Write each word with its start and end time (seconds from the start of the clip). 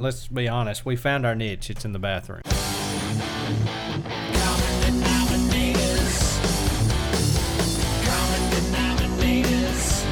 mean, 0.00 0.04
let's 0.04 0.28
be 0.28 0.48
honest. 0.48 0.86
We 0.86 0.96
found 0.96 1.26
our 1.26 1.34
niche. 1.34 1.70
It's 1.70 1.84
in 1.84 1.92
the 1.92 1.98
bathroom. 1.98 2.42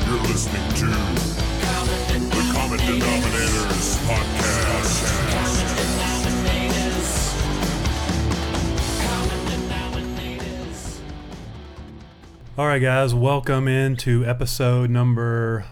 You're 0.07 0.23
listening 0.23 0.69
to 0.75 0.87
the 0.87 2.43
Common 2.53 2.79
Denominators 2.79 3.97
Podcast. 4.07 4.59
All 12.57 12.67
right, 12.67 12.81
guys, 12.81 13.15
welcome 13.15 13.69
into 13.69 14.25
episode 14.25 14.91
number 14.91 15.65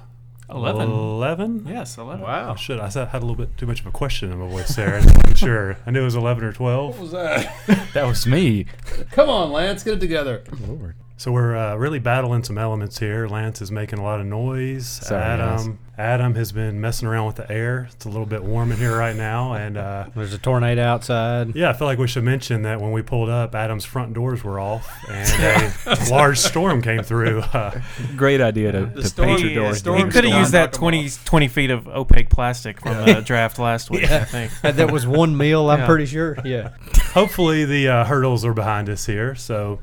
11. 0.56 0.90
11? 0.90 1.66
Yes, 1.68 1.98
11. 1.98 2.22
Wow. 2.24 2.52
Oh, 2.52 2.56
shit. 2.56 2.80
I 2.80 2.88
said- 2.88 3.08
had 3.08 3.22
a 3.22 3.26
little 3.26 3.36
bit 3.36 3.56
too 3.56 3.66
much 3.66 3.80
of 3.80 3.86
a 3.86 3.90
question 3.90 4.32
in 4.32 4.38
my 4.38 4.48
voice 4.48 4.74
there. 4.76 4.94
I 4.96 5.00
wasn't 5.00 5.38
sure. 5.38 5.76
I 5.86 5.90
knew 5.90 6.00
it 6.02 6.04
was 6.04 6.14
11 6.16 6.44
or 6.44 6.52
12. 6.52 6.90
What 6.90 7.00
was 7.00 7.12
that? 7.12 7.52
That 7.94 8.06
was 8.06 8.26
me. 8.26 8.66
Come 9.12 9.28
on, 9.30 9.52
Lance, 9.52 9.82
get 9.82 9.94
it 9.94 10.00
together. 10.00 10.42
Lord. 10.66 10.96
So 11.18 11.32
we're 11.32 11.56
uh, 11.56 11.76
really 11.76 11.98
battling 11.98 12.44
some 12.44 12.58
elements 12.58 12.98
here. 12.98 13.26
Lance 13.26 13.62
is 13.62 13.72
making 13.72 13.98
a 13.98 14.02
lot 14.02 14.20
of 14.20 14.26
noise. 14.26 14.86
Sorry, 14.86 15.22
Adam 15.22 15.78
Adam 15.96 16.34
has 16.34 16.52
been 16.52 16.78
messing 16.78 17.08
around 17.08 17.26
with 17.26 17.36
the 17.36 17.50
air. 17.50 17.88
It's 17.90 18.04
a 18.04 18.10
little 18.10 18.26
bit 18.26 18.44
warm 18.44 18.70
in 18.70 18.76
here 18.76 18.94
right 18.98 19.16
now. 19.16 19.54
And 19.54 19.78
uh, 19.78 20.08
There's 20.14 20.34
a 20.34 20.38
tornado 20.38 20.82
outside. 20.82 21.56
yeah, 21.56 21.70
I 21.70 21.72
feel 21.72 21.86
like 21.86 21.98
we 21.98 22.06
should 22.06 22.22
mention 22.24 22.62
that 22.62 22.82
when 22.82 22.92
we 22.92 23.00
pulled 23.00 23.30
up, 23.30 23.54
Adam's 23.54 23.86
front 23.86 24.12
doors 24.12 24.44
were 24.44 24.60
off 24.60 24.86
and 25.08 25.72
a 25.86 25.96
large 26.10 26.38
storm 26.38 26.82
came 26.82 27.02
through. 27.02 27.40
Uh, 27.40 27.80
Great 28.16 28.42
idea 28.42 28.72
to, 28.72 28.86
to 28.90 29.04
storm- 29.08 29.28
paint 29.30 29.40
your 29.40 29.50
yeah, 29.52 29.56
doors. 29.60 29.78
storm 29.78 29.96
He 29.98 30.04
could 30.10 30.24
have 30.24 30.38
used 30.38 30.52
that 30.52 30.66
knock 30.72 30.74
'em 30.74 30.80
20, 30.80 31.10
20 31.24 31.48
feet 31.48 31.70
of 31.70 31.88
opaque 31.88 32.28
plastic 32.28 32.78
from 32.78 33.06
the 33.06 33.22
draft 33.22 33.58
last 33.58 33.90
week, 33.90 34.10
I 34.10 34.24
think. 34.24 34.52
that 34.60 34.92
was 34.92 35.06
one 35.06 35.34
meal. 35.34 35.70
I'm 35.70 35.78
Yeah. 35.78 35.86
pretty 35.86 36.04
sure. 36.04 36.36
Yeah. 36.44 36.72
hopefully 37.14 37.64
the 37.64 37.88
uh, 37.88 38.04
hurdles 38.04 38.44
are 38.44 38.52
behind 38.52 38.90
us 38.90 39.06
here. 39.06 39.34
So 39.34 39.78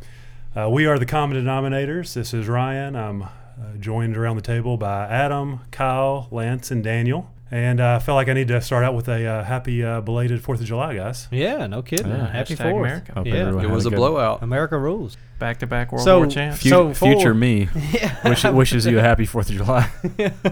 uh, 0.55 0.69
we 0.69 0.85
are 0.85 0.99
the 0.99 1.05
common 1.05 1.43
denominators. 1.43 2.13
This 2.13 2.33
is 2.33 2.47
Ryan. 2.47 2.95
I'm 2.95 3.23
uh, 3.23 3.27
joined 3.79 4.17
around 4.17 4.35
the 4.35 4.41
table 4.41 4.77
by 4.77 5.05
Adam, 5.07 5.61
Kyle, 5.71 6.27
Lance, 6.31 6.71
and 6.71 6.83
Daniel. 6.83 7.29
And 7.51 7.79
uh, 7.79 7.97
I 7.97 7.99
felt 7.99 8.15
like 8.15 8.29
I 8.29 8.33
need 8.33 8.47
to 8.47 8.59
start 8.61 8.83
out 8.83 8.95
with 8.95 9.07
a 9.07 9.25
uh, 9.27 9.43
happy 9.43 9.83
uh, 9.83 10.01
belated 10.01 10.41
Fourth 10.43 10.59
of 10.59 10.65
July, 10.65 10.95
guys. 10.95 11.27
Yeah. 11.29 11.67
No 11.67 11.83
kidding. 11.83 12.07
Yeah, 12.09 12.27
Happy 12.31 12.55
Fourth. 12.55 12.73
America. 12.73 13.13
Hope 13.13 13.27
Yeah. 13.27 13.49
It 13.49 13.69
was 13.69 13.85
a 13.85 13.91
good- 13.91 13.95
blowout. 13.97 14.41
America 14.41 14.75
rules. 14.77 15.17
Back 15.37 15.59
to 15.59 15.67
back 15.67 15.91
World 15.91 16.03
So- 16.03 16.17
War 16.19 16.27
champs. 16.27 16.63
Fu- 16.63 16.69
So 16.69 16.93
future 16.95 17.33
me 17.35 17.67
wish, 18.25 18.43
wishes 18.43 18.85
you 18.87 18.97
a 18.97 19.01
happy 19.01 19.27
4th 19.27 19.49
of 19.49 19.55
July. 19.57 19.91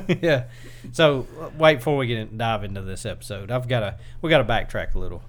yeah. 0.22 0.44
So 0.92 1.26
uh, 1.40 1.50
wait 1.58 1.76
before 1.78 1.98
we 1.98 2.06
get 2.08 2.18
in, 2.20 2.38
dive 2.38 2.64
into 2.64 2.82
this 2.82 3.06
episode. 3.06 3.50
I've 3.50 3.68
got 3.68 3.80
to 3.80 3.96
we 4.22 4.30
got 4.30 4.40
to 4.40 4.44
backtrack 4.44 4.94
a 4.94 5.00
little. 5.00 5.24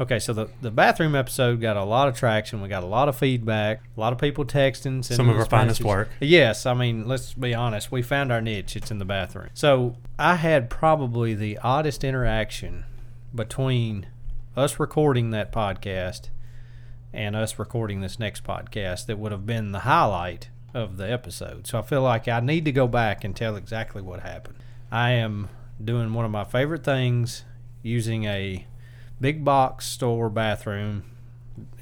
Okay, 0.00 0.20
so 0.20 0.32
the 0.32 0.48
the 0.62 0.70
bathroom 0.70 1.16
episode 1.16 1.60
got 1.60 1.76
a 1.76 1.82
lot 1.82 2.06
of 2.06 2.16
traction. 2.16 2.62
We 2.62 2.68
got 2.68 2.84
a 2.84 2.86
lot 2.86 3.08
of 3.08 3.16
feedback. 3.16 3.82
A 3.96 4.00
lot 4.00 4.12
of 4.12 4.18
people 4.18 4.44
texting. 4.44 5.04
Some 5.04 5.28
of 5.28 5.36
our 5.36 5.44
finest 5.44 5.82
work. 5.82 6.08
Yes, 6.20 6.66
I 6.66 6.74
mean 6.74 7.08
let's 7.08 7.34
be 7.34 7.52
honest. 7.54 7.90
We 7.90 8.02
found 8.02 8.30
our 8.30 8.40
niche. 8.40 8.76
It's 8.76 8.90
in 8.90 8.98
the 8.98 9.04
bathroom. 9.04 9.48
So 9.54 9.96
I 10.18 10.36
had 10.36 10.70
probably 10.70 11.34
the 11.34 11.58
oddest 11.58 12.04
interaction 12.04 12.84
between 13.34 14.06
us 14.56 14.78
recording 14.78 15.30
that 15.30 15.52
podcast 15.52 16.28
and 17.12 17.34
us 17.34 17.58
recording 17.58 18.00
this 18.00 18.18
next 18.18 18.44
podcast 18.44 19.06
that 19.06 19.18
would 19.18 19.32
have 19.32 19.46
been 19.46 19.72
the 19.72 19.80
highlight 19.80 20.50
of 20.74 20.96
the 20.96 21.10
episode. 21.10 21.66
So 21.66 21.78
I 21.78 21.82
feel 21.82 22.02
like 22.02 22.28
I 22.28 22.40
need 22.40 22.64
to 22.66 22.72
go 22.72 22.86
back 22.86 23.24
and 23.24 23.34
tell 23.34 23.56
exactly 23.56 24.02
what 24.02 24.20
happened. 24.20 24.58
I 24.92 25.12
am 25.12 25.48
doing 25.82 26.12
one 26.12 26.24
of 26.24 26.30
my 26.30 26.44
favorite 26.44 26.84
things 26.84 27.44
using 27.82 28.24
a 28.24 28.66
big 29.20 29.44
box 29.44 29.86
store 29.86 30.30
bathroom. 30.30 31.04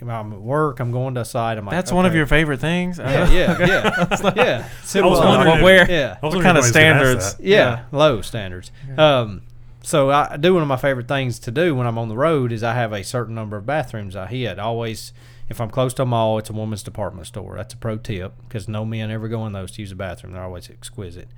I'm 0.01 0.33
at 0.33 0.41
work, 0.41 0.81
I'm 0.81 0.91
going 0.91 1.15
to 1.15 1.21
a 1.23 1.25
site. 1.25 1.59
I'm 1.59 1.67
like, 1.67 1.75
That's 1.75 1.93
one 1.93 2.07
of 2.07 2.15
your 2.15 2.27
favorite 2.27 2.61
things? 2.61 2.99
Yeah, 2.99 3.31
yeah, 3.31 3.59
yeah. 3.59 4.33
yeah. 4.37 4.69
I 4.95 5.07
was 5.07 5.19
wondering 5.21 5.55
well, 5.55 5.65
where? 5.65 5.91
yeah. 5.91 6.19
What 6.21 6.43
kind 6.43 6.57
of 6.57 6.65
if 6.65 6.75
anybody 6.77 7.15
was 7.15 7.23
gonna 7.23 7.29
ask 7.29 7.29
standards? 7.29 7.35
that. 7.35 7.45
Yeah, 7.45 7.85
low 7.93 8.21
standards. 8.23 8.71
Um, 8.97 9.43
so 9.83 10.11
I 10.11 10.35
I 10.35 10.37
do 10.37 10.55
one 10.55 10.63
of 10.63 10.69
my 10.69 10.77
favorite 10.77 11.09
things 11.09 11.39
to 11.41 11.51
do 11.51 11.75
when 11.75 11.87
I'm 11.87 11.99
on 11.99 12.09
the 12.09 12.17
road 12.17 12.53
is 12.53 12.63
I 12.63 12.75
have 12.75 12.93
a 12.93 13.05
certain 13.05 13.35
number 13.35 13.57
of 13.57 13.67
bathrooms 13.67 14.17
I 14.17 14.27
hit. 14.27 14.59
Always, 14.59 15.13
if 15.49 15.61
I'm 15.61 15.71
close 15.71 15.95
to 15.95 16.03
a 16.03 16.07
mall, 16.07 16.39
it's 16.39 16.51
a 16.51 16.55
woman's 16.55 16.83
department 16.83 17.27
store. 17.27 17.57
That's 17.57 17.75
a 17.75 17.77
pro 17.77 17.97
tip 17.97 18.33
because 18.49 18.69
no 18.69 18.85
men 18.85 19.11
ever 19.11 19.29
go 19.29 19.47
in 19.47 19.53
those 19.53 19.73
to 19.73 19.83
use 19.83 19.93
a 19.93 19.97
bathroom. 19.97 20.33
They're 20.33 20.43
always 20.43 20.71
exquisite. 20.71 21.29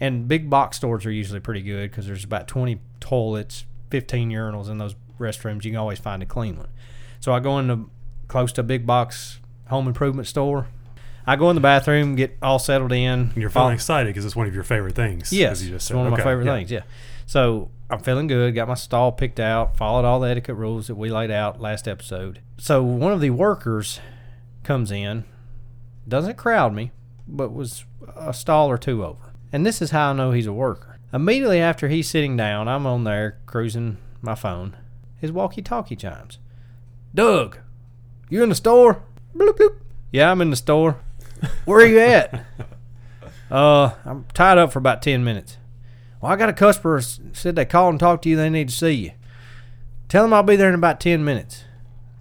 And 0.00 0.28
big 0.28 0.48
box 0.48 0.76
stores 0.76 1.04
are 1.06 1.10
usually 1.10 1.40
pretty 1.40 1.62
good 1.62 1.90
because 1.90 2.06
there's 2.06 2.22
about 2.24 2.46
20 2.46 2.78
toilets, 3.00 3.64
15 3.90 4.30
urinals 4.30 4.68
in 4.68 4.78
those 4.78 4.94
restrooms. 5.18 5.64
You 5.64 5.72
can 5.72 5.78
always 5.78 5.98
find 5.98 6.22
a 6.22 6.26
clean 6.26 6.56
one. 6.56 6.68
So 7.20 7.32
I 7.32 7.40
go 7.40 7.58
into 7.58 7.90
close 8.28 8.52
to 8.52 8.60
a 8.60 8.64
big 8.64 8.86
box 8.86 9.40
home 9.68 9.86
improvement 9.86 10.28
store. 10.28 10.68
I 11.26 11.36
go 11.36 11.50
in 11.50 11.56
the 11.56 11.60
bathroom, 11.60 12.16
get 12.16 12.36
all 12.40 12.58
settled 12.58 12.92
in. 12.92 13.20
And 13.20 13.36
you're 13.36 13.50
feeling 13.50 13.74
excited 13.74 14.08
because 14.08 14.24
it's 14.24 14.36
one 14.36 14.46
of 14.46 14.54
your 14.54 14.64
favorite 14.64 14.94
things. 14.94 15.32
Yes, 15.32 15.62
you 15.62 15.70
just 15.70 15.90
it's 15.90 15.96
one 15.96 16.06
of 16.06 16.12
my 16.12 16.18
favorite 16.18 16.46
yeah. 16.46 16.54
things. 16.54 16.70
Yeah. 16.70 16.82
So 17.26 17.70
I'm 17.90 18.00
feeling 18.00 18.28
good. 18.28 18.54
Got 18.54 18.68
my 18.68 18.74
stall 18.74 19.12
picked 19.12 19.38
out. 19.38 19.76
Followed 19.76 20.06
all 20.06 20.20
the 20.20 20.28
etiquette 20.28 20.56
rules 20.56 20.86
that 20.86 20.94
we 20.94 21.10
laid 21.10 21.30
out 21.30 21.60
last 21.60 21.86
episode. 21.86 22.40
So 22.56 22.82
one 22.82 23.12
of 23.12 23.20
the 23.20 23.30
workers 23.30 24.00
comes 24.62 24.90
in, 24.90 25.24
doesn't 26.06 26.36
crowd 26.36 26.74
me, 26.74 26.92
but 27.26 27.52
was 27.52 27.84
a 28.16 28.32
stall 28.32 28.70
or 28.70 28.78
two 28.78 29.04
over. 29.04 29.32
And 29.52 29.66
this 29.66 29.82
is 29.82 29.90
how 29.90 30.10
I 30.10 30.12
know 30.14 30.30
he's 30.30 30.46
a 30.46 30.52
worker. 30.52 30.98
Immediately 31.12 31.60
after 31.60 31.88
he's 31.88 32.08
sitting 32.08 32.36
down, 32.36 32.68
I'm 32.68 32.86
on 32.86 33.04
there 33.04 33.38
cruising 33.46 33.98
my 34.20 34.34
phone. 34.34 34.76
His 35.18 35.32
walkie-talkie 35.32 35.96
chimes. 35.96 36.38
Doug, 37.14 37.58
you 38.28 38.42
in 38.42 38.48
the 38.48 38.54
store? 38.54 39.02
Bloop, 39.36 39.56
bloop. 39.58 39.76
Yeah, 40.12 40.30
I'm 40.30 40.40
in 40.40 40.50
the 40.50 40.56
store. 40.56 40.96
Where 41.64 41.80
are 41.80 41.86
you 41.86 41.98
at? 42.00 42.44
Uh, 43.50 43.94
I'm 44.04 44.26
tied 44.34 44.58
up 44.58 44.70
for 44.72 44.78
about 44.78 45.00
10 45.00 45.24
minutes. 45.24 45.56
Well, 46.20 46.30
I 46.30 46.36
got 46.36 46.50
a 46.50 46.52
customer 46.52 47.00
said 47.00 47.56
they 47.56 47.64
called 47.64 47.94
and 47.94 47.98
talked 48.00 48.24
to 48.24 48.28
you. 48.28 48.36
They 48.36 48.50
need 48.50 48.68
to 48.68 48.74
see 48.74 48.92
you. 48.92 49.12
Tell 50.08 50.22
them 50.22 50.34
I'll 50.34 50.42
be 50.42 50.54
there 50.56 50.68
in 50.68 50.74
about 50.74 51.00
10 51.00 51.24
minutes. 51.24 51.64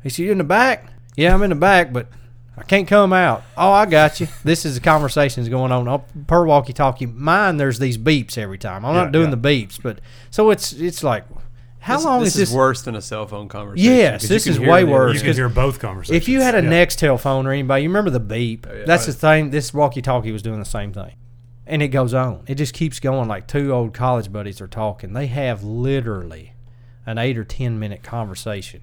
He 0.03 0.09
said, 0.09 0.24
You 0.24 0.31
in 0.31 0.38
the 0.38 0.46
back? 0.46 0.90
Yeah, 1.18 1.34
I'm 1.34 1.44
in 1.44 1.50
the 1.50 1.56
back, 1.58 1.91
but 1.91 2.08
I 2.56 2.64
can't 2.64 2.88
come 2.88 3.12
out. 3.12 3.44
Oh, 3.58 3.72
I 3.74 3.85
got 3.88 4.22
you. 4.22 4.28
This 4.46 4.66
is 4.66 4.75
the 4.75 4.79
conversations 4.81 5.50
going 5.50 5.74
on 5.74 6.02
per 6.28 6.46
walkie 6.46 6.72
talkie. 6.72 7.08
Mine, 7.08 7.58
there's 7.58 7.79
these 7.79 7.97
beeps 7.97 8.38
every 8.38 8.58
time. 8.58 8.85
I'm 8.85 8.96
Yeah, 8.96 9.03
not 9.03 9.12
doing 9.12 9.29
yeah. 9.29 9.35
the 9.35 9.50
beeps, 9.66 9.81
but 9.84 10.00
so 10.31 10.50
it's 10.50 10.72
it's 10.72 11.03
like, 11.03 11.25
how 11.88 11.96
this, 11.98 12.06
long 12.06 12.20
this 12.24 12.36
is 12.36 12.50
this? 12.50 12.52
worse 12.53 12.81
than 12.84 12.96
a 12.96 13.02
cell 13.02 13.25
phone 13.25 13.48
conversation. 13.48 13.92
Yes, 13.94 14.22
'cause 14.22 14.30
you 14.30 14.36
this 14.36 14.48
is 14.48 14.59
way 14.59 14.84
the- 14.84 14.92
worse. 14.92 15.14
You 15.16 15.20
can 15.22 15.30
'cause 15.30 15.38
hear 15.38 15.50
both 15.50 15.80
conversations. 15.80 16.18
If 16.24 16.28
you 16.30 16.42
had 16.42 16.53
a 16.56 16.62
Yeah. 16.64 16.70
Nextel 16.70 17.20
phone 17.20 17.48
or 17.48 17.52
anybody, 17.52 17.84
you 17.84 17.90
remember 17.90 18.09
the 18.12 18.20
beep? 18.20 18.68
Oh, 18.70 18.74
yeah. 18.75 18.84
That's 18.86 19.06
the 19.06 19.14
thing. 19.14 19.50
This 19.50 19.74
walkie-talkie 19.74 20.31
was 20.31 20.42
doing 20.42 20.59
the 20.59 20.66
same 20.66 20.92
thing, 20.94 21.14
and 21.66 21.81
it 21.81 21.88
goes 21.90 22.14
on. 22.14 22.42
It 22.47 22.56
just 22.56 22.74
keeps 22.74 23.00
going. 23.00 23.28
Like 23.28 23.47
two 23.47 23.72
old 23.74 23.94
college 23.94 24.31
buddies 24.31 24.59
are 24.62 24.68
talking. 24.68 25.14
They 25.14 25.28
have 25.28 25.64
literally 25.64 26.53
an 27.06 27.18
eight 27.18 27.38
or 27.38 27.44
ten 27.44 27.80
minute 27.80 28.03
conversation. 28.03 28.81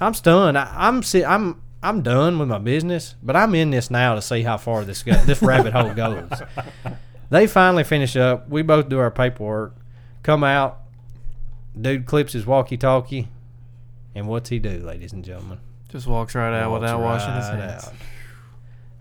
I'm 0.00 0.12
stunned. 0.14 0.58
I, 0.58 0.68
I'm 0.76 1.02
si- 1.02 1.24
I'm 1.24 1.60
I'm 1.82 2.00
done 2.02 2.38
with 2.38 2.48
my 2.48 2.58
business, 2.58 3.14
but 3.22 3.36
I'm 3.36 3.54
in 3.54 3.70
this 3.70 3.90
now 3.90 4.14
to 4.14 4.22
see 4.22 4.42
how 4.42 4.56
far 4.56 4.84
this 4.84 5.02
go- 5.02 5.12
this 5.24 5.40
rabbit 5.42 5.72
hole 5.74 5.92
goes. 5.94 6.28
They 7.30 7.46
finally 7.46 7.84
finish 7.84 8.16
up. 8.16 8.48
We 8.48 8.62
both 8.62 8.88
do 8.88 8.98
our 9.00 9.10
paperwork. 9.10 9.74
Come 10.22 10.44
out. 10.44 10.78
Dude 11.80 12.06
clips 12.06 12.32
his 12.32 12.46
walkie-talkie, 12.46 13.28
and 14.14 14.28
what's 14.28 14.48
he 14.48 14.58
do, 14.58 14.78
ladies 14.78 15.12
and 15.12 15.24
gentlemen? 15.24 15.58
Just 15.88 16.06
walks 16.06 16.34
right 16.34 16.56
out 16.56 16.70
Walks 16.70 16.82
without 16.82 17.00
washing 17.00 17.34
his 17.34 17.46
hands. 17.48 17.84
out. 17.86 17.92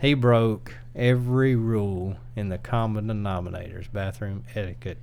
He 0.01 0.13
broke 0.15 0.75
every 0.95 1.55
rule 1.55 2.17
in 2.35 2.49
the 2.49 2.57
common 2.57 3.07
denominators, 3.07 3.91
bathroom 3.91 4.43
etiquette. 4.55 4.97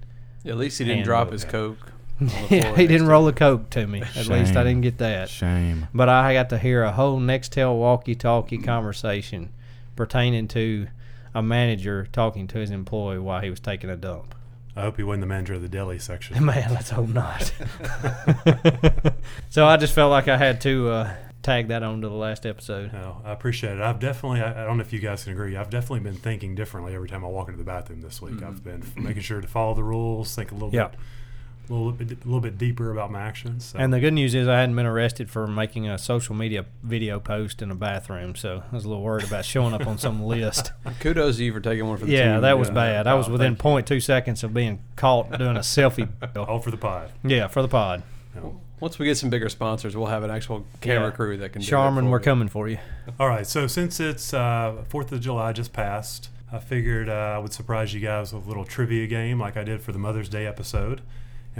At 0.44 0.56
least 0.56 0.78
he 0.78 0.84
didn't 0.84 1.04
drop 1.04 1.30
his 1.32 1.44
at- 1.44 1.50
coke. 1.50 1.92
on 2.20 2.28
he 2.28 2.58
didn't 2.86 2.98
to 2.98 3.04
roll 3.06 3.26
a 3.28 3.32
coke 3.32 3.70
to 3.70 3.86
me. 3.86 4.02
At 4.02 4.26
least 4.26 4.54
I 4.54 4.62
didn't 4.62 4.82
get 4.82 4.98
that. 4.98 5.30
Shame. 5.30 5.88
But 5.94 6.10
I 6.10 6.34
got 6.34 6.50
to 6.50 6.58
hear 6.58 6.82
a 6.82 6.92
whole 6.92 7.18
Nextel 7.18 7.78
walkie-talkie 7.78 8.58
conversation 8.58 9.50
pertaining 9.96 10.46
to 10.48 10.88
a 11.34 11.42
manager 11.42 12.06
talking 12.12 12.46
to 12.48 12.58
his 12.58 12.70
employee 12.70 13.18
while 13.20 13.40
he 13.40 13.48
was 13.48 13.58
taking 13.60 13.88
a 13.88 13.96
dump. 13.96 14.34
I 14.76 14.82
hope 14.82 14.96
he 14.96 15.02
wasn't 15.02 15.22
the 15.22 15.26
manager 15.26 15.54
of 15.54 15.62
the 15.62 15.68
deli 15.68 15.98
section. 15.98 16.44
Man, 16.44 16.72
let's 16.72 16.90
hope 16.90 17.08
not. 17.08 17.52
so 19.50 19.66
I 19.66 19.76
just 19.76 19.94
felt 19.94 20.10
like 20.10 20.28
I 20.28 20.36
had 20.36 20.60
to 20.62 20.88
uh, 20.90 21.14
tag 21.42 21.68
that 21.68 21.82
on 21.82 22.00
to 22.02 22.08
the 22.08 22.14
last 22.14 22.46
episode. 22.46 22.92
No, 22.92 23.20
I 23.24 23.32
appreciate 23.32 23.74
it. 23.74 23.80
I've 23.80 23.98
definitely, 23.98 24.40
I, 24.42 24.62
I 24.62 24.66
don't 24.66 24.76
know 24.76 24.82
if 24.82 24.92
you 24.92 25.00
guys 25.00 25.24
can 25.24 25.32
agree, 25.32 25.56
I've 25.56 25.70
definitely 25.70 26.00
been 26.00 26.14
thinking 26.16 26.54
differently 26.54 26.94
every 26.94 27.08
time 27.08 27.24
I 27.24 27.28
walk 27.28 27.48
into 27.48 27.58
the 27.58 27.64
bathroom 27.64 28.00
this 28.00 28.22
week. 28.22 28.42
I've 28.42 28.62
been 28.62 28.82
making 28.96 29.22
sure 29.22 29.40
to 29.40 29.48
follow 29.48 29.74
the 29.74 29.84
rules, 29.84 30.34
think 30.34 30.50
a 30.52 30.54
little 30.54 30.70
Yeah. 30.72 30.88
bit, 30.88 30.98
a 31.70 31.74
little 31.74 31.92
bit, 31.92 32.10
a 32.10 32.24
little 32.24 32.40
bit 32.40 32.58
deeper 32.58 32.90
about 32.90 33.10
my 33.10 33.20
actions. 33.20 33.66
So. 33.66 33.78
And 33.78 33.92
the 33.92 34.00
good 34.00 34.12
news 34.12 34.34
is 34.34 34.48
I 34.48 34.60
hadn't 34.60 34.76
been 34.76 34.86
arrested 34.86 35.30
for 35.30 35.46
making 35.46 35.88
a 35.88 35.98
social 35.98 36.34
media 36.34 36.64
video 36.82 37.20
post 37.20 37.62
in 37.62 37.70
a 37.70 37.74
bathroom, 37.74 38.34
so 38.34 38.62
I 38.70 38.74
was 38.74 38.84
a 38.84 38.88
little 38.88 39.02
worried 39.02 39.26
about 39.26 39.44
showing 39.44 39.72
up 39.74 39.86
on 39.86 39.98
some 39.98 40.22
list. 40.24 40.72
Kudos 41.00 41.36
to 41.38 41.44
you 41.44 41.52
for 41.52 41.60
taking 41.60 41.86
one 41.86 41.96
for 41.98 42.06
the 42.06 42.12
Yeah, 42.12 42.32
team. 42.34 42.40
that 42.42 42.58
was 42.58 42.68
Yeah. 42.68 42.74
bad. 42.74 43.06
I 43.06 43.14
was 43.14 43.28
Oh, 43.28 43.32
within 43.32 43.56
thank 43.56 43.86
0.2 43.86 44.00
seconds 44.02 44.42
of 44.44 44.52
being 44.52 44.80
caught 44.96 45.36
doing 45.38 45.56
a 45.56 45.60
selfie. 45.60 46.08
all 46.36 46.58
for 46.60 46.70
the 46.70 46.76
pod. 46.76 47.10
Yeah, 47.24 47.46
for 47.46 47.62
the 47.62 47.68
pod. 47.68 48.02
No. 48.34 48.60
Once 48.80 48.98
we 48.98 49.04
get 49.04 49.16
some 49.18 49.28
bigger 49.28 49.50
sponsors, 49.50 49.94
we'll 49.94 50.06
have 50.06 50.22
an 50.22 50.30
actual 50.30 50.64
camera 50.80 51.08
Yeah. 51.08 51.14
crew 51.14 51.36
that 51.36 51.52
can. 51.52 51.60
do 51.60 51.66
that 51.66 51.70
Charmin, 51.70 52.04
for 52.06 52.10
we're 52.12 52.18
you. 52.18 52.24
coming 52.24 52.48
for 52.48 52.66
you. 52.68 52.78
All 53.18 53.28
right, 53.28 53.46
so 53.46 53.66
since 53.66 54.00
it's 54.00 54.32
uh, 54.32 54.84
Fourth 54.88 55.12
of 55.12 55.20
July 55.20 55.52
just 55.52 55.72
passed, 55.74 56.30
I 56.50 56.58
figured 56.60 57.08
uh, 57.08 57.12
I 57.12 57.38
would 57.38 57.52
surprise 57.52 57.92
you 57.92 58.00
guys 58.00 58.32
with 58.32 58.44
a 58.46 58.48
little 58.48 58.64
trivia 58.64 59.06
game 59.06 59.38
like 59.38 59.56
I 59.58 59.64
did 59.64 59.82
for 59.82 59.92
the 59.92 59.98
Mother's 59.98 60.28
Day 60.30 60.46
episode, 60.46 61.02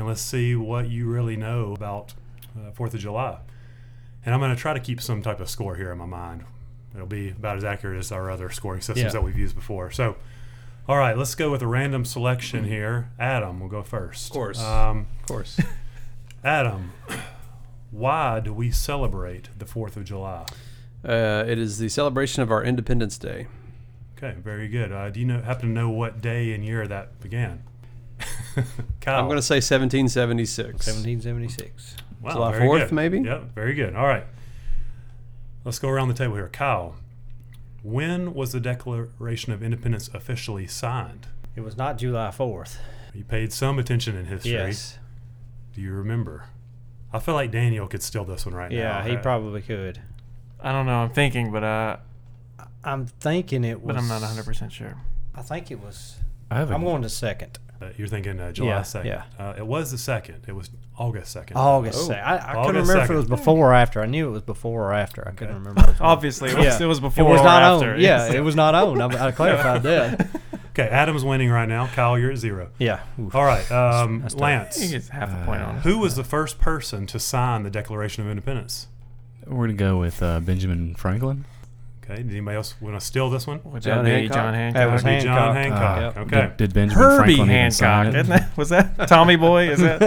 and 0.01 0.09
let's 0.09 0.23
see 0.23 0.57
what 0.57 0.89
you 0.89 1.07
really 1.07 1.37
know 1.37 1.75
about 1.75 2.15
uh, 2.57 2.71
Fourth 2.73 2.95
of 2.95 3.01
July. 3.01 3.39
And 4.25 4.35
I'm 4.35 4.41
going 4.41 4.55
to 4.55 4.61
try 4.61 4.73
to 4.73 4.81
keep 4.81 5.01
some 5.01 5.21
type 5.23 5.41
of 5.41 5.51
score 5.51 5.77
here 5.77 5.93
in 5.93 5.99
my 5.99 6.07
mind. 6.07 6.45
It'll 6.95 7.07
be 7.07 7.29
about 7.29 7.59
as 7.59 7.65
accurate 7.65 7.99
as 7.99 8.11
our 8.11 8.31
other 8.31 8.49
scoring 8.51 8.81
systems 8.81 9.05
Yeah. 9.05 9.11
that 9.11 9.23
we've 9.23 9.39
used 9.39 9.55
before. 9.55 9.91
So, 9.91 10.17
all 10.89 10.97
right, 10.97 11.17
let's 11.19 11.35
go 11.35 11.51
with 11.51 11.61
a 11.63 11.67
random 11.67 12.05
selection 12.07 12.65
here. 12.65 13.11
Adam 13.19 13.61
we'll 13.61 13.69
go 13.69 13.83
first. 13.83 14.29
Of 14.31 14.33
course. 14.33 14.61
Um, 14.61 15.07
Of 15.21 15.27
course. 15.29 15.61
Adam, 16.45 16.93
why 17.91 18.41
do 18.41 18.55
we 18.55 18.71
celebrate 18.71 19.51
the 19.59 19.67
Fourth 19.67 19.97
of 19.99 20.05
July? 20.05 20.47
uh, 21.05 21.45
it 21.47 21.59
is 21.59 21.79
the 21.79 21.89
celebration 21.91 22.43
of 22.43 22.51
our 22.51 22.65
Independence 22.65 23.19
Day. 23.19 23.47
Okay, 24.17 24.35
very 24.41 24.69
good. 24.69 24.93
Uh, 24.93 25.11
do 25.11 25.21
you 25.21 25.27
know 25.27 25.41
happen 25.43 25.69
to 25.69 25.75
know 25.75 25.91
what 25.91 26.21
day 26.23 26.53
and 26.53 26.65
year 26.65 26.87
that 26.89 27.21
began? 27.21 27.63
Kyle. 29.01 29.19
I'm 29.21 29.27
going 29.27 29.37
to 29.39 29.43
say 29.43 29.57
1776. 29.57 30.87
1776. 30.87 31.97
wow, 32.21 32.33
July 32.33 32.53
4th, 32.55 32.79
good. 32.89 32.93
maybe? 32.93 33.21
Yep, 33.21 33.55
very 33.55 33.75
good. 33.75 33.95
All 33.95 34.07
right. 34.07 34.25
Let's 35.65 35.79
go 35.79 35.89
around 35.89 36.09
the 36.09 36.15
table 36.15 36.35
here. 36.37 36.49
Kyle, 36.49 36.97
when 37.83 38.35
was 38.35 38.53
the 38.53 38.61
Declaration 38.61 39.53
of 39.53 39.63
Independence 39.63 40.09
officially 40.15 40.67
signed? 40.67 41.27
It 41.57 41.61
was 41.63 41.77
not 41.77 41.99
July 41.99 42.29
4th. 42.29 42.77
You 43.15 43.25
paid 43.25 43.53
some 43.53 43.79
attention 43.79 44.17
in 44.17 44.27
history. 44.27 44.53
Yes. 44.53 44.99
Do 45.75 45.81
you 45.81 45.93
remember? 45.93 46.45
I 47.13 47.19
feel 47.19 47.35
like 47.35 47.51
Daniel 47.51 47.87
could 47.89 48.03
steal 48.03 48.25
this 48.25 48.47
one 48.47 48.55
right 48.55 48.71
now. 48.71 48.77
Yeah, 48.79 49.05
he 49.05 49.17
Uh, 49.17 49.21
probably 49.23 49.63
could. 49.63 50.01
I 50.61 50.73
don't 50.73 50.87
know. 50.87 51.01
I'm 51.03 51.11
thinking, 51.11 51.51
but 51.51 51.65
uh, 51.65 51.97
I'm 52.85 53.07
thinking 53.07 53.65
it 53.65 53.81
was. 53.83 53.95
but 53.95 53.97
I'm 53.97 54.09
not 54.09 54.21
100 54.21 54.45
percent 54.45 54.73
sure. 54.73 54.97
I 55.35 55.43
think 55.43 55.71
it 55.71 55.81
was. 55.81 56.17
I 56.51 56.57
have 56.59 56.71
a, 56.71 56.75
I'm 56.75 56.85
going 56.85 57.03
to 57.03 57.09
second. 57.09 57.59
Uh, 57.81 57.89
You're 57.97 58.09
thinking 58.09 58.39
uh, 58.41 58.53
July 58.53 58.69
Yeah, 58.71 58.81
2nd. 58.81 59.05
yeah. 59.05 59.23
Uh, 59.39 59.55
it 59.57 59.67
was 59.67 59.91
the 59.91 59.97
2nd. 59.97 60.49
It 60.49 60.53
was 60.55 60.71
August 60.99 61.37
2nd. 61.37 61.53
August. 61.57 61.99
Oh. 62.03 62.09
se- 62.09 62.21
I, 62.21 62.37
I 62.37 62.39
couldn't 62.41 62.57
August 62.59 62.89
remember 62.91 63.03
if 63.05 63.11
it 63.11 63.13
2nd. 63.13 63.17
was 63.17 63.27
before 63.27 63.71
or 63.71 63.75
after. 63.75 64.03
I 64.03 64.07
knew 64.07 64.29
it 64.29 64.33
was 64.33 64.43
before 64.43 64.91
or 64.91 64.93
after. 64.93 65.27
I 65.27 65.31
couldn't 65.33 65.55
remember. 65.55 65.97
Obviously, 66.01 66.51
it 66.51 66.57
was, 66.57 66.65
Yeah. 66.67 66.83
it 66.83 66.87
was 66.87 66.99
It 66.99 67.05
was 67.05 67.41
or 67.41 67.45
not 67.45 67.63
after. 67.63 67.95
on. 67.95 68.01
Yeah, 68.01 68.33
it 68.33 68.41
was 68.41 68.55
not 68.57 68.75
owned. 68.75 69.03
I, 69.03 69.29
I 69.29 69.31
clarified 69.33 69.83
that. 69.85 70.29
Okay, 70.71 70.89
Adam's 70.89 71.25
winning 71.25 71.51
right 71.51 71.69
now. 71.69 71.89
Kyle, 71.89 72.17
you're 72.17 72.31
at 72.31 72.39
zero. 72.39 72.71
Yeah. 72.79 73.01
Oof. 73.19 73.35
All 73.35 73.45
right, 73.45 73.69
um, 73.73 74.21
That's 74.23 74.35
tough. 74.35 74.41
Lance. 74.41 74.81
He 74.81 74.89
gets 74.89 75.09
half 75.09 75.29
a 75.29 75.45
point 75.45 75.61
on 75.63 75.77
it. 75.77 75.81
Who 75.83 75.99
was 75.99 76.15
the 76.15 76.23
first 76.23 76.61
person 76.61 77.09
to 77.09 77.19
sign 77.19 77.65
the 77.65 77.71
Declaration 77.71 78.23
of 78.25 78.31
Independence? 78.31 78.87
we're 79.49 79.65
gonna 79.67 79.73
go 79.77 79.99
with 79.99 80.23
uh, 80.23 80.39
Benjamin 80.39 80.95
Franklin. 80.95 81.45
Okay, 82.13 82.23
did 82.23 82.31
anybody 82.33 82.57
else 82.57 82.75
want 82.81 82.99
to 82.99 83.05
steal 83.05 83.31
this 83.31 83.47
one? 83.47 83.61
Would 83.65 83.83
John 83.83 83.99
that 84.05 84.05
be 84.05 84.11
Hancock? 84.11 84.35
John 84.37 84.55
Hancock? 84.55 84.75
That 84.81 84.93
was 84.93 85.03
That'd 85.03 85.21
be 85.21 85.25
John 85.25 85.55
Hancock. 85.55 85.79
Hancock. 85.79 86.17
Uh, 86.17 86.21
Okay. 86.21 86.41
Did, 86.41 86.57
did 86.57 86.75
Benjamin 86.75 87.05
Herbie 87.05 87.17
Franklin 87.37 87.51
even 87.51 87.71
sign 87.71 88.05
Hancock, 88.07 88.15
it? 88.15 88.19
isn't 88.21 88.31
that? 88.49 88.57
Was 88.57 88.69
that 88.71 89.09
Tommy 89.09 89.37
Boy? 89.37 89.71
Is 89.71 89.81
that 89.81 90.03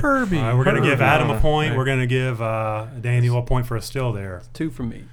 Herbie? 0.00 0.38
All 0.38 0.42
right, 0.44 0.54
we're 0.56 0.64
going 0.64 0.82
to 0.82 0.88
give 0.88 1.00
Adam 1.00 1.30
a 1.30 1.34
Uh, 1.34 1.40
point. 1.40 1.70
right. 1.70 1.78
We're 1.78 1.84
going 1.84 2.00
to 2.00 2.06
give 2.06 2.40
uh, 2.40 2.86
Daniel 3.00 3.38
a 3.38 3.42
point 3.42 3.66
for 3.66 3.76
a 3.76 3.82
steal 3.82 4.12
there. 4.12 4.42
Two 4.54 4.70
from 4.70 4.88
me. 4.88 5.04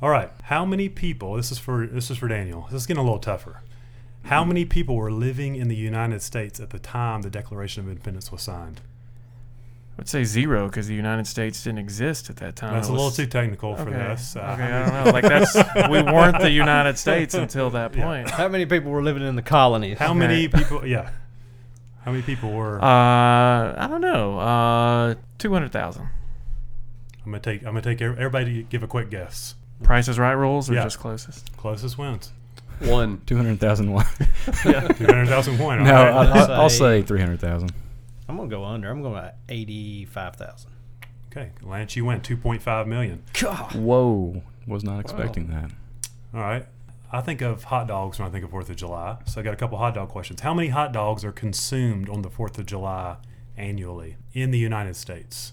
All 0.00 0.10
right. 0.10 0.30
How 0.44 0.64
many 0.64 0.88
people? 0.88 1.34
This 1.34 1.50
is 1.50 1.58
for 1.58 1.86
this 1.86 2.10
is 2.10 2.18
for 2.18 2.28
Daniel. 2.28 2.68
This 2.70 2.82
is 2.82 2.86
getting 2.86 3.00
a 3.00 3.04
little 3.04 3.18
tougher. 3.18 3.62
How 4.24 4.44
many 4.44 4.64
people 4.64 4.96
were 4.96 5.10
living 5.12 5.54
in 5.56 5.68
the 5.68 5.76
United 5.76 6.22
States 6.22 6.58
at 6.60 6.70
the 6.70 6.78
time 6.78 7.22
the 7.22 7.30
Declaration 7.30 7.82
of 7.82 7.88
Independence 7.90 8.30
was 8.32 8.42
signed? 8.42 8.80
I 9.96 9.98
would 9.98 10.08
say 10.08 10.24
zero 10.24 10.66
because 10.66 10.88
the 10.88 10.94
United 10.94 11.26
States 11.26 11.62
didn't 11.62 11.78
exist 11.78 12.28
at 12.28 12.36
that 12.36 12.56
time. 12.56 12.74
That's 12.74 12.88
It 12.88 12.90
a 12.90 12.94
little 12.94 13.12
too 13.12 13.26
technical 13.26 13.76
for 13.76 13.82
okay. 13.82 13.92
this. 13.92 14.34
Uh, 14.34 14.40
okay, 14.40 14.64
I 14.64 14.86
don't 14.90 15.04
know. 15.04 15.10
Like 15.12 15.22
that's 15.22 15.54
we 15.88 16.02
weren't 16.02 16.40
the 16.40 16.50
United 16.50 16.98
States 16.98 17.34
until 17.34 17.70
that 17.70 17.94
Yeah. 17.94 18.04
point. 18.04 18.30
How 18.30 18.48
many 18.48 18.66
people 18.66 18.90
were 18.90 19.02
living 19.04 19.22
in 19.22 19.36
the 19.36 19.42
colonies? 19.42 19.98
How 19.98 20.12
many 20.12 20.48
people? 20.48 20.84
Yeah. 20.86 21.10
How 22.04 22.10
many 22.10 22.22
people 22.24 22.50
were? 22.52 22.82
Uh, 22.82 22.84
I 22.84 23.86
don't 23.88 24.00
know. 24.00 24.38
Uh, 24.38 25.14
two 25.38 25.52
hundred 25.52 25.70
thousand. 25.72 26.08
I'm 27.24 27.30
gonna 27.30 27.40
take. 27.40 27.60
I'm 27.60 27.68
gonna 27.68 27.80
take 27.82 28.02
everybody. 28.02 28.62
to 28.64 28.68
Give 28.68 28.82
a 28.82 28.86
quick 28.88 29.10
guess. 29.10 29.54
Price 29.84 30.08
is 30.08 30.18
Right 30.18 30.32
rules 30.32 30.68
or 30.70 30.74
Yeah. 30.74 30.82
just 30.84 30.98
closest? 30.98 31.56
Closest 31.56 31.96
wins. 31.98 32.32
One. 32.80 33.22
Two 33.26 33.36
hundred 33.36 33.60
thousand 33.60 33.92
one. 33.92 34.04
Two 34.62 34.72
hundred 34.72 35.28
thousand 35.28 35.56
point. 35.56 35.82
no, 35.82 35.94
all 35.94 36.02
I, 36.02 36.10
right. 36.10 36.34
Let's 36.36 36.48
I, 36.50 36.54
I'll 36.56 36.68
say- 36.68 37.00
say 37.00 37.02
three 37.02 37.20
hundred 37.20 37.38
thousand. 37.40 37.72
I'm 38.28 38.36
gonna 38.36 38.48
go 38.48 38.64
under. 38.64 38.90
I'm 38.90 39.02
going 39.02 39.14
to 39.14 39.34
eighty-five 39.48 40.36
thousand. 40.36 40.70
Okay, 41.30 41.50
Lance, 41.62 41.96
you 41.96 42.04
win 42.04 42.20
two 42.20 42.36
point 42.36 42.62
five 42.62 42.86
million. 42.86 43.22
God. 43.40 43.74
Whoa, 43.74 44.42
was 44.66 44.84
not 44.84 45.00
expecting 45.00 45.48
that. 45.48 45.70
All 46.32 46.40
right. 46.40 46.66
I 47.12 47.20
think 47.20 47.42
of 47.42 47.64
hot 47.64 47.86
dogs 47.86 48.18
when 48.18 48.26
I 48.26 48.32
think 48.32 48.44
of 48.44 48.50
Fourth 48.50 48.70
of 48.70 48.76
July. 48.76 49.18
So 49.26 49.40
I 49.40 49.44
got 49.44 49.54
a 49.54 49.56
couple 49.56 49.78
hot 49.78 49.94
dog 49.94 50.08
questions. 50.08 50.40
How 50.40 50.52
many 50.52 50.68
hot 50.68 50.92
dogs 50.92 51.24
are 51.24 51.30
consumed 51.30 52.08
on 52.08 52.22
the 52.22 52.30
Fourth 52.30 52.58
of 52.58 52.66
July 52.66 53.18
annually 53.56 54.16
in 54.32 54.50
the 54.50 54.58
United 54.58 54.96
States? 54.96 55.52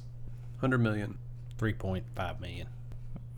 Hundred 0.59 0.79
million. 0.79 1.19
Three 1.57 1.73
point 1.73 2.05
five 2.15 2.39
million. 2.41 2.67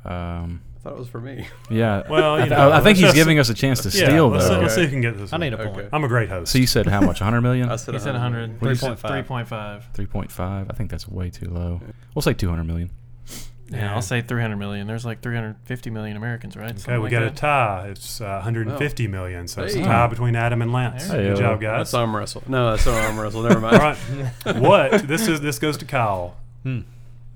Um, 0.06 0.62
I 0.78 0.80
thought 0.84 0.94
it 0.94 1.00
was 1.00 1.08
for 1.08 1.22
me. 1.22 1.48
yeah. 1.70 2.04
Well, 2.10 2.38
you 2.40 2.46
I, 2.46 2.48
know, 2.50 2.72
I 2.72 2.82
think 2.82 2.98
he's 2.98 3.06
just- 3.06 3.16
giving 3.16 3.40
us 3.40 3.50
a 3.50 3.54
chance 3.54 3.82
to 3.84 3.98
Yeah, 3.98 4.06
steal 4.10 4.28
let's, 4.28 4.48
though. 4.50 4.60
let's 4.60 4.76
see 4.76 4.82
Okay. 4.82 4.90
who 4.90 4.92
can 4.92 5.02
get 5.02 5.18
this. 5.18 5.32
I 5.32 5.38
need 5.38 5.54
a 5.54 5.58
point. 5.58 5.70
Okay. 5.78 5.88
I'm 5.94 6.04
a 6.04 6.08
great 6.10 6.28
host. 6.30 6.52
So 6.52 6.58
you 6.58 6.68
said 6.68 6.88
how 6.88 7.00
much? 7.02 7.20
hundred 7.20 7.42
million? 7.42 7.70
I 7.70 7.78
said 7.78 7.94
He 7.94 8.00
said 8.02 8.14
100. 8.14 8.60
3.5. 8.60 9.00
3.5. 9.00 9.84
Three 9.94 10.06
point 10.08 10.32
five. 10.32 10.68
I 10.70 10.74
think 10.74 10.92
that's 10.92 11.08
way 11.08 11.30
too 11.30 11.50
low. 11.50 11.80
We'll 12.14 12.22
say 12.22 12.34
two 12.34 12.50
hundred 12.50 12.66
million. 12.66 12.90
Yeah, 13.70 13.96
I'll 13.96 14.04
say 14.04 14.22
300 14.22 14.58
million. 14.58 14.86
There's 14.86 15.06
like 15.06 15.22
350 15.22 15.90
million 15.90 16.16
Americans, 16.16 16.56
right? 16.56 16.70
Okay, 16.72 16.78
Something 16.80 16.96
we 16.98 17.04
like 17.04 17.12
got 17.12 17.22
a 17.24 17.26
that. 17.28 17.36
tie. 17.38 17.88
It's 17.90 18.22
uh, 18.22 18.26
150 18.44 19.08
million. 19.08 19.48
So 19.48 19.64
it's 19.64 19.74
a 19.74 19.80
Hey. 19.80 19.86
tie 19.86 20.06
between 20.08 20.36
Adam 20.36 20.62
and 20.62 20.72
Lance. 20.72 21.08
There 21.08 21.22
you 21.22 21.28
Good 21.30 21.36
go. 21.38 21.42
job, 21.42 21.62
guys. 21.62 21.80
That's 21.80 21.94
arm 21.96 22.16
wrestle. 22.16 22.44
No, 22.46 22.70
that's 22.72 22.86
not 22.86 22.96
arm 23.04 23.18
wrestle. 23.20 23.42
Never 23.42 23.62
mind. 23.62 23.76
All 24.46 24.54
right. 24.54 24.56
what? 24.62 25.08
This 25.08 25.28
is 25.28 25.42
this 25.42 25.58
goes 25.58 25.78
to 25.78 25.86
Kyle, 25.86 26.36
Hmm. 26.64 26.82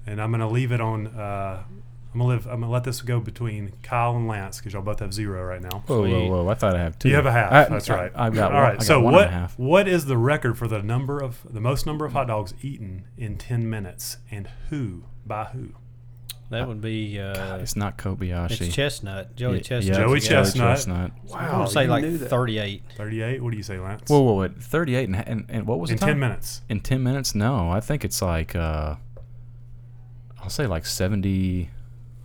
and 0.06 0.22
I'm 0.22 0.30
gonna 0.30 0.50
leave 0.50 0.72
it 0.74 0.81
on. 0.81 1.08
Uh, 1.08 1.64
I'm 2.18 2.22
gonna 2.24 2.34
live. 2.34 2.48
I'm 2.48 2.62
gonna 2.62 2.72
let 2.72 2.84
this 2.84 3.04
go 3.04 3.19
between 3.19 3.74
Kyle 3.84 4.16
and 4.16 4.28
Lance 4.28 4.58
because 4.58 4.74
y'all 4.74 4.81
both 4.81 5.02
have 5.02 5.14
zero 5.14 5.44
right 5.44 5.62
now. 5.62 5.84
Whoa, 5.86 6.02
whoa, 6.02 6.28
whoa! 6.28 6.48
I 6.50 6.56
thought 6.56 6.75
I 6.75 6.80
have 6.80 6.98
two. 6.98 7.10
You 7.10 7.16
have 7.16 7.28
a 7.28 7.31
half. 7.31 7.52
I- 7.52 7.66
That's 7.66 7.88
I- 7.92 7.96
right. 7.96 8.12
I've 8.16 8.34
got 8.34 8.52
All 8.54 8.62
one, 8.64 8.74
got 8.78 8.84
so 8.84 9.00
one 9.00 9.14
what? 9.14 9.25
and 9.28 9.36
a 9.36 9.38
half. 9.40 9.60
What 9.60 9.88
is 9.88 10.06
the 10.06 10.18
record 10.18 10.58
for 10.58 10.68
the 10.68 10.81
number 10.81 11.19
of 11.22 11.46
the 11.48 11.62
most 11.62 11.86
number 11.86 12.06
of 12.06 12.14
hot 12.14 12.25
dogs 12.28 12.56
eaten 12.64 13.04
in 13.19 13.38
10 13.38 13.69
minutes, 13.69 14.18
and 14.31 14.50
who 14.72 15.04
by 15.28 15.44
who? 15.46 15.74
That 16.50 16.68
would 16.68 16.81
be. 16.81 17.19
Uh, 17.19 17.36
God, 17.36 17.62
it's 17.62 17.76
not 17.76 18.00
Kobayashi. 18.00 18.62
it's 18.62 18.74
Chestnut. 18.76 19.36
Joey 19.36 19.57
Yeah, 19.57 19.62
Chestnut. 19.62 19.97
Joey 19.97 20.14
Yeah. 20.19 20.28
Chestnut. 20.28 20.68
Chestnut. 20.76 21.12
I'm 21.36 21.52
gonna 21.52 21.68
say 21.69 21.86
like 21.86 22.04
thirty-eight. 22.19 22.81
38. 22.95 23.44
What 23.44 23.52
do 23.52 23.57
you 23.57 23.64
say, 23.64 23.78
Lance? 23.78 24.09
Whoa, 24.09 24.21
whoa, 24.21 24.33
wait! 24.40 24.57
Thirty-eight 24.59 25.07
and, 25.07 25.18
and, 25.28 25.45
and 25.50 25.68
what 25.68 25.80
was 25.80 25.92
it? 25.92 25.94
in 25.94 26.00
the 26.00 26.06
10 26.07 26.18
minutes. 26.19 26.62
In 26.68 26.80
ten 26.80 27.04
minutes? 27.04 27.36
No, 27.36 27.69
I 27.69 27.80
think 27.80 28.04
it's 28.04 28.24
like 28.24 28.56
uh, 28.56 28.95
I'll 30.42 30.50
say 30.50 30.66
like 30.66 30.86
70, 30.88 31.69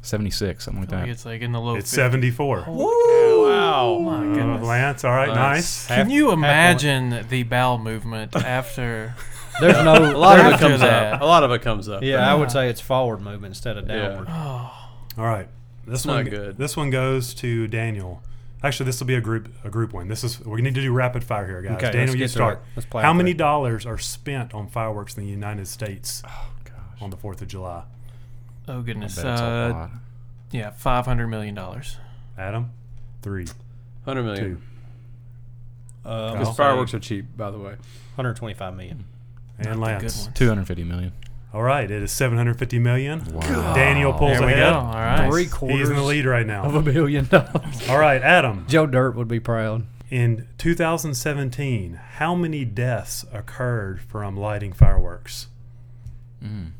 76, 0.02 0.64
something 0.64 0.82
like 0.82 0.92
I 0.92 0.96
think 0.96 1.06
that. 1.06 1.12
it's 1.12 1.24
like 1.24 1.40
in 1.42 1.52
the 1.52 1.60
low. 1.60 1.76
It's 1.76 1.90
50s. 1.90 1.94
74. 1.94 2.64
Wow! 2.68 3.96
Uh, 3.96 4.00
my 4.00 4.34
goodness. 4.34 4.62
Lance, 4.66 5.04
all 5.04 5.12
right, 5.12 5.28
nice. 5.28 5.88
Nice. 5.88 5.96
Can 5.96 6.10
you 6.10 6.32
imagine 6.32 7.26
the 7.28 7.42
bowel 7.44 7.78
movement 7.78 8.34
after? 8.44 9.14
There's 9.60 9.76
no. 9.84 9.94
A 9.94 10.16
lot 10.16 10.40
of 10.40 10.46
it 10.46 10.52
After 10.54 10.68
comes 10.68 10.80
that. 10.80 11.14
up. 11.14 11.20
A 11.20 11.24
lot 11.24 11.44
of 11.44 11.50
it 11.52 11.62
comes 11.62 11.88
up. 11.88 12.02
Yeah, 12.02 12.30
I 12.30 12.34
would 12.34 12.50
say 12.50 12.68
it's 12.68 12.80
forward 12.80 13.20
movement 13.20 13.52
instead 13.52 13.76
of 13.76 13.86
Yeah. 13.88 14.08
downward. 14.08 14.26
Oh, 14.30 14.88
All 15.18 15.24
right. 15.24 15.48
This 15.86 16.00
It's 16.00 16.06
one 16.06 16.24
not 16.24 16.30
good. 16.30 16.56
This 16.58 16.76
one 16.76 16.90
goes 16.90 17.34
to 17.34 17.66
Daniel. 17.68 18.22
Actually, 18.62 18.86
this 18.86 19.00
will 19.00 19.08
be 19.08 19.16
a 19.16 19.20
group 19.20 19.48
a 19.64 19.70
group 19.70 19.92
one. 19.92 20.08
This 20.08 20.22
is 20.24 20.40
we 20.40 20.62
need 20.62 20.74
to 20.76 20.80
do 20.80 20.92
rapid 20.92 21.22
fire 21.24 21.46
here, 21.46 21.60
guys. 21.62 21.72
Okay, 21.72 21.86
Daniel, 21.92 22.00
let's 22.02 22.12
you 22.14 22.18
get 22.18 22.30
through 22.30 22.38
start. 22.38 22.58
it. 22.58 22.64
Let's 22.76 22.86
play 22.86 23.02
How 23.02 23.10
it 23.10 23.14
many 23.14 23.32
through. 23.32 23.38
dollars 23.38 23.86
are 23.86 23.98
spent 23.98 24.54
on 24.54 24.68
fireworks 24.68 25.16
in 25.16 25.24
the 25.24 25.28
United 25.30 25.66
States 25.68 26.22
oh 26.26 26.46
gosh, 26.64 26.74
on 27.02 27.10
the 27.10 27.16
Fourth 27.16 27.42
of 27.42 27.48
July? 27.48 27.82
Oh 28.68 28.82
goodness. 28.82 29.16
bet 29.16 29.26
it's 29.26 29.40
a 29.40 29.44
Uh, 29.44 29.68
lot. 29.72 29.90
yeah, 30.50 30.70
500 30.70 31.26
million 31.28 31.54
dollars. 31.54 31.96
Adam, 32.38 32.70
three, 33.22 33.46
Hundred 34.04 34.22
million. 34.24 34.44
two, 36.04 36.08
Uh, 36.08 36.32
Because 36.32 36.56
fireworks 36.56 36.94
are 36.94 36.98
cheap, 36.98 37.26
by 37.36 37.50
the 37.50 37.58
way. 37.58 37.76
125 38.16 38.74
million. 38.76 39.04
and 39.58 39.66
Good 39.68 39.76
Lance. 39.78 40.28
Two 40.34 40.48
hundred 40.48 40.66
fifty 40.66 40.82
million. 40.84 41.12
All 41.54 41.62
right, 41.62 41.88
it 41.90 42.02
is 42.02 42.10
seven 42.10 42.38
hundred 42.38 42.58
fifty 42.58 42.78
million. 42.78 43.22
Wow. 43.32 43.74
Daniel 43.74 44.12
pulls 44.14 44.38
There 44.38 44.46
we 44.46 44.52
ahead. 44.54 44.72
go. 44.72 44.78
All 44.78 44.92
right. 44.94 45.30
Three 45.30 45.42
He's 45.44 45.52
quarters 45.52 45.90
in 45.90 45.96
the 45.96 46.02
lead 46.02 46.24
right 46.24 46.46
now 46.46 46.64
of 46.64 46.72
now. 46.72 46.78
a 46.80 46.82
billion 46.82 47.26
dollars. 47.26 47.88
All 47.88 47.98
right, 47.98 48.20
Adam. 48.22 48.64
Joe 48.68 48.86
Dirt 48.86 49.14
would 49.14 49.28
be 49.28 49.38
proud. 49.40 49.84
In 50.10 50.46
2017, 50.58 51.94
how 52.16 52.34
many 52.34 52.64
deaths 52.64 53.24
occurred 53.32 54.00
from 54.00 54.36
lighting 54.36 54.72
fireworks? 54.72 55.48
Mm. 56.42 56.70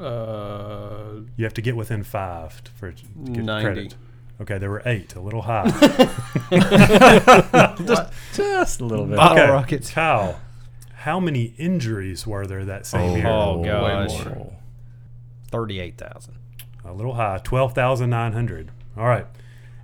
Uh, 0.00 1.20
You 1.36 1.44
have 1.44 1.54
to 1.54 1.62
get 1.62 1.76
within 1.76 2.02
five 2.02 2.62
t- 2.64 2.70
for 2.74 2.90
to 2.92 3.02
get 3.32 3.44
90. 3.44 3.64
credit. 3.64 3.94
Okay, 4.40 4.56
there 4.58 4.70
were 4.70 4.82
eight, 4.86 5.14
a 5.16 5.20
little 5.20 5.42
high. 5.42 5.64
Just 8.32 8.80
a 8.80 8.84
little 8.84 9.06
bit. 9.06 9.16
Bottle 9.16 9.38
okay, 9.38 9.50
rockets. 9.50 9.90
Kyle, 9.90 10.40
how 10.94 11.20
many 11.20 11.54
injuries 11.58 12.26
were 12.26 12.46
there 12.46 12.64
that 12.64 12.86
same 12.86 13.16
year? 13.18 13.26
Oh, 13.26 13.62
gosh. 13.62 14.18
Thirty-eight 15.50 15.98
thousand. 15.98 16.34
A 16.84 16.92
little 16.92 17.14
high, 17.14 17.38
12,900. 17.44 18.70
All 18.96 19.04
right. 19.06 19.26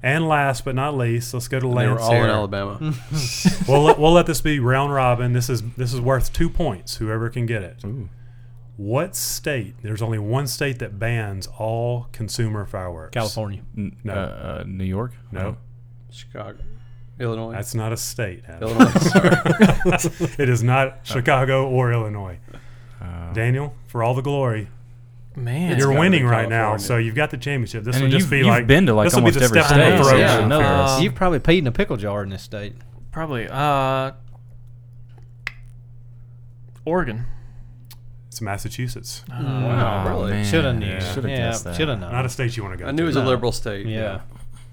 And 0.03 0.27
last 0.29 0.65
but 0.65 0.75
not 0.75 0.97
least, 0.97 1.35
let's 1.35 1.49
go 1.49 1.59
to 1.61 1.67
They 1.67 1.73
were 1.87 1.95
Lance 1.95 2.01
all 2.03 2.15
in. 2.15 2.31
Alabama. 2.31 2.79
we'll, 3.69 3.83
let, 3.83 3.99
we'll 3.99 4.13
let 4.13 4.25
this 4.27 4.41
be 4.41 4.59
round 4.61 4.93
robin. 4.95 5.33
This 5.35 5.51
is 5.51 5.63
this 5.73 5.93
is 5.93 6.01
worth 6.01 6.33
two 6.33 6.49
points. 6.49 6.97
Whoever 6.97 7.29
can 7.29 7.45
get 7.45 7.63
it. 7.63 7.85
Ooh. 7.85 8.09
What 8.77 9.17
state? 9.17 9.75
There's 9.83 10.03
only 10.03 10.19
one 10.19 10.47
state 10.47 10.81
that 10.81 10.99
bans 10.99 11.47
all 11.59 12.09
consumer 12.13 12.67
fireworks. 12.67 13.15
California. 13.15 13.63
N- 13.77 13.97
No. 14.05 14.13
Uh, 14.13 14.17
uh, 14.17 14.65
New 14.67 14.85
York? 14.85 15.13
No, 15.33 15.57
Chicago, 16.11 16.59
Illinois. 17.19 17.53
that's 17.53 17.75
not 17.75 17.93
a 17.93 17.97
state. 17.97 18.43
Adam. 18.47 18.69
Illinois. 18.69 18.91
Sorry. 19.01 19.31
it 20.39 20.49
is 20.51 20.63
not 20.63 20.99
Chicago 21.05 21.67
or 21.69 21.91
Illinois. 21.93 22.39
Uh, 23.01 23.33
Daniel, 23.33 23.75
for 23.87 24.03
all 24.03 24.13
the 24.15 24.23
glory, 24.23 24.69
Man, 25.35 25.79
you're 25.79 25.93
winning 25.99 26.25
right 26.27 26.49
now, 26.49 26.77
so 26.79 26.97
you've 26.97 27.15
got 27.15 27.31
the 27.31 27.37
championship. 27.37 27.85
This 27.85 27.97
And 27.97 28.05
will 28.05 28.11
just 28.11 28.29
be 28.31 28.39
you've 28.39 28.47
like 28.47 28.67
been 28.67 28.87
to, 28.87 28.95
like, 28.95 29.07
this 29.07 29.15
will 29.15 29.21
be 29.23 29.27
almost 29.33 29.39
the 29.39 29.45
every 29.45 29.63
step 29.63 29.73
in 29.73 29.79
the 29.79 29.97
state. 30.05 30.11
throat. 30.11 30.19
Yeah, 30.19 30.41
for 30.43 30.47
no, 30.49 30.59
Chris. 30.59 30.91
Um, 30.93 31.03
You've 31.03 31.15
probably 31.15 31.41
peed 31.41 31.59
in 31.59 31.67
a 31.67 31.73
pickle 31.73 31.97
jar 31.99 32.23
in 32.23 32.31
this 32.31 32.43
state. 32.43 32.75
probably. 33.13 33.47
Uh, 33.51 34.13
Oregon. 36.85 37.27
It's 38.37 38.43
Massachusetts, 38.43 39.23
Wow, 39.31 40.07
really? 40.11 40.33
man. 40.33 40.45
Should 40.45 40.67
have 40.67 40.77
knew. 40.77 40.85
Yeah. 40.85 41.15
Should've 41.15 41.31
yeah, 41.31 41.37
guessed 41.39 41.65
that. 41.65 41.75
should 41.75 41.89
have 41.89 41.99
known. 41.99 42.13
not 42.13 42.27
a 42.27 42.29
state 42.29 42.55
you 42.55 42.63
want 42.63 42.75
to 42.75 42.79
go. 42.79 42.85
To. 42.85 42.89
I 42.91 42.93
knew 42.93 43.05
it 43.05 43.13
to. 43.13 43.19
was 43.21 43.25
a 43.25 43.25
liberal 43.25 43.51
state. 43.51 43.87
yeah. 43.87 44.21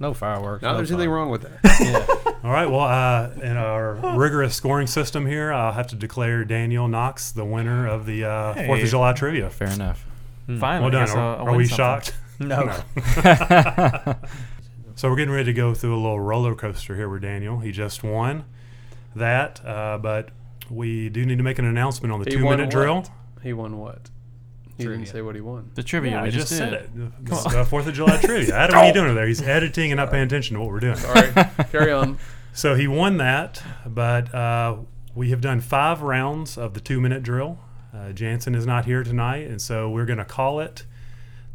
No 0.02 0.14
fireworks. 0.14 0.62
Not 0.64 0.72
no 0.74 0.78
there's 0.80 0.92
anything 0.92 1.10
wrong 1.10 1.30
with 1.30 1.44
that. 1.44 1.62
Yeah. 1.80 2.34
All 2.44 2.52
right. 2.52 2.70
Well, 2.70 2.82
uh, 2.82 3.30
in 3.42 3.56
our 3.56 3.94
rigorous 4.18 4.54
scoring 4.54 4.88
system 4.88 5.26
here, 5.26 5.54
I'll 5.54 5.72
have 5.72 5.88
to 5.88 5.96
declare 5.96 6.44
Daniel 6.44 6.90
Knox 6.90 7.32
the 7.32 7.46
winner 7.46 7.88
of 7.88 8.06
the 8.06 8.26
uh, 8.26 8.66
Fourth 8.66 8.84
of 8.84 8.90
July 8.90 9.14
trivia. 9.14 9.50
Fair 9.50 9.70
enough. 9.70 10.06
Finally, 10.60 10.60
Well 10.60 10.88
I 10.88 10.90
done. 10.90 11.06
guess 11.06 11.16
Are, 11.16 11.20
I'll- 11.22 11.48
I'll 11.48 11.54
are 11.54 11.58
we 11.58 11.66
something. 11.68 11.78
shocked? 11.78 12.16
No. 12.40 14.16
So 14.96 15.10
we're 15.10 15.16
getting 15.16 15.34
ready 15.34 15.46
to 15.46 15.54
go 15.54 15.74
through 15.74 15.96
a 15.96 16.02
little 16.02 16.20
roller 16.20 16.54
coaster 16.54 16.96
here 16.98 17.08
with 17.08 17.22
Daniel. 17.22 17.60
He 17.60 17.72
just 17.72 18.04
won 18.04 18.44
that, 19.16 19.66
uh, 19.66 19.98
but 20.00 20.30
we 20.70 21.10
do 21.10 21.26
need 21.26 21.38
to 21.38 21.44
make 21.44 21.58
an 21.60 21.66
announcement 21.66 22.12
on 22.14 22.20
the 22.22 22.26
He 22.30 22.36
two 22.38 22.44
minute 22.44 22.66
what? 22.66 22.70
drill. 22.70 23.06
He 23.44 23.54
won 23.54 23.78
what? 23.78 24.10
He 24.78 24.86
Trivia. 24.86 24.98
didn't 24.98 25.14
say 25.14 25.22
what 25.22 25.36
he 25.36 25.42
won. 25.42 25.70
The 25.76 25.84
trivia 25.84 26.12
Yeah, 26.12 26.22
we 26.24 26.28
I 26.30 26.32
just, 26.32 26.48
just 26.50 26.52
did. 26.52 26.58
said 26.58 26.74
it. 26.74 26.90
It's 27.28 27.44
the 27.54 27.64
Fourth 27.66 27.86
of 27.86 27.94
July 27.94 28.18
trivia. 28.18 28.56
Adam, 28.56 28.76
what 28.76 28.84
are 28.86 28.88
you 28.88 28.94
doing 28.94 29.06
over 29.06 29.14
there? 29.14 29.28
He's 29.28 29.42
editing 29.42 29.92
and 29.92 29.98
not 29.98 30.10
paying 30.10 30.24
attention 30.24 30.56
to 30.56 30.62
what 30.62 30.70
we're 30.72 30.80
doing. 30.80 30.98
All 31.06 31.14
right, 31.14 31.48
carry 31.72 31.92
on. 31.92 32.18
So 32.56 32.76
he 32.76 32.88
won 32.88 33.18
that, 33.18 33.64
but 33.84 34.32
uh, 34.34 34.78
we 35.16 35.32
have 35.32 35.42
done 35.42 35.60
five 35.60 36.04
rounds 36.04 36.56
of 36.56 36.76
the 36.76 36.80
two 36.80 37.02
minute 37.02 37.24
drill. 37.24 37.58
Uh, 37.92 38.12
Jansen 38.12 38.54
is 38.54 38.68
not 38.68 38.86
here 38.86 39.04
tonight, 39.04 39.48
and 39.48 39.60
so 39.60 39.90
we're 39.90 40.06
going 40.06 40.20
to 40.20 40.26
call 40.26 40.60
it. 40.60 40.86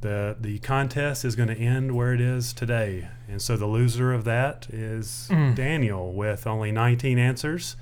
the 0.00 0.36
The 0.40 0.58
contest 0.58 1.24
is 1.24 1.36
going 1.36 1.50
to 1.50 1.56
end 1.56 1.94
where 1.94 2.12
it 2.14 2.20
is 2.20 2.52
today, 2.52 3.06
and 3.28 3.40
so 3.40 3.56
the 3.56 3.66
loser 3.66 4.12
of 4.12 4.24
that 4.24 4.66
is 4.70 5.28
Mm. 5.30 5.54
Daniel 5.54 6.12
with 6.12 6.48
only 6.48 6.72
19 6.72 7.16
answers. 7.16 7.76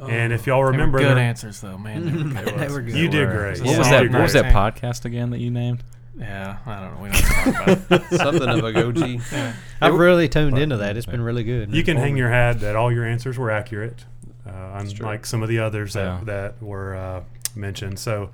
Oh. 0.00 0.06
and 0.06 0.32
if 0.32 0.46
y'all 0.46 0.58
They 0.60 0.64
were 0.64 0.70
remember, 0.72 0.98
good 0.98 1.18
answers 1.18 1.60
though, 1.60 1.78
man. 1.78 2.32
They 2.34 2.44
were- 2.44 2.50
They 2.58 2.68
were 2.68 2.82
good. 2.82 2.94
you 2.96 3.08
did 3.08 3.28
Were. 3.28 3.34
great. 3.34 3.58
What 3.58 3.66
What 3.66 3.72
Yeah, 3.72 3.78
was 3.78 3.88
that? 3.90 4.10
What 4.10 4.22
was 4.22 4.32
that 4.34 4.52
podcast 4.54 5.04
again 5.04 5.30
that 5.30 5.38
you 5.40 5.50
named? 5.50 5.82
yeah, 6.18 6.58
I 6.66 6.80
don't 6.80 6.94
know. 6.96 7.02
We 7.02 7.08
don't 7.10 7.22
talk 7.22 7.46
about 7.88 8.02
it. 8.02 8.04
Something 8.18 8.48
of 8.48 8.58
a 8.64 8.72
goji. 8.72 9.32
Yeah. 9.32 9.54
I've 9.80 9.94
really 9.94 10.28
tuned 10.28 10.58
into 10.58 10.76
that. 10.78 10.96
It's 10.96 11.06
been 11.06 11.22
really 11.22 11.44
good. 11.44 11.74
You 11.74 11.82
can 11.82 11.96
hang 11.96 12.16
your 12.16 12.28
hat 12.30 12.60
that 12.60 12.76
all 12.76 12.92
your 12.92 13.04
answers 13.06 13.38
were 13.38 13.50
accurate, 13.50 14.04
uh, 14.46 14.50
true. 14.80 14.90
unlike 15.00 15.24
some 15.26 15.42
of 15.42 15.48
the 15.48 15.58
others 15.60 15.94
that, 15.94 16.04
Yeah. 16.04 16.20
that 16.24 16.62
were 16.62 16.94
uh, 16.94 17.22
mentioned. 17.54 17.98
So 17.98 18.30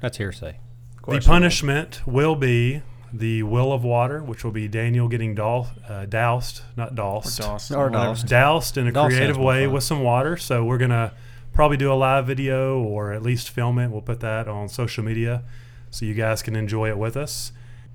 That's 0.00 0.16
hearsay. 0.18 0.58
the 1.06 1.20
punishment 1.20 2.02
will 2.06 2.36
be 2.36 2.82
the 3.18 3.42
will 3.42 3.72
of 3.72 3.84
water, 3.84 4.22
which 4.22 4.44
will 4.44 4.50
be 4.52 4.68
Daniel 4.68 5.08
getting 5.08 5.34
dol- 5.34 5.68
uh, 5.88 6.06
doused, 6.06 6.62
not 6.76 6.92
Or 6.92 6.94
doused, 7.22 7.40
Or 7.72 7.84
whatever. 7.84 7.90
Dawson. 7.90 8.28
doused 8.28 8.76
in 8.78 8.86
a 8.86 8.92
Doused 8.92 9.14
creative 9.16 9.36
way 9.38 9.64
fun. 9.64 9.74
with 9.74 9.84
some 9.84 10.02
water. 10.02 10.36
So 10.36 10.64
we're 10.64 10.78
gonna 10.78 11.12
probably 11.52 11.76
do 11.76 11.92
a 11.92 11.94
live 11.94 12.26
video 12.26 12.78
or 12.78 13.12
at 13.12 13.22
least 13.22 13.50
film 13.50 13.78
it. 13.78 13.90
We'll 13.90 14.02
put 14.02 14.20
that 14.20 14.46
on 14.48 14.68
social 14.68 15.02
media 15.04 15.42
so 15.90 16.04
you 16.04 16.14
guys 16.14 16.42
can 16.42 16.54
enjoy 16.56 16.88
it 16.88 16.98
with 16.98 17.16
us. 17.16 17.52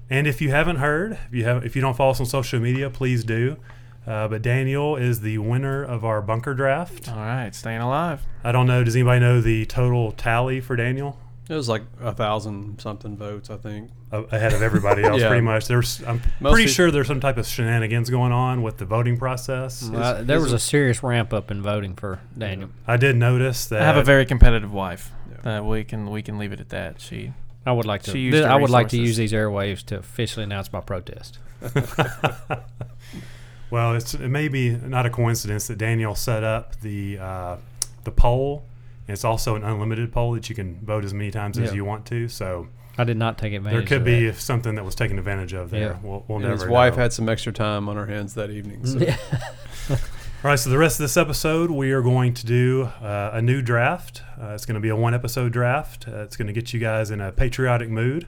And 0.10 0.28
if 0.28 0.42
you 0.42 0.50
haven't 0.52 0.78
heard, 0.78 1.14
if 1.28 1.34
you 1.34 1.46
have, 1.46 1.64
if 1.66 1.76
you 1.76 1.82
don't 1.82 1.96
follow 1.96 2.12
us 2.12 2.20
on 2.20 2.26
social 2.26 2.60
media, 2.60 2.90
please 2.90 3.24
do. 3.24 3.58
Uh, 4.06 4.28
but 4.28 4.42
Daniel 4.42 4.96
is 4.96 5.22
the 5.22 5.38
winner 5.38 5.84
of 5.84 6.04
our 6.04 6.22
bunker 6.24 6.54
draft. 6.56 7.08
All 7.08 7.16
right, 7.18 7.54
staying 7.54 7.82
alive. 7.82 8.22
I 8.44 8.52
don't 8.52 8.66
know. 8.66 8.84
Does 8.84 8.96
anybody 8.96 9.20
know 9.20 9.40
the 9.42 9.66
total 9.68 10.12
tally 10.12 10.60
for 10.60 10.76
Daniel? 10.76 11.20
It 11.52 11.56
was 11.56 11.68
like 11.68 11.82
a 12.00 12.14
thousand 12.14 12.80
something 12.80 13.18
votes, 13.18 13.50
I 13.50 13.58
think. 13.58 13.92
Ahead 14.10 14.54
of 14.54 14.62
everybody 14.62 15.04
else, 15.04 15.18
Yeah. 15.22 15.28
pretty 15.28 15.42
much. 15.42 15.68
There's, 15.68 16.02
I'm 16.06 16.22
Most 16.40 16.54
pretty 16.54 16.68
peop- 16.68 16.76
sure 16.76 16.92
there's 16.92 17.08
some 17.08 17.20
type 17.20 17.36
of 17.36 17.46
shenanigans 17.46 18.10
going 18.10 18.32
on 18.32 18.64
with 18.64 18.78
the 18.78 18.86
voting 18.86 19.18
process. 19.18 19.84
Uh, 19.90 20.22
there 20.24 20.40
was 20.40 20.54
a 20.54 20.60
serious 20.60 21.04
ramp 21.04 21.34
up 21.34 21.52
in 21.52 21.62
voting 21.62 21.96
for 21.96 22.22
Daniel. 22.38 22.70
I 22.88 22.96
did 22.96 23.18
notice 23.18 23.66
that. 23.66 23.82
I 23.82 23.86
have 23.86 23.98
a 23.98 24.04
very 24.04 24.26
competitive 24.26 24.72
wife. 24.72 25.12
Yeah. 25.44 25.60
Uh, 25.60 25.64
we 25.64 25.84
can 25.84 26.10
we 26.10 26.22
can 26.22 26.40
leave 26.40 26.54
it 26.54 26.62
at 26.62 26.70
that. 26.70 27.02
She 27.02 27.34
I 27.66 27.74
would 27.74 27.86
like 27.86 28.04
to. 28.04 28.12
She 28.12 28.20
used 28.20 28.36
th- 28.36 28.46
I 28.46 28.56
would 28.56 28.70
like 28.70 28.88
to 28.90 28.98
use 28.98 29.18
these 29.18 29.34
airwaves 29.34 29.84
to 29.88 29.98
officially 29.98 30.46
announce 30.46 30.72
my 30.72 30.80
protest. 30.80 31.38
well, 33.70 33.94
it's 33.96 34.14
it 34.14 34.30
may 34.30 34.48
be 34.48 34.70
not 34.70 35.06
a 35.06 35.10
coincidence 35.10 35.68
that 35.68 35.78
Daniel 35.78 36.16
set 36.16 36.44
up 36.46 36.80
the 36.82 37.18
uh, 37.20 37.58
the 38.06 38.12
poll. 38.12 38.64
It's 39.08 39.26
also 39.26 39.56
an 39.56 39.64
unlimited 39.64 40.12
poll 40.12 40.34
that 40.34 40.50
you 40.50 40.56
can 40.56 40.80
vote 40.86 41.04
as 41.04 41.14
many 41.14 41.32
times 41.32 41.58
as 41.58 41.74
you 41.74 41.84
want 41.84 42.06
to. 42.08 42.28
So 42.28 42.68
I 42.98 43.04
did 43.04 43.18
not 43.18 43.38
take 43.38 43.54
advantage. 43.54 43.80
there 43.80 43.88
could 43.88 44.02
of 44.02 44.06
be 44.06 44.28
that. 44.28 44.36
something 44.36 44.76
that 44.76 44.86
was 44.86 44.96
taken 44.96 45.18
advantage 45.18 45.54
of 45.54 45.70
there. 45.72 45.94
Yeah. 45.94 46.00
We'll, 46.04 46.26
we'll 46.28 46.40
never 46.40 46.54
his 46.54 46.66
wife 46.68 46.96
know. 46.96 47.04
had 47.04 47.14
some 47.14 47.30
extra 47.30 47.52
time 47.52 47.90
on 47.90 47.96
her 47.96 48.06
hands 48.06 48.34
that 48.36 48.52
evening. 48.52 48.86
So. 48.86 49.00
Yeah. 49.00 49.18
All 50.44 50.50
right, 50.50 50.58
so 50.58 50.72
the 50.72 50.78
rest 50.78 51.00
of 51.00 51.04
this 51.04 51.18
episode, 51.18 51.70
we 51.70 51.92
are 51.92 52.02
going 52.02 52.34
to 52.34 52.46
do 52.48 52.90
uh, 53.02 53.30
a 53.34 53.42
new 53.44 53.62
draft. 53.62 54.24
Uh, 54.42 54.48
it's 54.48 54.66
going 54.66 54.74
to 54.76 54.82
be 54.82 54.90
a 54.90 54.96
one 54.96 55.14
episode 55.14 55.52
draft. 55.52 56.08
Uh, 56.08 56.22
it's 56.22 56.36
going 56.36 56.48
to 56.48 56.54
get 56.54 56.74
you 56.74 56.80
guys 56.80 57.12
in 57.12 57.22
a 57.22 57.32
patriotic 57.32 57.90
mood. 57.90 58.26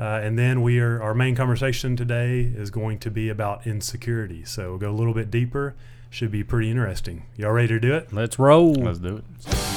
Uh, 0.00 0.20
and 0.22 0.38
then 0.38 0.62
we 0.62 0.80
are 0.80 1.02
our 1.02 1.12
main 1.14 1.36
conversation 1.36 1.94
today 1.94 2.40
is 2.40 2.70
going 2.70 2.98
to 3.00 3.10
be 3.10 3.28
about 3.28 3.66
insecurity. 3.66 4.44
So 4.44 4.70
we'll 4.70 4.78
go 4.78 4.90
a 4.90 4.92
little 4.92 5.14
bit 5.14 5.30
deeper. 5.30 5.74
Should 6.08 6.30
be 6.30 6.42
pretty 6.42 6.70
interesting. 6.70 7.24
Y'all 7.36 7.52
ready 7.52 7.68
to 7.68 7.80
do 7.80 7.94
it? 7.94 8.12
Let's 8.12 8.38
roll. 8.38 8.72
Let's 8.72 8.98
do 8.98 9.18
it. 9.18 9.71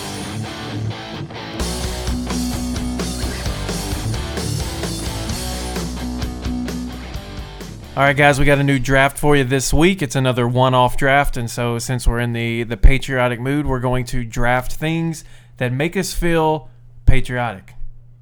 All 7.95 8.03
right, 8.03 8.11
guys, 8.11 8.37
we 8.37 8.43
got 8.43 8.57
a 8.57 8.63
new 8.63 8.77
draft 8.77 9.17
for 9.17 9.37
you 9.37 9.45
this 9.45 9.73
week. 9.73 10.01
It's 10.01 10.17
another 10.17 10.49
one-off 10.49 10.97
draft, 10.97 11.37
and 11.37 11.49
so 11.49 11.79
since 11.79 12.05
we're 12.05 12.19
in 12.19 12.33
the 12.33 12.63
the 12.63 12.75
patriotic 12.75 13.39
mood, 13.39 13.65
we're 13.65 13.79
going 13.79 14.03
to 14.07 14.25
draft 14.25 14.73
things 14.73 15.23
that 15.55 15.71
make 15.71 15.95
us 15.95 16.13
feel 16.13 16.69
patriotic. 17.05 17.73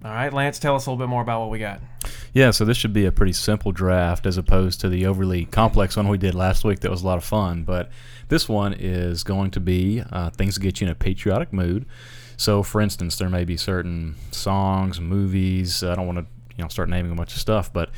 All 0.06 0.12
right, 0.12 0.32
Lance, 0.32 0.60
tell 0.60 0.76
us 0.76 0.86
a 0.86 0.92
little 0.92 1.04
bit 1.04 1.10
more 1.10 1.24
about 1.24 1.42
what 1.42 1.50
we 1.50 1.58
got. 1.58 1.82
Yeah, 2.34 2.52
so 2.52 2.66
this 2.66 2.78
should 2.78 2.94
be 2.94 3.08
a 3.08 3.12
pretty 3.12 3.34
simple 3.34 3.72
draft 3.72 4.28
as 4.28 4.38
opposed 4.38 4.80
to 4.82 4.90
the 4.90 5.08
overly 5.08 5.46
complex 5.46 5.98
one 5.98 6.08
we 6.08 6.20
did 6.20 6.36
last 6.36 6.64
week 6.64 6.82
that 6.82 6.92
was 6.92 7.02
a 7.02 7.08
lot 7.08 7.18
of 7.18 7.24
fun. 7.24 7.64
But 7.64 7.90
this 8.28 8.48
one 8.48 8.74
is 8.74 9.24
going 9.24 9.50
to 9.52 9.60
be 9.60 10.04
uh, 10.12 10.30
things 10.30 10.54
that 10.54 10.62
get 10.62 10.82
you 10.82 10.86
in 10.86 10.92
a 10.92 10.96
patriotic 10.96 11.52
mood. 11.52 11.88
So, 12.38 12.62
for 12.62 12.80
instance, 12.80 13.16
there 13.16 13.30
may 13.30 13.44
be 13.44 13.58
certain 13.58 14.18
songs, 14.30 15.02
movies. 15.02 15.84
I 15.84 15.96
don't 15.96 16.06
want 16.06 16.20
to 16.20 16.26
you 16.58 16.64
know 16.64 16.68
start 16.68 16.90
naming 16.90 17.12
a 17.12 17.16
bunch 17.16 17.34
of 17.34 17.40
stuff, 17.40 17.74
but 17.74 17.90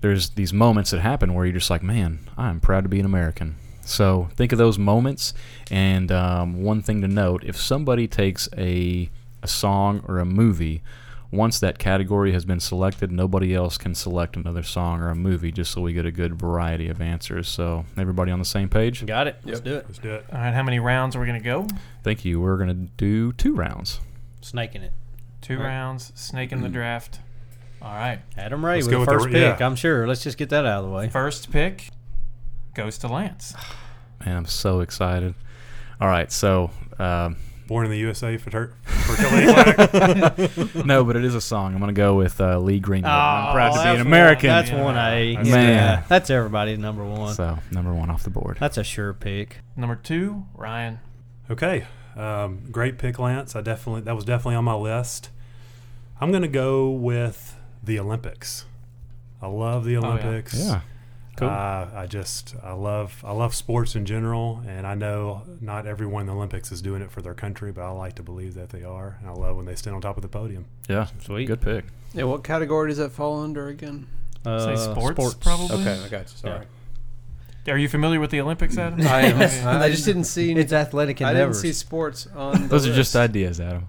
there's 0.00 0.30
these 0.30 0.52
moments 0.52 0.90
that 0.90 1.00
happen 1.00 1.34
where 1.34 1.44
you're 1.44 1.54
just 1.54 1.70
like, 1.70 1.82
man, 1.82 2.20
I'm 2.36 2.60
proud 2.60 2.84
to 2.84 2.88
be 2.88 3.00
an 3.00 3.06
American. 3.06 3.56
So 3.84 4.28
think 4.36 4.52
of 4.52 4.58
those 4.58 4.78
moments. 4.78 5.34
And 5.70 6.10
um, 6.12 6.62
one 6.62 6.82
thing 6.82 7.00
to 7.02 7.08
note: 7.08 7.44
if 7.44 7.56
somebody 7.56 8.06
takes 8.06 8.48
a 8.56 9.10
a 9.42 9.48
song 9.48 10.04
or 10.06 10.18
a 10.18 10.24
movie 10.26 10.82
once 11.32 11.60
that 11.60 11.78
category 11.78 12.32
has 12.32 12.44
been 12.44 12.60
selected, 12.60 13.12
nobody 13.12 13.54
else 13.54 13.78
can 13.78 13.94
select 13.94 14.36
another 14.36 14.62
song 14.62 15.00
or 15.00 15.10
a 15.10 15.14
movie 15.14 15.52
just 15.52 15.70
so 15.70 15.80
we 15.80 15.92
get 15.92 16.04
a 16.04 16.10
good 16.10 16.34
variety 16.34 16.88
of 16.88 17.00
answers. 17.00 17.48
So, 17.48 17.84
everybody 17.96 18.32
on 18.32 18.40
the 18.40 18.44
same 18.44 18.68
page? 18.68 19.06
Got 19.06 19.28
it. 19.28 19.36
Let's 19.44 19.60
do 19.60 19.76
it. 19.76 19.84
Let's 19.86 19.98
do 19.98 20.12
it. 20.14 20.26
All 20.32 20.38
right, 20.38 20.52
how 20.52 20.62
many 20.62 20.80
rounds 20.80 21.14
are 21.14 21.20
we 21.20 21.26
going 21.26 21.38
to 21.38 21.44
go? 21.44 21.68
Thank 22.02 22.24
you. 22.24 22.40
We're 22.40 22.56
going 22.56 22.68
to 22.68 22.74
do 22.74 23.32
two 23.32 23.54
rounds. 23.54 24.00
Snaking 24.40 24.82
it. 24.82 24.92
Two 25.40 25.54
All 25.54 25.60
right. 25.60 25.68
rounds, 25.68 26.12
snake 26.14 26.52
in 26.52 26.60
the 26.62 26.68
draft. 26.68 27.20
All 27.82 27.92
right, 27.94 28.20
Adam 28.36 28.64
Ray 28.64 28.74
Let's 28.76 28.86
with 28.86 28.92
go 28.92 28.96
the 28.96 29.00
with 29.00 29.08
the- 29.08 29.12
first 29.24 29.32
pick. 29.32 29.58
yeah. 29.60 29.66
I'm 29.66 29.76
sure. 29.76 30.06
Let's 30.06 30.22
just 30.22 30.36
get 30.38 30.50
that 30.50 30.66
out 30.66 30.84
of 30.84 30.90
the 30.90 30.94
way. 30.96 31.08
first 31.08 31.50
pick 31.50 31.88
goes 32.74 32.98
to 32.98 33.08
Lance. 33.08 33.54
Man, 34.26 34.36
I'm 34.36 34.46
so 34.46 34.80
excited. 34.80 35.34
All 36.00 36.08
right, 36.08 36.30
so 36.30 36.70
um, 36.98 37.36
Born 37.68 37.84
in 37.86 37.90
the 37.90 37.98
USA 37.98 38.36
for 38.36 38.50
fertility 38.84 39.88
clinic. 39.88 40.74
no, 40.86 41.04
but 41.04 41.16
it 41.16 41.24
is 41.24 41.34
a 41.34 41.40
song. 41.40 41.72
I'm 41.72 41.78
going 41.80 41.94
to 41.94 41.98
go 41.98 42.16
with 42.16 42.40
uh, 42.40 42.58
Lee 42.58 42.80
Greenwood. 42.80 43.10
I'm 43.10 43.48
Oh, 43.48 43.52
proud 43.52 43.72
to 43.76 43.82
be 43.94 44.00
an 44.00 44.06
American. 44.06 44.50
One, 44.50 44.56
that's 44.58 44.70
Yeah. 44.72 44.82
one 44.84 44.96
A. 44.96 45.34
Man. 45.36 45.44
Yeah, 45.46 46.02
that's 46.08 46.30
everybody's 46.30 46.78
number 46.78 47.04
one. 47.04 47.34
so 47.34 47.58
number 47.70 47.94
one 47.94 48.10
off 48.10 48.24
the 48.24 48.30
board. 48.30 48.56
That's 48.60 48.76
a 48.76 48.84
sure 48.84 49.12
pick. 49.14 49.58
Number 49.76 49.94
two, 49.96 50.44
Ryan. 50.54 51.00
Okay, 51.50 51.86
Um, 52.16 52.62
great 52.70 52.98
pick, 52.98 53.18
Lance. 53.18 53.54
I 53.56 53.60
definitely 53.62 54.02
that 54.02 54.14
was 54.16 54.24
definitely 54.24 54.56
on 54.56 54.64
my 54.64 54.74
list. 54.74 55.30
I'm 56.20 56.30
gonna 56.32 56.48
go 56.48 56.90
with 56.90 57.49
the 57.82 57.98
Olympics. 57.98 58.64
I 59.42 59.46
love 59.46 59.84
the 59.84 59.92
yeah. 59.92 59.98
Olympics. 59.98 60.54
Yeah. 60.54 60.80
Cool. 61.36 61.48
Uh, 61.48 61.88
I 61.94 62.06
just 62.06 62.54
I 62.62 62.72
love 62.72 63.22
I 63.24 63.32
love 63.32 63.54
sports 63.54 63.96
in 63.96 64.04
general, 64.04 64.62
and 64.66 64.86
I 64.86 64.94
know 64.94 65.42
not 65.60 65.86
everyone 65.86 66.22
in 66.22 66.26
the 66.26 66.34
Olympics 66.34 66.70
is 66.70 66.82
doing 66.82 67.00
it 67.00 67.10
for 67.10 67.22
their 67.22 67.34
country, 67.34 67.72
but 67.72 67.82
I 67.82 67.90
like 67.90 68.16
to 68.16 68.22
believe 68.22 68.54
that 68.54 68.68
they 68.70 68.82
are. 68.82 69.16
And 69.20 69.30
I 69.30 69.32
love 69.32 69.56
when 69.56 69.64
they 69.64 69.74
stand 69.74 69.96
on 69.96 70.02
top 70.02 70.16
of 70.16 70.22
the 70.22 70.28
podium. 70.28 70.66
Yeah. 70.88 71.06
Sweet. 71.20 71.46
Good 71.46 71.62
pick. 71.62 71.86
Yeah, 72.12 72.24
what 72.24 72.44
category 72.44 72.90
does 72.90 72.98
that 72.98 73.12
fall 73.12 73.42
under 73.42 73.68
again? 73.68 74.06
Say 74.44 74.50
Uh, 74.50 74.76
sports, 74.76 75.34
probably. 75.34 75.76
Okay, 75.80 76.02
I 76.04 76.08
got 76.08 76.22
you. 76.22 76.36
Sorry. 76.36 76.66
Are 77.68 77.78
you 77.78 77.88
familiar 77.88 78.20
with 78.20 78.30
the 78.30 78.40
Olympics, 78.40 78.76
Adam? 78.78 79.00
I 79.06 79.20
am. 79.22 79.40
I 79.82 79.90
just 79.90 80.04
didn't 80.04 80.24
see. 80.24 80.52
It's 80.52 80.72
athletic 80.72 81.22
I 81.22 81.32
didn't 81.32 81.54
see 81.54 81.72
sports 81.72 82.26
on. 82.34 82.68
Those 82.68 82.84
the 82.84 82.92
are 82.92 82.94
just 82.94 83.14
ideas, 83.14 83.60
Adam. 83.60 83.86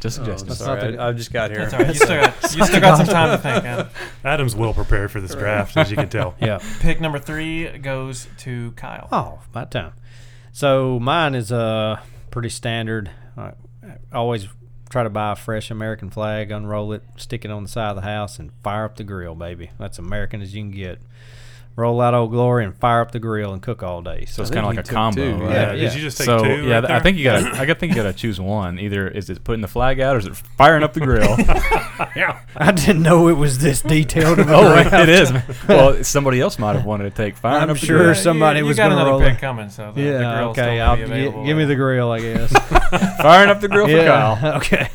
Just 0.00 0.20
Oh, 0.20 0.24
suggestions. 0.24 0.58
sorry, 0.58 0.98
I, 0.98 1.08
I 1.08 1.12
just 1.12 1.32
got 1.32 1.50
here. 1.50 1.60
That's 1.60 1.72
all 1.74 1.80
right. 1.80 1.88
You 1.88 1.94
still 1.94 2.20
got, 2.20 2.42
you 2.56 2.64
still 2.66 2.80
got 2.80 2.96
some 2.98 3.06
time 3.06 3.30
to 3.30 3.38
think. 3.42 3.64
Adam. 3.64 3.88
Adam's 4.24 4.54
well 4.54 4.74
prepared 4.74 5.10
for 5.10 5.20
this 5.20 5.34
draft, 5.34 5.76
as 5.76 5.90
you 5.90 5.96
can 5.96 6.08
tell. 6.08 6.34
yeah. 6.40 6.58
Pick 6.80 7.00
number 7.00 7.18
three 7.18 7.78
goes 7.78 8.28
to 8.38 8.72
Kyle. 8.72 9.08
Oh, 9.10 9.38
about 9.50 9.70
time. 9.70 9.92
So 10.52 10.98
mine 11.00 11.34
is 11.34 11.50
uh 11.52 12.00
pretty 12.30 12.50
standard. 12.50 13.10
I 13.36 13.52
I 13.82 13.96
always 14.16 14.48
try 14.90 15.02
to 15.02 15.10
buy 15.10 15.32
a 15.32 15.36
fresh 15.36 15.70
American 15.70 16.10
flag, 16.10 16.50
unroll 16.50 16.92
it, 16.92 17.02
stick 17.16 17.44
it 17.44 17.50
on 17.50 17.62
the 17.62 17.68
side 17.68 17.90
of 17.90 17.96
the 17.96 18.02
house, 18.02 18.38
and 18.38 18.52
fire 18.62 18.84
up 18.84 18.96
the 18.96 19.04
grill, 19.04 19.34
baby. 19.34 19.70
That's 19.78 19.98
American 19.98 20.42
as 20.42 20.54
you 20.54 20.62
can 20.62 20.70
get. 20.70 21.00
Roll 21.76 22.00
out 22.00 22.14
old 22.14 22.30
glory 22.30 22.64
and 22.64 22.74
fire 22.74 23.02
up 23.02 23.12
the 23.12 23.18
grill 23.18 23.52
and 23.52 23.60
cook 23.60 23.82
all 23.82 24.00
day. 24.00 24.24
So 24.24 24.36
So 24.36 24.42
it's 24.42 24.50
kind 24.50 24.64
of 24.64 24.74
like 24.74 24.82
a 24.88 24.90
combo, 24.90 25.36
two, 25.38 25.44
right? 25.44 25.52
Yeah, 25.52 25.72
Yeah, 25.72 25.80
Did 25.90 25.94
you 25.94 26.00
just 26.00 26.16
take 26.16 26.24
So 26.24 26.38
two? 26.42 26.66
yeah, 26.66 26.80
right 26.80 26.90
I 26.90 27.00
think 27.00 27.18
you 27.18 27.24
got. 27.24 27.40
to 27.40 27.48
I 27.60 27.66
gotta 27.66 27.78
think 27.78 27.92
you 27.94 27.96
got 28.02 28.04
to 28.10 28.14
choose 28.14 28.40
one. 28.40 28.78
Either 28.78 29.06
is 29.08 29.28
it 29.28 29.44
putting 29.44 29.60
the 29.60 29.68
flag 29.68 30.00
out, 30.00 30.16
or 30.16 30.18
is 30.18 30.24
it 30.26 30.34
firing 30.56 30.82
up 30.82 30.94
the 30.94 31.00
grill? 31.00 31.36
yeah, 32.16 32.40
I 32.56 32.72
didn't 32.72 33.02
know 33.02 33.28
it 33.28 33.34
was 33.34 33.58
this 33.58 33.82
detailed. 33.82 34.38
Of 34.38 34.48
a 34.48 34.54
oh, 34.56 34.72
draft. 34.72 34.94
it 34.94 35.08
is. 35.10 35.32
Well, 35.68 36.02
somebody 36.02 36.40
else 36.40 36.58
might 36.58 36.76
have 36.76 36.86
wanted 36.86 37.04
to 37.04 37.10
take 37.10 37.36
firing 37.36 37.64
I'm 37.64 37.70
up 37.70 37.76
the 37.78 37.84
sure 37.86 37.98
grill. 38.04 38.14
somebody 38.14 38.60
you, 38.60 38.64
you 38.64 38.68
was 38.68 38.78
gonna 38.78 38.94
another 38.94 39.10
roll 39.10 39.20
pick 39.20 39.34
it. 39.34 39.40
coming, 39.42 39.68
so 39.68 39.92
the, 39.92 40.00
the 40.00 40.08
Yeah, 40.08 40.34
grill's 40.34 40.58
okay. 40.58 40.76
still 40.76 40.82
I'll 40.86 40.96
gonna 40.96 41.08
be 41.14 41.30
gi- 41.40 41.44
give 41.44 41.56
me 41.58 41.64
the 41.66 41.74
grill, 41.76 42.10
I 42.10 42.20
guess. 42.20 42.52
firing 43.20 43.50
up 43.50 43.60
the 43.60 43.68
grill 43.68 43.86
for 43.86 43.92
yeah, 43.92 44.06
Kyle. 44.38 44.56
okay. 44.56 44.88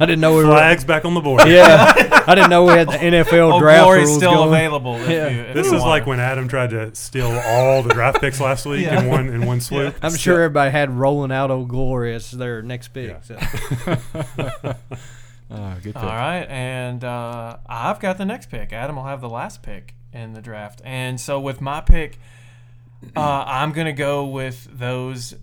I 0.00 0.06
didn't 0.06 0.20
know 0.20 0.32
we 0.36 0.44
were. 0.44 0.50
Flags 0.50 0.84
back 0.84 1.04
on 1.04 1.14
the 1.14 1.20
board. 1.20 1.46
Yeah, 1.46 1.92
I 2.26 2.34
didn't 2.34 2.50
know 2.50 2.64
we 2.64 2.72
had 2.72 2.88
the 2.88 2.92
NFL 2.98 3.54
Oh, 3.54 3.60
draft 3.60 3.84
Glory's 3.84 4.06
rules 4.06 4.16
still 4.18 4.32
going. 4.34 4.48
available. 4.48 4.98
Yeah. 5.00 5.28
you, 5.48 5.54
This 5.54 5.66
is 5.66 5.72
want 5.74 5.84
like 5.86 6.06
when 6.06 6.20
Adam 6.20 6.48
tried 6.48 6.70
to 6.70 6.94
steal 6.94 7.30
all 7.30 7.82
the 7.82 7.92
draft 7.94 8.20
picks 8.20 8.40
last 8.40 8.66
week 8.66 8.86
Yeah. 8.86 9.00
in 9.02 9.08
one 9.08 9.28
in 9.28 9.46
one 9.46 9.60
swoop. 9.60 9.94
I'm 10.02 10.14
sure 10.16 10.36
everybody 10.42 10.70
had 10.70 10.90
rolling 10.90 11.30
out 11.32 11.50
old 11.50 11.68
glory 11.68 12.14
as 12.14 12.30
their 12.30 12.62
next 12.62 12.88
pick. 12.88 13.08
Yeah. 13.10 13.20
So. 13.20 14.74
Oh, 15.50 15.74
good 15.82 15.94
pick. 15.94 15.96
All 15.96 16.02
right, 16.08 16.46
and 16.48 17.04
uh, 17.04 17.58
I've 17.68 18.00
got 18.00 18.18
the 18.18 18.24
next 18.24 18.50
pick. 18.50 18.72
Adam 18.72 18.96
will 18.96 19.04
have 19.04 19.20
the 19.20 19.28
last 19.28 19.62
pick 19.62 19.94
in 20.12 20.32
the 20.32 20.40
draft, 20.40 20.80
and 20.84 21.20
so 21.20 21.38
with 21.40 21.60
my 21.60 21.80
pick, 21.80 22.18
uh, 23.16 23.44
I'm 23.46 23.72
gonna 23.72 23.92
go 23.92 24.24
with 24.26 24.68
those 24.72 25.34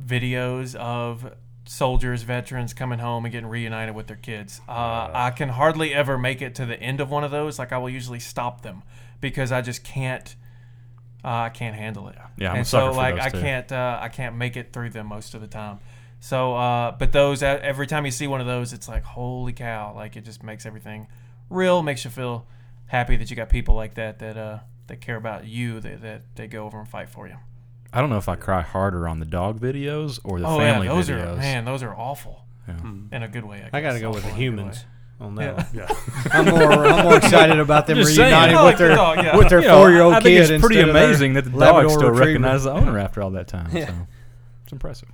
videos 0.00 0.74
of 0.74 1.32
soldiers, 1.64 2.22
veterans 2.22 2.74
coming 2.74 2.98
home 2.98 3.24
and 3.24 3.32
getting 3.32 3.48
reunited 3.48 3.94
with 3.94 4.06
their 4.06 4.16
kids. 4.16 4.60
Uh, 4.68 5.10
I 5.12 5.32
can 5.34 5.48
hardly 5.48 5.94
ever 5.94 6.18
make 6.18 6.42
it 6.42 6.54
to 6.56 6.66
the 6.66 6.78
end 6.78 7.00
of 7.00 7.10
one 7.10 7.24
of 7.24 7.30
those. 7.30 7.58
Like 7.58 7.72
I 7.72 7.78
will 7.78 7.90
usually 7.90 8.20
stop 8.20 8.62
them 8.62 8.82
because 9.20 9.52
I 9.52 9.62
just 9.62 9.84
can't. 9.84 10.34
Uh, 11.24 11.28
I 11.28 11.48
can't 11.48 11.74
handle 11.74 12.08
it. 12.08 12.16
Yeah, 12.36 12.50
I'm 12.50 12.56
a 12.56 12.58
and 12.58 12.66
sucker 12.66 12.88
so 12.88 12.92
for 12.92 12.96
like 12.96 13.14
those, 13.14 13.24
I 13.24 13.28
too. 13.30 13.40
can't. 13.40 13.72
Uh, 13.72 13.98
I 14.00 14.08
can't 14.08 14.36
make 14.36 14.56
it 14.56 14.72
through 14.72 14.90
them 14.90 15.06
most 15.06 15.34
of 15.34 15.40
the 15.40 15.46
time. 15.46 15.80
So, 16.20 16.54
uh, 16.54 16.92
but 16.92 17.12
those 17.12 17.42
uh, 17.42 17.58
every 17.62 17.86
time 17.86 18.04
you 18.04 18.10
see 18.10 18.26
one 18.26 18.40
of 18.40 18.46
those, 18.46 18.72
it's 18.72 18.88
like 18.88 19.04
holy 19.04 19.52
cow! 19.52 19.94
Like 19.94 20.16
it 20.16 20.24
just 20.24 20.42
makes 20.42 20.66
everything 20.66 21.06
real, 21.48 21.82
makes 21.82 22.04
you 22.04 22.10
feel 22.10 22.46
happy 22.86 23.16
that 23.16 23.30
you 23.30 23.36
got 23.36 23.48
people 23.48 23.74
like 23.74 23.94
that 23.94 24.18
that 24.18 24.36
uh, 24.36 24.58
that 24.86 25.00
care 25.00 25.16
about 25.16 25.46
you, 25.46 25.80
that, 25.80 26.02
that 26.02 26.22
they 26.34 26.46
go 26.46 26.64
over 26.66 26.78
and 26.78 26.88
fight 26.88 27.08
for 27.08 27.26
you. 27.26 27.36
I 27.94 28.00
don't 28.00 28.10
know 28.10 28.16
if 28.18 28.28
I 28.28 28.34
cry 28.36 28.60
harder 28.62 29.06
on 29.08 29.20
the 29.20 29.24
dog 29.26 29.60
videos 29.60 30.18
or 30.24 30.40
the 30.40 30.46
oh 30.46 30.58
family 30.58 30.86
yeah, 30.88 30.94
those 30.94 31.08
videos. 31.08 31.32
are 31.34 31.36
man, 31.36 31.64
those 31.64 31.82
are 31.82 31.94
awful 31.94 32.44
Yeah. 32.68 32.74
Hmm. 32.74 33.06
in 33.12 33.22
a 33.22 33.28
good 33.28 33.44
way. 33.44 33.68
I, 33.72 33.78
I 33.78 33.80
got 33.80 33.92
to 33.92 34.00
guess. 34.00 34.02
go 34.02 34.10
with 34.10 34.24
the 34.24 34.30
Awful 34.30 34.42
in 34.42 34.48
a 34.48 34.56
good 34.56 34.58
humans 34.60 34.84
way. 35.20 35.26
on 35.26 35.34
that. 35.36 35.68
Yeah. 35.74 35.84
one. 35.84 35.96
Yeah. 36.24 36.30
I'm 36.32 36.44
more 36.46 36.86
I'm 36.86 37.04
more 37.04 37.16
excited 37.16 37.58
about 37.58 37.86
them 37.86 37.98
Just 37.98 38.16
saying. 38.16 38.28
reuniting 38.32 38.56
I 38.56 38.62
like 38.62 38.72
with 38.72 38.78
the 38.78 38.84
their 38.88 38.96
dog, 38.96 39.16
yeah. 39.24 39.36
with 39.36 39.48
their 39.48 39.60
You 39.62 39.68
know, 39.68 39.78
four 39.78 39.90
year 39.90 40.02
old 40.02 40.14
I 40.14 40.20
think 40.20 40.38
kid. 40.46 40.50
it's 40.50 40.60
pretty 40.60 40.80
instead 40.80 40.88
of 40.88 40.94
their 40.94 41.04
amazing 41.04 41.32
that 41.34 41.44
the 41.44 41.56
Labrador 41.56 41.82
dog 41.82 41.90
still 41.90 42.10
retriever. 42.10 42.26
recognizes 42.26 42.64
the 42.64 42.72
owner 42.72 42.98
after 42.98 43.22
all 43.22 43.30
that 43.30 43.46
time. 43.48 43.70
Yeah. 43.74 43.86
So 43.86 43.94
it's 44.64 44.72
impressive. 44.72 45.08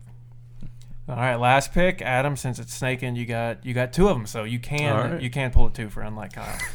All 1.09 1.17
right, 1.17 1.35
last 1.37 1.73
pick, 1.73 2.03
Adam. 2.03 2.37
Since 2.37 2.61
it's 2.61 2.73
snaking, 2.73 3.17
you 3.17 3.27
got 3.27 3.67
you 3.67 3.75
got 3.75 3.93
two 3.93 4.09
of 4.09 4.17
them, 4.17 4.27
so 4.27 4.45
you 4.45 4.61
can 4.61 4.93
All 4.97 5.09
right. 5.13 5.21
you 5.21 5.29
can 5.29 5.51
pull 5.51 5.67
a 5.67 5.71
two 5.73 5.91
for 5.91 6.03
unlike 6.03 6.33
Kyle. 6.35 6.57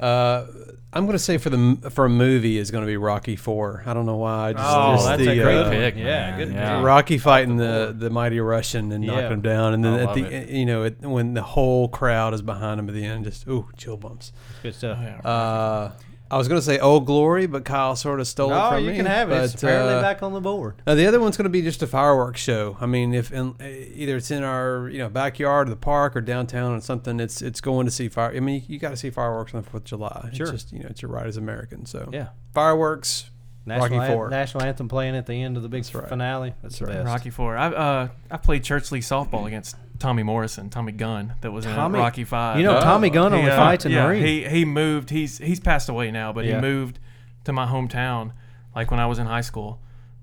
Uh, 0.00 0.46
I'm 0.92 1.04
gonna 1.04 1.18
say 1.18 1.36
for 1.36 1.50
the 1.50 1.90
for 1.90 2.06
a 2.06 2.08
movie 2.08 2.56
is 2.56 2.70
gonna 2.70 2.86
be 2.86 2.96
Rocky 2.96 3.36
Four. 3.36 3.82
I 3.84 3.92
don't 3.92 4.06
know 4.06 4.16
why. 4.16 4.48
I 4.48 4.52
just, 4.54 4.64
Oh, 4.66 4.92
just 4.94 5.06
that's 5.06 5.22
the, 5.24 5.28
a 5.40 5.42
great 5.42 5.58
uh, 5.58 5.70
pick. 5.70 5.96
Yeah, 5.96 6.36
good 6.38 6.52
Yeah. 6.52 6.76
pick. 6.76 6.84
Rocky 6.86 7.18
fighting 7.18 7.56
the 7.56 7.94
the 7.98 8.08
mighty 8.08 8.40
Russian 8.40 8.92
and 8.92 9.04
Yeah. 9.04 9.12
knocking 9.12 9.32
him 9.32 9.40
down, 9.42 9.74
and 9.74 9.84
then 9.84 9.92
I 9.94 10.02
at 10.04 10.14
the 10.14 10.24
it. 10.24 10.48
you 10.48 10.64
know 10.64 10.84
it, 10.84 11.00
when 11.02 11.34
the 11.34 11.42
whole 11.42 11.88
crowd 11.88 12.32
is 12.32 12.40
behind 12.40 12.80
him 12.80 12.88
at 12.88 12.94
the 12.94 13.04
end, 13.04 13.24
just 13.24 13.46
ooh 13.46 13.68
chill 13.76 13.96
bumps. 13.98 14.32
Good 14.62 14.74
stuff. 14.74 14.98
Oh. 15.24 15.28
Uh, 15.28 15.92
I 16.30 16.36
was 16.38 16.48
gonna 16.48 16.60
say 16.62 16.78
Old 16.78 17.06
Glory, 17.06 17.46
but 17.46 17.64
Kyle 17.64 17.94
sort 17.96 18.18
of 18.20 18.26
stole 18.26 18.50
it 18.50 18.54
Oh, 18.56 18.70
from 18.70 18.84
you 18.84 18.90
me. 18.90 18.96
can 18.96 19.06
have 19.06 19.30
it. 19.30 19.36
It's 19.44 19.52
but, 19.54 19.62
apparently 19.62 19.94
uh, 19.94 20.00
back 20.02 20.22
on 20.22 20.32
the 20.32 20.40
board. 20.40 20.82
Uh, 20.86 20.94
the 20.94 21.06
other 21.06 21.20
one's 21.20 21.36
going 21.36 21.44
to 21.44 21.50
be 21.50 21.62
just 21.62 21.82
a 21.82 21.86
fireworks 21.86 22.40
show. 22.40 22.76
I 22.80 22.86
mean, 22.86 23.14
if 23.14 23.30
in, 23.32 23.54
uh, 23.60 23.64
either 23.64 24.16
it's 24.16 24.30
in 24.30 24.42
our 24.42 24.88
you 24.88 24.98
know 24.98 25.08
backyard, 25.08 25.68
or 25.68 25.70
the 25.70 25.76
park, 25.76 26.16
or 26.16 26.20
downtown, 26.20 26.72
or 26.74 26.80
something, 26.80 27.20
it's 27.20 27.42
it's 27.42 27.60
going 27.60 27.86
to 27.86 27.92
see 27.92 28.08
fire. 28.08 28.34
I 28.34 28.40
mean, 28.40 28.64
you, 28.66 28.78
got 28.78 28.90
to 28.90 28.96
see 28.96 29.10
fireworks 29.10 29.54
on 29.54 29.62
the 29.62 29.70
Fourth 29.70 29.82
of 29.82 29.88
July. 29.88 30.30
Sure. 30.32 30.46
It's 30.46 30.50
just 30.52 30.72
you 30.72 30.80
know 30.80 30.88
it's 30.90 31.02
your 31.02 31.10
right 31.10 31.26
as 31.26 31.36
American. 31.36 31.86
So 31.86 32.08
Yeah. 32.12 32.28
fireworks. 32.54 33.30
National, 33.66 33.98
Rocky 33.98 34.10
an- 34.10 34.16
Four. 34.16 34.30
national 34.30 34.62
anthem 34.62 34.88
playing 34.88 35.16
at 35.16 35.26
the 35.26 35.34
end 35.42 35.56
of 35.56 35.62
the 35.64 35.68
big 35.68 35.82
That's 35.82 35.94
right. 35.94 36.08
finale. 36.08 36.54
That's, 36.62 36.78
the 36.78 36.86
right. 36.86 36.94
best. 36.94 37.06
Rocky 37.06 37.30
Four. 37.30 37.56
I 37.56 37.66
uh 37.66 38.08
I 38.30 38.36
played 38.36 38.62
church 38.64 38.92
league 38.92 39.02
softball 39.02 39.46
against 39.46 39.76
Tommy 39.98 40.22
Morrison, 40.22 40.70
Tommy 40.70 40.92
Gunn, 40.92 41.34
that 41.40 41.50
was 41.50 41.64
Tommy- 41.64 41.98
in 41.98 42.02
Rocky 42.04 42.24
Five. 42.24 42.58
You 42.58 42.64
know, 42.64 42.76
Oh. 42.78 42.80
Tommy 42.80 43.10
Gunn 43.10 43.32
only 43.32 43.44
He, 43.46 43.50
uh, 43.50 43.56
fights 43.56 43.84
in 43.86 43.92
yeah, 43.92 44.02
the 44.04 44.08
ring. 44.10 44.22
He 44.24 44.44
he 44.46 44.64
moved. 44.64 45.10
He's 45.10 45.38
he's 45.38 45.58
passed 45.60 45.88
away 45.88 46.10
now, 46.10 46.32
but 46.32 46.44
Yeah. 46.44 46.56
he 46.56 46.60
moved 46.60 46.98
to 47.44 47.52
my 47.52 47.66
hometown, 47.66 48.32
like 48.74 48.90
when 48.90 49.00
I 49.00 49.06
was 49.06 49.18
in 49.18 49.26
high 49.26 49.40
school. 49.40 49.80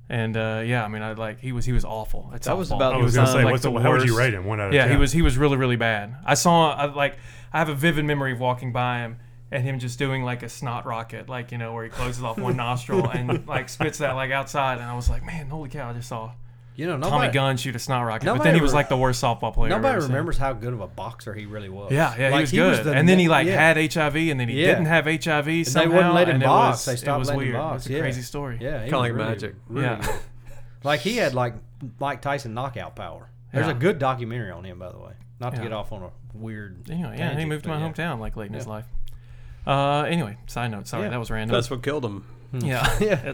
And 0.09 0.35
uh, 0.37 0.61
yeah, 0.65 0.83
I 0.83 0.89
mean, 0.89 1.01
I 1.01 1.13
like 1.13 1.39
he 1.39 1.51
was 1.53 1.65
he 1.65 1.71
was 1.73 1.83
awful. 1.85 2.29
At 2.33 2.43
That 2.43 2.57
was 2.57 2.69
softball. 2.69 2.75
about 2.75 2.93
I 2.93 2.97
was 2.97 3.15
gonna 3.15 3.27
say, 3.27 3.43
like 3.43 3.51
what's 3.51 3.63
the 3.63 3.71
the, 3.71 3.79
how 3.79 3.91
would 3.91 4.05
you 4.07 4.17
rate 4.17 4.33
him? 4.33 4.45
One 4.45 4.59
out 4.59 4.67
of 4.67 4.73
Yeah, 4.73 4.83
10. 4.83 4.91
he 4.91 4.97
was 4.97 5.11
he 5.11 5.21
was 5.21 5.37
really 5.37 5.57
really 5.57 5.77
bad. 5.77 6.15
I 6.25 6.35
saw 6.35 6.71
I, 6.73 6.85
like 6.85 7.17
I 7.51 7.57
have 7.59 7.69
a 7.69 7.73
vivid 7.75 8.05
memory 8.05 8.31
of 8.33 8.39
walking 8.39 8.71
by 8.73 8.99
him 8.99 9.17
and 9.53 9.63
him 9.63 9.79
just 9.79 9.97
doing 9.99 10.23
like 10.23 10.43
a 10.43 10.49
snot 10.49 10.85
rocket, 10.85 11.29
like 11.29 11.51
you 11.51 11.57
know 11.57 11.73
where 11.73 11.83
he 11.83 11.89
closes 11.89 12.23
off 12.23 12.37
one 12.37 12.57
nostril 12.65 13.07
and 13.09 13.47
like 13.47 13.69
spits 13.69 13.99
that 13.99 14.13
like 14.13 14.31
outside, 14.31 14.79
and 14.79 14.85
I 14.87 14.95
was 14.95 15.09
like, 15.09 15.23
man, 15.23 15.47
holy 15.47 15.69
cow! 15.69 15.89
I 15.89 15.93
just 15.93 16.09
saw 16.09 16.31
you 16.75 16.87
know, 16.87 16.93
Tommy 16.93 17.11
nobody, 17.11 17.33
Gunn 17.33 17.57
shoot 17.57 17.75
a 17.75 17.79
snot 17.79 18.03
rocket, 18.03 18.25
but 18.25 18.41
then 18.41 18.55
he 18.55 18.61
was 18.61 18.73
like 18.73 18.89
the 18.89 18.97
worst 18.97 19.21
softball 19.23 19.53
player. 19.53 19.69
Nobody 19.69 19.89
ever 19.89 20.01
seen. 20.01 20.09
remembers 20.09 20.39
how 20.39 20.53
good 20.53 20.73
of 20.73 20.81
a 20.81 20.87
boxer 20.87 21.31
he 21.35 21.45
really 21.45 21.69
was. 21.69 21.91
Yeah, 21.91 22.15
yeah, 22.17 22.29
Like, 22.29 22.47
he 22.49 22.59
was 22.59 22.77
good. 22.79 22.85
the 22.87 22.93
and 22.93 23.07
then 23.07 23.19
he 23.19 23.27
like 23.29 23.45
yeah. 23.45 23.73
had 23.73 23.93
HIV, 23.93 24.15
and 24.15 24.39
then 24.39 24.49
he 24.49 24.59
Yeah. 24.59 24.69
didn't 24.69 24.85
have 24.87 25.05
HIV 25.05 25.45
they 25.45 25.63
somehow. 25.65 25.95
wouldn't 25.97 26.13
let 26.15 26.29
him 26.29 26.35
and 26.35 26.43
it 26.43 26.47
box. 26.47 26.77
was- 26.79 26.85
They 26.87 26.95
stopped 26.95 27.19
was 27.19 27.27
letting 27.27 27.41
him 27.43 27.47
weird. 27.53 27.61
box. 27.61 27.75
It's 27.83 27.89
a 27.91 27.93
Yeah. 27.93 27.99
crazy 27.99 28.21
story. 28.23 28.57
Yeah, 28.59 28.77
he 28.79 28.85
Kinda 28.85 28.97
like 28.97 29.13
really, 29.13 29.23
Magic. 29.29 29.55
really 29.67 29.85
Yeah. 29.85 30.01
good. 30.01 30.15
Like 30.83 30.99
he 31.01 31.17
had 31.17 31.35
like 31.35 31.53
Mike 31.99 32.21
Tyson 32.23 32.55
knockout 32.55 32.95
power. 32.95 33.29
There's 33.53 33.67
Yeah. 33.67 33.71
a 33.73 33.75
good 33.75 33.99
documentary 33.99 34.49
on 34.49 34.63
him, 34.63 34.79
by 34.79 34.89
the 34.91 34.97
way. 34.97 35.13
Not 35.39 35.51
to 35.51 35.57
Yeah. 35.57 35.63
get 35.65 35.73
off 35.73 35.91
on 35.91 36.01
a 36.01 36.09
weird. 36.33 36.89
Anyway, 36.89 37.15
yeah, 37.19 37.37
he 37.37 37.45
moved 37.45 37.65
to 37.65 37.69
my 37.69 37.77
yeah. 37.79 37.87
hometown 37.87 38.17
like 38.19 38.35
late 38.35 38.47
in 38.47 38.53
his 38.53 38.65
life. 38.65 38.85
Uh, 39.65 40.03
anyway, 40.03 40.37
side 40.47 40.71
note. 40.71 40.87
Sorry, 40.87 41.03
Yeah. 41.03 41.09
that 41.09 41.19
was 41.19 41.31
random. 41.31 41.53
That's 41.53 41.69
what 41.69 41.81
killed 41.83 42.03
him. 42.05 42.25
yeah, 42.53 42.97
Yeah. 43.01 43.33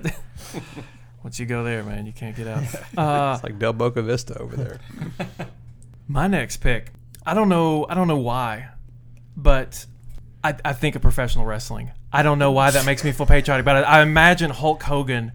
Once 1.24 1.38
you 1.40 1.46
go 1.46 1.64
there, 1.66 1.84
man, 1.84 2.06
you 2.06 2.14
can't 2.14 2.36
get 2.36 2.48
out. 2.48 2.64
Uh, 2.98 3.34
It's 3.36 3.44
like 3.44 3.60
Del 3.60 3.74
Boca 3.74 4.02
Vista 4.02 4.38
over 4.40 4.56
there. 4.56 4.80
My 6.08 6.28
next 6.28 6.58
pick, 6.58 6.92
I 7.26 7.34
don't 7.34 7.50
know, 7.50 7.86
I 7.90 7.94
don't 7.94 8.08
know 8.08 8.18
why, 8.18 8.70
but 9.36 9.86
I, 10.44 10.56
I 10.64 10.74
think 10.74 10.96
of 10.96 11.02
professional 11.02 11.46
wrestling. 11.46 11.92
I 12.12 12.24
don't 12.24 12.40
know 12.40 12.52
why 12.52 12.72
that 12.72 12.86
makes 12.86 13.04
me 13.04 13.12
feel 13.12 13.26
patriotic, 13.26 13.66
but 13.66 13.76
I, 13.78 14.00
I 14.00 14.02
imagine 14.02 14.50
Hulk 14.50 14.82
Hogan, 14.84 15.32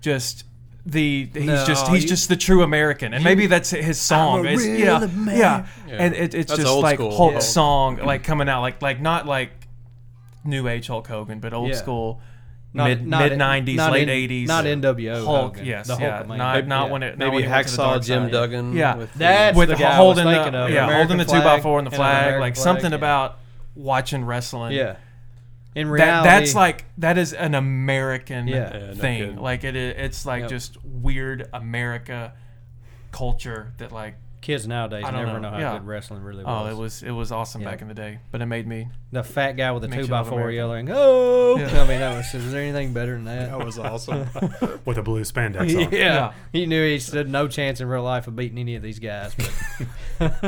just 0.00 0.44
the 0.84 1.28
he's 1.32 1.44
No, 1.46 1.64
just 1.66 1.86
he's 1.88 2.02
you- 2.02 2.08
just 2.08 2.28
the 2.28 2.36
true 2.36 2.62
American, 2.62 3.14
and 3.14 3.22
maybe 3.24 3.46
that's 3.46 3.70
his 3.70 3.98
song. 4.00 4.40
a 4.46 4.50
It's- 4.50 4.66
real 4.66 4.78
yeah, 4.78 5.06
man. 5.06 5.36
yeah, 5.38 5.66
Yeah. 5.86 5.94
and 5.94 6.14
it, 6.14 6.34
it's 6.34 6.48
That's 6.50 6.60
just 6.60 6.66
old 6.72 6.82
like 6.82 6.96
school. 6.98 7.16
Hulk's 7.16 7.34
Yeah. 7.34 7.40
song, 7.40 7.96
like 7.98 8.24
coming 8.24 8.48
out, 8.48 8.60
like 8.62 8.82
like 8.82 9.00
not 9.00 9.24
like 9.26 9.50
new 10.44 10.68
age 10.68 10.86
Hulk 10.86 11.06
Hogan, 11.08 11.40
but 11.40 11.52
old 11.52 11.70
Yeah. 11.70 11.74
school. 11.76 12.20
Not- 12.74 12.88
mid 12.88 13.06
not- 13.06 13.22
mid 13.30 13.38
nineties, 13.38 13.76
not 13.78 13.92
late 13.92 14.02
in- 14.02 14.08
eighties, 14.10 14.46
not 14.46 14.66
NWO 14.66 15.22
uh, 15.22 15.24
Hulk, 15.24 15.40
Hogan, 15.56 15.64
yes, 15.64 15.86
the 15.86 15.94
Hulk 15.94 16.02
yeah, 16.02 16.20
of 16.20 16.28
Man. 16.28 16.36
not, 16.38 16.66
not 16.66 16.86
Yeah. 16.86 16.92
when 16.92 17.02
it, 17.02 17.18
not 17.18 17.18
Maybe 17.18 17.30
when 17.36 17.42
he 17.44 17.48
went 17.48 17.66
to 17.68 17.76
the 17.76 17.82
Hacksaw 17.82 18.04
Jim 18.04 18.22
side. 18.24 18.32
Duggan. 18.32 18.72
Yeah. 18.76 18.96
with 18.96 19.12
the- 19.14 19.18
That's 19.18 19.56
with 19.56 19.68
the 19.70 19.74
the 19.74 19.80
guy 19.82 19.92
I 19.92 19.94
holding 19.96 20.26
was 20.26 20.34
the 20.34 20.42
thinking 20.42 20.54
of. 20.60 20.70
yeah 20.70 20.84
American 20.84 20.96
holding 21.08 21.18
the 21.18 21.24
two 21.24 21.38
by 21.38 21.42
flag 21.42 21.62
four 21.62 21.78
and 21.78 21.86
the 21.86 21.88
and 21.88 21.94
an 21.94 21.98
flag, 21.98 22.16
American 22.18 22.40
like 22.42 22.54
flag, 22.56 22.62
something 22.64 22.90
yeah. 22.90 22.96
about 22.96 23.38
watching 23.74 24.24
wrestling. 24.24 24.72
Yeah. 24.72 24.96
In 25.74 25.86
That, 25.88 25.92
reality, 25.92 26.28
that's 26.28 26.54
like 26.54 26.84
that 26.98 27.16
is 27.16 27.32
an 27.32 27.54
American 27.54 28.48
Yeah. 28.48 28.56
Yeah, 28.74 28.86
no 28.88 28.94
thing. 28.94 29.18
kidding. 29.20 29.36
like 29.40 29.64
it, 29.64 29.74
it's 29.74 30.26
like 30.26 30.42
Yep. 30.42 30.50
just 30.50 30.76
weird 30.84 31.48
America 31.54 32.32
culture 33.12 33.72
that 33.78 33.92
like 33.92 34.16
Kids 34.48 34.66
nowadays 34.66 35.04
I 35.04 35.10
don't 35.10 35.26
never 35.26 35.38
know. 35.40 35.50
know, 35.50 35.56
how 35.56 35.58
Yeah. 35.58 35.72
good 35.78 35.86
wrestling 35.86 36.22
really 36.22 36.42
was. 36.42 36.66
Oh, 36.66 36.70
it 36.70 36.74
was 36.74 37.02
it 37.02 37.10
was 37.10 37.30
awesome 37.32 37.60
Yeah. 37.60 37.68
back 37.70 37.82
in 37.82 37.88
the 37.88 37.92
day, 37.94 38.18
but 38.30 38.40
it 38.40 38.46
made 38.46 38.66
me. 38.66 38.88
the 39.12 39.22
fat 39.22 39.52
guy 39.52 39.70
with 39.72 39.82
the 39.82 39.88
two 39.94 40.08
by 40.08 40.24
four 40.24 40.38
America. 40.38 40.56
yelling, 40.56 40.88
"Oh!" 40.90 41.58
Yeah. 41.58 41.66
I 41.82 41.86
mean, 41.86 42.00
that 42.00 42.16
was, 42.16 42.32
is 42.34 42.50
there 42.50 42.62
anything 42.62 42.94
better 42.94 43.12
than 43.12 43.24
that? 43.26 43.50
That 43.50 43.62
was 43.62 43.78
awesome. 43.78 44.26
with 44.86 44.96
a 44.96 45.02
blue 45.02 45.20
spandex 45.20 45.60
on. 45.60 45.68
yeah. 45.68 45.88
Yeah. 45.92 46.32
he 46.50 46.64
knew 46.64 46.82
he 46.82 46.98
stood 46.98 47.28
no 47.28 47.46
chance 47.46 47.82
in 47.82 47.88
real 47.88 48.02
life 48.02 48.26
of 48.26 48.36
beating 48.36 48.56
any 48.58 48.74
of 48.74 48.82
these 48.82 48.98
guys, 48.98 49.34
but 49.34 50.42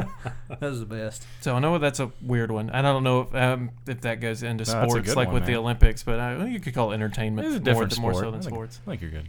that 0.49 0.61
was 0.63 0.81
the 0.81 0.87
best. 0.87 1.27
So 1.43 1.55
I 1.55 1.59
know 1.59 1.77
that's 1.77 2.01
a 2.01 2.11
weird 2.23 2.51
one. 2.51 2.71
I 2.71 2.81
don't 2.81 3.05
know 3.05 3.21
if 3.21 3.35
um, 3.35 3.71
if 3.87 4.01
that 4.01 4.21
goes 4.21 4.43
into 4.43 4.65
No, 4.65 4.87
sports 4.89 5.15
like 5.15 5.29
one, 5.29 5.35
with 5.35 5.45
the. 5.47 5.57
Olympics, 5.57 6.03
but 6.05 6.19
uh, 6.19 6.45
you 6.47 6.59
could 6.59 6.73
call 6.75 6.93
it 6.93 6.95
entertainment 6.95 7.49
It's 7.49 7.57
a 7.57 7.59
more, 7.59 7.65
different 7.85 7.99
more 8.01 8.13
sport. 8.15 8.25
so 8.25 8.31
than 8.31 8.41
I 8.41 8.43
think, 8.43 8.55
sports. 8.55 8.81
I 8.87 8.91
think 8.91 9.03
you're 9.03 9.11
good. 9.11 9.29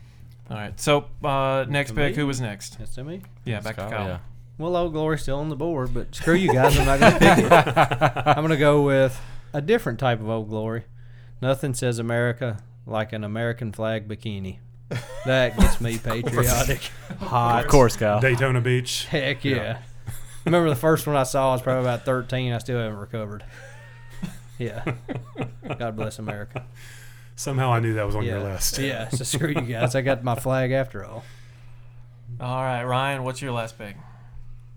All 0.49 0.55
right. 0.57 0.79
So 0.79 1.05
uh, 1.25 1.65
next 1.67 1.91
pick, 1.91 2.11
me? 2.15 2.21
who 2.21 2.25
was 2.27 2.39
next? 2.39 2.79
That's 2.79 2.95
to 2.95 3.03
me. 3.03 3.21
Yeah, 3.43 3.59
back 3.59 3.75
to 3.75 3.81
Kyle. 3.89 4.07
Yeah. 4.07 4.17
Well, 4.61 4.75
Old 4.75 4.93
Glory's 4.93 5.23
still 5.23 5.39
on 5.39 5.49
the 5.49 5.55
board, 5.55 5.91
but 5.91 6.13
screw 6.13 6.35
you 6.35 6.53
guys. 6.53 6.77
I'm 6.77 6.85
not 6.85 6.99
going 6.99 7.13
to 7.13 7.19
pick 7.19 7.37
it. 7.39 7.51
I'm 8.27 8.35
going 8.35 8.49
to 8.49 8.57
go 8.57 8.83
with 8.83 9.19
a 9.53 9.61
different 9.61 9.97
type 9.97 10.19
of 10.19 10.29
Old 10.29 10.49
Glory. 10.49 10.83
Nothing 11.41 11.73
says 11.73 11.97
America 11.97 12.61
like 12.85 13.11
an 13.11 13.23
American 13.23 13.71
flag 13.71 14.07
bikini. 14.07 14.59
That 15.25 15.57
gets 15.57 15.81
me 15.81 15.97
patriotic. 16.03 16.91
Hot. 17.21 17.65
Of 17.65 17.71
course, 17.71 17.95
Kyle. 17.97 18.19
Daytona 18.19 18.61
Beach. 18.61 19.05
Heck 19.05 19.43
yeah. 19.43 19.79
Remember 20.45 20.69
the 20.69 20.75
first 20.75 21.07
one 21.07 21.15
I 21.15 21.23
saw 21.23 21.49
I 21.49 21.53
was 21.53 21.63
probably 21.63 21.81
about 21.81 22.05
13. 22.05 22.53
I 22.53 22.59
still 22.59 22.77
haven't 22.79 22.99
recovered. 22.99 23.43
Yeah. 24.59 24.93
God 25.79 25.95
bless 25.95 26.19
America. 26.19 26.63
Somehow 27.35 27.73
I 27.73 27.79
knew 27.79 27.95
that 27.95 28.05
was 28.05 28.15
on 28.15 28.23
yeah. 28.23 28.33
your 28.33 28.43
list. 28.43 28.77
Yeah. 28.77 29.09
So 29.09 29.23
screw 29.23 29.49
you 29.49 29.61
guys. 29.61 29.95
I 29.95 30.01
got 30.01 30.23
my 30.23 30.35
flag 30.35 30.71
after 30.71 31.03
all. 31.03 31.23
All 32.39 32.61
right, 32.61 32.83
Ryan, 32.83 33.23
what's 33.23 33.41
your 33.41 33.53
last 33.53 33.79
pick? 33.79 33.95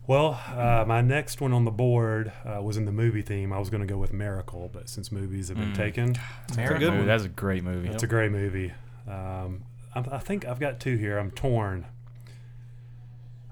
Well, 0.07 0.39
uh, 0.55 0.85
my 0.87 1.01
next 1.01 1.41
one 1.41 1.53
on 1.55 1.65
the 1.65 1.71
board 1.71 2.31
uh, 2.45 2.61
was 2.63 2.77
in 2.77 2.85
the 2.85 2.93
movie 2.93 3.23
theme. 3.23 3.53
I 3.53 3.59
was 3.59 3.71
going 3.71 3.81
to 3.81 3.87
go 3.87 3.97
with 3.97 4.13
Miracle, 4.13 4.69
but 4.73 4.89
since 4.91 5.11
movies 5.11 5.49
have 5.49 5.57
been 5.57 5.73
Mm. 5.73 5.77
taken, 5.77 6.17
Miracle. 6.57 6.79
Good 6.79 6.93
movie. 6.93 7.07
That's 7.07 7.25
a 7.25 7.29
great 7.29 7.65
movie. 7.65 7.89
it's 7.89 8.03
a 8.03 8.07
great 8.07 8.31
movie. 8.31 8.73
Um, 9.09 9.65
I, 9.95 10.01
I 10.13 10.19
think 10.19 10.45
I've 10.47 10.61
got 10.61 10.79
two 10.79 10.97
here. 10.99 11.17
I'm 11.19 11.31
torn. 11.31 11.87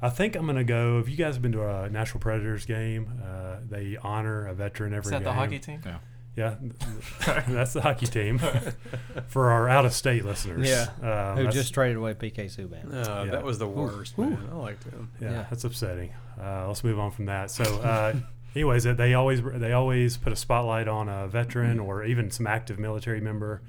I 0.03 0.11
think 0.11 0.35
I'm 0.37 0.45
going 0.45 0.57
to 0.57 0.65
go. 0.65 0.99
If 0.99 1.09
you 1.09 1.17
guys 1.17 1.37
have 1.37 1.43
been 1.43 1.53
to 1.53 1.67
a 1.67 1.89
Nashville 1.89 2.21
Predators 2.21 2.67
game, 2.67 3.23
uh, 3.25 3.57
they 3.67 3.97
honor 4.03 4.47
a 4.47 4.53
veteran 4.53 4.93
every 4.93 5.07
Is 5.07 5.11
that 5.13 5.19
game. 5.19 5.25
the 5.25 5.33
hockey 5.33 5.59
team? 5.59 5.81
Yeah, 5.87 5.99
that's 7.49 7.73
the 7.75 7.81
hockey 7.83 8.07
team 8.07 8.41
for 9.29 9.51
our 9.51 9.69
out-of-state 9.69 10.25
listeners. 10.25 10.69
Yeah. 10.69 10.89
um, 11.33 11.37
Who 11.45 11.53
just 11.53 11.75
traded 11.75 11.97
away 11.99 12.15
PK 12.15 12.47
Subban. 12.47 12.91
No, 12.91 13.25
Yeah. 13.25 13.31
that 13.33 13.45
was 13.45 13.59
the 13.59 13.69
worst, 13.69 14.17
man. 14.19 14.39
I 14.51 14.55
liked 14.57 14.85
him. 14.85 15.11
Yeah, 15.21 15.31
Yeah. 15.31 15.47
that's 15.51 15.65
upsetting. 15.65 16.13
Uh, 16.41 16.67
let's 16.69 16.83
move 16.85 16.99
on 16.99 17.11
from 17.11 17.27
that. 17.27 17.51
So, 17.51 17.65
uh, 17.65 18.15
anyways, 18.55 18.85
they 18.85 19.15
always 19.15 19.43
they 19.43 19.73
always 19.73 20.17
put 20.17 20.33
a 20.33 20.37
spotlight 20.37 20.89
on 20.89 21.09
a 21.09 21.29
veteran 21.29 21.79
or 21.79 22.05
even 22.05 22.31
some 22.31 22.47
active 22.47 22.79
military 22.79 23.21
member. 23.21 23.61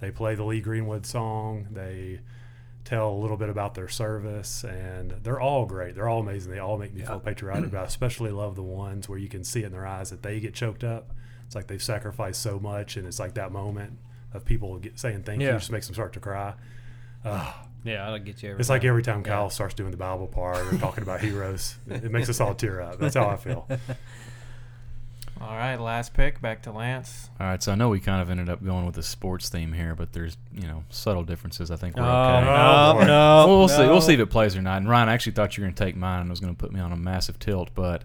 They 0.00 0.10
play 0.10 0.34
the 0.34 0.44
Lee 0.44 0.60
Greenwood 0.60 1.06
song. 1.06 1.68
They 1.72 2.20
tell 2.84 3.10
a 3.10 3.18
little 3.18 3.38
bit 3.38 3.48
about 3.48 3.74
their 3.74 3.88
service, 3.88 4.62
and 4.62 5.12
they're 5.22 5.40
all 5.40 5.64
great. 5.64 5.94
They're 5.94 6.08
all 6.08 6.20
amazing. 6.20 6.52
They 6.52 6.58
all 6.58 6.76
make 6.76 6.92
me 6.92 7.02
feel 7.02 7.18
patriotic. 7.18 7.70
But 7.70 7.78
I 7.80 7.84
especially 7.86 8.30
love 8.30 8.56
the 8.56 8.62
ones 8.62 9.08
where 9.08 9.18
you 9.18 9.28
can 9.28 9.42
see 9.42 9.62
it 9.62 9.66
in 9.66 9.72
their 9.72 9.86
eyes 9.86 10.10
that 10.10 10.22
they 10.22 10.38
get 10.38 10.52
choked 10.54 10.84
up. 10.84 11.13
It's 11.54 11.56
like 11.56 11.68
they've 11.68 11.80
sacrificed 11.80 12.42
so 12.42 12.58
much, 12.58 12.96
and 12.96 13.06
it's 13.06 13.20
like 13.20 13.34
that 13.34 13.52
moment 13.52 13.96
of 14.32 14.44
people 14.44 14.76
get, 14.80 14.98
saying 14.98 15.22
thank 15.22 15.40
you 15.40 15.46
Yeah. 15.46 15.52
just 15.58 15.70
makes 15.70 15.86
them 15.86 15.94
start 15.94 16.12
to 16.14 16.18
cry. 16.20 16.54
Uh, 17.24 17.52
Yeah, 17.84 18.08
I'll 18.08 18.18
get 18.18 18.42
you 18.42 18.50
every 18.50 18.60
it's 18.60 18.68
like 18.68 18.82
every 18.84 19.04
time 19.04 19.20
Yeah. 19.20 19.28
Kyle 19.34 19.50
starts 19.50 19.74
doing 19.74 19.92
the 19.92 19.96
Bible 19.96 20.26
part 20.26 20.66
or 20.66 20.76
talking 20.78 21.02
about 21.04 21.20
heroes, 21.20 21.76
it, 21.88 22.06
it 22.06 22.10
makes 22.10 22.28
us 22.28 22.40
all 22.40 22.54
tear 22.56 22.80
up. 22.80 22.98
That's 22.98 23.14
how 23.14 23.28
I 23.28 23.36
feel. 23.36 23.68
All 25.40 25.48
right, 25.56 25.76
last 25.76 26.14
pick, 26.14 26.40
back 26.40 26.62
to 26.62 26.72
Lance. 26.72 27.28
All 27.38 27.46
right, 27.46 27.62
so 27.62 27.72
I 27.72 27.74
know 27.74 27.88
we 27.88 28.00
kind 28.00 28.22
of 28.22 28.30
ended 28.30 28.48
up 28.48 28.64
going 28.64 28.86
with 28.86 28.94
the 28.94 29.02
sports 29.02 29.48
theme 29.48 29.72
here, 29.72 29.94
but 29.94 30.12
there's 30.12 30.36
you 30.54 30.66
know 30.66 30.84
subtle 30.90 31.22
differences. 31.24 31.70
I 31.70 31.76
think 31.76 31.96
we're 31.96 32.02
Oh, 32.04 32.36
okay. 32.36 32.44
no, 32.46 32.98
no, 33.00 33.04
no. 33.06 33.46
Well, 33.48 33.58
we'll 33.58 33.68
see. 33.68 33.82
We'll 33.86 34.00
see 34.00 34.14
if 34.14 34.20
it 34.20 34.30
plays 34.30 34.56
or 34.56 34.62
not. 34.62 34.78
And 34.78 34.88
Ryan, 34.88 35.08
I 35.08 35.12
actually 35.12 35.32
thought 35.32 35.56
you 35.56 35.62
were 35.62 35.66
going 35.66 35.74
to 35.74 35.84
take 35.84 35.96
mine 35.96 36.20
and 36.22 36.30
was 36.30 36.40
going 36.40 36.54
to 36.54 36.58
put 36.58 36.72
me 36.72 36.80
on 36.80 36.92
a 36.92 36.96
massive 36.96 37.38
tilt, 37.38 37.70
but 37.74 38.04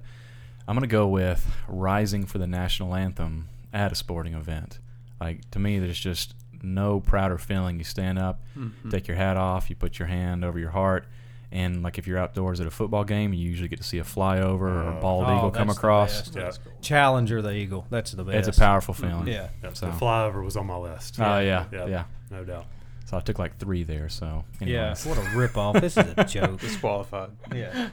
I'm 0.70 0.76
going 0.76 0.82
to 0.82 0.88
go 0.88 1.08
with 1.08 1.50
rising 1.68 2.26
for 2.28 2.38
the 2.38 2.46
national 2.48 2.94
anthem 2.94 3.48
at 3.74 3.92
a 3.92 3.96
sporting 3.96 4.36
event. 4.36 4.78
Like 5.20 5.50
to 5.52 5.60
me, 5.60 5.80
there's 5.80 6.00
just 6.00 6.36
no 6.62 7.00
prouder 7.00 7.38
feeling. 7.40 7.80
You 7.80 7.84
stand 7.84 8.20
up, 8.20 8.40
Mm-hmm. 8.58 8.90
take 8.90 9.08
your 9.08 9.18
hat 9.18 9.36
off, 9.36 9.70
you 9.70 9.76
put 9.76 9.98
your 9.98 10.08
hand 10.08 10.46
over 10.46 10.60
your 10.60 10.70
heart, 10.70 11.06
and 11.52 11.82
like 11.82 11.98
if 11.98 12.06
you're 12.06 12.20
outdoors 12.20 12.62
at 12.62 12.68
a 12.68 12.72
football 12.72 13.04
game, 13.04 13.34
you 13.34 13.50
usually 13.50 13.68
get 13.68 13.78
to 13.78 13.84
see 13.84 13.98
a 13.98 14.04
flyover 14.04 14.62
or 14.62 14.84
a 14.84 14.98
Oh. 14.98 15.02
bald 15.02 15.26
Oh, 15.28 15.38
eagle 15.38 15.52
come 15.52 15.68
that's 15.68 15.78
the 15.80 15.88
across. 15.88 16.30
best. 16.30 16.36
Yeah. 16.68 16.72
Challenger 16.82 17.42
the 17.42 17.52
Eagle. 17.54 17.88
That's 17.90 18.12
the 18.12 18.24
best. 18.24 18.48
It's 18.48 18.58
a 18.58 18.62
powerful 18.62 18.94
feeling. 18.94 19.28
Yeah. 19.28 19.48
Yeah, 19.64 19.74
So- 19.74 19.88
The 19.88 19.94
flyover 19.94 20.44
was 20.44 20.56
on 20.56 20.68
my 20.68 20.78
list. 20.78 21.20
Oh 21.20 21.40
yeah, 21.40 21.66
Yeah. 21.72 21.88
yeah. 21.88 22.04
No 22.30 22.44
doubt. 22.44 22.66
So 23.06 23.18
I 23.18 23.22
took 23.22 23.40
like 23.40 23.58
three 23.58 23.84
there. 23.84 24.08
So 24.10 24.46
Yeah. 24.60 24.90
What 25.04 25.18
a 25.18 25.22
ripoff. 25.22 25.82
This 25.82 25.98
is 25.98 26.14
a 26.16 26.24
joke. 26.26 26.60
Disqualified. 26.62 27.32
Yeah. 27.56 27.90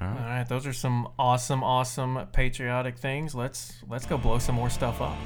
All 0.00 0.08
All 0.08 0.14
right. 0.14 0.38
right, 0.38 0.48
those 0.48 0.66
are 0.66 0.72
some 0.72 1.08
awesome, 1.18 1.62
awesome 1.62 2.26
patriotic 2.32 2.98
things. 2.98 3.32
Let's 3.34 3.74
let's 3.88 4.06
go 4.06 4.18
blow 4.18 4.38
some 4.40 4.56
more 4.56 4.70
stuff 4.70 5.00
up. 5.00 5.12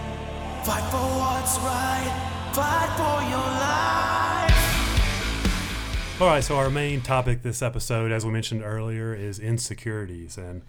Fight 0.63 0.83
for 0.89 0.97
what's 0.97 1.59
right. 1.59 2.49
Fight 2.53 2.89
for 2.97 3.21
your 3.29 3.37
life. 3.37 4.51
All 6.21 6.27
right, 6.27 6.43
so 6.43 6.55
our 6.57 6.71
main 6.71 7.01
topic 7.01 7.43
this 7.43 7.61
episode, 7.61 8.11
as 8.11 8.25
we 8.25 8.31
mentioned 8.31 8.63
earlier, 8.63 9.13
is 9.13 9.37
insecurities. 9.39 10.39
And 10.39 10.63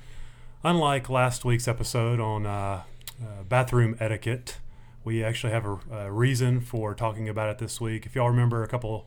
unlike 0.62 1.08
last 1.08 1.46
week's 1.46 1.66
episode 1.66 2.20
on 2.20 2.44
uh, 2.44 2.82
uh, 3.22 3.42
bathroom 3.48 3.96
etiquette, 3.98 4.58
we 5.02 5.24
actually 5.24 5.54
have 5.54 5.64
a, 5.64 5.78
a 5.90 6.12
reason 6.12 6.60
for 6.60 6.94
talking 6.94 7.26
about 7.30 7.48
it 7.48 7.56
this 7.56 7.80
week. 7.80 8.04
If 8.04 8.14
y'all 8.14 8.28
remember 8.28 8.62
a 8.62 8.68
couple 8.68 9.06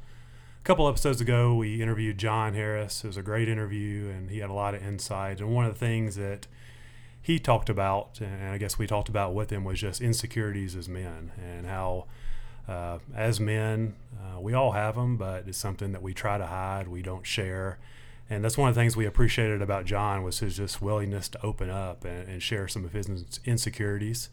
couple 0.64 0.88
episodes 0.88 1.20
ago, 1.20 1.56
we 1.56 1.82
interviewed 1.82 2.20
John 2.20 2.54
Harris. 2.54 3.04
It 3.04 3.08
was 3.08 3.18
a 3.18 3.24
great 3.24 3.50
interview, 3.50 4.10
and 4.10 4.30
he 4.30 4.40
had 4.40 4.50
a 4.50 4.54
lot 4.54 4.76
of 4.76 4.84
insight. 4.84 5.40
And 5.40 5.54
one 5.56 5.66
of 5.66 5.74
the 5.74 5.80
things 5.80 6.16
that 6.18 6.46
he 7.20 7.40
talked 7.40 7.68
about, 7.68 8.20
and 8.22 8.50
I 8.50 8.60
guess 8.60 8.78
we 8.78 8.86
talked 8.86 9.10
about 9.10 9.34
with 9.34 9.52
him, 9.52 9.64
was 9.64 9.80
just 9.80 10.02
insecurities 10.02 10.76
as 10.76 10.88
men 10.88 11.32
and 11.42 11.66
how, 11.66 12.06
uh, 12.68 13.00
as 13.16 13.40
men, 13.40 13.96
uh, 14.20 14.40
we 14.40 14.54
all 14.54 14.74
have 14.74 14.96
them, 14.96 15.18
but 15.18 15.48
it's 15.48 15.58
something 15.58 15.94
that 15.94 16.04
we 16.04 16.14
try 16.14 16.38
to 16.38 16.46
hide, 16.46 16.88
we 16.88 17.02
don't 17.02 17.26
share. 17.26 17.80
And 18.30 18.44
that's 18.44 18.58
one 18.58 18.70
of 18.70 18.76
the 18.76 18.82
things 18.82 18.96
we 18.96 19.08
appreciated 19.08 19.64
about 19.64 19.86
John 19.86 20.22
was 20.22 20.40
his 20.40 20.58
just 20.58 20.80
willingness 20.80 21.28
to 21.30 21.44
open 21.44 21.72
up 21.72 22.06
and, 22.06 22.30
and 22.30 22.42
share 22.42 22.68
some 22.68 22.86
of 22.86 22.94
his 22.94 23.40
insecurities. 23.46 24.30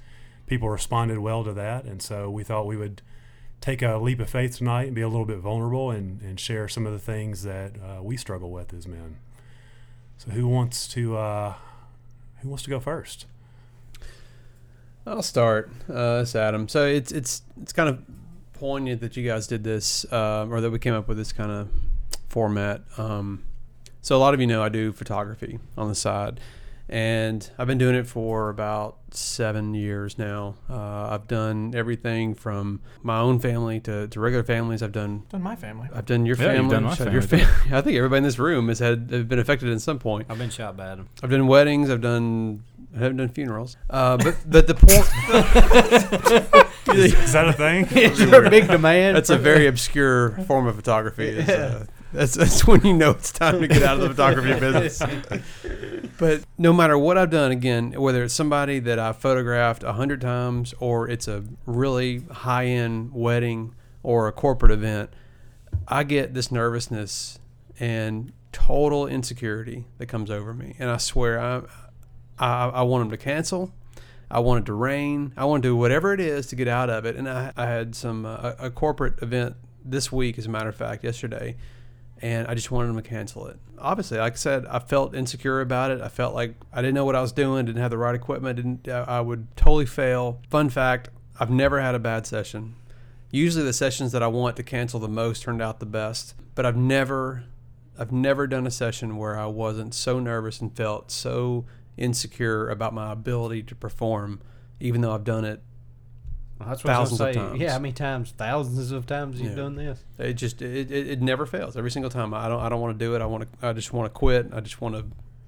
People 0.46 0.68
responded 0.68 1.20
well 1.20 1.42
to 1.42 1.54
that, 1.54 1.84
and 1.84 2.02
so 2.02 2.30
we 2.30 2.44
thought 2.44 2.66
we 2.66 2.76
would 2.76 3.00
take 3.60 3.82
a 3.82 3.96
leap 3.96 4.20
of 4.20 4.30
faith 4.30 4.56
tonight 4.56 4.84
and 4.84 4.94
be 4.94 5.02
a 5.02 5.08
little 5.08 5.26
bit 5.26 5.38
vulnerable 5.38 5.90
and, 5.90 6.20
and 6.22 6.38
share 6.38 6.68
some 6.68 6.86
of 6.86 6.92
the 6.92 6.98
things 6.98 7.42
that 7.42 7.72
uh, 7.76 8.02
we 8.02 8.16
struggle 8.16 8.50
with 8.50 8.72
as 8.72 8.86
men. 8.86 9.18
So 10.16 10.30
who 10.30 10.48
wants 10.48 10.88
to 10.88 11.16
uh, 11.16 11.54
who 12.40 12.48
wants 12.48 12.64
to 12.64 12.70
go 12.70 12.80
first? 12.80 13.26
I'll 15.06 15.22
start. 15.22 15.70
Uh, 15.88 16.20
it's 16.22 16.34
Adam. 16.34 16.68
So 16.68 16.86
it's 16.86 17.12
it's 17.12 17.42
it's 17.60 17.72
kind 17.72 17.88
of 17.88 18.02
poignant 18.52 19.00
that 19.00 19.16
you 19.16 19.26
guys 19.26 19.46
did 19.46 19.64
this, 19.64 20.04
uh, 20.12 20.46
or 20.50 20.60
that 20.60 20.70
we 20.70 20.78
came 20.78 20.94
up 20.94 21.08
with 21.08 21.16
this 21.16 21.32
kind 21.32 21.50
of 21.50 21.68
format. 22.28 22.82
Um, 22.98 23.44
so 24.02 24.16
a 24.16 24.18
lot 24.18 24.34
of 24.34 24.40
you 24.40 24.46
know 24.46 24.62
I 24.62 24.68
do 24.68 24.92
photography 24.92 25.58
on 25.76 25.88
the 25.88 25.94
side, 25.94 26.40
and 26.88 27.50
I've 27.58 27.66
been 27.66 27.78
doing 27.78 27.94
it 27.94 28.06
for 28.06 28.48
about 28.48 28.96
seven 29.10 29.74
years 29.74 30.18
now. 30.18 30.54
Uh, 30.68 31.08
I've 31.10 31.26
done 31.26 31.72
everything 31.74 32.34
from 32.34 32.80
my 33.02 33.18
own 33.18 33.38
family 33.40 33.80
to, 33.80 34.06
to 34.08 34.20
regular 34.20 34.44
families. 34.44 34.82
I've 34.82 34.92
done 34.92 35.24
Done 35.30 35.42
my 35.42 35.56
family. 35.56 35.88
I've 35.94 36.06
done 36.06 36.24
your 36.26 36.36
Yeah, 36.36 36.44
you've 36.52 36.54
family. 36.56 36.70
done 36.74 36.84
my 36.84 36.90
I've 36.92 37.12
your 37.12 37.22
family, 37.22 37.46
I 37.72 37.80
think 37.80 37.96
everybody 37.96 38.18
in 38.18 38.22
this 38.24 38.38
room 38.38 38.68
has 38.68 38.78
had 38.78 39.10
have 39.10 39.28
been 39.28 39.38
affected 39.38 39.68
in 39.70 39.78
some 39.80 39.98
point. 39.98 40.26
I've 40.30 40.38
been 40.38 40.50
shot 40.50 40.76
by 40.76 40.88
Adam. 40.88 41.08
I've 41.22 41.30
done 41.30 41.46
weddings. 41.46 41.90
I've 41.90 42.00
done. 42.00 42.62
I 42.96 43.00
haven't 43.00 43.18
done 43.18 43.28
funerals. 43.28 43.76
Uh, 43.90 44.16
but 44.16 44.36
but 44.46 44.66
the 44.66 44.74
point. 44.74 45.04
Is 46.94 47.32
that 47.34 47.46
a 47.48 47.52
thing? 47.52 47.84
Is 47.96 48.18
there 48.18 48.44
a 48.44 48.50
big 48.50 48.66
demand? 48.66 49.14
That's 49.16 49.28
a 49.28 49.36
very 49.36 49.66
obscure 49.66 50.30
form 50.46 50.66
of 50.66 50.76
photography. 50.76 51.28
Is, 51.28 51.48
uh, 51.48 51.84
that's 52.14 52.32
that's 52.34 52.66
when 52.66 52.80
you 52.86 52.94
know 52.94 53.10
it's 53.10 53.30
time 53.30 53.60
to 53.60 53.68
get 53.68 53.82
out 53.82 54.00
of 54.00 54.02
the 54.02 54.08
photography 54.08 54.58
business. 54.58 55.02
But 56.18 56.42
no 56.58 56.72
matter 56.72 56.98
what 56.98 57.16
I've 57.16 57.30
done, 57.30 57.50
again, 57.50 57.92
whether 57.92 58.24
it's 58.24 58.34
somebody 58.34 58.78
that 58.80 58.98
I've 58.98 59.16
photographed 59.16 59.82
a 59.82 59.94
hundred 59.94 60.20
times, 60.20 60.74
or 60.78 61.08
it's 61.08 61.28
a 61.28 61.44
really 61.64 62.24
high 62.30 62.66
end 62.66 63.12
wedding 63.14 63.74
or 64.02 64.28
a 64.28 64.32
corporate 64.32 64.72
event, 64.72 65.10
I 65.86 66.04
get 66.04 66.34
this 66.34 66.52
nervousness 66.52 67.38
and 67.80 68.32
total 68.52 69.06
insecurity 69.06 69.86
that 69.98 70.06
comes 70.06 70.30
over 70.30 70.52
me, 70.52 70.76
and 70.78 70.90
I 70.90 70.96
swear 70.98 71.40
I 71.40 71.62
I, 72.38 72.68
I 72.68 72.82
want 72.82 73.02
them 73.02 73.10
to 73.10 73.16
cancel. 73.16 73.72
I 74.30 74.40
want 74.40 74.64
it 74.64 74.66
to 74.66 74.74
rain. 74.74 75.32
I 75.36 75.44
want 75.46 75.62
to 75.62 75.68
do 75.70 75.76
whatever 75.76 76.12
it 76.12 76.20
is 76.20 76.46
to 76.48 76.56
get 76.56 76.68
out 76.68 76.90
of 76.90 77.06
it. 77.06 77.16
And 77.16 77.28
I, 77.28 77.52
I 77.56 77.66
had 77.66 77.94
some 77.94 78.26
uh, 78.26 78.52
a 78.58 78.70
corporate 78.70 79.22
event 79.22 79.56
this 79.84 80.12
week, 80.12 80.38
as 80.38 80.46
a 80.46 80.50
matter 80.50 80.68
of 80.68 80.76
fact, 80.76 81.02
yesterday, 81.02 81.56
and 82.20 82.46
I 82.46 82.54
just 82.54 82.70
wanted 82.70 82.94
to 82.94 83.08
cancel 83.08 83.46
it. 83.46 83.58
Obviously, 83.78 84.18
like 84.18 84.34
I 84.34 84.36
said, 84.36 84.66
I 84.66 84.78
felt 84.80 85.14
insecure 85.14 85.60
about 85.60 85.90
it. 85.90 86.00
I 86.00 86.08
felt 86.08 86.34
like 86.34 86.54
I 86.72 86.80
didn't 86.80 86.94
know 86.94 87.04
what 87.04 87.16
I 87.16 87.20
was 87.20 87.32
doing, 87.32 87.66
didn't 87.66 87.80
have 87.80 87.90
the 87.90 87.98
right 87.98 88.14
equipment, 88.14 88.56
didn't 88.56 88.88
I 88.88 89.18
I 89.18 89.20
would 89.20 89.54
totally 89.56 89.86
fail. 89.86 90.40
Fun 90.50 90.68
fact: 90.68 91.10
I've 91.38 91.50
never 91.50 91.80
had 91.80 91.94
a 91.94 91.98
bad 91.98 92.26
session. 92.26 92.74
Usually, 93.30 93.64
the 93.64 93.72
sessions 93.72 94.12
that 94.12 94.22
I 94.22 94.26
want 94.26 94.56
to 94.56 94.62
cancel 94.62 95.00
the 95.00 95.08
most 95.08 95.42
turned 95.42 95.60
out 95.60 95.80
the 95.80 95.86
best, 95.86 96.34
but 96.54 96.64
I've 96.64 96.76
never, 96.76 97.44
I've 97.98 98.12
never 98.12 98.46
done 98.46 98.66
a 98.66 98.70
session 98.70 99.16
where 99.16 99.38
I 99.38 99.46
wasn't 99.46 99.94
so 99.94 100.18
nervous 100.18 100.60
and 100.60 100.74
felt 100.74 101.10
so 101.10 101.66
insecure 101.98 102.70
about 102.70 102.94
my 102.94 103.12
ability 103.12 103.64
to 103.64 103.74
perform, 103.74 104.40
even 104.80 105.02
though 105.02 105.12
I've 105.12 105.24
done 105.24 105.44
it 105.44 105.62
Well, 106.58 106.68
that's 106.70 106.82
what 106.84 106.92
I 106.94 106.98
was 107.00 107.10
Thousands 107.10 107.18
gonna 107.18 107.30
of 107.30 107.34
say. 107.34 107.40
times. 107.40 107.60
Yeah, 107.60 107.72
how 107.72 107.78
many 107.78 107.92
times? 107.92 108.34
Thousands 108.36 108.90
of 108.92 109.06
times 109.06 109.40
you've 109.40 109.50
Yeah. 109.50 109.56
done 109.56 109.74
this. 109.76 110.02
It 110.18 110.34
just 110.34 110.60
it, 110.62 110.90
it, 110.90 111.06
it 111.08 111.22
never 111.22 111.46
fails 111.46 111.76
every 111.76 111.90
single 111.90 112.10
time. 112.10 112.34
I 112.34 112.48
don't 112.48 112.60
I 112.60 112.68
don't 112.68 112.80
want 112.80 112.98
to 112.98 113.04
do 113.04 113.14
it. 113.14 113.22
I 113.22 113.26
want 113.26 113.44
to 113.60 113.66
I 113.68 113.72
just 113.72 113.92
want 113.92 114.12
to 114.12 114.18
quit. 114.18 114.48
I 114.52 114.60
just 114.60 114.80
want 114.80 114.94
to 114.96 115.04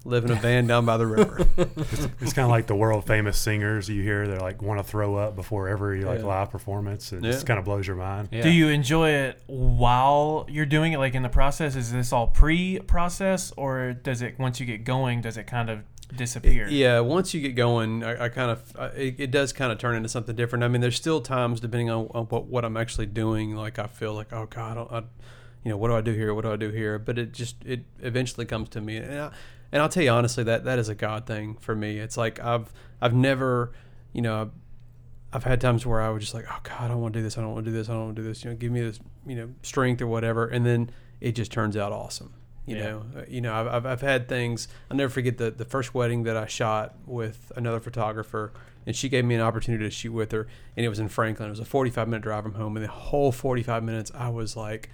live 0.06 0.24
in 0.24 0.30
a 0.30 0.34
van 0.36 0.66
down 0.66 0.86
by 0.86 0.96
the 0.96 1.06
river. 1.06 1.46
It's 2.22 2.32
kind 2.32 2.44
of 2.46 2.50
like 2.50 2.66
the 2.66 2.74
world 2.74 3.06
famous 3.06 3.36
singers 3.38 3.88
you 3.88 4.02
hear. 4.02 4.26
They're 4.28 4.40
like 4.40 4.62
want 4.62 4.78
to 4.78 4.84
throw 4.84 5.16
up 5.16 5.36
before 5.36 5.68
every 5.68 6.04
like 6.04 6.20
Yeah. 6.20 6.24
live 6.26 6.50
performance. 6.50 7.12
It 7.12 7.22
Yeah. 7.24 7.32
just 7.32 7.44
kind 7.46 7.58
of 7.58 7.64
blows 7.66 7.86
your 7.86 7.96
mind. 7.96 8.28
Yeah. 8.30 8.42
Do 8.42 8.50
you 8.50 8.68
enjoy 8.68 9.10
it 9.10 9.42
while 9.46 10.46
you're 10.48 10.64
doing 10.66 10.92
it, 10.92 10.98
like 10.98 11.14
in 11.14 11.22
the 11.22 11.28
process? 11.28 11.76
Is 11.76 11.92
this 11.92 12.12
all 12.12 12.28
pre-process, 12.28 13.52
or 13.56 13.92
does 13.92 14.22
it 14.22 14.38
once 14.38 14.60
you 14.60 14.66
get 14.66 14.84
going, 14.84 15.20
does 15.20 15.36
it 15.36 15.46
kind 15.46 15.68
of 15.70 15.80
disappear? 16.16 16.68
yeah, 16.68 17.00
once 17.00 17.34
you 17.34 17.40
get 17.40 17.54
going, 17.54 18.04
I, 18.04 18.24
I 18.24 18.28
kind 18.28 18.50
of 18.50 18.76
I, 18.78 18.86
it, 18.88 19.14
it 19.18 19.30
does 19.30 19.52
kind 19.52 19.72
of 19.72 19.78
turn 19.78 19.96
into 19.96 20.08
something 20.08 20.34
different. 20.36 20.64
I 20.64 20.68
mean, 20.68 20.80
there's 20.80 20.96
still 20.96 21.20
times 21.20 21.60
depending 21.60 21.90
on, 21.90 22.08
on 22.12 22.26
what 22.26 22.46
what 22.46 22.64
I'm 22.64 22.76
actually 22.76 23.06
doing. 23.06 23.54
Like 23.54 23.78
I 23.78 23.86
feel 23.86 24.14
like 24.14 24.32
oh 24.32 24.46
god, 24.46 24.78
I, 24.78 24.98
I, 24.98 24.98
you 25.64 25.70
know 25.70 25.76
what 25.76 25.88
do 25.88 25.94
I 25.94 26.00
do 26.00 26.12
here? 26.12 26.34
What 26.34 26.42
do 26.42 26.52
I 26.52 26.56
do 26.56 26.70
here? 26.70 26.98
But 26.98 27.18
it 27.18 27.32
just 27.32 27.56
it 27.64 27.84
eventually 28.00 28.46
comes 28.46 28.68
to 28.70 28.80
me, 28.80 28.96
and 28.96 29.20
I, 29.20 29.30
and 29.72 29.82
I'll 29.82 29.88
tell 29.88 30.02
you 30.02 30.10
honestly 30.10 30.44
that 30.44 30.64
that 30.64 30.78
is 30.78 30.88
a 30.88 30.94
God 30.94 31.26
thing 31.26 31.56
for 31.60 31.74
me. 31.74 31.98
It's 31.98 32.16
like 32.16 32.40
I've 32.40 32.72
I've 33.00 33.14
never 33.14 33.72
you 34.12 34.22
know. 34.22 34.42
I've, 34.42 34.50
I've 35.32 35.44
had 35.44 35.60
times 35.60 35.86
where 35.86 36.00
I 36.00 36.08
was 36.08 36.24
just 36.24 36.34
like, 36.34 36.46
oh 36.50 36.58
God, 36.64 36.80
I 36.80 36.88
don't 36.88 37.00
want 37.00 37.14
to 37.14 37.20
do 37.20 37.22
this. 37.22 37.38
I 37.38 37.40
don't 37.40 37.52
want 37.52 37.64
to 37.64 37.70
do 37.70 37.76
this. 37.76 37.88
I 37.88 37.92
don't 37.92 38.06
want 38.06 38.16
to 38.16 38.22
do 38.22 38.26
this. 38.26 38.42
You 38.42 38.50
know, 38.50 38.56
give 38.56 38.72
me 38.72 38.80
this, 38.80 38.98
you 39.24 39.36
know, 39.36 39.50
strength 39.62 40.02
or 40.02 40.08
whatever. 40.08 40.48
And 40.48 40.66
then 40.66 40.90
it 41.20 41.36
just 41.36 41.52
turns 41.52 41.76
out 41.76 41.92
awesome. 41.92 42.34
You 42.66 42.76
Yeah. 42.76 42.82
know, 42.82 43.04
Uh, 43.16 43.22
you 43.28 43.40
know, 43.40 43.54
I've, 43.54 43.86
I've, 43.86 44.00
had 44.00 44.28
things. 44.28 44.68
I'll 44.90 44.96
never 44.96 45.10
forget 45.10 45.38
the, 45.38 45.50
the 45.50 45.64
first 45.64 45.94
wedding 45.94 46.24
that 46.24 46.36
I 46.36 46.46
shot 46.46 46.94
with 47.06 47.50
another 47.56 47.80
photographer 47.80 48.52
and 48.86 48.94
she 48.94 49.08
gave 49.08 49.24
me 49.24 49.34
an 49.34 49.40
opportunity 49.40 49.84
to 49.84 49.90
shoot 49.90 50.12
with 50.12 50.32
her 50.32 50.46
and 50.76 50.84
it 50.84 50.88
was 50.88 50.98
in 50.98 51.08
Franklin. 51.08 51.48
It 51.48 51.50
was 51.50 51.60
a 51.60 51.64
45 51.64 52.08
minute 52.08 52.22
drive 52.22 52.42
from 52.44 52.54
home. 52.54 52.76
And 52.76 52.84
the 52.84 52.90
whole 52.90 53.32
45 53.32 53.82
minutes 53.82 54.12
I 54.14 54.28
was 54.28 54.56
like, 54.56 54.90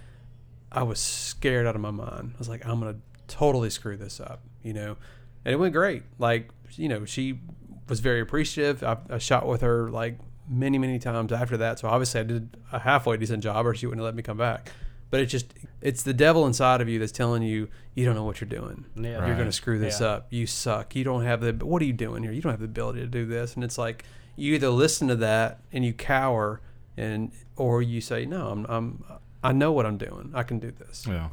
I 0.71 0.83
was 0.83 0.99
scared 0.99 1.65
out 1.65 1.75
of 1.75 1.81
my 1.81 1.91
mind. 1.91 2.31
I 2.35 2.37
was 2.37 2.49
like, 2.49 2.65
I'm 2.65 2.79
going 2.79 2.93
to 2.95 2.99
totally 3.33 3.69
screw 3.69 3.97
this 3.97 4.19
up, 4.19 4.41
you 4.63 4.73
know? 4.73 4.97
And 5.45 5.53
it 5.53 5.57
went 5.57 5.73
great. 5.73 6.03
Like, 6.19 6.49
you 6.71 6.89
know, 6.89 7.05
she 7.05 7.39
was 7.87 7.99
very 8.01 8.19
appreciative. 8.21 8.83
I, 8.83 8.97
I 9.09 9.17
shot 9.17 9.47
with 9.47 9.61
her 9.61 9.89
like 9.89 10.17
many, 10.49 10.77
many 10.77 10.99
times 10.99 11.31
after 11.31 11.57
that. 11.57 11.79
So 11.79 11.87
obviously 11.87 12.19
I 12.21 12.23
did 12.23 12.57
a 12.71 12.79
halfway 12.79 13.17
decent 13.17 13.43
job 13.43 13.65
or 13.65 13.73
she 13.75 13.85
wouldn't 13.85 13.99
have 14.01 14.05
let 14.05 14.15
me 14.15 14.23
come 14.23 14.37
back. 14.37 14.71
But 15.09 15.21
it 15.21 15.27
just, 15.27 15.53
it's 15.81 16.03
the 16.03 16.13
devil 16.13 16.45
inside 16.45 16.81
of 16.81 16.89
you 16.89 16.99
that's 16.99 17.11
telling 17.13 17.41
you, 17.41 17.69
you 17.95 18.03
don't 18.05 18.15
know 18.15 18.25
what 18.25 18.41
you're 18.41 18.49
doing. 18.49 18.85
Yeah. 18.95 19.25
You're 19.25 19.35
going 19.35 19.47
to 19.47 19.51
screw 19.53 19.79
this 19.79 20.01
Yeah. 20.01 20.07
up. 20.07 20.27
You 20.29 20.45
suck. 20.45 20.95
You 20.95 21.03
don't 21.05 21.23
have 21.23 21.39
the, 21.41 21.53
what 21.65 21.81
are 21.81 21.85
you 21.85 21.93
doing 21.93 22.23
here? 22.23 22.31
You 22.33 22.41
don't 22.41 22.51
have 22.51 22.59
the 22.59 22.65
ability 22.65 22.99
to 23.01 23.07
do 23.07 23.25
this. 23.25 23.55
And 23.55 23.63
it's 23.63 23.77
like, 23.77 24.03
you 24.35 24.53
either 24.53 24.69
listen 24.69 25.07
to 25.07 25.15
that 25.15 25.61
and 25.71 25.85
you 25.85 25.93
cower 25.93 26.59
and, 26.97 27.31
or 27.55 27.81
you 27.81 28.01
say, 28.01 28.25
no, 28.25 28.49
I'm, 28.49 28.65
I'm, 28.67 29.03
I 29.43 29.51
know 29.53 29.71
what 29.71 29.85
I'm 29.85 29.97
doing. 29.97 30.31
I 30.33 30.43
can 30.43 30.59
do 30.59 30.71
this. 30.71 31.05
Yeah. 31.07 31.29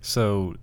So, 0.00 0.54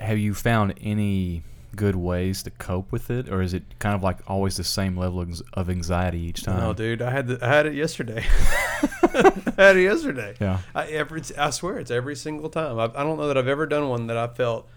have 0.00 0.18
you 0.18 0.34
found 0.34 0.74
any 0.80 1.42
good 1.76 1.96
ways 1.96 2.42
to 2.44 2.50
cope 2.50 2.90
with 2.92 3.10
it, 3.10 3.28
or 3.28 3.42
is 3.42 3.54
it 3.54 3.62
kind 3.78 3.94
of 3.94 4.02
like 4.02 4.18
always 4.26 4.56
the 4.56 4.64
same 4.64 4.96
level 4.96 5.20
of- 5.20 5.42
of 5.54 5.68
anxiety 5.70 6.18
each 6.20 6.42
time? 6.44 6.58
No, 6.60 6.72
dude, 6.72 7.02
I 7.02 7.10
had 7.10 7.26
the, 7.26 7.38
I 7.44 7.48
had 7.48 7.66
it 7.66 7.74
yesterday. 7.74 8.24
I 9.02 9.52
had 9.56 9.76
it 9.76 9.82
yesterday. 9.82 10.34
Yeah. 10.40 10.58
I 10.74 10.86
every 10.86 11.22
I 11.38 11.50
swear 11.50 11.78
it's 11.78 11.90
every 11.90 12.16
single 12.16 12.48
time. 12.48 12.78
I, 12.78 12.84
I 12.84 13.02
don't 13.04 13.16
know 13.18 13.28
that 13.28 13.38
I've 13.38 13.48
ever 13.48 13.66
done 13.66 13.88
one 13.88 14.06
that 14.08 14.16
I 14.16 14.26
felt 14.28 14.68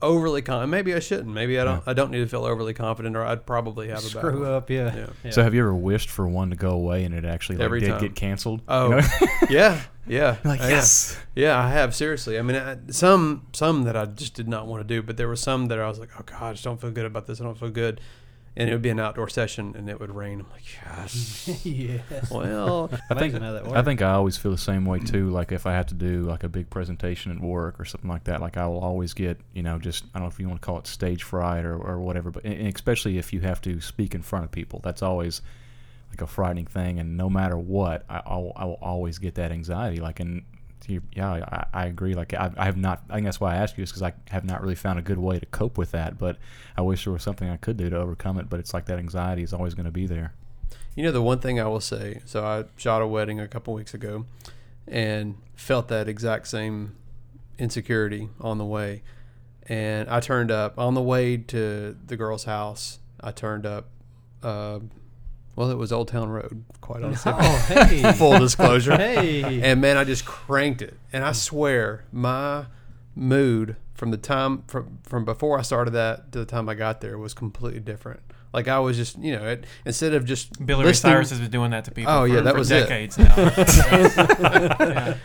overly 0.00 0.42
confident. 0.42 0.70
Maybe 0.70 0.94
I 0.94 0.98
shouldn't. 0.98 1.28
Maybe 1.32 1.58
I 1.60 1.64
don't. 1.64 1.82
I 1.86 1.92
don't 1.92 2.10
need 2.10 2.18
to 2.18 2.26
feel 2.26 2.44
overly 2.44 2.74
confident, 2.74 3.16
or 3.16 3.24
I'd 3.24 3.46
probably 3.46 3.88
have 3.88 3.98
a 3.98 4.02
bad 4.02 4.08
Screw 4.10 4.46
up, 4.46 4.68
yeah. 4.70 4.94
Yeah. 4.94 5.06
Yeah. 5.24 5.30
So, 5.30 5.42
have 5.42 5.54
you 5.54 5.60
ever 5.62 5.74
wished 5.74 6.10
for 6.10 6.26
one 6.28 6.50
to 6.50 6.56
go 6.56 6.70
away 6.70 7.04
and 7.04 7.14
it 7.14 7.24
actually 7.24 7.56
like, 7.58 7.64
Every 7.64 7.80
did 7.80 7.90
time. 7.90 8.00
get 8.00 8.14
canceled? 8.14 8.62
Oh, 8.68 8.90
You 8.90 8.96
know? 8.96 9.08
yeah, 9.50 9.80
yeah. 10.06 10.36
like 10.44 10.60
yes. 10.60 11.18
Yeah, 11.34 11.58
I 11.58 11.68
have 11.70 11.94
seriously. 11.94 12.38
I 12.38 12.42
mean, 12.42 12.56
I, 12.56 12.76
some 12.90 13.46
some 13.52 13.84
that 13.84 13.96
I 13.96 14.06
just 14.06 14.34
did 14.34 14.48
not 14.48 14.66
want 14.66 14.86
to 14.86 14.94
do, 14.94 15.02
but 15.02 15.16
there 15.16 15.28
were 15.28 15.36
some 15.36 15.66
that 15.66 15.78
I 15.78 15.88
was 15.88 15.98
like, 15.98 16.10
oh 16.18 16.22
god, 16.24 16.42
I 16.42 16.52
just 16.52 16.64
don't 16.64 16.80
feel 16.80 16.90
good 16.90 17.06
about 17.06 17.26
this. 17.26 17.40
I 17.40 17.44
don't 17.44 17.58
feel 17.58 17.70
good. 17.70 18.00
And 18.54 18.68
it 18.68 18.74
would 18.74 18.82
be 18.82 18.90
an 18.90 19.00
outdoor 19.00 19.30
session, 19.30 19.74
and 19.78 19.88
it 19.88 19.98
would 19.98 20.14
rain. 20.14 20.40
I'm 20.40 20.50
like, 20.50 20.64
yes. 20.84 21.64
yes. 21.64 22.30
well, 22.30 22.90
I 23.10 23.14
think 23.14 23.34
Amazing 23.34 23.42
how 23.42 23.52
that 23.52 23.66
I 23.68 23.82
think 23.82 24.02
I 24.02 24.12
always 24.12 24.36
feel 24.36 24.50
the 24.52 24.58
same 24.58 24.84
way 24.84 24.98
too. 24.98 25.30
Like 25.30 25.52
if 25.52 25.64
I 25.64 25.72
have 25.72 25.86
to 25.86 25.94
do 25.94 26.24
like 26.24 26.44
a 26.44 26.50
big 26.50 26.68
presentation 26.68 27.32
at 27.32 27.40
work 27.40 27.80
or 27.80 27.86
something 27.86 28.10
like 28.10 28.24
that, 28.24 28.42
like 28.42 28.58
I 28.58 28.66
will 28.66 28.80
always 28.80 29.14
get 29.14 29.40
you 29.54 29.62
know 29.62 29.78
just 29.78 30.04
I 30.14 30.18
don't 30.18 30.24
know 30.24 30.30
if 30.30 30.38
you 30.38 30.48
want 30.48 30.60
to 30.60 30.66
call 30.66 30.78
it 30.78 30.86
stage 30.86 31.22
fright 31.22 31.64
or, 31.64 31.78
or 31.78 32.00
whatever, 32.00 32.30
but 32.30 32.44
and 32.44 32.74
especially 32.74 33.16
if 33.16 33.32
you 33.32 33.40
have 33.40 33.62
to 33.62 33.80
speak 33.80 34.14
in 34.14 34.20
front 34.20 34.44
of 34.44 34.50
people, 34.50 34.80
that's 34.84 35.00
always 35.00 35.40
like 36.12 36.22
a 36.22 36.26
frightening 36.26 36.66
thing. 36.66 36.98
And 36.98 37.16
no 37.16 37.28
matter 37.30 37.56
what, 37.56 38.04
I, 38.08 38.22
I, 38.24 38.36
will, 38.36 38.52
I 38.56 38.64
will 38.64 38.78
always 38.82 39.18
get 39.18 39.34
that 39.36 39.52
anxiety. 39.52 39.98
Like 39.98 40.20
and 40.20 40.44
yeah, 41.12 41.32
I, 41.32 41.66
I 41.72 41.86
agree. 41.86 42.14
Like 42.14 42.34
I, 42.34 42.50
I 42.56 42.64
have 42.64 42.76
not. 42.76 43.02
I 43.08 43.14
think 43.14 43.26
that's 43.26 43.40
why 43.40 43.54
I 43.54 43.56
asked 43.56 43.78
you, 43.78 43.84
is 43.84 43.90
because 43.90 44.02
I 44.02 44.12
have 44.30 44.44
not 44.44 44.62
really 44.62 44.74
found 44.74 44.98
a 44.98 45.02
good 45.02 45.18
way 45.18 45.38
to 45.38 45.46
cope 45.46 45.78
with 45.78 45.92
that. 45.92 46.18
But 46.18 46.38
I 46.76 46.82
wish 46.82 47.04
there 47.04 47.12
was 47.12 47.22
something 47.22 47.48
I 47.48 47.56
could 47.56 47.76
do 47.76 47.88
to 47.90 47.96
overcome 47.96 48.38
it. 48.38 48.48
But 48.48 48.60
it's 48.60 48.74
like 48.74 48.86
that 48.86 48.98
anxiety 48.98 49.42
is 49.42 49.52
always 49.52 49.74
going 49.74 49.86
to 49.86 49.92
be 49.92 50.06
there. 50.06 50.34
You 50.94 51.04
know, 51.04 51.12
the 51.12 51.22
one 51.22 51.38
thing 51.38 51.58
I 51.58 51.66
will 51.66 51.80
say 51.80 52.20
so 52.26 52.44
I 52.44 52.64
shot 52.76 53.00
a 53.00 53.06
wedding 53.06 53.40
a 53.40 53.48
couple 53.48 53.72
weeks 53.74 53.94
ago 53.94 54.26
and 54.86 55.36
felt 55.54 55.88
that 55.88 56.08
exact 56.08 56.48
same 56.48 56.96
insecurity 57.58 58.28
on 58.40 58.58
the 58.58 58.64
way. 58.64 59.02
And 59.68 60.08
I 60.08 60.20
turned 60.20 60.50
up 60.50 60.78
on 60.78 60.94
the 60.94 61.02
way 61.02 61.36
to 61.36 61.96
the 62.04 62.16
girl's 62.16 62.44
house. 62.44 62.98
I 63.20 63.30
turned 63.30 63.64
up, 63.64 63.88
uh, 64.42 64.80
well, 65.56 65.70
it 65.70 65.76
was 65.78 65.92
Old 65.92 66.08
Town 66.08 66.28
Road, 66.28 66.64
quite 66.80 67.02
honestly. 67.02 67.32
Oh, 67.36 67.64
hey. 67.68 68.12
Full 68.16 68.38
disclosure. 68.38 68.96
Hey. 68.96 69.60
And 69.62 69.80
man, 69.80 69.96
I 69.96 70.04
just 70.04 70.24
cranked 70.24 70.82
it. 70.82 70.96
And 71.12 71.24
I 71.24 71.32
swear, 71.32 72.04
my 72.12 72.66
mood 73.14 73.76
from 73.94 74.10
the 74.10 74.16
time 74.16 74.62
from 74.66 74.98
from 75.02 75.24
before 75.24 75.58
I 75.58 75.62
started 75.62 75.90
that 75.92 76.32
to 76.32 76.38
the 76.40 76.46
time 76.46 76.68
I 76.68 76.74
got 76.74 77.00
there 77.02 77.18
was 77.18 77.34
completely 77.34 77.80
different. 77.80 78.20
Like 78.52 78.68
I 78.68 78.78
was 78.80 78.96
just, 78.98 79.16
you 79.18 79.34
know, 79.34 79.46
it, 79.46 79.64
instead 79.86 80.12
of 80.12 80.24
just 80.26 80.64
Billy 80.66 80.84
Ray 80.84 80.92
Cyrus 80.92 81.30
has 81.30 81.38
been 81.40 81.50
doing 81.50 81.70
that 81.70 81.84
to 81.86 81.90
people. 81.90 82.12
Oh, 82.12 82.22
for, 82.22 82.26
yeah, 82.28 82.40
that 82.40 82.52
for 82.52 82.58
was 82.58 82.70
it. 82.70 82.80
decades 82.80 83.18
now. 83.18 83.34
Yeah. 84.42 85.16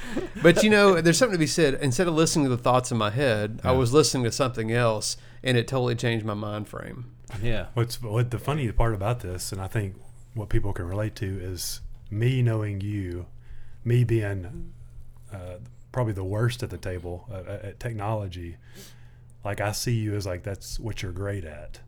But 0.42 0.64
you 0.64 0.70
know, 0.70 1.02
there's 1.02 1.18
something 1.18 1.34
to 1.34 1.40
be 1.40 1.48
said. 1.48 1.74
Instead 1.82 2.08
of 2.08 2.14
listening 2.14 2.46
to 2.46 2.50
the 2.50 2.62
thoughts 2.62 2.92
in 2.92 2.98
my 2.98 3.10
head, 3.10 3.60
I 3.64 3.72
was 3.72 3.92
listening 3.94 4.24
to 4.26 4.32
something 4.32 4.72
else, 4.72 5.18
and 5.44 5.58
it 5.58 5.68
totally 5.68 5.96
changed 5.96 6.26
my 6.26 6.36
mind 6.36 6.68
frame. 6.68 7.12
yeah. 7.42 7.68
What's 7.74 8.02
what 8.02 8.32
the 8.32 8.40
funny 8.40 8.72
part 8.72 8.94
about 8.94 9.20
this, 9.22 9.52
and 9.52 9.60
I 9.60 9.68
think 9.68 9.96
what 10.38 10.50
people 10.50 10.74
can 10.74 10.86
relate 10.86 11.16
to 11.16 11.40
is 11.42 11.82
me 12.10 12.42
knowing 12.42 12.80
you, 12.82 13.26
me 13.84 14.04
being 14.04 14.72
uh, 15.34 15.56
probably 15.92 16.14
the 16.14 16.24
worst 16.24 16.64
at 16.64 16.70
the 16.70 16.78
table 16.78 17.28
uh, 17.32 17.38
at, 17.52 17.66
at 17.66 17.80
technology. 17.80 18.58
Like 19.44 19.62
I 19.62 19.72
see 19.72 19.94
you 19.96 20.16
as 20.16 20.26
like 20.26 20.44
that's 20.44 20.80
what 20.80 21.02
you're 21.02 21.12
great 21.12 21.46
at, 21.46 21.80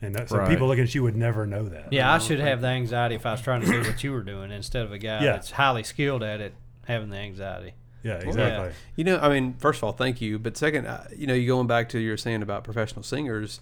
and 0.00 0.14
that, 0.14 0.28
so 0.28 0.38
Right. 0.38 0.48
people 0.48 0.68
looking 0.68 0.84
at 0.84 0.94
you 0.94 1.02
would 1.02 1.16
never 1.16 1.46
know 1.46 1.68
that. 1.68 1.92
Yeah, 1.92 2.12
I 2.12 2.18
should 2.18 2.38
have 2.40 2.60
the 2.60 2.68
anxiety 2.68 3.16
if 3.16 3.26
I 3.26 3.32
was 3.32 3.40
trying 3.42 3.62
to 3.62 3.66
do 3.66 3.80
what 3.82 4.02
you 4.04 4.12
were 4.12 4.22
doing 4.22 4.50
instead 4.52 4.84
of 4.84 4.92
a 4.92 4.98
guy 4.98 5.22
Yeah. 5.24 5.32
that's 5.32 5.50
highly 5.52 5.82
skilled 5.82 6.22
at 6.22 6.40
it 6.40 6.54
having 6.86 7.10
the 7.10 7.16
anxiety. 7.16 7.74
yeah, 8.02 8.14
exactly. 8.14 8.70
You 8.96 9.04
know, 9.04 9.18
I 9.18 9.28
mean, 9.28 9.54
first 9.58 9.78
of 9.78 9.84
all, 9.84 9.92
thank 9.92 10.20
you. 10.20 10.38
But 10.38 10.56
second, 10.56 10.86
uh, 10.86 11.04
you 11.16 11.26
know, 11.26 11.34
you 11.34 11.46
going 11.48 11.66
back 11.66 11.88
to 11.90 11.98
your 11.98 12.16
saying 12.16 12.42
about 12.42 12.64
professional 12.64 13.02
singers 13.02 13.60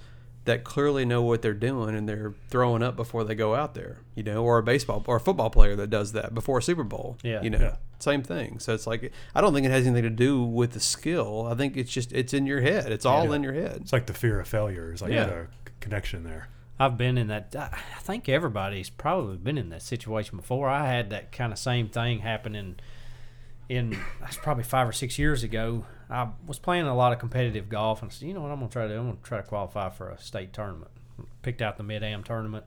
that 0.48 0.64
clearly 0.64 1.04
know 1.04 1.22
what 1.22 1.40
they're 1.42 1.54
doing 1.54 1.94
and 1.94 2.08
they're 2.08 2.34
throwing 2.50 2.82
up 2.82 2.96
before 2.96 3.22
they 3.24 3.34
go 3.34 3.54
out 3.54 3.74
there. 3.74 3.98
You 4.14 4.22
know, 4.24 4.42
or 4.44 4.58
a 4.58 4.62
baseball 4.62 5.02
or 5.06 5.16
a 5.16 5.20
football 5.20 5.50
player 5.50 5.76
that 5.76 5.88
does 5.90 6.12
that 6.12 6.34
before 6.34 6.58
a 6.58 6.62
Super 6.62 6.84
Bowl. 6.84 7.16
Yeah. 7.22 7.40
You 7.42 7.50
know, 7.50 7.58
Yeah. 7.58 7.76
same 8.00 8.22
thing. 8.22 8.58
So 8.58 8.74
it's 8.74 8.86
like 8.86 9.12
I 9.34 9.40
don't 9.40 9.54
think 9.54 9.66
it 9.66 9.70
has 9.70 9.86
anything 9.86 10.02
to 10.04 10.10
do 10.10 10.42
with 10.42 10.72
the 10.72 10.80
skill. 10.80 11.46
I 11.50 11.54
think 11.54 11.76
it's 11.76 11.92
just 11.92 12.12
it's 12.12 12.34
in 12.34 12.46
your 12.46 12.60
head. 12.60 12.90
It's 12.92 13.06
all 13.06 13.28
Yeah. 13.28 13.34
in 13.36 13.42
your 13.42 13.52
head. 13.54 13.78
It's 13.82 13.92
like 13.92 14.06
the 14.06 14.14
fear 14.14 14.40
of 14.40 14.48
failure. 14.48 14.92
is 14.92 15.00
like 15.02 15.12
Yeah. 15.12 15.24
there's 15.26 15.48
a 15.48 15.68
c- 15.68 15.74
connection 15.80 16.24
there. 16.24 16.48
I've 16.80 16.96
been 16.96 17.18
in 17.18 17.26
that. 17.28 17.54
I 17.58 17.70
I 17.96 18.00
think 18.00 18.28
everybody's 18.28 18.88
probably 18.90 19.36
been 19.36 19.58
in 19.58 19.68
that 19.70 19.82
situation 19.82 20.36
before. 20.36 20.68
I 20.68 20.86
had 20.86 21.10
that 21.10 21.32
kind 21.32 21.52
of 21.52 21.58
same 21.58 21.88
thing 21.88 22.20
happen 22.20 22.54
in, 22.54 22.76
in 23.68 23.98
that's 24.20 24.36
probably 24.36 24.64
five 24.64 24.88
or 24.88 24.92
six 24.92 25.18
years 25.18 25.42
ago. 25.42 25.84
I 26.10 26.28
was 26.46 26.58
playing 26.58 26.86
a 26.86 26.96
lot 26.96 27.12
of 27.12 27.18
competitive 27.18 27.68
golf, 27.68 28.02
and 28.02 28.10
I 28.10 28.14
said, 28.14 28.28
you 28.28 28.34
know 28.34 28.40
what, 28.40 28.50
I'm 28.50 28.58
gonna 28.58 28.70
try 28.70 28.86
to 28.86 28.94
do. 28.94 28.98
I'm 28.98 29.06
gonna 29.06 29.18
try 29.22 29.38
to 29.38 29.46
qualify 29.46 29.90
for 29.90 30.08
a 30.08 30.18
state 30.18 30.52
tournament. 30.52 30.90
Picked 31.42 31.60
out 31.60 31.76
the 31.76 31.82
Mid 31.82 32.02
Am 32.02 32.22
tournament. 32.22 32.64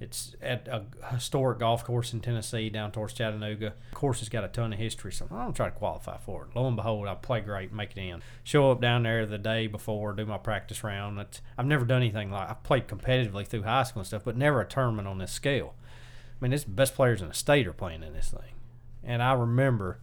It's 0.00 0.34
at 0.42 0.66
a 0.66 0.82
historic 1.12 1.60
golf 1.60 1.84
course 1.84 2.12
in 2.12 2.20
Tennessee 2.20 2.70
down 2.70 2.90
towards 2.90 3.12
Chattanooga. 3.12 3.74
The 3.90 3.96
course 3.96 4.18
has 4.18 4.28
got 4.28 4.42
a 4.42 4.48
ton 4.48 4.72
of 4.72 4.78
history, 4.78 5.12
so 5.12 5.28
I'm 5.30 5.52
to 5.52 5.56
try 5.56 5.66
to 5.66 5.76
qualify 5.76 6.18
for 6.18 6.42
it. 6.42 6.56
Lo 6.56 6.66
and 6.66 6.74
behold, 6.74 7.06
I 7.06 7.14
play 7.14 7.40
great, 7.40 7.72
make 7.72 7.92
it 7.92 8.00
in. 8.00 8.20
Show 8.42 8.72
up 8.72 8.80
down 8.80 9.04
there 9.04 9.26
the 9.26 9.38
day 9.38 9.68
before, 9.68 10.12
do 10.12 10.26
my 10.26 10.38
practice 10.38 10.82
round. 10.82 11.20
It's, 11.20 11.40
I've 11.56 11.66
never 11.66 11.84
done 11.84 12.02
anything 12.02 12.32
like 12.32 12.50
I've 12.50 12.64
played 12.64 12.88
competitively 12.88 13.46
through 13.46 13.62
high 13.62 13.84
school 13.84 14.00
and 14.00 14.06
stuff, 14.08 14.24
but 14.24 14.36
never 14.36 14.60
a 14.60 14.66
tournament 14.66 15.06
on 15.06 15.18
this 15.18 15.30
scale. 15.30 15.74
I 15.86 16.44
mean, 16.44 16.52
it's 16.52 16.64
the 16.64 16.70
best 16.70 16.96
players 16.96 17.22
in 17.22 17.28
the 17.28 17.34
state 17.34 17.68
are 17.68 17.72
playing 17.72 18.02
in 18.02 18.12
this 18.12 18.30
thing. 18.30 18.56
And 19.04 19.22
I 19.22 19.34
remember 19.34 20.00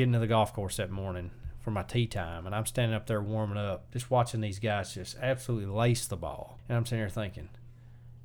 getting 0.00 0.14
to 0.14 0.18
the 0.18 0.26
golf 0.26 0.54
course 0.54 0.78
that 0.78 0.90
morning 0.90 1.30
for 1.60 1.70
my 1.70 1.82
tee 1.82 2.06
time, 2.06 2.46
and 2.46 2.54
I'm 2.54 2.64
standing 2.64 2.96
up 2.96 3.06
there 3.06 3.20
warming 3.20 3.58
up, 3.58 3.92
just 3.92 4.10
watching 4.10 4.40
these 4.40 4.58
guys 4.58 4.94
just 4.94 5.18
absolutely 5.20 5.66
lace 5.66 6.06
the 6.06 6.16
ball. 6.16 6.58
And 6.68 6.78
I'm 6.78 6.86
sitting 6.86 7.00
there 7.00 7.10
thinking, 7.10 7.50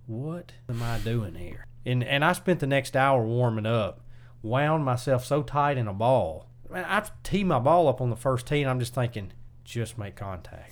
what 0.08 0.54
am 0.70 0.82
I 0.82 1.00
doing 1.00 1.36
here? 1.36 1.66
And 1.86 2.02
and 2.02 2.24
I 2.24 2.32
spent 2.32 2.62
the 2.62 2.68
next 2.68 2.96
hour 2.96 3.26
warming 3.26 3.66
up, 3.66 4.00
wound 4.42 4.86
myself 4.86 5.26
so 5.26 5.44
tight 5.44 5.78
in 5.78 5.90
a 5.90 5.94
ball. 5.94 6.48
Man, 6.70 6.86
I 6.88 7.06
tee 7.24 7.44
my 7.44 7.60
ball 7.60 7.90
up 7.90 8.00
on 8.00 8.10
the 8.10 8.16
first 8.16 8.48
tee, 8.48 8.62
and 8.62 8.70
I'm 8.70 8.80
just 8.80 8.94
thinking, 8.94 9.34
just 9.66 9.98
make 9.98 10.16
contact, 10.16 10.72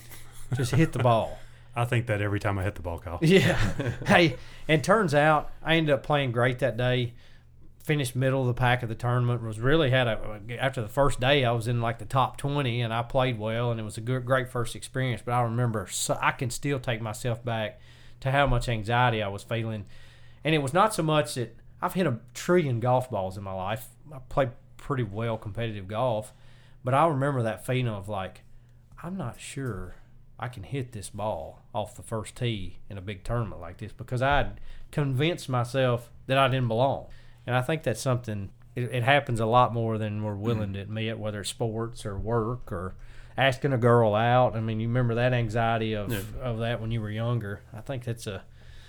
just 0.55 0.71
hit 0.71 0.93
the 0.93 0.99
ball. 0.99 1.37
I 1.75 1.83
think 1.83 2.05
that 2.05 2.21
every 2.21 2.39
time 2.39 2.57
I 2.57 2.63
hit 2.63 2.75
the 2.75 2.81
ball, 2.81 2.99
Kyle. 2.99 3.19
Yeah. 3.21 3.59
hey, 4.05 4.37
and 4.69 4.81
turns 4.81 5.13
out 5.13 5.51
I 5.61 5.75
ended 5.75 5.93
up 5.93 6.03
playing 6.03 6.31
great 6.31 6.59
that 6.59 6.77
day. 6.77 7.13
Finished 7.84 8.15
middle 8.15 8.41
of 8.41 8.48
the 8.48 8.54
pack 8.54 8.82
of 8.82 8.88
the 8.88 8.96
tournament. 8.96 9.43
Was 9.43 9.60
really 9.60 9.89
had 9.89 10.08
a 10.08 10.39
after 10.58 10.82
the 10.82 10.88
first 10.88 11.19
day 11.19 11.43
I 11.43 11.52
was 11.52 11.67
in 11.67 11.82
like 11.82 12.00
the 12.00 12.06
top 12.06 12.38
twenty 12.38 12.80
and 12.82 12.93
I 12.93 13.04
played 13.04 13.38
well 13.38 13.72
and 13.72 13.80
it 13.80 13.84
was 13.84 13.98
a 13.98 14.02
good 14.02 14.26
great 14.26 14.50
first 14.50 14.74
experience. 14.76 15.22
But 15.24 15.34
I 15.34 15.41
remember 15.41 15.88
so 15.88 16.17
I 16.22 16.32
can 16.32 16.50
still 16.50 16.80
take 16.80 17.02
myself 17.02 17.43
back 17.43 17.82
to 18.22 18.32
how 18.32 18.48
much 18.48 18.69
anxiety 18.69 19.22
I 19.22 19.28
was 19.28 19.43
feeling, 19.43 19.86
and 20.46 20.56
it 20.56 20.60
was 20.60 20.74
not 20.74 20.93
so 20.93 21.04
much 21.04 21.36
that 21.36 21.58
I've 21.82 21.93
hit 21.93 22.08
a 22.08 22.19
trillion 22.34 22.80
golf 22.80 23.12
balls 23.12 23.36
in 23.38 23.43
my 23.43 23.52
life. 23.52 23.89
I 24.13 24.19
played 24.30 24.52
pretty 24.78 25.04
well 25.04 25.38
competitive 25.38 25.89
golf, 25.89 26.34
but 26.86 26.93
I 26.93 27.06
remember 27.08 27.43
that 27.43 27.65
feeling 27.65 27.89
of 27.89 28.08
like 28.08 28.43
I'm 29.04 29.17
not 29.17 29.41
sure 29.41 29.96
I 30.39 30.48
can 30.48 30.63
hit 30.63 30.93
this 30.93 31.10
ball 31.10 31.63
off 31.76 31.96
the 31.98 32.02
first 32.02 32.38
tee 32.38 32.78
in 32.89 32.98
a 32.98 33.02
big 33.02 33.26
tournament 33.26 33.60
like 33.60 33.80
this 33.80 33.91
because 33.91 34.22
I'd 34.22 34.62
convinced 34.91 35.50
myself 35.50 36.10
that 36.28 36.38
I 36.38 36.48
didn't 36.48 36.69
belong. 36.69 37.08
And 37.45 37.56
I 37.56 37.62
think 37.62 37.84
that's 37.84 38.01
something, 38.01 38.49
it, 38.75 38.84
it 38.84 39.03
happens 39.03 39.39
a 39.39 39.45
lot 39.45 39.73
more 39.73 39.97
than 39.97 40.23
we're 40.23 40.34
mm-hmm. 40.34 40.41
willing 40.41 40.73
to 40.73 40.79
admit, 40.79 41.19
whether 41.19 41.41
it's 41.41 41.49
sports 41.49 42.06
or 42.06 42.17
work 42.17 42.71
or 42.71 42.95
asking 43.38 43.73
a 43.73 43.77
girl 43.77 44.15
out. 44.15 44.56
I 44.56 44.60
mean, 44.60 44.79
you 44.79 44.88
remember 44.88 45.15
that 45.15 45.34
anxiety 45.34 45.93
of, 45.93 46.12
of 46.39 46.60
that 46.60 46.82
when 46.82 46.91
you 46.91 47.01
were 47.01 47.10
younger. 47.10 47.62
I 47.73 47.82
think 47.82 48.03
that's 48.03 48.27
a, 48.27 48.43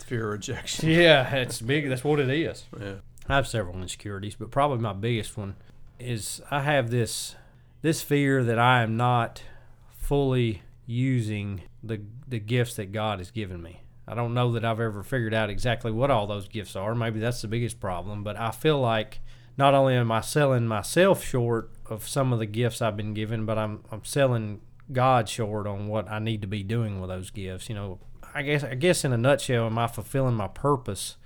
Fear 0.05 0.27
of 0.27 0.33
rejection. 0.33 0.90
yeah, 0.90 1.35
it's 1.35 1.62
big. 1.62 1.88
That's 1.88 2.05
what 2.05 2.21
it 2.21 2.29
is. 2.29 2.64
Yeah. 2.79 2.97
I 3.27 3.37
have 3.37 3.49
several 3.49 3.81
insecurities, 3.81 4.35
but 4.35 4.51
probably 4.51 4.79
my 4.79 4.93
biggest 4.93 5.37
one 5.37 5.57
is 5.99 6.43
I 6.51 6.61
have 6.61 6.90
this 6.90 7.37
this 7.81 8.03
fear 8.03 8.45
that 8.45 8.59
I 8.59 8.83
am 8.83 8.99
not 8.99 9.43
fully 9.97 10.62
using 10.85 11.62
the 11.83 12.03
the 12.29 12.38
gifts 12.38 12.77
that 12.77 12.93
God 12.93 13.19
has 13.19 13.31
given 13.31 13.62
me. 13.62 13.81
I 14.07 14.14
don't 14.14 14.35
know 14.35 14.53
that 14.53 14.64
I've 14.64 14.81
ever 14.81 15.03
figured 15.03 15.35
out 15.35 15.51
exactly 15.51 15.90
what 15.90 16.11
all 16.11 16.27
those 16.27 16.49
gifts 16.49 16.77
are. 16.77 16.95
Maybe 16.95 17.21
that's 17.21 17.43
the 17.43 17.49
biggest 17.49 17.81
problem, 17.81 18.23
but 18.23 18.37
I 18.37 18.51
feel 18.51 18.81
like 18.81 19.21
not 19.57 19.75
only 19.75 19.95
am 19.95 20.12
I 20.12 20.21
selling 20.21 20.67
myself 20.67 21.25
short 21.25 21.71
of 21.87 22.09
some 22.09 22.33
of 22.33 22.38
the 22.38 22.47
gifts 22.47 22.83
I've 22.83 22.97
been 22.97 23.14
given, 23.14 23.47
but 23.47 23.59
I'm 23.59 23.85
I'm 23.90 24.05
selling 24.05 24.61
God 24.93 25.29
short 25.29 25.67
on 25.67 25.88
what 25.88 26.11
I 26.11 26.19
need 26.19 26.43
to 26.43 26.49
be 26.49 26.62
doing 26.62 27.01
with 27.01 27.09
those 27.09 27.31
gifts. 27.31 27.69
You 27.69 27.75
know, 27.75 27.99
I 28.35 28.43
guess 28.43 28.64
I 28.64 28.75
guess 28.75 29.05
in 29.05 29.12
a 29.12 29.17
nutshell, 29.17 29.67
am 29.67 29.79
I 29.79 29.87
fulfilling 29.87 30.35
my 30.35 30.49
purpose 30.49 31.17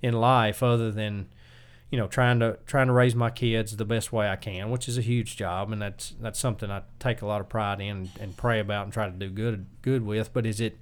in 0.00 0.14
life 0.14 0.62
other 0.62 0.90
than 0.90 1.28
you 1.90 1.98
know 1.98 2.06
trying 2.06 2.40
to 2.40 2.58
trying 2.66 2.86
to 2.86 2.92
raise 2.92 3.14
my 3.14 3.30
kids 3.30 3.76
the 3.76 3.84
best 3.84 4.12
way 4.12 4.28
I 4.28 4.36
can, 4.36 4.70
which 4.70 4.88
is 4.88 4.98
a 4.98 5.02
huge 5.02 5.36
job, 5.36 5.70
and 5.70 5.80
that's 5.80 6.14
that's 6.20 6.38
something 6.38 6.70
I 6.70 6.82
take 6.98 7.22
a 7.22 7.26
lot 7.26 7.40
of 7.40 7.48
pride 7.48 7.80
in 7.80 8.10
and 8.18 8.36
pray 8.36 8.60
about 8.60 8.84
and 8.84 8.92
try 8.92 9.06
to 9.06 9.12
do 9.12 9.30
good 9.30 9.66
good 9.82 10.04
with. 10.04 10.32
But 10.32 10.46
is 10.46 10.60
it 10.60 10.78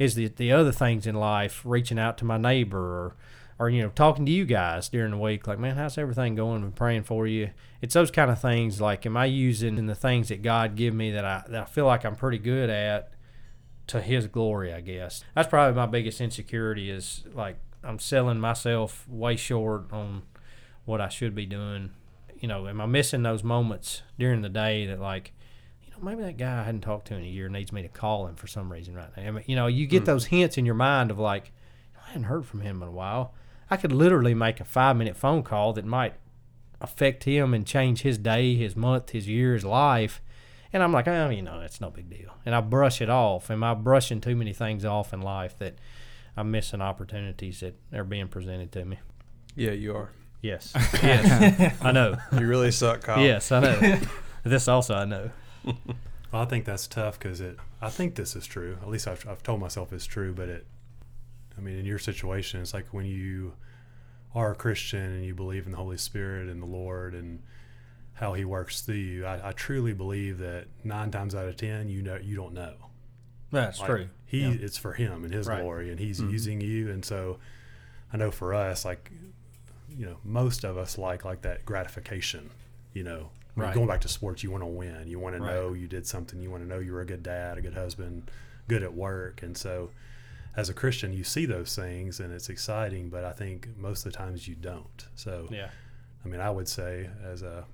is 0.00 0.14
the 0.14 0.26
the 0.28 0.50
other 0.50 0.72
things 0.72 1.06
in 1.06 1.14
life, 1.14 1.62
reaching 1.64 1.98
out 1.98 2.18
to 2.18 2.24
my 2.24 2.38
neighbor 2.38 2.78
or 2.78 3.16
or 3.60 3.68
you 3.68 3.82
know 3.82 3.90
talking 3.90 4.24
to 4.24 4.32
you 4.32 4.46
guys 4.46 4.88
during 4.88 5.12
the 5.12 5.18
week, 5.18 5.46
like 5.46 5.58
man, 5.60 5.76
how's 5.76 5.98
everything 5.98 6.34
going? 6.34 6.62
Been 6.62 6.72
praying 6.72 7.02
for 7.04 7.26
you. 7.26 7.50
It's 7.82 7.94
those 7.94 8.10
kind 8.10 8.30
of 8.30 8.40
things. 8.40 8.80
Like, 8.80 9.04
am 9.04 9.16
I 9.16 9.26
using 9.26 9.86
the 9.86 9.94
things 9.94 10.28
that 10.28 10.42
God 10.42 10.74
give 10.74 10.94
me 10.94 11.12
that 11.12 11.24
I 11.24 11.44
that 11.48 11.62
I 11.62 11.66
feel 11.66 11.84
like 11.84 12.04
I'm 12.04 12.16
pretty 12.16 12.38
good 12.38 12.70
at 12.70 13.12
to 13.88 14.00
His 14.00 14.26
glory? 14.26 14.72
I 14.72 14.80
guess 14.80 15.22
that's 15.34 15.48
probably 15.48 15.76
my 15.76 15.86
biggest 15.86 16.20
insecurity 16.22 16.90
is 16.90 17.24
like 17.34 17.58
I'm 17.84 17.98
selling 17.98 18.40
myself 18.40 19.06
way 19.06 19.36
short 19.36 19.92
on 19.92 20.22
what 20.86 21.02
I 21.02 21.10
should 21.10 21.34
be 21.34 21.44
doing. 21.44 21.90
You 22.38 22.48
know, 22.48 22.66
am 22.66 22.80
I 22.80 22.86
missing 22.86 23.22
those 23.22 23.44
moments 23.44 24.00
during 24.18 24.40
the 24.40 24.48
day 24.48 24.86
that 24.86 24.98
like, 24.98 25.34
maybe 26.02 26.22
that 26.22 26.36
guy 26.36 26.60
I 26.60 26.64
hadn't 26.64 26.82
talked 26.82 27.08
to 27.08 27.14
in 27.14 27.22
a 27.22 27.26
year 27.26 27.48
needs 27.48 27.72
me 27.72 27.82
to 27.82 27.88
call 27.88 28.26
him 28.26 28.36
for 28.36 28.46
some 28.46 28.70
reason 28.70 28.94
right 28.94 29.08
now. 29.16 29.22
I 29.22 29.30
mean, 29.30 29.44
you 29.46 29.56
know, 29.56 29.66
you 29.66 29.86
get 29.86 30.00
hmm. 30.00 30.06
those 30.06 30.26
hints 30.26 30.58
in 30.58 30.66
your 30.66 30.74
mind 30.74 31.10
of 31.10 31.18
like, 31.18 31.52
I 31.96 32.08
hadn't 32.08 32.24
heard 32.24 32.46
from 32.46 32.60
him 32.60 32.82
in 32.82 32.88
a 32.88 32.92
while. 32.92 33.34
I 33.70 33.76
could 33.76 33.92
literally 33.92 34.34
make 34.34 34.60
a 34.60 34.64
five 34.64 34.96
minute 34.96 35.16
phone 35.16 35.42
call 35.42 35.72
that 35.74 35.84
might 35.84 36.14
affect 36.80 37.24
him 37.24 37.54
and 37.54 37.66
change 37.66 38.02
his 38.02 38.18
day, 38.18 38.56
his 38.56 38.74
month, 38.74 39.10
his 39.10 39.28
year, 39.28 39.54
his 39.54 39.64
life. 39.64 40.20
And 40.72 40.82
I'm 40.82 40.92
like, 40.92 41.08
oh, 41.08 41.28
you 41.28 41.42
know, 41.42 41.60
it's 41.60 41.80
no 41.80 41.90
big 41.90 42.08
deal. 42.08 42.34
And 42.46 42.54
I 42.54 42.60
brush 42.60 43.00
it 43.00 43.10
off. 43.10 43.50
Am 43.50 43.62
I 43.62 43.74
brushing 43.74 44.20
too 44.20 44.36
many 44.36 44.52
things 44.52 44.84
off 44.84 45.12
in 45.12 45.20
life 45.20 45.58
that 45.58 45.76
I'm 46.36 46.50
missing 46.50 46.80
opportunities 46.80 47.60
that 47.60 47.74
are 47.92 48.04
being 48.04 48.28
presented 48.28 48.72
to 48.72 48.84
me? 48.84 48.98
Yeah, 49.56 49.72
you 49.72 49.94
are. 49.94 50.10
Yes. 50.42 50.72
Yes. 51.02 51.76
I 51.82 51.92
know. 51.92 52.16
You 52.32 52.46
really 52.46 52.70
suck, 52.70 53.02
Kyle. 53.02 53.20
Yes, 53.20 53.50
I 53.52 53.60
know. 53.60 54.00
this 54.44 54.68
also 54.68 54.94
I 54.94 55.04
know. 55.04 55.30
Well, 56.32 56.42
I 56.42 56.44
think 56.44 56.64
that's 56.64 56.86
tough 56.86 57.18
because 57.18 57.40
it. 57.40 57.56
I 57.82 57.90
think 57.90 58.14
this 58.14 58.36
is 58.36 58.46
true. 58.46 58.78
At 58.82 58.88
least 58.88 59.08
I've, 59.08 59.26
I've 59.28 59.42
told 59.42 59.58
myself 59.60 59.92
it's 59.92 60.06
true. 60.06 60.32
But 60.32 60.48
it. 60.48 60.64
I 61.58 61.60
mean, 61.60 61.76
in 61.76 61.84
your 61.84 61.98
situation, 61.98 62.60
it's 62.60 62.72
like 62.72 62.86
when 62.94 63.04
you 63.04 63.54
are 64.32 64.52
a 64.52 64.54
Christian 64.54 65.02
and 65.02 65.24
you 65.24 65.34
believe 65.34 65.66
in 65.66 65.72
the 65.72 65.76
Holy 65.78 65.96
Spirit 65.96 66.48
and 66.48 66.62
the 66.62 66.66
Lord 66.66 67.14
and 67.14 67.42
how 68.12 68.34
He 68.34 68.44
works 68.44 68.80
through 68.82 68.94
you. 68.94 69.26
I, 69.26 69.48
I 69.48 69.52
truly 69.52 69.92
believe 69.92 70.38
that 70.38 70.68
nine 70.84 71.10
times 71.10 71.34
out 71.34 71.48
of 71.48 71.56
ten, 71.56 71.88
you 71.88 72.00
know, 72.00 72.14
you 72.22 72.36
don't 72.36 72.54
know. 72.54 72.74
That's 73.50 73.80
Like, 73.80 73.88
true. 73.88 74.08
He 74.24 74.42
Yeah. 74.42 74.52
it's 74.60 74.78
for 74.78 74.92
him 74.92 75.24
and 75.24 75.34
his 75.34 75.48
Right. 75.48 75.60
glory, 75.62 75.90
and 75.90 75.98
he's 75.98 76.20
Mhm. 76.20 76.30
using 76.30 76.60
you. 76.60 76.90
And 76.92 77.04
so, 77.04 77.40
I 78.12 78.16
know 78.18 78.30
for 78.30 78.54
us, 78.54 78.84
like 78.84 79.10
you 79.88 80.06
know, 80.06 80.18
most 80.22 80.62
of 80.62 80.78
us 80.78 80.96
like 80.96 81.24
like 81.24 81.42
that 81.42 81.64
gratification. 81.66 82.50
You 82.94 83.02
know, 83.02 83.30
I 83.56 83.60
mean, 83.60 83.66
Right. 83.68 83.74
going 83.74 83.88
back 83.88 84.00
to 84.02 84.08
sports, 84.08 84.42
you 84.42 84.50
want 84.50 84.62
to 84.62 84.66
win. 84.68 85.06
You 85.08 85.18
want 85.18 85.36
to 85.36 85.42
Right. 85.42 85.54
know 85.54 85.72
you 85.72 85.88
did 85.88 86.06
something. 86.06 86.40
You 86.40 86.50
want 86.50 86.62
to 86.62 86.68
know 86.68 86.78
you 86.78 86.92
were 86.92 87.00
a 87.00 87.06
good 87.06 87.22
dad, 87.22 87.58
a 87.58 87.60
good 87.60 87.74
husband, 87.74 88.30
good 88.68 88.82
at 88.82 88.94
work. 88.94 89.42
And 89.42 89.56
so, 89.56 89.90
as 90.56 90.68
a 90.68 90.74
Christian, 90.74 91.12
you 91.12 91.24
see 91.24 91.46
those 91.46 91.74
things, 91.76 92.20
and 92.20 92.32
it's 92.32 92.48
exciting. 92.48 93.08
But 93.08 93.24
I 93.24 93.32
think 93.32 93.76
most 93.76 94.04
of 94.06 94.12
the 94.12 94.16
times 94.18 94.46
you 94.48 94.54
don't. 94.54 95.06
So, 95.14 95.48
Yeah. 95.50 95.70
I 96.24 96.28
mean, 96.28 96.40
I 96.40 96.50
would 96.50 96.68
say 96.68 97.08
as 97.24 97.42
a 97.42 97.64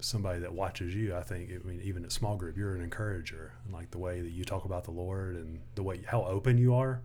somebody 0.00 0.38
that 0.38 0.52
watches 0.52 0.94
you, 0.94 1.16
I 1.16 1.22
think, 1.22 1.50
I 1.50 1.58
mean, 1.66 1.80
even 1.82 2.04
at 2.04 2.12
small 2.12 2.36
group, 2.36 2.56
you're 2.56 2.74
an 2.76 2.82
encourager. 2.82 3.52
And 3.64 3.72
like 3.74 3.90
the 3.90 3.98
way 3.98 4.20
that 4.20 4.30
you 4.30 4.44
talk 4.44 4.64
about 4.64 4.84
the 4.84 4.92
Lord 4.92 5.34
and 5.34 5.60
the 5.74 5.82
way 5.82 6.02
how 6.06 6.22
open 6.24 6.56
you 6.58 6.72
are, 6.74 7.00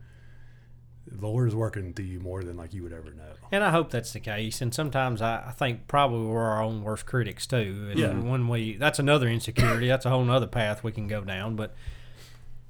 the 1.06 1.28
Lord 1.28 1.48
is 1.50 1.56
working 1.56 1.94
through 1.94 2.06
you 2.06 2.20
more 2.20 2.44
than 2.44 2.56
like 2.58 2.74
you 2.74 2.84
would 2.84 2.94
ever 2.94 3.12
know. 3.12 3.24
And 3.52 3.64
I 3.64 3.72
hope 3.72 3.92
that's 3.92 4.14
the 4.14 4.20
case. 4.20 4.62
And 4.62 4.74
sometimes 4.74 5.22
I, 5.22 5.44
I 5.48 5.52
think 5.52 5.88
probably 5.88 6.26
we're 6.28 6.42
our 6.42 6.62
own 6.64 6.82
worst 6.84 7.06
critics 7.06 7.46
too. 7.46 7.88
And 7.92 8.00
Yeah. 8.00 8.14
When 8.14 8.48
we 8.48 8.78
that's 8.78 9.00
another 9.00 9.28
insecurity. 9.28 9.88
that's 9.88 10.06
a 10.06 10.10
whole 10.10 10.30
other 10.32 10.48
path 10.48 10.84
we 10.84 10.92
can 10.92 11.08
go 11.08 11.22
down. 11.22 11.56
But 11.56 11.76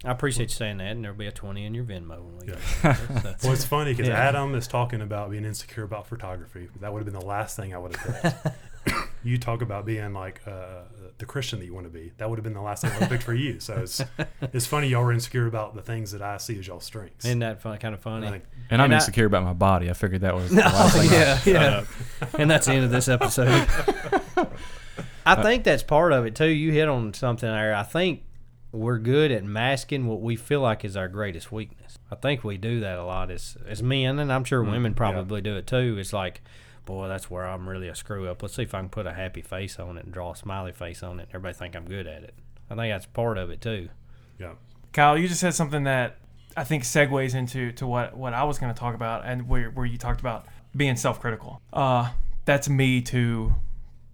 I 0.05 0.11
appreciate 0.11 0.49
you 0.49 0.55
saying 0.55 0.79
that, 0.79 0.87
and 0.87 1.03
there'll 1.03 1.15
be 1.17 1.27
a 1.27 1.31
twenty 1.31 1.63
in 1.65 1.73
your 1.73 1.85
Venmo 1.85 2.21
when 2.21 2.37
we 2.39 2.47
Yeah. 2.47 2.55
get 2.81 3.23
done. 3.23 3.35
Well, 3.43 3.53
it's 3.53 3.63
funny 3.65 3.93
because 3.93 4.07
Yeah. 4.09 4.15
Adam 4.19 4.53
is 4.55 4.67
talking 4.67 5.01
about 5.01 5.29
being 5.31 5.45
insecure 5.45 5.83
about 5.83 6.07
photography. 6.07 6.67
That 6.81 6.91
would 6.91 6.99
have 6.99 7.05
been 7.05 7.17
the 7.19 7.25
last 7.25 7.55
thing 7.55 7.73
I 7.73 7.77
would 7.77 7.95
have 7.95 8.21
picked. 8.21 8.55
you 9.23 9.37
talk 9.37 9.61
about 9.61 9.85
being 9.85 10.13
like 10.13 10.41
uh, 10.47 10.51
uh 10.51 10.83
the 11.17 11.25
Christian 11.25 11.59
that 11.59 11.65
you 11.65 11.73
want 11.73 11.85
to 11.85 11.91
be. 11.91 12.11
That 12.17 12.29
would 12.29 12.37
have 12.37 12.43
been 12.43 12.53
the 12.53 12.61
last 12.61 12.81
thing 12.81 12.91
I 12.91 12.95
would 12.95 13.01
have 13.03 13.09
picked 13.09 13.23
for 13.23 13.33
you. 13.33 13.59
So 13.59 13.75
it's 13.77 14.01
it's 14.41 14.65
funny 14.65 14.87
y'all 14.87 15.03
were 15.03 15.13
insecure 15.13 15.47
about 15.47 15.75
the 15.75 15.81
things 15.81 16.11
that 16.11 16.21
I 16.21 16.37
see 16.37 16.57
as 16.59 16.67
y'all 16.67 16.79
strengths. 16.79 17.25
Isn't 17.25 17.39
that 17.39 17.61
fun, 17.61 17.77
kind 17.77 17.93
of 17.93 18.01
funny? 18.01 18.27
Like, 18.27 18.45
And 18.69 18.81
I'm 18.81 18.85
And 18.85 18.93
I- 18.93 18.97
insecure 18.97 19.25
about 19.25 19.43
my 19.43 19.53
body. 19.53 19.89
I 19.89 19.93
figured 19.93 20.21
that 20.21 20.35
was 20.35 20.49
the 20.49 20.57
last 20.57 20.97
thing. 20.97 21.11
yeah, 21.11 21.39
yeah. 21.45 21.85
and 22.37 22.49
that's 22.49 22.67
the 22.67 22.73
end 22.73 22.85
of 22.85 22.91
this 22.91 23.07
episode. 23.07 23.47
I 25.25 25.35
uh, 25.35 25.43
think 25.43 25.63
that's 25.63 25.83
part 25.83 26.11
of 26.11 26.25
it 26.25 26.35
too. 26.35 26.47
You 26.49 26.71
hit 26.71 26.89
on 26.89 27.13
something 27.13 27.49
there. 27.49 27.73
I 27.73 27.83
think 27.83 28.23
we're 28.73 28.97
good 28.97 29.31
at 29.31 29.43
masking 29.43 30.07
what 30.07 30.19
we 30.19 30.35
feel 30.35 30.61
like 30.61 30.83
is 30.83 30.97
our 30.97 31.07
greatest 31.07 31.51
weakness. 31.51 31.97
I 32.11 32.15
think 32.15 32.43
we 32.43 32.57
do 32.57 32.79
that 32.81 32.97
a 32.97 33.05
lot 33.05 33.31
as 33.31 33.55
as 33.67 33.81
men, 33.81 34.19
and 34.19 34.33
I'm 34.33 34.43
sure 34.43 34.63
mm, 34.63 34.71
women 34.71 34.93
probably 34.93 35.41
do 35.41 35.55
it 35.55 35.67
too. 35.67 35.97
It's 35.99 36.11
like, 36.11 36.41
boy, 36.85 37.07
that's 37.07 37.29
where 37.29 37.45
I'm 37.47 37.67
really 37.69 37.87
a 37.87 37.95
screw 37.95 38.27
up. 38.29 38.41
Let's 38.41 38.55
see 38.55 38.63
if 38.63 38.73
I 38.73 38.79
can 38.79 38.89
put 38.89 39.05
a 39.07 39.13
happy 39.13 39.41
face 39.41 39.79
on 39.79 39.97
it 39.97 40.05
and 40.05 40.13
draw 40.13 40.31
a 40.31 40.35
smiley 40.35 40.71
face 40.71 41.01
on 41.03 41.19
it. 41.19 41.23
and 41.23 41.29
Everybody 41.35 41.53
think 41.57 41.75
I'm 41.75 41.85
good 41.85 42.07
at 42.07 42.23
it. 42.23 42.33
I 42.69 42.75
think 42.75 42.93
that's 42.93 43.05
part 43.05 43.37
of 43.37 43.49
it 43.49 43.61
too. 43.61 43.89
yeah. 44.39 44.53
Kyle, 44.93 45.17
you 45.17 45.27
just 45.27 45.39
said 45.41 45.53
something 45.53 45.83
that 45.85 46.17
I 46.55 46.63
think 46.63 46.83
segues 46.83 47.33
into 47.33 47.71
to 47.73 47.87
what 47.87 48.15
what 48.15 48.33
I 48.33 48.43
was 48.43 48.59
going 48.59 48.71
to 48.73 48.79
talk 48.79 48.93
about, 48.95 49.23
and 49.25 49.47
where 49.49 49.69
where 49.71 49.85
you 49.87 49.97
talked 49.97 50.19
about 50.19 50.45
being 50.75 50.95
self 50.95 51.19
critical. 51.19 51.59
Uh, 51.71 52.11
that's 52.45 52.69
me 52.69 53.01
to 53.01 53.55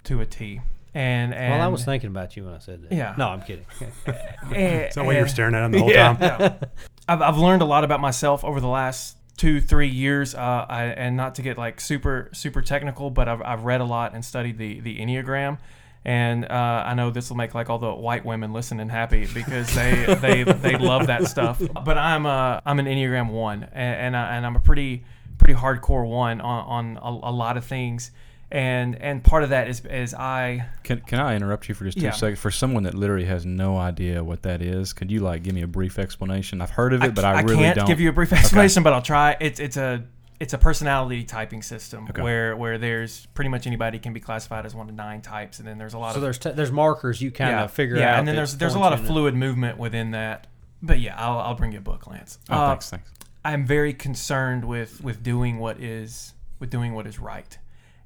to 0.06 0.22
a 0.22 0.26
T. 0.26 0.62
And 0.94 1.34
and 1.34 1.54
Well, 1.54 1.62
I 1.62 1.68
was 1.68 1.84
thinking 1.86 2.10
about 2.10 2.36
you 2.38 2.46
when 2.46 2.54
I 2.54 2.60
said 2.60 2.82
that. 2.84 2.92
Yeah. 2.94 3.14
No, 3.18 3.28
I'm 3.30 3.42
kidding. 3.42 3.66
and, 4.06 4.56
Is 4.90 4.96
that 4.96 5.06
why 5.06 5.14
you 5.16 5.22
were 5.22 5.28
staring 5.28 5.54
at 5.54 5.64
him 5.66 5.72
the 5.74 5.80
whole 5.80 5.92
Yeah. 5.92 6.14
time? 6.16 6.60
I've, 7.08 7.22
I've 7.22 7.38
learned 7.38 7.62
a 7.62 7.66
lot 7.66 7.84
about 7.84 8.00
myself 8.00 8.44
over 8.46 8.60
the 8.62 8.68
last 8.68 9.18
two 9.40 9.62
three 9.62 9.88
years 9.88 10.36
uh, 10.36 10.66
I, 10.68 10.84
and 10.88 11.16
not 11.16 11.36
to 11.36 11.42
get 11.42 11.58
like 11.58 11.80
super 11.80 12.30
super 12.34 12.62
technical 12.62 13.10
but 13.10 13.30
I've, 13.30 13.42
I've 13.42 13.64
read 13.64 13.80
a 13.80 13.86
lot 13.86 14.14
and 14.14 14.24
studied 14.24 14.58
the 14.58 14.82
the 14.82 15.00
enneagram. 15.00 15.58
And 16.06 16.46
uh, 16.46 16.84
I 16.86 16.94
know 16.94 17.10
this 17.10 17.30
will 17.30 17.36
make 17.36 17.54
like 17.54 17.70
all 17.70 17.78
the 17.78 17.94
white 17.94 18.24
women 18.24 18.54
listening 18.54 18.88
happy 18.88 19.28
because 19.34 19.74
they 19.76 20.06
they, 20.22 20.44
they 20.44 20.78
love 20.78 21.08
that 21.08 21.28
stuff. 21.28 21.62
But 21.86 21.98
I'm 21.98 22.26
uh, 22.26 22.60
I'm 22.66 22.80
an 22.80 22.86
enneagram 22.86 23.32
one 23.32 23.64
and 23.64 23.96
and, 23.96 24.18
I, 24.18 24.36
and 24.36 24.46
I'm 24.46 24.56
a 24.56 24.60
pretty 24.60 25.04
pretty 25.38 25.54
hardcore 25.54 26.08
one 26.08 26.42
on, 26.42 26.98
on 26.98 27.24
a, 27.24 27.30
a 27.30 27.32
lot 27.32 27.56
of 27.56 27.66
things 27.66 28.12
and 28.52 28.96
and 29.02 29.24
part 29.24 29.44
of 29.44 29.50
that 29.52 29.68
is 29.68 29.82
is 29.86 30.14
I 30.14 30.66
Can, 30.84 31.02
can 31.02 31.20
I 31.20 31.36
interrupt 31.36 31.70
you 31.70 31.76
for 31.76 31.86
just 31.86 31.98
two 31.98 32.04
Yeah. 32.06 32.12
seconds? 32.12 32.40
For 32.40 32.52
someone 32.52 32.84
that 32.84 32.94
literally 32.96 33.26
has 33.26 33.46
no 33.46 33.78
idea 33.78 34.24
what 34.24 34.42
that 34.44 34.62
is, 34.62 34.94
could 34.94 35.12
you 35.12 35.20
like 35.20 35.44
give 35.44 35.54
me 35.54 35.62
a 35.62 35.68
brief 35.68 36.00
explanation? 36.00 36.62
I've 36.62 36.72
heard 36.72 36.94
of 36.94 37.04
it, 37.04 37.14
but 37.16 37.26
I, 37.26 37.42
really 37.42 37.58
can't 37.58 37.76
don't. 37.78 37.88
give 37.88 38.00
you 38.00 38.10
a 38.10 38.14
brief 38.14 38.34
explanation, 38.34 38.82
but 38.84 38.94
I'll 38.94 39.02
try. 39.02 39.38
It's 39.40 39.60
it's 39.60 39.78
a 39.78 40.04
it's 40.40 40.54
a 40.54 40.58
personality 40.58 41.24
typing 41.26 41.62
system 41.62 42.08
Okay. 42.10 42.22
where 42.22 42.56
where 42.56 42.78
there's 42.78 43.26
pretty 43.34 43.50
much 43.50 43.68
anybody 43.68 44.00
can 44.00 44.14
be 44.14 44.20
classified 44.22 44.66
as 44.66 44.74
one 44.74 44.90
of 44.90 44.96
nine 44.96 45.22
types, 45.22 45.60
and 45.60 45.68
then 45.68 45.78
there's 45.78 45.94
a 45.94 45.98
lot 46.00 46.14
So 46.14 46.18
of 46.18 46.22
there's 46.24 46.38
t- 46.40 46.52
there's 46.52 46.72
markers 46.72 47.22
you 47.22 47.30
kind 47.30 47.52
yeah 47.52 47.64
of 47.66 47.72
figure 47.72 47.98
yeah, 47.98 48.14
out. 48.14 48.20
and 48.20 48.28
then 48.28 48.36
there's 48.36 48.56
there's 48.58 48.74
a 48.76 48.80
lot 48.80 48.94
of 48.94 49.00
you 49.00 49.06
in 49.06 49.12
fluid 49.12 49.36
movement 49.36 49.78
within 49.78 50.12
that. 50.12 50.48
But 50.82 51.00
yeah, 51.00 51.16
I'll 51.18 51.40
I'll 51.40 51.56
bring 51.56 51.74
you 51.74 51.80
a 51.80 51.82
book, 51.82 52.08
Lance. 52.08 52.40
oh, 52.50 52.56
Uh, 52.56 52.68
thanks, 52.70 52.90
thanks. 52.90 53.12
I'm 53.46 53.66
very 53.66 53.94
concerned 53.94 54.64
with 54.66 55.04
with 55.04 55.22
doing 55.22 55.60
what 55.60 55.80
is 55.80 56.34
with 56.60 56.70
doing 56.70 56.94
what 56.94 57.06
is 57.06 57.20
right, 57.20 57.58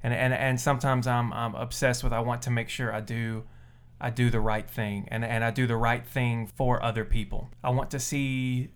and 0.04 0.12
and 0.12 0.34
and 0.34 0.60
sometimes 0.60 1.06
I'm 1.06 1.32
I'm 1.32 1.54
obsessed 1.54 2.04
with 2.04 2.12
I 2.12 2.20
want 2.20 2.42
to 2.42 2.50
make 2.50 2.68
sure 2.68 2.94
I 2.94 3.00
do 3.00 3.44
I 4.00 4.10
do 4.10 4.28
the 4.28 4.38
right 4.38 4.68
thing, 4.68 5.08
and 5.10 5.24
and 5.24 5.42
I 5.42 5.50
do 5.50 5.66
the 5.66 5.76
right 5.76 6.06
thing 6.06 6.46
for 6.46 6.82
other 6.84 7.06
people. 7.06 7.50
I 7.64 7.70
want 7.70 7.90
to 7.92 7.98
see 7.98 8.68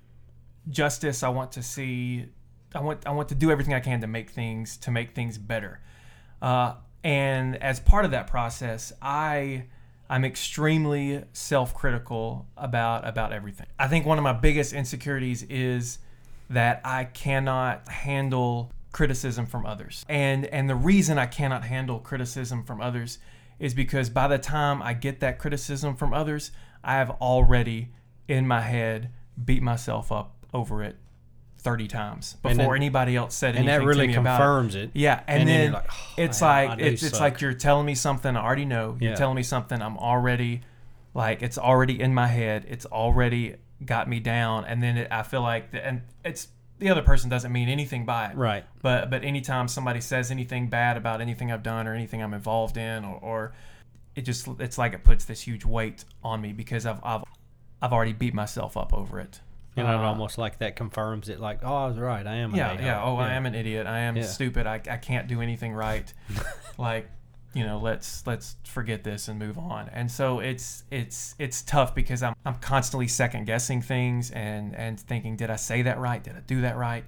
justice. 0.71 1.23
I 1.23 1.29
want 1.29 1.53
to 1.53 1.63
see 1.63 2.27
I 2.75 2.81
want 2.81 3.07
I 3.07 3.11
want 3.11 3.29
to 3.29 3.35
do 3.35 3.51
everything 3.51 3.75
I 3.75 3.81
can 3.81 4.01
to 4.01 4.07
make 4.07 4.31
things 4.31 4.79
to 4.79 4.91
make 4.91 5.15
things 5.15 5.37
better. 5.37 5.81
Uh, 6.41 6.75
and 7.05 7.63
as 7.63 7.79
part 7.79 8.07
of 8.07 8.11
that 8.13 8.27
process, 8.27 8.93
I 9.03 9.67
I'm 10.09 10.25
extremely 10.25 11.25
self-critical 11.35 12.47
about 12.57 13.07
about 13.07 13.35
everything. 13.35 13.67
I 13.79 13.89
think 13.89 14.07
one 14.07 14.17
of 14.17 14.25
my 14.25 14.33
biggest 14.33 14.73
insecurities 14.73 15.43
is 15.43 15.99
that 16.49 16.81
I 16.85 17.05
cannot 17.05 17.87
handle 17.89 18.73
criticism 18.99 19.47
from 19.47 19.65
others. 19.65 20.05
And 20.09 20.45
and 20.47 20.69
the 20.69 20.75
reason 20.75 21.19
I 21.19 21.27
cannot 21.27 21.63
handle 21.65 22.01
criticism 22.01 22.65
from 22.65 22.81
others 22.81 23.19
is 23.61 23.73
because 23.73 24.11
by 24.11 24.27
the 24.27 24.39
time 24.39 24.83
I 24.83 24.93
get 24.93 25.21
that 25.21 25.39
criticism 25.39 25.95
from 25.95 26.13
others, 26.13 26.51
I 26.83 26.95
have 26.95 27.11
already 27.21 27.91
in 28.27 28.45
my 28.49 28.61
head 28.61 29.11
beat 29.45 29.63
myself 29.63 30.11
up 30.11 30.35
over 30.53 30.83
it 30.83 30.97
30 31.59 31.87
times 31.87 32.35
before 32.43 32.57
then- 32.57 32.75
anybody 32.75 33.15
else 33.15 33.37
said 33.37 33.55
anything. 33.55 33.69
and 33.69 33.83
that 33.83 33.87
really 33.87 34.07
to 34.09 34.13
me 34.15 34.19
about 34.19 34.35
it. 34.35 34.39
confirms 34.39 34.75
it. 34.75 34.91
Yeah, 34.95 35.21
and, 35.29 35.41
And 35.41 35.49
then 35.49 35.61
then, 35.61 35.73
like, 35.75 35.87
"Oh, 35.93 36.15
it's 36.17 36.41
man, 36.41 36.69
like 36.71 36.81
it's 36.81 37.03
it's 37.05 37.21
like 37.21 37.41
you're 37.41 37.53
telling 37.55 37.87
me 37.87 37.95
something 37.95 38.37
I 38.37 38.43
already 38.45 38.65
know. 38.65 38.97
You're 39.01 39.11
Yeah. 39.13 39.17
telling 39.17 39.37
me 39.37 39.45
something 39.45 39.81
I'm 39.81 39.97
already 39.99 40.63
like 41.15 41.41
it's 41.43 41.57
already 41.59 42.01
in 42.01 42.13
my 42.15 42.27
head. 42.27 42.65
It's 42.69 42.87
already 42.87 43.57
got 43.85 44.09
me 44.09 44.19
down, 44.19 44.65
and 44.65 44.83
then 44.83 44.97
it, 44.97 45.09
I 45.13 45.23
feel 45.23 45.43
like 45.43 45.71
the, 45.71 45.87
and 45.87 46.03
it's 46.25 46.49
the 46.79 46.91
other 46.91 47.03
person 47.03 47.29
doesn't 47.31 47.53
mean 47.53 47.69
anything 47.69 48.05
by 48.05 48.27
it. 48.27 48.37
Right. 48.37 48.65
But 48.83 49.11
but 49.11 49.25
anytime 49.25 49.69
somebody 49.69 50.01
says 50.01 50.31
anything 50.31 50.69
bad 50.69 50.97
about 50.97 51.21
anything 51.21 51.51
I've 51.53 51.63
done 51.63 51.87
or 51.87 51.95
anything 51.95 52.23
I'm 52.23 52.35
involved 52.35 52.77
in, 52.77 53.05
or, 53.05 53.19
or 53.23 53.53
it 54.15 54.23
just 54.23 54.49
it's 54.59 54.79
like 54.79 54.93
it 54.95 55.05
puts 55.05 55.25
this 55.25 55.41
huge 55.41 55.65
weight 55.65 56.05
on 56.23 56.41
me 56.41 56.53
because 56.53 56.87
I've 56.87 57.01
I've 57.05 57.23
I've 57.83 57.93
already 57.93 58.13
beat 58.13 58.35
myself 58.35 58.77
up 58.77 58.93
over 58.93 59.21
it. 59.21 59.41
And 59.77 59.87
it 59.87 59.91
Uh, 59.95 59.99
almost 59.99 60.39
like 60.39 60.59
that 60.59 60.75
confirms 60.75 61.29
it. 61.29 61.39
Like, 61.39 61.61
oh, 61.63 61.73
I 61.73 61.87
was 61.87 61.99
right. 61.99 62.27
I 62.27 62.35
am. 62.37 62.53
yeah, 62.55 62.73
yeah. 62.81 63.01
Oh, 63.01 63.17
I 63.17 63.35
am 63.35 63.47
an 63.47 63.55
idiot. 63.55 63.87
I 63.87 64.01
am 64.01 64.17
Yeah. 64.17 64.25
stupid. 64.25 64.67
I, 64.67 64.81
I 64.91 64.97
can't 64.97 65.29
do 65.29 65.41
anything 65.41 65.73
right. 65.73 66.13
like, 66.79 67.09
you 67.59 67.67
know, 67.67 67.79
let's 67.81 68.25
let's 68.25 68.55
forget 68.63 69.03
this 69.03 69.27
and 69.27 69.37
move 69.37 69.59
on. 69.59 69.89
And 69.89 70.09
so 70.09 70.39
it's 70.39 70.85
it's 70.93 71.35
it's 71.41 71.63
tough 71.63 71.93
because 71.93 72.23
I'm 72.23 72.35
I'm 72.47 72.55
constantly 72.55 73.09
second 73.09 73.47
guessing 73.47 73.83
things 73.83 74.31
and 74.31 74.77
and 74.77 75.01
thinking, 75.01 75.35
did 75.35 75.51
I 75.51 75.57
say 75.57 75.83
that 75.83 75.99
right? 75.99 76.23
Did 76.23 76.37
I 76.37 76.41
do 76.47 76.61
that 76.61 76.77
right? 76.77 77.03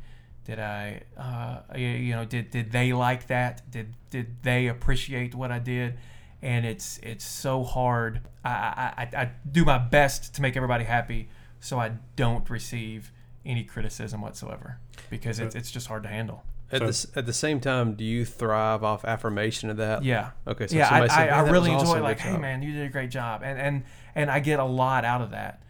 Did 0.47 0.59
I, 0.59 1.03
uh, 1.17 1.61
you- 1.79 2.17
know, 2.17 2.25
did 2.25 2.51
did 2.51 2.73
they 2.73 2.93
like 2.93 3.29
that? 3.29 3.71
Did 3.71 3.95
did 4.11 4.43
they 4.43 4.67
appreciate 4.67 5.37
what 5.37 5.53
I 5.53 5.61
did? 5.61 5.95
And 6.43 6.67
it's 6.67 6.99
it's 7.05 7.25
so 7.25 7.63
hard. 7.63 8.23
I 8.45 8.49
I, 8.51 8.93
I, 9.03 9.23
I 9.23 9.31
do 9.53 9.65
my 9.65 9.79
best 9.79 10.35
to 10.35 10.43
make 10.43 10.57
everybody 10.57 10.83
happy, 10.83 11.29
so 11.61 11.79
I 11.79 11.93
don't 12.17 12.51
receive 12.51 13.13
any 13.47 13.63
criticism 13.63 14.21
whatsoever 14.21 14.79
because 15.11 15.39
it's 15.39 15.55
it's 15.55 15.71
just 15.71 15.87
hard 15.87 16.03
to 16.03 16.09
handle. 16.09 16.43
At 16.73 16.81
So- 16.95 17.09
the 17.09 17.19
at 17.21 17.27
the 17.27 17.33
same 17.33 17.61
time, 17.61 17.95
do 17.95 18.05
you 18.05 18.25
thrive 18.25 18.85
off 18.85 19.05
affirmation 19.05 19.71
of 19.71 19.77
that? 19.79 20.05
Yeah. 20.05 20.31
Okay, 20.47 20.67
so 20.69 20.77
yeah, 20.77 20.87
I, 20.87 20.89
somebody 20.91 21.11
said, 21.11 21.29
I, 21.31 21.39
I 21.39 21.51
really 21.51 21.73
enjoy 21.73 21.85
awesome, 21.87 22.03
like, 22.03 22.19
good 22.19 22.23
hey 22.25 22.33
job." 22.33 22.41
man, 22.41 22.63
you 22.63 22.73
did 22.73 22.87
a 22.87 22.89
great 22.91 23.11
job, 23.11 23.43
and 23.45 23.59
and 23.59 23.83
and 24.15 24.31
I 24.31 24.41
get 24.41 24.61
a 24.61 24.65
lot 24.65 25.05
out 25.05 25.21
of 25.21 25.31
that. 25.33 25.63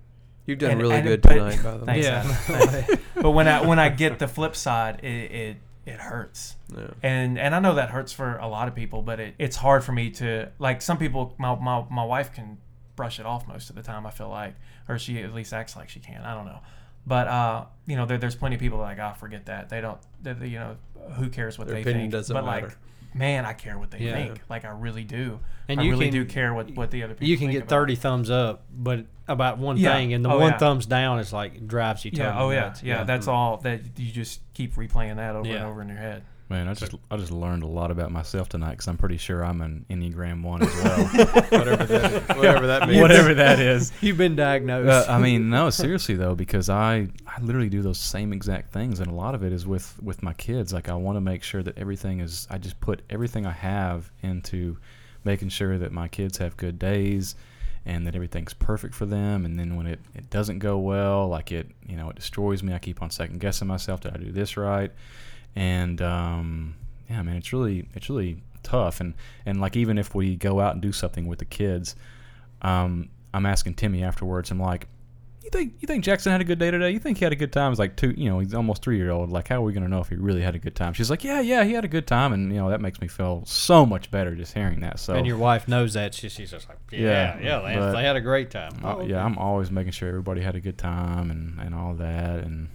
You've 0.46 0.58
done 0.58 0.72
and- 0.72 0.80
really 0.80 0.96
and- 0.96 1.04
good 1.06 1.22
but- 1.22 1.34
tonight, 1.34 1.62
by 1.62 1.76
the 1.78 1.84
way. 1.86 2.02
Yeah. 2.02 2.86
But 3.20 3.32
when 3.32 3.48
I 3.48 3.66
when 3.66 3.78
I 3.78 3.88
get 3.90 4.18
the 4.18 4.28
flip 4.28 4.56
side, 4.56 5.00
it 5.02 5.30
it, 5.30 5.56
it 5.86 6.00
hurts. 6.00 6.56
Yeah. 6.74 6.86
And 7.02 7.38
and 7.38 7.54
I 7.54 7.58
know 7.60 7.74
that 7.74 7.90
hurts 7.90 8.12
for 8.12 8.36
a 8.38 8.46
lot 8.48 8.66
of 8.68 8.74
people, 8.74 9.02
but 9.02 9.20
it, 9.20 9.34
it's 9.38 9.56
hard 9.56 9.84
for 9.84 9.92
me 9.92 10.10
to 10.12 10.48
like 10.58 10.80
some 10.80 10.96
people. 10.98 11.34
My, 11.38 11.54
my 11.56 11.84
my 11.90 12.04
wife 12.04 12.32
can 12.32 12.58
brush 12.96 13.20
it 13.20 13.26
off 13.26 13.46
most 13.46 13.68
of 13.70 13.76
the 13.76 13.82
time. 13.82 14.06
I 14.06 14.10
feel 14.10 14.28
like, 14.30 14.54
or 14.88 14.98
she 14.98 15.22
at 15.22 15.34
least 15.34 15.52
acts 15.52 15.76
like 15.76 15.88
she 15.90 16.00
can. 16.00 16.22
I 16.22 16.34
don't 16.34 16.46
know, 16.46 16.60
but 17.06 17.28
uh, 17.28 17.64
you 17.86 17.96
know, 17.96 18.06
there, 18.06 18.18
there's 18.18 18.36
plenty 18.36 18.56
of 18.56 18.60
people 18.60 18.78
like, 18.78 18.98
ah, 19.00 19.12
forget 19.12 19.46
that. 19.46 19.68
They 19.68 19.80
don't. 19.80 19.98
They, 20.22 20.48
you 20.48 20.58
know, 20.58 20.76
who 21.14 21.28
cares 21.28 21.58
what 21.58 21.66
Their 21.66 21.76
they 21.76 21.80
opinion 21.82 22.02
think? 22.04 22.12
doesn't 22.12 22.34
but 22.34 22.44
matter. 22.44 22.68
like, 22.68 22.76
man, 23.14 23.44
I 23.44 23.52
care 23.54 23.78
what 23.78 23.90
they 23.90 23.98
Yeah. 23.98 24.14
think. 24.14 24.40
Like 24.48 24.64
I 24.64 24.70
really 24.70 25.04
do. 25.04 25.40
And 25.68 25.80
I 25.80 25.82
you 25.84 25.90
really 25.90 26.06
can- 26.06 26.12
do 26.14 26.24
care 26.24 26.52
what 26.54 26.70
what 26.76 26.90
the 26.90 27.02
other 27.02 27.14
people. 27.14 27.28
You 27.28 27.36
can 27.36 27.48
think 27.48 27.52
get 27.60 27.62
about 27.64 27.76
it. 27.76 27.80
30 27.80 27.94
thumbs 27.96 28.30
up, 28.30 28.64
but 28.72 29.06
about 29.26 29.58
one 29.58 29.76
Yeah. 29.76 29.94
thing, 29.94 30.12
and 30.12 30.24
the 30.24 30.30
Oh, 30.30 30.38
one 30.38 30.52
yeah. 30.52 30.58
thumbs 30.58 30.86
down 30.86 31.18
is 31.20 31.32
like 31.32 31.66
drives 31.66 32.04
you. 32.04 32.10
Yeah. 32.14 32.32
totally 32.32 32.44
Oh 32.44 32.50
yeah. 32.50 32.60
nuts. 32.66 32.82
Yeah. 32.82 33.04
That's 33.04 33.26
all. 33.28 33.56
That 33.58 33.80
you 33.98 34.12
just 34.12 34.40
keep 34.54 34.74
replaying 34.76 35.16
that 35.16 35.30
over 35.36 35.48
and 35.48 35.58
Yeah. 35.58 35.66
over 35.66 35.82
in 35.82 35.88
your 35.88 35.98
head. 35.98 36.22
Man, 36.50 36.66
I 36.66 36.74
just 36.74 36.92
I 37.12 37.16
just 37.16 37.30
learned 37.30 37.62
a 37.62 37.68
lot 37.68 37.92
about 37.92 38.10
myself 38.10 38.48
tonight 38.48 38.72
because 38.72 38.88
I'm 38.88 38.96
pretty 38.96 39.18
sure 39.18 39.44
I'm 39.44 39.60
an 39.60 39.86
Enneagram 39.88 40.42
one 40.42 40.62
as 40.64 40.74
well. 40.74 41.04
whatever 41.48 41.86
that, 41.86 42.28
whatever 42.36 42.66
that 42.66 42.88
means. 42.88 43.00
Whatever 43.00 43.34
that 43.34 43.60
is. 43.60 43.92
You've 44.00 44.18
been 44.18 44.34
diagnosed. 44.34 45.08
Uh, 45.08 45.12
I 45.12 45.20
mean, 45.20 45.48
no, 45.48 45.70
seriously 45.70 46.16
though, 46.16 46.34
because 46.34 46.68
I 46.68 47.06
I 47.24 47.40
literally 47.40 47.68
do 47.68 47.82
those 47.82 48.00
same 48.00 48.32
exact 48.32 48.72
things, 48.72 48.98
and 48.98 49.08
a 49.08 49.14
lot 49.14 49.36
of 49.36 49.44
it 49.44 49.52
is 49.52 49.64
with 49.64 49.96
with 50.02 50.24
my 50.24 50.32
kids. 50.32 50.72
Like 50.72 50.88
I 50.88 50.94
want 50.94 51.14
to 51.14 51.20
make 51.20 51.44
sure 51.44 51.62
that 51.62 51.78
everything 51.78 52.18
is. 52.18 52.48
I 52.50 52.58
just 52.58 52.80
put 52.80 53.02
everything 53.08 53.46
I 53.46 53.52
have 53.52 54.10
into 54.22 54.76
making 55.22 55.50
sure 55.50 55.78
that 55.78 55.92
my 55.92 56.08
kids 56.08 56.36
have 56.38 56.56
good 56.56 56.80
days, 56.80 57.36
and 57.86 58.04
that 58.08 58.16
everything's 58.16 58.54
perfect 58.54 58.96
for 58.96 59.06
them. 59.06 59.44
And 59.44 59.56
then 59.56 59.76
when 59.76 59.86
it 59.86 60.00
it 60.16 60.30
doesn't 60.30 60.58
go 60.58 60.78
well, 60.78 61.28
like 61.28 61.52
it 61.52 61.68
you 61.86 61.96
know 61.96 62.10
it 62.10 62.16
destroys 62.16 62.60
me. 62.64 62.74
I 62.74 62.80
keep 62.80 63.02
on 63.02 63.12
second 63.12 63.38
guessing 63.38 63.68
myself. 63.68 64.00
Did 64.00 64.14
I 64.14 64.16
do 64.16 64.32
this 64.32 64.56
right? 64.56 64.90
And 65.56 66.00
um, 66.00 66.74
yeah, 67.08 67.22
man, 67.22 67.36
it's 67.36 67.52
really 67.52 67.88
it's 67.94 68.08
really 68.08 68.42
tough. 68.62 69.00
And 69.00 69.14
and 69.46 69.60
like 69.60 69.76
even 69.76 69.98
if 69.98 70.14
we 70.14 70.36
go 70.36 70.60
out 70.60 70.74
and 70.74 70.82
do 70.82 70.92
something 70.92 71.26
with 71.26 71.38
the 71.38 71.44
kids, 71.44 71.96
um, 72.62 73.08
I'm 73.34 73.46
asking 73.46 73.74
Timmy 73.74 74.02
afterwards. 74.02 74.50
I'm 74.50 74.60
like, 74.60 74.86
you 75.42 75.50
think 75.50 75.74
you 75.80 75.86
think 75.86 76.04
Jackson 76.04 76.30
had 76.32 76.40
a 76.40 76.44
good 76.44 76.58
day 76.58 76.70
today? 76.70 76.90
You 76.90 76.98
think 76.98 77.18
he 77.18 77.24
had 77.24 77.32
a 77.32 77.36
good 77.36 77.52
time? 77.52 77.72
He's 77.72 77.78
like 77.78 77.96
two, 77.96 78.10
you 78.16 78.28
know, 78.28 78.38
he's 78.38 78.54
almost 78.54 78.82
three 78.82 78.96
year 78.98 79.10
old. 79.10 79.30
Like, 79.30 79.48
how 79.48 79.56
are 79.56 79.62
we 79.62 79.72
gonna 79.72 79.88
know 79.88 80.00
if 80.00 80.08
he 80.08 80.16
really 80.16 80.42
had 80.42 80.54
a 80.54 80.58
good 80.58 80.76
time? 80.76 80.92
She's 80.92 81.10
like, 81.10 81.24
yeah, 81.24 81.40
yeah, 81.40 81.64
he 81.64 81.72
had 81.72 81.84
a 81.84 81.88
good 81.88 82.06
time, 82.06 82.32
and 82.32 82.52
you 82.52 82.58
know 82.58 82.68
that 82.70 82.80
makes 82.80 83.00
me 83.00 83.08
feel 83.08 83.42
so 83.46 83.84
much 83.86 84.10
better 84.10 84.34
just 84.36 84.52
hearing 84.54 84.80
that. 84.80 84.98
So 85.00 85.14
and 85.14 85.26
your 85.26 85.38
wife 85.38 85.66
knows 85.66 85.94
that. 85.94 86.14
She, 86.14 86.28
she's 86.28 86.50
just 86.50 86.68
like, 86.68 86.78
yeah, 86.92 87.00
Yeah, 87.00 87.38
yeah, 87.42 87.58
Lance, 87.58 87.78
but- 87.80 87.92
they 87.92 88.04
had 88.04 88.16
a 88.16 88.20
great 88.20 88.50
time. 88.50 88.72
uh, 88.84 88.96
Oh, 88.96 89.00
yeah, 89.02 89.24
I'm 89.24 89.38
always 89.38 89.70
making 89.70 89.92
sure 89.92 90.08
everybody 90.08 90.42
had 90.42 90.54
a 90.54 90.60
good 90.60 90.78
time 90.78 91.30
and 91.30 91.58
and 91.58 91.74
all 91.74 91.94
that. 91.94 92.40
And 92.44 92.68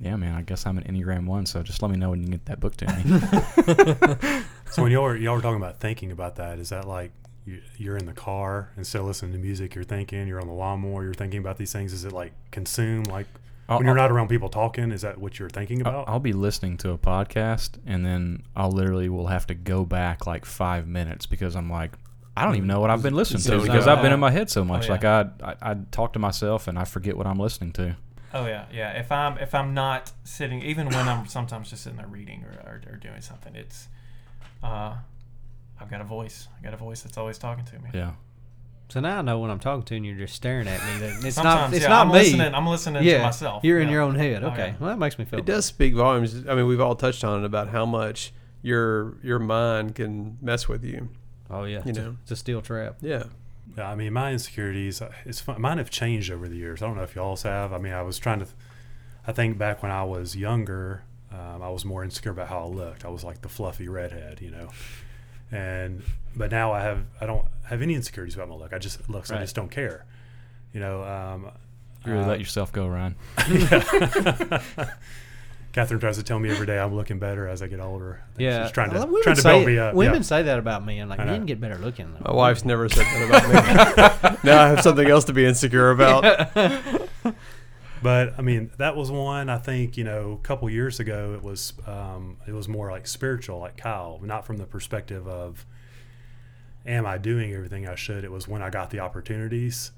yeah, 0.00 0.16
man, 0.16 0.34
I 0.34 0.42
guess 0.42 0.66
I'm 0.66 0.78
an 0.78 0.84
Enneagram 0.84 1.26
one. 1.26 1.46
So 1.46 1.62
just 1.62 1.82
let 1.82 1.90
me 1.90 1.96
know 1.96 2.10
when 2.10 2.22
you 2.22 2.28
get 2.28 2.46
that 2.46 2.60
book 2.60 2.76
to 2.76 2.86
me. 2.86 4.42
So 4.70 4.82
when 4.84 4.92
y'all 4.92 5.02
were 5.02 5.16
y'all 5.16 5.34
were 5.34 5.42
talking 5.42 5.56
about 5.60 5.80
thinking 5.80 6.12
about 6.12 6.36
that, 6.36 6.60
is 6.60 6.68
that 6.68 6.86
like 6.86 7.10
you, 7.44 7.60
you're 7.76 7.96
in 7.96 8.06
the 8.06 8.12
car 8.12 8.70
instead 8.76 9.00
of 9.00 9.06
listening 9.08 9.32
to 9.32 9.38
music, 9.38 9.74
you're 9.74 9.82
thinking, 9.82 10.28
you're 10.28 10.40
on 10.40 10.46
the 10.46 10.52
lawnmower, 10.52 11.02
you're 11.02 11.12
thinking 11.12 11.40
about 11.40 11.56
these 11.56 11.72
things? 11.72 11.92
Is 11.92 12.04
it 12.04 12.12
like 12.12 12.32
consume 12.52 13.02
like 13.04 13.26
I'll- 13.68 13.78
when 13.78 13.86
you're 13.88 13.98
I'll- 13.98 14.08
not 14.08 14.12
around 14.14 14.28
people 14.28 14.48
talking? 14.48 14.92
Is 14.92 15.02
that 15.02 15.18
what 15.18 15.40
you're 15.40 15.48
thinking 15.50 15.80
about? 15.80 16.08
I'll 16.08 16.20
be 16.20 16.32
listening 16.32 16.76
to 16.78 16.92
a 16.92 16.98
podcast 16.98 17.78
and 17.84 18.06
then 18.06 18.44
I'll 18.54 18.70
literally 18.70 19.08
will 19.08 19.26
have 19.26 19.48
to 19.48 19.54
go 19.54 19.84
back 19.84 20.24
like 20.24 20.44
five 20.44 20.86
minutes 20.86 21.26
because 21.26 21.56
I'm 21.56 21.68
like, 21.68 21.90
I 22.36 22.44
don't 22.44 22.54
even 22.54 22.68
know 22.68 22.78
what 22.78 22.90
I've 22.90 23.02
been 23.02 23.14
listening 23.14 23.42
to 23.42 23.60
because. 23.60 23.88
I've 23.88 24.02
been 24.02 24.12
in 24.12 24.20
my 24.20 24.30
head 24.30 24.50
so 24.50 24.64
much. 24.64 24.84
Oh, 24.84 24.86
yeah. 24.86 24.92
Like 24.92 25.04
I, 25.04 25.30
I, 25.42 25.72
I 25.72 25.76
talk 25.90 26.12
to 26.12 26.20
myself 26.20 26.68
and 26.68 26.78
I 26.78 26.84
forget 26.84 27.16
what 27.16 27.26
I'm 27.26 27.40
listening 27.40 27.72
to. 27.72 27.96
Oh 28.32 28.46
yeah, 28.46 28.66
yeah. 28.72 28.92
If 28.92 29.10
I'm 29.10 29.38
if 29.38 29.54
I'm 29.54 29.74
not 29.74 30.12
sitting, 30.24 30.62
even 30.62 30.86
when 30.88 31.08
I'm 31.08 31.26
sometimes 31.26 31.70
just 31.70 31.82
sitting 31.82 31.96
there 31.98 32.06
reading 32.06 32.44
or, 32.44 32.52
or, 32.68 32.80
or 32.92 32.96
doing 32.96 33.20
something, 33.20 33.54
it's 33.56 33.88
uh, 34.62 34.94
I've 35.80 35.90
got 35.90 36.00
a 36.00 36.04
voice. 36.04 36.48
I 36.58 36.62
got 36.62 36.72
a 36.74 36.76
voice 36.76 37.02
that's 37.02 37.18
always 37.18 37.38
talking 37.38 37.64
to 37.64 37.78
me. 37.80 37.90
Yeah. 37.92 38.12
So 38.88 38.98
now 39.00 39.18
I 39.18 39.22
know 39.22 39.38
when 39.38 39.50
I'm 39.50 39.60
talking 39.60 39.82
to 39.84 39.94
you 39.94 39.96
and 39.98 40.06
you're 40.06 40.16
just 40.16 40.34
staring 40.34 40.66
at 40.68 40.80
me. 40.84 40.98
That 41.06 41.24
it's 41.24 41.36
not. 41.36 41.72
It's 41.72 41.82
yeah, 41.82 41.88
not 41.88 42.06
I'm 42.06 42.12
me. 42.12 42.18
Listening, 42.20 42.54
I'm 42.54 42.66
listening 42.66 43.02
yeah, 43.04 43.18
to 43.18 43.22
myself. 43.24 43.64
You're 43.64 43.80
in 43.80 43.88
Yeah. 43.88 43.94
your 43.94 44.02
own 44.02 44.14
head. 44.16 44.42
Oh, 44.44 44.48
Okay, 44.48 44.68
yeah. 44.68 44.74
well 44.80 44.90
that 44.90 44.98
makes 44.98 45.18
me 45.18 45.24
feel. 45.24 45.38
It 45.38 45.44
does 45.46 45.64
speak 45.64 45.94
volumes. 45.94 46.44
I 46.48 46.54
mean, 46.54 46.66
we've 46.66 46.80
all 46.80 46.96
touched 46.96 47.24
on 47.24 47.42
it 47.42 47.46
about 47.46 47.68
how 47.68 47.86
much 47.86 48.32
your 48.62 49.16
your 49.22 49.38
mind 49.38 49.94
can 49.94 50.38
mess 50.42 50.68
with 50.68 50.84
you. 50.84 51.08
Oh 51.48 51.64
yeah, 51.64 51.78
You 51.84 51.90
it's 51.90 51.98
a- 51.98 52.02
know. 52.02 52.16
it's 52.22 52.30
a 52.32 52.36
steel 52.36 52.60
trap. 52.62 52.96
Yeah. 53.00 53.24
Yeah, 53.76 53.90
I 53.90 53.94
mean, 53.94 54.12
my 54.12 54.32
insecurities, 54.32 55.00
uh, 55.00 55.12
it's 55.24 55.40
fun. 55.40 55.60
mine 55.60 55.78
have 55.78 55.90
changed 55.90 56.30
over 56.30 56.48
the 56.48 56.56
years. 56.56 56.82
I 56.82 56.86
don't 56.86 56.96
know 56.96 57.02
if 57.02 57.14
y'all's 57.14 57.42
have. 57.42 57.72
I 57.72 57.78
mean, 57.78 57.92
I 57.92 58.02
was 58.02 58.18
trying 58.18 58.40
to, 58.40 58.46
I 59.26 59.32
think 59.32 59.58
back 59.58 59.82
when 59.82 59.92
I 59.92 60.04
was 60.04 60.36
younger, 60.36 61.02
um, 61.32 61.62
I 61.62 61.68
was 61.70 61.84
more 61.84 62.02
insecure 62.02 62.32
about 62.32 62.48
how 62.48 62.60
I 62.60 62.66
looked. 62.66 63.04
I 63.04 63.08
was 63.08 63.22
like 63.22 63.42
the 63.42 63.48
fluffy 63.48 63.88
redhead, 63.88 64.40
you 64.42 64.50
know. 64.50 64.68
And 65.52 66.02
but 66.34 66.50
now 66.50 66.72
I 66.72 66.80
have, 66.82 67.04
I 67.20 67.26
don't 67.26 67.46
have 67.64 67.82
any 67.82 67.94
insecurities 67.94 68.34
about 68.34 68.48
my 68.48 68.54
look. 68.54 68.72
I 68.72 68.78
just 68.78 69.08
looks, 69.08 69.30
I 69.30 69.38
just 69.40 69.54
don't 69.54 69.70
care, 69.70 70.04
you 70.72 70.80
know. 70.80 71.02
Um, 71.04 71.50
You 72.04 72.12
really 72.12 72.24
uh, 72.24 72.28
let 72.28 72.40
yourself 72.40 72.72
go, 72.72 72.86
Ryan. 72.88 73.14
Catherine 75.72 76.00
tries 76.00 76.16
to 76.16 76.24
tell 76.24 76.38
me 76.38 76.50
every 76.50 76.66
day 76.66 76.78
I'm 76.78 76.94
looking 76.94 77.18
better 77.18 77.46
as 77.46 77.62
I 77.62 77.68
get 77.68 77.78
older. 77.78 78.22
Yeah, 78.36 78.64
she's 78.64 78.72
trying 78.72 78.90
to 78.90 78.96
Well, 78.96 79.06
women 79.06 79.22
trying 79.22 79.36
to 79.36 79.42
say 79.42 79.52
build 79.52 79.66
me 79.66 79.78
up. 79.78 79.94
Women 79.94 80.16
yeah. 80.16 80.22
say 80.22 80.42
that 80.42 80.58
about 80.58 80.84
me, 80.84 80.98
and 80.98 81.08
like 81.08 81.20
I 81.20 81.24
know. 81.24 81.32
men 81.32 81.46
get 81.46 81.60
better 81.60 81.78
looking. 81.78 82.12
My 82.24 82.32
wife's 82.32 82.64
never 82.64 82.88
said 82.88 83.06
that 83.06 83.28
about 83.28 84.34
me. 84.34 84.38
now 84.50 84.62
I 84.64 84.68
have 84.68 84.82
something 84.82 85.06
else 85.06 85.24
to 85.26 85.32
be 85.32 85.46
insecure 85.46 85.90
about. 85.90 86.50
But 88.02 88.34
I 88.38 88.42
mean, 88.42 88.70
that 88.78 88.96
was 88.96 89.10
one. 89.10 89.50
I 89.50 89.58
think 89.58 89.96
you 89.96 90.04
know, 90.04 90.32
a 90.32 90.44
couple 90.44 90.68
years 90.70 91.00
ago, 91.00 91.34
it 91.34 91.42
was 91.42 91.74
um, 91.86 92.38
it 92.46 92.52
was 92.52 92.68
more 92.68 92.90
like 92.90 93.06
spiritual, 93.06 93.58
like 93.58 93.76
Kyle, 93.76 94.18
not 94.22 94.46
from 94.46 94.56
the 94.56 94.66
perspective 94.66 95.28
of, 95.28 95.66
am 96.86 97.04
I 97.04 97.18
doing 97.18 97.52
everything 97.52 97.86
I 97.86 97.94
should? 97.96 98.24
It 98.24 98.32
was 98.32 98.48
when 98.48 98.62
I 98.62 98.70
got 98.70 98.90
the 98.90 99.00
opportunities, 99.00 99.92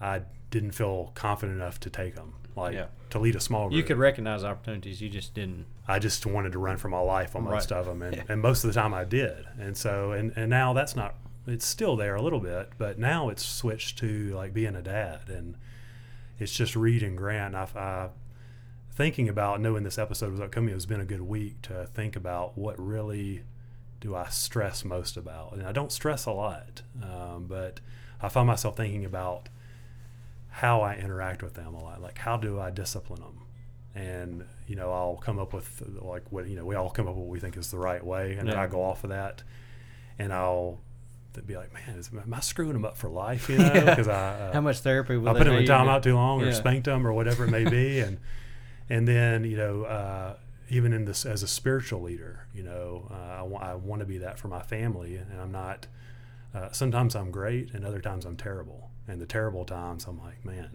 I 0.00 0.22
didn't 0.50 0.72
feel 0.72 1.12
confident 1.14 1.58
enough 1.58 1.78
to 1.80 1.90
take 1.90 2.14
them, 2.14 2.34
like 2.56 2.74
Yeah. 2.74 2.86
to 3.10 3.18
lead 3.18 3.36
a 3.36 3.40
small 3.40 3.68
group. 3.68 3.76
You 3.76 3.82
could 3.82 3.98
recognize 3.98 4.44
opportunities, 4.44 5.00
you 5.00 5.08
just 5.08 5.34
didn't. 5.34 5.66
I 5.88 5.98
just 5.98 6.24
wanted 6.26 6.52
to 6.52 6.58
run 6.58 6.76
for 6.76 6.88
my 6.88 7.00
life 7.00 7.34
on 7.36 7.44
most 7.44 7.70
Right. 7.70 7.78
of 7.78 7.86
them, 7.86 8.02
and, 8.02 8.24
and 8.28 8.40
most 8.40 8.64
of 8.64 8.72
the 8.72 8.80
time 8.80 8.94
I 8.94 9.04
did. 9.04 9.44
And 9.58 9.76
so, 9.76 10.12
and, 10.12 10.32
and 10.36 10.48
now 10.50 10.72
that's 10.72 10.94
not, 10.96 11.14
it's 11.46 11.66
still 11.66 11.96
there 11.96 12.14
a 12.14 12.22
little 12.22 12.40
bit, 12.40 12.70
but 12.78 12.98
now 12.98 13.28
it's 13.28 13.44
switched 13.44 13.98
to 13.98 14.34
like 14.34 14.52
being 14.54 14.74
a 14.76 14.82
dad, 14.82 15.28
and 15.28 15.56
it's 16.38 16.52
just 16.52 16.74
Reed 16.76 17.02
and 17.02 17.16
Grant. 17.18 17.54
I, 17.54 17.66
I 17.76 18.08
thinking 18.92 19.28
about 19.28 19.60
knowing 19.60 19.82
this 19.82 19.98
episode 19.98 20.30
was 20.30 20.40
upcoming. 20.40 20.74
It's 20.74 20.86
been 20.86 21.00
a 21.00 21.04
good 21.04 21.20
week 21.22 21.62
to 21.62 21.86
think 21.94 22.14
about 22.16 22.56
what 22.56 22.78
really 22.78 23.42
do 24.00 24.14
I 24.14 24.28
stress 24.28 24.84
most 24.84 25.16
about, 25.16 25.52
and 25.54 25.66
I 25.66 25.72
don't 25.72 25.90
stress 25.92 26.26
a 26.26 26.32
lot, 26.32 26.82
um, 27.02 27.46
but 27.48 27.80
I 28.22 28.28
find 28.28 28.46
myself 28.46 28.76
thinking 28.76 29.04
about 29.04 29.48
how 30.58 30.82
I 30.82 30.94
interact 30.94 31.42
with 31.42 31.54
them 31.54 31.74
a 31.74 31.82
lot. 31.82 32.00
Like, 32.00 32.16
how 32.16 32.36
do 32.36 32.60
I 32.60 32.70
discipline 32.70 33.20
them? 33.20 33.40
And 33.92 34.44
you 34.68 34.76
know, 34.76 34.92
I'll 34.92 35.16
come 35.16 35.40
up 35.40 35.52
with 35.52 35.82
like 36.00 36.30
what 36.30 36.46
you 36.46 36.54
know, 36.54 36.64
we 36.64 36.76
all 36.76 36.90
come 36.90 37.08
up 37.08 37.14
with 37.16 37.24
what 37.24 37.28
we 37.28 37.40
think 37.40 37.56
is 37.56 37.72
the 37.72 37.78
right 37.78 38.04
way, 38.04 38.34
and 38.34 38.48
then 38.48 38.56
I 38.56 38.66
go 38.68 38.82
off 38.82 39.02
of 39.02 39.10
that, 39.10 39.42
and 40.18 40.32
I'll 40.32 40.78
be 41.46 41.56
like, 41.56 41.74
man, 41.74 41.98
is, 41.98 42.08
am 42.12 42.32
I 42.32 42.38
screwing 42.38 42.74
them 42.74 42.84
up 42.84 42.96
for 42.96 43.08
life? 43.08 43.48
You 43.48 43.58
know, 43.58 43.64
Yeah. 43.74 43.84
because 43.90 44.06
I 44.06 44.12
uh, 44.48 44.52
How 44.52 44.60
much 44.60 44.78
therapy 44.78 45.16
will 45.16 45.28
I 45.30 45.32
put 45.32 45.44
them 45.44 45.54
in 45.54 45.60
need? 45.60 45.66
time 45.66 45.88
out 45.88 46.04
too 46.04 46.14
long, 46.14 46.40
or 46.40 46.46
Yeah. 46.46 46.52
spanked 46.52 46.84
them, 46.86 47.04
or 47.04 47.12
whatever 47.12 47.44
it 47.44 47.50
may 47.50 47.64
be, 47.64 47.98
and 48.06 48.18
and 48.88 49.08
then 49.08 49.42
you 49.44 49.56
know, 49.56 49.82
uh, 49.84 50.36
even 50.68 50.92
in 50.92 51.04
this 51.04 51.26
as 51.26 51.42
a 51.42 51.48
spiritual 51.48 52.00
leader, 52.02 52.46
you 52.54 52.62
know, 52.62 53.08
uh, 53.10 53.44
I, 53.60 53.74
want 53.74 54.00
to 54.00 54.06
be 54.06 54.18
that 54.18 54.38
for 54.38 54.46
my 54.48 54.62
family, 54.62 55.16
and 55.16 55.40
I'm 55.40 55.50
not. 55.52 55.88
Uh, 56.54 56.70
sometimes 56.70 57.16
I'm 57.16 57.32
great, 57.32 57.74
and 57.74 57.84
other 57.84 58.00
times 58.00 58.24
I'm 58.24 58.36
terrible. 58.36 58.90
And 59.06 59.20
the 59.20 59.26
terrible 59.26 59.64
times, 59.64 60.06
I'm 60.06 60.18
like, 60.22 60.44
man, 60.44 60.70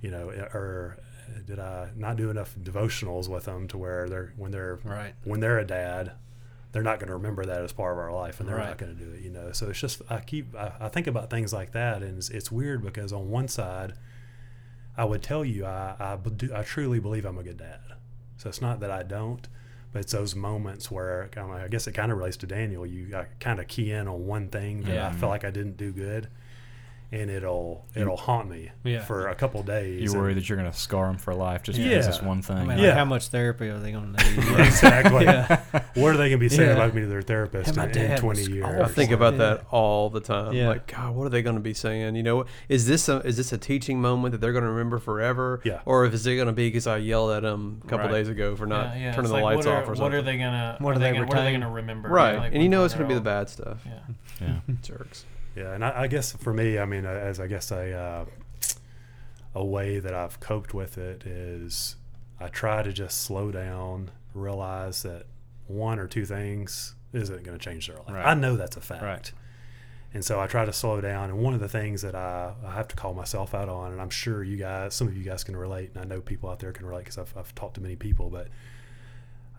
you 0.00 0.10
know, 0.10 0.28
or 0.54 0.96
uh, 1.28 1.40
did 1.46 1.58
I 1.58 1.88
not 1.96 2.16
do 2.16 2.30
enough 2.30 2.54
devotionals 2.60 3.28
with 3.28 3.44
them 3.46 3.66
to 3.68 3.78
where 3.78 4.08
they're 4.08 4.32
when 4.36 4.50
they're 4.52 4.78
Right. 4.84 5.14
when 5.24 5.40
they're 5.40 5.58
a 5.58 5.64
dad, 5.66 6.12
they're 6.72 6.82
not 6.82 6.98
going 7.00 7.08
to 7.08 7.14
remember 7.14 7.44
that 7.44 7.62
as 7.62 7.72
part 7.72 7.92
of 7.92 7.98
our 7.98 8.12
life, 8.12 8.38
and 8.40 8.48
they're 8.48 8.56
Right. 8.56 8.68
not 8.68 8.78
going 8.78 8.96
to 8.96 9.04
do 9.04 9.10
it. 9.12 9.20
You 9.22 9.30
know, 9.30 9.52
so 9.52 9.70
it's 9.70 9.80
just 9.80 10.02
I 10.08 10.20
keep 10.20 10.54
I, 10.56 10.72
I 10.80 10.88
think 10.88 11.06
about 11.06 11.30
things 11.30 11.52
like 11.52 11.72
that, 11.72 12.02
and 12.02 12.16
it's, 12.18 12.30
it's 12.30 12.50
weird 12.52 12.82
because 12.82 13.12
on 13.12 13.28
one 13.30 13.48
side, 13.48 13.94
I 14.96 15.04
would 15.04 15.22
tell 15.22 15.44
you 15.44 15.64
I 15.66 15.96
I, 15.98 16.16
do, 16.16 16.54
I 16.54 16.62
truly 16.62 17.00
believe 17.00 17.24
I'm 17.24 17.38
a 17.38 17.42
good 17.42 17.56
dad. 17.58 17.80
So 18.36 18.48
it's 18.48 18.60
not 18.60 18.80
that 18.80 18.90
I 18.90 19.02
don't, 19.04 19.46
but 19.92 20.00
it's 20.00 20.12
those 20.12 20.34
moments 20.34 20.90
where 20.90 21.28
I 21.36 21.68
guess 21.68 21.86
it 21.86 21.92
kind 21.92 22.10
of 22.10 22.18
relates 22.18 22.36
to 22.38 22.46
Daniel. 22.46 22.84
You 22.86 23.16
I 23.16 23.26
kind 23.40 23.60
of 23.60 23.68
key 23.68 23.92
in 23.92 24.08
on 24.08 24.26
one 24.26 24.48
thing 24.48 24.82
that 24.82 24.94
Yeah. 24.94 25.08
I 25.08 25.12
feel 25.12 25.28
like 25.28 25.44
I 25.44 25.50
didn't 25.50 25.76
do 25.76 25.92
good, 25.92 26.28
and 27.12 27.30
it'll 27.30 27.84
it'll 27.94 28.16
haunt 28.16 28.48
me 28.48 28.70
Yeah. 28.84 29.04
for 29.04 29.28
a 29.28 29.34
couple 29.34 29.62
days. 29.62 30.00
You 30.00 30.18
worry 30.18 30.32
and- 30.32 30.40
that 30.40 30.48
you're 30.48 30.56
going 30.56 30.70
to 30.70 30.76
scar 30.76 31.06
them 31.08 31.18
for 31.18 31.34
life 31.34 31.62
just 31.62 31.78
Yeah. 31.78 31.90
because 31.90 32.06
this 32.06 32.22
one 32.22 32.40
thing. 32.40 32.56
I 32.56 32.64
mean, 32.64 32.78
Yeah. 32.78 32.88
like, 32.88 32.94
how 32.96 33.04
much 33.04 33.28
therapy 33.28 33.68
are 33.68 33.78
they 33.78 33.92
going 33.92 34.14
to 34.14 34.24
need? 34.30 34.60
exactly. 34.66 35.24
Yeah. 35.26 35.60
What 35.94 36.14
are 36.14 36.16
they 36.16 36.30
going 36.30 36.32
to 36.32 36.38
be 36.38 36.48
saying 36.48 36.70
Yeah. 36.70 36.74
about 36.74 36.94
me 36.94 37.02
to 37.02 37.06
their 37.06 37.20
therapist 37.20 37.68
And 37.68 37.76
my 37.76 37.84
in, 37.84 37.90
in 37.90 37.94
dad 38.08 38.18
20 38.18 38.40
was 38.40 38.48
years? 38.48 38.80
I 38.80 38.88
think 38.88 39.10
about 39.10 39.36
that 39.38 39.66
all 39.70 40.08
the 40.08 40.20
time. 40.20 40.54
Yeah. 40.54 40.68
Like, 40.68 40.86
God, 40.86 41.14
what 41.14 41.26
are 41.26 41.30
they 41.30 41.42
going 41.42 41.56
to 41.56 41.60
be 41.62 41.74
saying? 41.74 42.16
You 42.16 42.22
know, 42.22 42.46
is 42.70 42.86
this 42.86 43.10
a, 43.10 43.18
is 43.18 43.36
this 43.36 43.52
a 43.52 43.58
teaching 43.58 44.00
moment 44.00 44.32
that 44.32 44.40
they're 44.40 44.52
going 44.52 44.64
to 44.64 44.70
remember 44.70 44.98
forever? 44.98 45.60
Yeah. 45.64 45.80
Or 45.84 46.06
if 46.06 46.14
is 46.14 46.26
it 46.26 46.36
going 46.36 46.46
to 46.46 46.52
be 46.54 46.68
because 46.68 46.86
I 46.86 46.96
yelled 46.96 47.30
at 47.32 47.42
them 47.42 47.82
a 47.84 47.88
couple 47.88 48.06
Right. 48.06 48.12
days 48.14 48.28
ago 48.30 48.56
for 48.56 48.64
not 48.66 48.86
Yeah, 48.86 48.94
yeah. 48.94 49.12
turning 49.12 49.18
It's 49.24 49.28
the 49.28 49.34
like, 49.34 49.44
lights 49.56 49.66
what 49.66 49.74
off 49.76 49.82
or 49.82 49.86
something? 49.88 50.02
What 50.02 50.14
are 50.14 50.22
they 50.22 50.38
gonna? 50.38 50.76
What 50.78 50.96
are 50.96 50.98
they 50.98 51.10
they 51.10 51.12
gonna, 51.18 51.26
what 51.26 51.36
are 51.36 51.40
they 51.42 51.46
retain? 51.48 51.60
gonna 51.60 51.72
remember? 51.74 52.08
right, 52.08 52.38
Like, 52.38 52.44
and 52.46 52.54
you 52.54 52.60
when- 52.62 52.70
know 52.70 52.78
when 52.78 52.84
it's 52.86 52.94
going 52.94 53.04
to 53.06 53.08
be 53.08 53.14
they're 53.14 53.20
the 53.20 53.44
bad 53.44 53.48
stuff. 53.50 53.78
Yeah. 53.84 53.92
Yeah. 54.40 54.74
Jerks. 54.82 55.26
Yeah, 55.56 55.72
and 55.74 55.84
I, 55.84 56.02
I 56.02 56.06
guess 56.06 56.32
for 56.32 56.52
me, 56.52 56.78
I 56.78 56.84
mean, 56.84 57.04
as 57.04 57.38
I 57.40 57.46
guess 57.46 57.70
a 57.70 57.92
uh, 57.92 58.24
a 59.54 59.64
way 59.64 59.98
that 59.98 60.14
I've 60.14 60.40
coped 60.40 60.72
with 60.72 60.96
it 60.96 61.26
is 61.26 61.96
I 62.40 62.48
try 62.48 62.82
to 62.82 62.92
just 62.92 63.20
slow 63.20 63.50
down, 63.50 64.10
realize 64.34 65.02
that 65.02 65.26
one 65.66 65.98
or 65.98 66.06
two 66.06 66.24
things 66.24 66.94
isn't 67.12 67.44
going 67.44 67.58
to 67.58 67.62
change 67.62 67.86
their 67.86 67.96
life. 67.96 68.10
Right. 68.10 68.26
I 68.26 68.34
know 68.34 68.56
that's 68.56 68.76
a 68.76 68.80
fact. 68.80 69.02
Right. 69.02 69.32
And 70.14 70.24
so 70.24 70.40
I 70.40 70.46
try 70.46 70.64
to 70.64 70.72
slow 70.72 71.00
down. 71.00 71.30
And 71.30 71.38
one 71.38 71.54
of 71.54 71.60
the 71.60 71.68
things 71.68 72.02
that 72.02 72.14
I, 72.14 72.52
I 72.64 72.72
have 72.72 72.88
to 72.88 72.96
call 72.96 73.14
myself 73.14 73.54
out 73.54 73.68
on, 73.68 73.92
and 73.92 74.00
I'm 74.00 74.10
sure 74.10 74.42
you 74.42 74.56
guys, 74.56 74.94
some 74.94 75.06
of 75.08 75.16
you 75.16 75.22
guys 75.22 75.44
can 75.44 75.56
relate, 75.56 75.90
and 75.94 76.02
I 76.02 76.04
know 76.04 76.20
people 76.20 76.50
out 76.50 76.58
there 76.58 76.72
can 76.72 76.86
relate 76.86 77.04
because 77.04 77.18
I've, 77.18 77.34
I've 77.36 77.54
talked 77.54 77.74
to 77.74 77.80
many 77.80 77.96
people, 77.96 78.28
but 78.28 78.48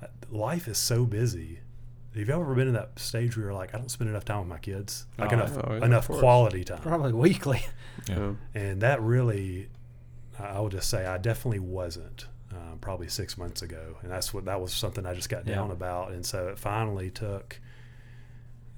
uh, 0.01 0.07
life 0.29 0.67
is 0.67 0.77
so 0.77 1.05
busy. 1.05 1.59
Have 2.15 2.27
you 2.27 2.33
ever 2.33 2.53
been 2.53 2.67
in 2.67 2.73
that 2.75 2.99
stage 2.99 3.35
where 3.35 3.45
you're 3.47 3.53
like, 3.53 3.73
I 3.73 3.77
don't 3.79 3.89
spend 3.89 4.09
enough 4.09 4.25
time 4.25 4.39
with 4.39 4.47
my 4.47 4.59
kids, 4.59 5.07
like 5.17 5.31
Oh, 5.31 5.35
enough 5.35 5.57
oh, 5.63 5.73
yeah, 5.75 5.85
enough 5.85 6.07
quality 6.07 6.63
time, 6.63 6.79
Probably 6.79 7.13
weekly. 7.13 7.65
Yeah. 8.07 8.15
Yeah. 8.17 8.33
and 8.61 8.81
that 8.81 9.01
really, 9.01 9.69
I 10.39 10.45
I 10.45 10.59
will 10.59 10.69
just 10.69 10.89
say, 10.89 11.05
I 11.05 11.17
definitely 11.17 11.59
wasn't. 11.59 12.27
Um, 12.51 12.77
probably 12.79 13.07
six 13.07 13.35
months 13.35 13.63
ago, 13.63 13.97
and 14.03 14.11
that's 14.11 14.31
what 14.31 14.45
that 14.45 14.61
was 14.61 14.71
something 14.73 15.07
I 15.07 15.15
just 15.15 15.27
got 15.29 15.47
Yeah. 15.47 15.55
down 15.55 15.71
about, 15.71 16.11
and 16.11 16.23
so 16.23 16.49
it 16.49 16.59
finally 16.59 17.09
took. 17.09 17.59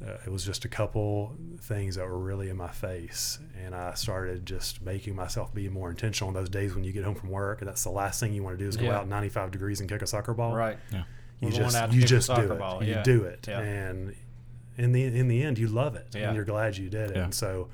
Uh, 0.05 0.11
it 0.25 0.29
was 0.31 0.45
just 0.45 0.63
a 0.65 0.69
couple 0.69 1.35
things 1.61 1.95
that 1.95 2.07
were 2.07 2.17
really 2.19 2.49
in 2.49 2.55
my 2.55 2.69
face, 2.69 3.39
and 3.65 3.73
I 3.75 3.93
started 3.95 4.45
just 4.45 4.81
making 4.81 5.15
myself 5.15 5.53
be 5.53 5.67
more 5.67 5.89
intentional 5.89 6.29
on 6.29 6.33
those 6.33 6.47
days 6.49 6.73
when 6.75 6.83
you 6.85 6.93
get 6.93 7.03
home 7.03 7.15
from 7.15 7.29
work, 7.31 7.59
and 7.61 7.67
that's 7.69 7.83
the 7.83 7.89
last 7.91 8.19
thing 8.21 8.33
you 8.33 8.43
want 8.43 8.57
to 8.57 8.63
do 8.63 8.67
is 8.69 8.77
go 8.77 8.85
Yeah. 8.85 8.97
out 8.99 9.07
95 9.09 9.51
degrees 9.51 9.79
and 9.81 9.89
kick 9.89 10.01
a 10.01 10.07
soccer 10.07 10.33
ball. 10.33 10.55
Right. 10.55 10.77
You 11.41 11.51
just 11.51 11.91
you 11.93 12.03
just 12.03 12.33
do 12.33 12.51
it. 12.53 12.59
ball, 12.59 12.83
You 12.83 12.93
yeah. 12.93 13.03
do 13.03 13.23
it, 13.23 13.45
Yeah. 13.47 13.59
and 13.59 14.15
in 14.77 14.91
the 14.91 15.03
in 15.03 15.27
the 15.27 15.43
end, 15.43 15.57
you 15.59 15.67
love 15.67 15.95
it, 15.95 16.07
Yeah. 16.15 16.27
and 16.27 16.35
you're 16.35 16.45
glad 16.45 16.77
you 16.77 16.89
did 16.89 17.11
it. 17.11 17.15
Yeah. 17.17 17.23
And 17.25 17.33
so, 17.33 17.69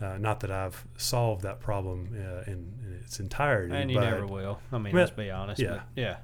uh, 0.00 0.18
not 0.18 0.40
that 0.40 0.50
I've 0.50 0.84
solved 0.96 1.42
that 1.42 1.60
problem 1.60 2.08
uh, 2.12 2.42
in, 2.50 2.72
in 2.84 3.00
its 3.02 3.18
entirety, 3.20 3.74
And 3.74 3.90
you 3.90 3.96
but 3.98 4.04
never 4.10 4.26
will. 4.26 4.60
I 4.72 4.78
mean, 4.78 4.92
Well, 4.92 5.02
let's 5.04 5.16
be 5.16 5.30
honest. 5.30 5.60
yeah. 5.60 5.68
But 5.70 5.82
yeah. 5.94 6.16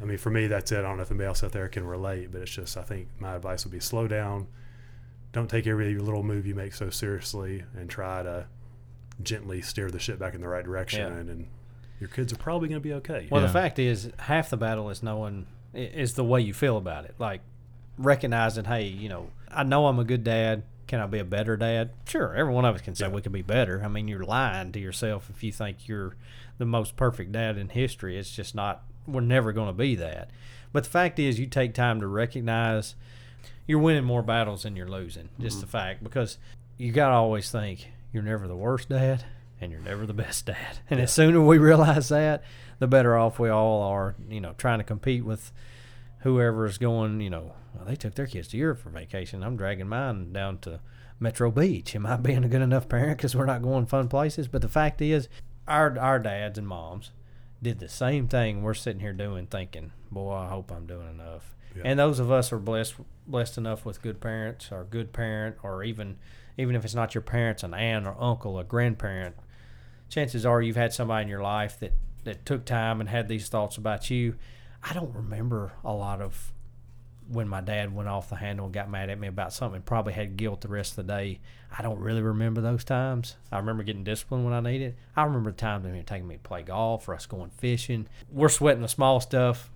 I 0.00 0.04
mean, 0.04 0.18
for 0.18 0.30
me, 0.30 0.46
that's 0.46 0.72
it. 0.72 0.78
I 0.78 0.82
don't 0.82 0.96
know 0.96 1.02
if 1.02 1.10
anybody 1.10 1.26
else 1.28 1.42
out 1.44 1.52
there 1.52 1.68
can 1.68 1.84
relate, 1.86 2.30
but 2.32 2.42
it's 2.42 2.50
just 2.50 2.76
I 2.76 2.82
think 2.82 3.08
my 3.18 3.34
advice 3.34 3.64
would 3.64 3.72
be 3.72 3.80
slow 3.80 4.06
down. 4.08 4.46
Don't 5.32 5.48
take 5.50 5.66
every 5.66 5.96
little 5.98 6.22
move 6.22 6.46
you 6.46 6.54
make 6.54 6.74
so 6.74 6.90
seriously, 6.90 7.64
and 7.76 7.88
try 7.90 8.22
to 8.22 8.46
gently 9.22 9.60
steer 9.62 9.90
the 9.90 9.98
ship 9.98 10.18
back 10.18 10.34
in 10.34 10.40
the 10.40 10.48
right 10.48 10.64
direction. 10.64 11.00
Yeah. 11.00 11.18
And, 11.18 11.46
your 12.00 12.08
kids 12.08 12.32
are 12.32 12.36
probably 12.36 12.68
going 12.68 12.80
to 12.80 12.88
be 12.88 12.92
okay. 12.94 13.26
Well, 13.28 13.40
Yeah. 13.40 13.48
the 13.48 13.52
fact 13.52 13.80
is, 13.80 14.12
half 14.20 14.50
the 14.50 14.56
battle 14.56 14.88
is 14.88 15.02
knowing 15.02 15.46
i- 15.48 15.57
is 15.74 16.14
the 16.14 16.24
way 16.24 16.40
you 16.40 16.54
feel 16.54 16.76
about 16.76 17.04
it. 17.04 17.14
Like 17.18 17.40
recognizing, 17.96 18.64
hey, 18.64 18.84
you 18.86 19.08
know, 19.08 19.28
I 19.50 19.64
know 19.64 19.86
I'm 19.86 19.98
a 19.98 20.04
good 20.04 20.24
dad. 20.24 20.62
Can 20.86 21.00
I 21.00 21.06
be 21.06 21.18
a 21.18 21.24
better 21.24 21.56
dad? 21.56 21.90
Sure, 22.06 22.34
every 22.34 22.52
one 22.52 22.64
of 22.64 22.74
us 22.74 22.80
can 22.80 22.94
say 22.94 23.06
Yeah. 23.06 23.12
we 23.12 23.20
can 23.20 23.32
be 23.32 23.42
better. 23.42 23.82
I 23.84 23.88
mean, 23.88 24.08
you're 24.08 24.24
lying 24.24 24.72
to 24.72 24.78
yourself 24.78 25.28
if 25.28 25.42
you 25.44 25.52
think 25.52 25.86
you're 25.86 26.16
the 26.56 26.64
most 26.64 26.96
perfect 26.96 27.32
dad 27.32 27.58
in 27.58 27.68
history. 27.68 28.18
It's 28.18 28.34
just 28.34 28.54
not. 28.54 28.82
We're 29.06 29.20
never 29.20 29.52
going 29.52 29.68
to 29.68 29.74
be 29.74 29.94
that. 29.96 30.30
But 30.72 30.84
the 30.84 30.90
fact 30.90 31.18
is, 31.18 31.38
you 31.38 31.46
take 31.46 31.74
time 31.74 32.00
to 32.00 32.06
recognize 32.06 32.94
you're 33.66 33.78
winning 33.78 34.04
more 34.04 34.22
battles 34.22 34.62
than 34.62 34.76
you're 34.76 34.88
losing. 34.88 35.28
Just 35.38 35.56
mm-hmm. 35.56 35.60
the 35.62 35.66
fact 35.66 36.04
because 36.04 36.38
you 36.78 36.92
got 36.92 37.08
to 37.08 37.14
always 37.14 37.50
think 37.50 37.88
you're 38.12 38.22
never 38.22 38.48
the 38.48 38.56
worst 38.56 38.88
dad. 38.88 39.24
and 39.60 39.72
you're 39.72 39.80
never 39.80 40.06
the 40.06 40.14
best 40.14 40.46
dad. 40.46 40.78
And 40.88 41.00
as 41.00 41.12
soon 41.12 41.34
as 41.34 41.40
we 41.40 41.58
realize 41.58 42.08
that, 42.10 42.44
the 42.78 42.86
better 42.86 43.16
off 43.16 43.38
we 43.38 43.48
all 43.48 43.82
are. 43.82 44.16
You 44.28 44.40
know, 44.40 44.54
trying 44.58 44.78
to 44.78 44.84
compete 44.84 45.24
with 45.24 45.52
whoever 46.20 46.66
is 46.66 46.78
going. 46.78 47.20
You 47.20 47.30
know, 47.30 47.52
well, 47.74 47.84
they 47.84 47.96
took 47.96 48.14
their 48.14 48.26
kids 48.26 48.48
to 48.48 48.56
Europe 48.56 48.80
for 48.80 48.90
vacation. 48.90 49.42
I'm 49.42 49.56
dragging 49.56 49.88
mine 49.88 50.32
down 50.32 50.58
to 50.58 50.80
Metro 51.20 51.50
Beach. 51.50 51.94
Am 51.94 52.06
I 52.06 52.16
being 52.16 52.44
a 52.44 52.48
good 52.48 52.62
enough 52.62 52.88
parent 52.88 53.18
because 53.18 53.34
we're 53.34 53.46
not 53.46 53.62
going 53.62 53.86
fun 53.86 54.08
places? 54.08 54.48
But 54.48 54.62
the 54.62 54.68
fact 54.68 55.00
is, 55.00 55.28
our 55.66 55.98
our 55.98 56.18
dads 56.18 56.58
and 56.58 56.66
moms 56.66 57.12
did 57.62 57.78
the 57.80 57.88
same 57.88 58.28
thing 58.28 58.62
we're 58.62 58.74
sitting 58.74 59.00
here 59.00 59.12
doing, 59.12 59.46
thinking, 59.46 59.92
"Boy, 60.10 60.34
I 60.34 60.48
hope 60.48 60.70
I'm 60.72 60.86
doing 60.86 61.08
enough." 61.08 61.54
Yeah. 61.76 61.82
And 61.84 61.98
those 61.98 62.18
of 62.18 62.30
us 62.30 62.52
are 62.52 62.58
blessed 62.58 62.94
blessed 63.26 63.58
enough 63.58 63.84
with 63.84 64.02
good 64.02 64.20
parents, 64.20 64.72
or 64.72 64.84
good 64.84 65.12
parent, 65.12 65.56
or 65.62 65.82
even 65.82 66.16
even 66.56 66.74
if 66.74 66.84
it's 66.84 66.94
not 66.94 67.14
your 67.14 67.22
parents, 67.22 67.62
an 67.62 67.74
aunt 67.74 68.06
or 68.06 68.16
uncle, 68.18 68.58
a 68.58 68.64
grandparent. 68.64 69.36
Chances 70.08 70.46
are 70.46 70.62
you've 70.62 70.76
had 70.76 70.92
somebody 70.92 71.22
in 71.22 71.28
your 71.28 71.42
life 71.42 71.78
that 71.80 71.92
that 72.24 72.44
took 72.46 72.64
time 72.64 73.00
and 73.00 73.08
had 73.08 73.28
these 73.28 73.48
thoughts 73.48 73.76
about 73.76 74.10
you. 74.10 74.36
I 74.82 74.92
don't 74.92 75.14
remember 75.14 75.72
a 75.84 75.92
lot 75.92 76.20
of 76.20 76.52
when 77.28 77.48
my 77.48 77.60
dad 77.60 77.94
went 77.94 78.08
off 78.08 78.30
the 78.30 78.36
handle 78.36 78.66
and 78.66 78.74
got 78.74 78.90
mad 78.90 79.10
at 79.10 79.20
me 79.20 79.28
about 79.28 79.52
something, 79.52 79.82
probably 79.82 80.14
had 80.14 80.36
guilt 80.36 80.62
the 80.62 80.68
rest 80.68 80.92
of 80.92 81.06
the 81.06 81.12
day. 81.12 81.40
I 81.76 81.82
don't 81.82 81.98
really 81.98 82.22
remember 82.22 82.62
those 82.62 82.84
times. 82.84 83.36
I 83.52 83.58
remember 83.58 83.82
getting 83.82 84.04
disciplined 84.04 84.44
when 84.44 84.54
I 84.54 84.60
needed. 84.60 84.96
I 85.14 85.24
remember 85.24 85.50
the 85.50 85.56
times 85.58 85.84
when 85.84 85.94
he 85.94 86.02
taking 86.02 86.26
me 86.26 86.36
to 86.36 86.40
play 86.40 86.62
golf 86.62 87.06
or 87.06 87.14
us 87.14 87.26
going 87.26 87.50
fishing. 87.50 88.08
We're 88.32 88.48
sweating 88.48 88.80
the 88.82 88.88
small 88.88 89.20
stuff. 89.20 89.70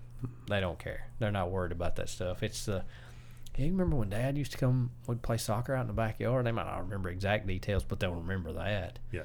They 0.49 0.59
don't 0.59 0.79
care. 0.79 1.09
They're 1.19 1.31
not 1.31 1.51
worried 1.51 1.71
about 1.71 1.95
that 1.97 2.09
stuff. 2.09 2.41
It's 2.41 2.65
the 2.65 2.83
you 3.57 3.65
remember 3.65 3.95
when 3.97 4.09
Dad 4.09 4.37
used 4.37 4.51
to 4.53 4.57
come? 4.57 4.91
We'd 5.05 5.21
play 5.21 5.37
soccer 5.37 5.75
out 5.75 5.81
in 5.81 5.87
the 5.87 5.93
backyard. 5.93 6.45
They 6.45 6.51
might 6.51 6.65
not 6.65 6.79
remember 6.79 7.09
exact 7.09 7.45
details, 7.45 7.83
but 7.83 7.99
they'll 7.99 8.15
remember 8.15 8.51
that. 8.53 8.99
Yeah. 9.11 9.23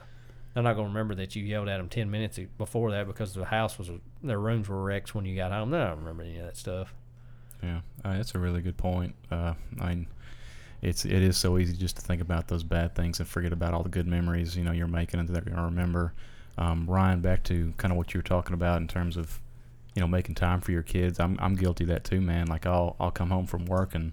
They're 0.58 0.64
not 0.64 0.74
going 0.74 0.88
to 0.88 0.92
remember 0.92 1.14
that 1.14 1.36
you 1.36 1.44
yelled 1.44 1.68
at 1.68 1.76
them 1.76 1.88
ten 1.88 2.10
minutes 2.10 2.36
before 2.58 2.90
that 2.90 3.06
because 3.06 3.32
the 3.32 3.44
house 3.44 3.78
was 3.78 3.92
their 4.24 4.40
rooms 4.40 4.68
were 4.68 4.82
wrecked 4.82 5.14
when 5.14 5.24
you 5.24 5.36
got 5.36 5.52
home. 5.52 5.70
They 5.70 5.78
don't 5.78 5.98
remember 5.98 6.24
any 6.24 6.36
of 6.36 6.46
that 6.46 6.56
stuff. 6.56 6.92
Yeah, 7.62 7.82
uh, 8.04 8.16
that's 8.16 8.34
a 8.34 8.40
really 8.40 8.60
good 8.60 8.76
point. 8.76 9.14
Uh, 9.30 9.54
I 9.80 9.88
mean, 9.90 10.08
it's 10.82 11.04
it 11.04 11.12
is 11.12 11.36
so 11.36 11.58
easy 11.58 11.76
just 11.76 11.94
to 11.98 12.02
think 12.02 12.20
about 12.20 12.48
those 12.48 12.64
bad 12.64 12.96
things 12.96 13.20
and 13.20 13.28
forget 13.28 13.52
about 13.52 13.72
all 13.72 13.84
the 13.84 13.88
good 13.88 14.08
memories 14.08 14.56
you 14.56 14.64
know 14.64 14.72
you're 14.72 14.88
making 14.88 15.20
and 15.20 15.28
that 15.28 15.46
you're 15.46 15.54
gonna 15.54 15.68
remember. 15.68 16.12
Um, 16.56 16.90
Ryan, 16.90 17.20
back 17.20 17.44
to 17.44 17.72
kind 17.76 17.92
of 17.92 17.96
what 17.96 18.12
you 18.12 18.18
were 18.18 18.24
talking 18.24 18.54
about 18.54 18.80
in 18.80 18.88
terms 18.88 19.16
of 19.16 19.38
you 19.94 20.00
know 20.00 20.08
making 20.08 20.34
time 20.34 20.60
for 20.60 20.72
your 20.72 20.82
kids. 20.82 21.20
I'm 21.20 21.38
I'm 21.40 21.54
guilty 21.54 21.84
of 21.84 21.90
that 21.90 22.02
too, 22.02 22.20
man. 22.20 22.48
Like 22.48 22.66
I'll 22.66 22.96
I'll 22.98 23.12
come 23.12 23.30
home 23.30 23.46
from 23.46 23.64
work 23.66 23.94
and 23.94 24.10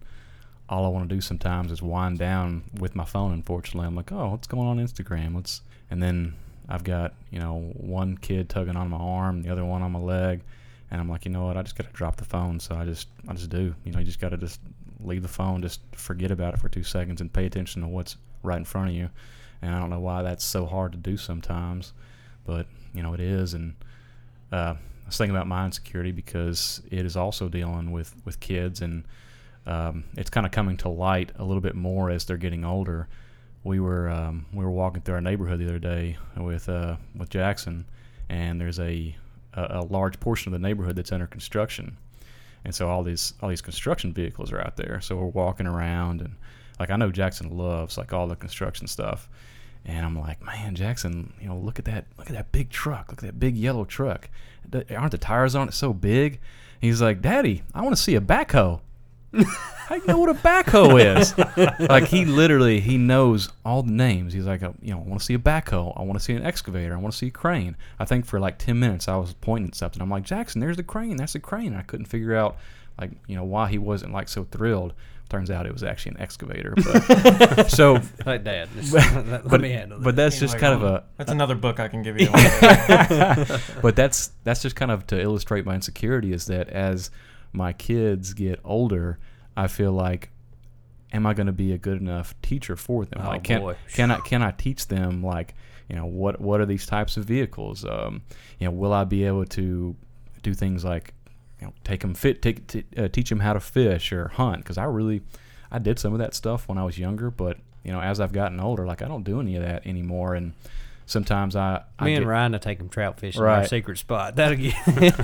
all 0.69 0.85
I 0.85 0.89
want 0.89 1.09
to 1.09 1.15
do 1.15 1.21
sometimes 1.21 1.71
is 1.71 1.81
wind 1.81 2.19
down 2.19 2.65
with 2.79 2.95
my 2.95 3.05
phone. 3.05 3.31
Unfortunately, 3.33 3.87
I'm 3.87 3.95
like, 3.95 4.11
oh, 4.11 4.29
what's 4.29 4.45
going 4.45 4.67
on 4.67 4.77
Instagram? 4.77 5.33
Let's 5.35 5.61
and 5.89 6.01
then 6.01 6.35
I've 6.67 6.83
got 6.83 7.13
you 7.31 7.39
know 7.39 7.71
one 7.75 8.17
kid 8.17 8.49
tugging 8.49 8.75
on 8.75 8.89
my 8.89 8.97
arm, 8.97 9.41
the 9.41 9.51
other 9.51 9.65
one 9.65 9.81
on 9.81 9.91
my 9.91 9.99
leg, 9.99 10.41
and 10.91 10.99
I'm 10.99 11.09
like, 11.09 11.25
you 11.25 11.31
know 11.31 11.45
what? 11.45 11.57
I 11.57 11.61
just 11.61 11.75
got 11.75 11.87
to 11.87 11.93
drop 11.93 12.17
the 12.17 12.25
phone. 12.25 12.59
So 12.59 12.75
I 12.75 12.85
just 12.85 13.07
I 13.27 13.33
just 13.33 13.49
do. 13.49 13.75
You 13.83 13.91
know, 13.91 13.99
you 13.99 14.05
just 14.05 14.19
got 14.19 14.29
to 14.29 14.37
just 14.37 14.59
leave 14.99 15.21
the 15.21 15.27
phone, 15.27 15.61
just 15.61 15.81
forget 15.93 16.31
about 16.31 16.53
it 16.53 16.59
for 16.59 16.69
two 16.69 16.83
seconds, 16.83 17.21
and 17.21 17.31
pay 17.31 17.45
attention 17.45 17.81
to 17.81 17.87
what's 17.87 18.17
right 18.43 18.57
in 18.57 18.65
front 18.65 18.89
of 18.89 18.95
you. 18.95 19.09
And 19.61 19.73
I 19.73 19.79
don't 19.79 19.89
know 19.89 19.99
why 19.99 20.21
that's 20.21 20.43
so 20.43 20.65
hard 20.65 20.91
to 20.91 20.97
do 20.97 21.17
sometimes, 21.17 21.93
but 22.45 22.67
you 22.93 23.03
know 23.03 23.13
it 23.13 23.19
is. 23.19 23.53
And 23.53 23.75
uh, 24.51 24.75
I 24.75 25.07
was 25.07 25.17
thinking 25.17 25.35
about 25.35 25.47
my 25.47 25.65
insecurity 25.65 26.11
because 26.11 26.81
it 26.91 27.05
is 27.05 27.15
also 27.15 27.49
dealing 27.49 27.91
with 27.91 28.15
with 28.25 28.39
kids, 28.39 28.81
and 28.81 29.05
um, 29.65 30.05
it's 30.17 30.29
kind 30.29 30.45
of 30.45 30.51
coming 30.51 30.77
to 30.77 30.89
light 30.89 31.31
a 31.37 31.43
little 31.43 31.61
bit 31.61 31.75
more 31.75 32.09
as 32.09 32.25
they're 32.25 32.37
getting 32.37 32.65
older. 32.65 33.07
We 33.65 33.79
were 33.79 34.09
um, 34.09 34.45
we 34.53 34.63
were 34.63 34.71
walking 34.71 35.01
through 35.01 35.15
our 35.15 35.21
neighborhood 35.21 35.59
the 35.59 35.65
other 35.65 35.79
day 35.79 36.17
with 36.37 36.69
uh, 36.69 36.97
with 37.17 37.29
Jackson, 37.29 37.85
and 38.29 38.61
there's 38.61 38.79
a, 38.79 39.15
a 39.55 39.79
a 39.79 39.85
large 39.85 40.19
portion 40.19 40.53
of 40.53 40.61
the 40.61 40.65
neighborhood 40.65 40.95
that's 40.95 41.11
under 41.11 41.25
construction, 41.25 41.97
and 42.63 42.75
so 42.75 42.87
all 42.87 43.01
these 43.01 43.33
all 43.41 43.49
these 43.49 43.63
construction 43.63 44.13
vehicles 44.13 44.51
are 44.53 44.61
out 44.61 44.77
there. 44.77 45.01
So 45.01 45.17
we're 45.17 45.25
walking 45.25 45.65
around, 45.65 46.21
and 46.21 46.35
like 46.79 46.91
I 46.91 46.95
know 46.95 47.11
Jackson 47.11 47.57
loves 47.57 47.97
like 47.97 48.13
all 48.13 48.27
the 48.27 48.35
construction 48.35 48.85
stuff, 48.85 49.27
and 49.83 50.05
I'm 50.05 50.17
like, 50.19 50.43
man, 50.43 50.75
Jackson, 50.75 51.33
you 51.41 51.47
know, 51.47 51.57
look 51.57 51.79
at 51.79 51.85
that, 51.85 52.05
look 52.19 52.27
at 52.27 52.35
that 52.35 52.51
big 52.51 52.69
truck, 52.69 53.09
look 53.09 53.23
at 53.23 53.25
that 53.25 53.39
big 53.39 53.57
yellow 53.57 53.85
truck. 53.85 54.29
Aren't 54.91 55.11
the 55.11 55.17
tires 55.17 55.55
on 55.55 55.69
it 55.69 55.73
so 55.73 55.91
big? 55.91 56.39
He's 56.81 57.01
like, 57.01 57.19
Daddy, 57.19 57.63
I 57.73 57.81
want 57.81 57.95
to 57.95 58.01
see 58.01 58.13
a 58.13 58.21
backhoe. 58.21 58.81
How 59.33 59.95
you 59.95 60.05
know 60.07 60.17
what 60.17 60.29
a 60.29 60.33
backhoe 60.33 61.19
is? 61.19 61.37
like 61.89 62.05
he 62.05 62.25
literally 62.25 62.79
he 62.79 62.97
knows 62.97 63.49
all 63.63 63.83
the 63.83 63.91
names. 63.91 64.33
He's 64.33 64.45
like, 64.45 64.63
uh, 64.63 64.71
you 64.81 64.91
know, 64.93 64.99
I 64.99 65.03
want 65.03 65.19
to 65.19 65.25
see 65.25 65.35
a 65.35 65.39
backhoe. 65.39 65.93
I 65.95 66.01
want 66.03 66.17
to 66.17 66.23
see 66.23 66.33
an 66.33 66.43
excavator. 66.43 66.93
I 66.93 66.97
want 66.97 67.13
to 67.13 67.17
see 67.17 67.27
a 67.27 67.31
crane. 67.31 67.75
I 67.99 68.05
think 68.05 68.25
for 68.25 68.39
like 68.39 68.57
ten 68.57 68.79
minutes 68.79 69.07
I 69.07 69.15
was 69.17 69.33
pointing 69.33 69.69
at 69.69 69.75
something. 69.75 70.01
I'm 70.01 70.09
like, 70.09 70.23
Jackson, 70.23 70.61
there's 70.61 70.77
the 70.77 70.83
crane. 70.83 71.17
That's 71.17 71.33
the 71.33 71.39
crane. 71.39 71.67
And 71.67 71.77
I 71.77 71.83
couldn't 71.83 72.07
figure 72.07 72.35
out 72.35 72.57
like 72.99 73.11
you 73.27 73.35
know 73.35 73.43
why 73.43 73.69
he 73.69 73.77
wasn't 73.77 74.11
like 74.13 74.29
so 74.29 74.45
thrilled. 74.45 74.93
Turns 75.27 75.49
out 75.49 75.65
it 75.65 75.73
was 75.73 75.83
actually 75.83 76.11
an 76.11 76.21
excavator. 76.21 76.75
But 76.75 77.65
so, 77.71 77.99
Like 78.27 78.43
Dad, 78.43 78.69
just 78.75 78.93
but, 78.93 79.11
let, 79.13 79.27
let 79.27 79.47
but, 79.47 79.61
me 79.61 79.69
handle 79.71 79.97
but 79.97 80.15
that. 80.15 80.23
that's 80.23 80.39
just 80.39 80.57
kind 80.59 80.73
of 80.73 80.83
a 80.83 81.03
That's 81.17 81.31
another 81.31 81.55
book 81.55 81.79
I 81.79 81.87
can 81.87 82.03
give 82.03 82.19
you. 82.19 82.29
but 83.81 83.95
that's 83.95 84.31
that's 84.43 84.61
just 84.61 84.75
kind 84.75 84.91
of 84.91 85.05
to 85.07 85.19
illustrate 85.19 85.65
my 85.65 85.73
insecurity 85.75 86.31
is 86.31 86.45
that 86.45 86.69
as 86.69 87.09
my 87.55 87.73
kids 87.73 88.33
get 88.33 88.59
older, 88.63 89.17
I 89.55 89.67
feel 89.67 89.91
like, 89.91 90.29
am 91.13 91.25
I 91.25 91.33
going 91.33 91.47
to 91.47 91.53
be 91.53 91.71
a 91.71 91.77
good 91.77 91.99
enough 91.99 92.35
teacher 92.41 92.75
for 92.75 93.05
them? 93.05 93.21
Oh, 93.23 93.29
like, 93.29 93.43
can 93.43 93.61
boy. 93.61 93.75
can 93.93 94.11
I 94.11 94.19
can 94.19 94.41
I 94.41 94.51
teach 94.51 94.87
them 94.87 95.23
like, 95.23 95.55
you 95.89 95.95
know, 95.95 96.05
what 96.05 96.39
what 96.41 96.59
are 96.59 96.65
these 96.65 96.85
types 96.85 97.17
of 97.17 97.25
vehicles? 97.25 97.85
Um, 97.85 98.21
you 98.59 98.65
know, 98.65 98.71
will 98.71 98.93
I 98.93 99.03
be 99.03 99.23
able 99.23 99.45
to 99.45 99.95
do 100.43 100.53
things 100.53 100.83
like, 100.83 101.13
you 101.59 101.67
know, 101.67 101.73
take 101.83 102.01
them 102.01 102.13
fit, 102.13 102.41
take 102.41 102.67
t- 102.67 102.85
uh, 102.97 103.07
teach 103.07 103.29
them 103.29 103.39
how 103.39 103.53
to 103.53 103.59
fish 103.59 104.11
or 104.11 104.27
hunt? 104.29 104.59
Because 104.59 104.77
I 104.77 104.83
really, 104.85 105.21
I 105.71 105.79
did 105.79 105.99
some 105.99 106.13
of 106.13 106.19
that 106.19 106.35
stuff 106.35 106.67
when 106.67 106.77
I 106.77 106.83
was 106.83 106.97
younger, 106.99 107.31
but 107.31 107.57
you 107.83 107.91
know, 107.91 108.01
as 108.01 108.19
I've 108.19 108.33
gotten 108.33 108.59
older, 108.59 108.85
like 108.85 109.01
I 109.01 109.07
don't 109.07 109.23
do 109.23 109.39
any 109.39 109.55
of 109.55 109.63
that 109.63 109.85
anymore, 109.87 110.35
and 110.35 110.53
sometimes 111.05 111.55
I, 111.55 111.83
I 111.99 112.05
Me 112.05 112.15
and 112.15 112.23
get- 112.23 112.29
Ryan 112.29 112.51
to 112.53 112.59
take 112.59 112.79
him 112.79 112.89
trout 112.89 113.19
fishing 113.19 113.41
in 113.41 113.47
our 113.47 113.65
secret 113.67 113.97
spot. 113.97 114.35
That'll 114.35 114.57
get 114.61 114.73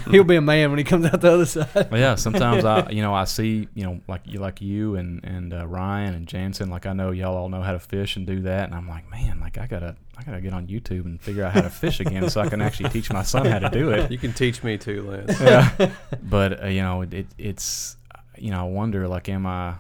he'll 0.09 0.23
be 0.23 0.36
a 0.36 0.41
man 0.41 0.69
when 0.69 0.77
he 0.77 0.84
comes 0.84 1.05
out 1.05 1.21
the 1.21 1.32
other 1.34 1.45
side. 1.45 1.89
Well, 1.91 1.99
yeah, 1.99 2.15
sometimes 2.15 2.63
I, 2.65 2.89
you 2.91 3.01
know, 3.01 3.13
I 3.13 3.23
see, 3.25 3.67
you 3.73 3.84
know, 3.84 4.01
like 4.07 4.21
you, 4.25 4.39
like 4.39 4.61
you 4.61 4.95
and 4.95 5.23
and 5.23 5.53
uh, 5.53 5.65
Ryan 5.67 6.13
and 6.13 6.27
Jansen, 6.27 6.69
like 6.69 6.86
I 6.86 6.93
know 6.93 7.11
y'all 7.11 7.36
all 7.36 7.49
know 7.49 7.61
how 7.61 7.71
to 7.73 7.79
fish 7.79 8.15
and 8.15 8.25
do 8.27 8.41
that, 8.41 8.65
and 8.65 8.75
I'm 8.75 8.88
like, 8.88 9.09
man, 9.09 9.39
like 9.39 9.57
I 9.57 9.67
gotta, 9.67 9.95
I 10.17 10.23
gotta 10.23 10.41
get 10.41 10.53
on 10.53 10.67
YouTube 10.67 11.05
and 11.05 11.19
figure 11.21 11.43
out 11.43 11.53
how 11.53 11.61
to 11.61 11.69
fish 11.69 11.99
again, 11.99 12.29
so 12.29 12.41
I 12.41 12.49
can 12.49 12.61
actually 12.61 12.89
teach 12.89 13.11
my 13.11 13.23
son 13.23 13.45
how 13.45 13.59
to 13.59 13.69
do 13.69 13.91
it. 13.91 14.11
You 14.11 14.17
can 14.17 14.34
teach 14.34 14.63
me 14.63 14.77
too, 14.77 15.03
Lance. 15.09 15.39
Yeah, 15.41 15.91
but 16.21 16.63
uh, 16.63 16.67
you 16.67 16.82
know, 16.82 17.01
it, 17.01 17.27
it's, 17.38 17.97
you 18.38 18.51
know, 18.51 18.59
I 18.61 18.69
wonder, 18.69 19.07
like, 19.07 19.27
am 19.29 19.45
I, 19.45 19.75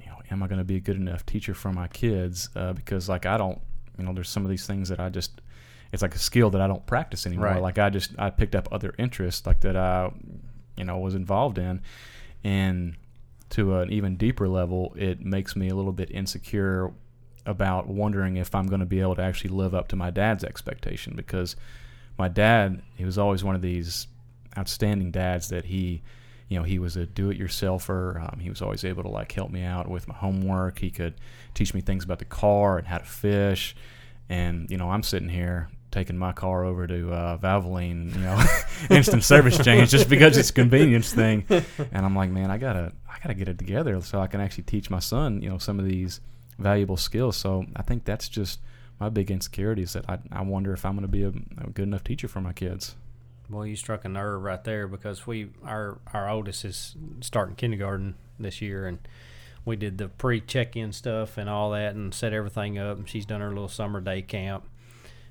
you 0.00 0.06
know, 0.06 0.18
am 0.30 0.42
I 0.42 0.46
going 0.46 0.58
to 0.58 0.64
be 0.64 0.76
a 0.76 0.80
good 0.80 0.96
enough 0.96 1.26
teacher 1.26 1.54
for 1.54 1.72
my 1.72 1.88
kids? 1.88 2.48
Uh, 2.54 2.72
because 2.72 3.08
like 3.08 3.26
I 3.26 3.36
don't, 3.36 3.60
you 4.00 4.06
know, 4.06 4.14
there's 4.14 4.28
some 4.28 4.44
of 4.44 4.50
these 4.50 4.66
things 4.66 4.88
that 4.88 4.98
I 4.98 5.08
just, 5.08 5.40
it's 5.92 6.02
like 6.02 6.14
a 6.14 6.18
skill 6.18 6.50
that 6.50 6.60
I 6.60 6.66
don't 6.66 6.84
practice 6.86 7.26
anymore. 7.26 7.46
Right. 7.46 7.62
Like 7.62 7.78
I 7.78 7.90
just, 7.90 8.12
I 8.18 8.30
picked 8.30 8.54
up 8.54 8.68
other 8.72 8.94
interests 8.98 9.46
like 9.46 9.60
that 9.60 9.76
I, 9.76 10.10
you 10.76 10.84
know, 10.84 10.98
was 10.98 11.14
involved 11.14 11.58
in, 11.58 11.82
and 12.42 12.96
to 13.50 13.76
an 13.78 13.92
even 13.92 14.16
deeper 14.16 14.48
level, 14.48 14.94
it 14.96 15.20
makes 15.20 15.54
me 15.56 15.68
a 15.68 15.74
little 15.74 15.92
bit 15.92 16.10
insecure 16.10 16.92
about 17.46 17.88
wondering 17.88 18.36
if 18.36 18.54
I'm 18.54 18.66
going 18.66 18.80
to 18.80 18.86
be 18.86 19.00
able 19.00 19.16
to 19.16 19.22
actually 19.22 19.50
live 19.50 19.74
up 19.74 19.88
to 19.88 19.96
my 19.96 20.10
dad's 20.10 20.44
expectation 20.44 21.14
because 21.16 21.56
my 22.18 22.28
dad, 22.28 22.82
he 22.96 23.04
was 23.04 23.18
always 23.18 23.42
one 23.42 23.54
of 23.54 23.62
these 23.62 24.06
outstanding 24.56 25.10
dads 25.10 25.48
that 25.48 25.64
he, 25.64 26.02
you 26.50 26.58
know, 26.58 26.64
he 26.64 26.80
was 26.80 26.96
a 26.96 27.06
do-it-yourselfer. 27.06 28.20
Um, 28.20 28.40
he 28.40 28.50
was 28.50 28.60
always 28.60 28.84
able 28.84 29.04
to 29.04 29.08
like 29.08 29.30
help 29.30 29.52
me 29.52 29.62
out 29.62 29.88
with 29.88 30.08
my 30.08 30.14
homework. 30.14 30.80
He 30.80 30.90
could 30.90 31.14
teach 31.54 31.72
me 31.72 31.80
things 31.80 32.04
about 32.04 32.18
the 32.18 32.24
car 32.24 32.76
and 32.76 32.88
how 32.88 32.98
to 32.98 33.04
fish. 33.04 33.76
And 34.28 34.68
you 34.68 34.76
know, 34.76 34.90
I'm 34.90 35.04
sitting 35.04 35.28
here 35.28 35.70
taking 35.92 36.18
my 36.18 36.32
car 36.32 36.64
over 36.64 36.88
to 36.88 37.12
uh, 37.12 37.38
Valvoline, 37.38 38.12
you 38.14 38.20
know, 38.22 38.42
instant 38.96 39.22
service 39.22 39.58
change 39.64 39.90
just 39.90 40.08
because 40.08 40.36
it's 40.36 40.50
a 40.50 40.52
convenience 40.52 41.12
thing. 41.12 41.44
And 41.48 42.04
I'm 42.04 42.16
like, 42.16 42.30
man, 42.30 42.50
I 42.50 42.58
gotta, 42.58 42.92
I 43.08 43.18
gotta 43.22 43.34
get 43.34 43.48
it 43.48 43.58
together 43.58 44.00
so 44.00 44.20
I 44.20 44.26
can 44.26 44.40
actually 44.40 44.64
teach 44.64 44.90
my 44.90 44.98
son, 44.98 45.42
you 45.42 45.48
know, 45.48 45.58
some 45.58 45.78
of 45.78 45.86
these 45.86 46.20
valuable 46.58 46.96
skills. 46.96 47.36
So 47.36 47.64
I 47.76 47.82
think 47.82 48.04
that's 48.04 48.28
just 48.28 48.60
my 48.98 49.08
big 49.08 49.30
insecurity 49.30 49.82
is 49.82 49.92
that 49.92 50.04
I, 50.08 50.18
I 50.32 50.42
wonder 50.42 50.72
if 50.72 50.84
I'm 50.84 50.94
going 50.94 51.02
to 51.02 51.08
be 51.08 51.22
a, 51.22 51.28
a 51.64 51.70
good 51.70 51.84
enough 51.84 52.02
teacher 52.02 52.26
for 52.26 52.40
my 52.40 52.52
kids. 52.52 52.96
Well, 53.50 53.66
you 53.66 53.76
struck 53.76 54.04
a 54.04 54.08
nerve 54.08 54.42
right 54.42 54.62
there 54.62 54.86
because 54.86 55.26
we 55.26 55.48
our 55.64 55.98
our 56.12 56.28
oldest 56.28 56.64
is 56.64 56.94
starting 57.20 57.56
kindergarten 57.56 58.14
this 58.38 58.60
year, 58.62 58.86
and 58.86 58.98
we 59.64 59.76
did 59.76 59.98
the 59.98 60.08
pre 60.08 60.40
check 60.40 60.76
in 60.76 60.92
stuff 60.92 61.36
and 61.36 61.50
all 61.50 61.70
that, 61.72 61.94
and 61.94 62.14
set 62.14 62.32
everything 62.32 62.78
up. 62.78 62.98
And 62.98 63.08
she's 63.08 63.26
done 63.26 63.40
her 63.40 63.48
little 63.48 63.68
summer 63.68 64.00
day 64.00 64.22
camp. 64.22 64.66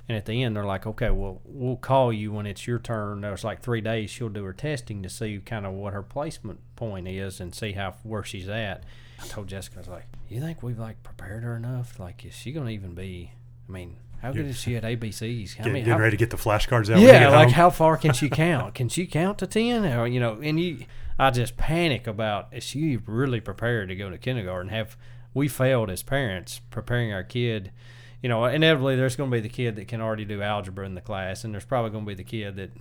And 0.07 0.17
at 0.17 0.25
the 0.25 0.43
end, 0.43 0.55
they're 0.55 0.65
like, 0.65 0.87
"Okay, 0.87 1.11
well, 1.11 1.39
we'll 1.45 1.77
call 1.77 2.11
you 2.11 2.31
when 2.31 2.47
it's 2.47 2.65
your 2.65 2.79
turn." 2.79 3.21
There's 3.21 3.43
like 3.43 3.61
three 3.61 3.79
days. 3.81 4.09
She'll 4.09 4.27
do 4.29 4.43
her 4.43 4.53
testing 4.53 5.03
to 5.03 5.09
see 5.09 5.39
kind 5.39 5.65
of 5.65 5.73
what 5.73 5.93
her 5.93 6.01
placement 6.01 6.59
point 6.75 7.07
is 7.07 7.39
and 7.39 7.53
see 7.53 7.73
how 7.73 7.95
where 8.03 8.23
she's 8.23 8.49
at. 8.49 8.83
I 9.21 9.27
told 9.27 9.47
Jessica, 9.47 9.77
I 9.77 9.79
was 9.79 9.87
like, 9.87 10.07
"You 10.27 10.41
think 10.41 10.63
we've 10.63 10.79
like 10.79 11.03
prepared 11.03 11.43
her 11.43 11.55
enough? 11.55 11.99
Like, 11.99 12.25
is 12.25 12.33
she 12.35 12.51
gonna 12.51 12.71
even 12.71 12.95
be? 12.95 13.33
I 13.67 13.71
mean, 13.71 13.97
How 14.21 14.31
good 14.31 14.47
is 14.47 14.59
she 14.59 14.75
at 14.75 14.83
ABCs? 14.83 15.59
I 15.59 15.63
Get, 15.63 15.65
mean, 15.65 15.73
getting 15.83 15.93
how, 15.93 15.99
ready 15.99 16.11
to 16.17 16.17
get 16.17 16.29
the 16.29 16.37
flashcards 16.37 16.93
out. 16.93 16.99
yeah, 16.99 17.29
like 17.29 17.45
home. 17.47 17.53
how 17.53 17.69
far 17.69 17.97
can 17.97 18.13
she 18.13 18.29
count? 18.29 18.75
Can 18.75 18.89
she 18.89 19.05
count 19.07 19.37
to 19.39 19.47
ten? 19.47 19.85
Or 19.85 20.05
you 20.07 20.19
know, 20.19 20.39
and 20.41 20.59
you, 20.59 20.85
I 21.17 21.31
just 21.31 21.55
panic 21.57 22.05
about 22.07 22.47
is 22.51 22.63
she 22.63 22.97
really 23.05 23.39
prepared 23.39 23.89
to 23.89 23.95
go 23.95 24.09
to 24.09 24.17
kindergarten? 24.17 24.69
Have 24.69 24.97
we 25.33 25.47
failed 25.47 25.89
as 25.89 26.03
parents 26.03 26.59
preparing 26.69 27.13
our 27.13 27.23
kid? 27.23 27.71
You 28.21 28.27
know, 28.27 28.43
inevitably 28.45 28.97
there's 28.97 29.15
going 29.15 29.31
to 29.31 29.35
be 29.37 29.39
the 29.41 29.47
kid 29.47 29.77
that 29.77 29.87
can 29.87 30.01
already 30.01 30.25
do 30.25 30.41
algebra 30.41 30.85
in 30.85 30.95
the 30.95 31.01
class, 31.01 31.43
and 31.45 31.53
there's 31.53 31.63
probably 31.65 31.91
going 31.91 32.03
to 32.03 32.07
be 32.09 32.15
the 32.15 32.23
kid 32.25 32.57
that 32.57 32.71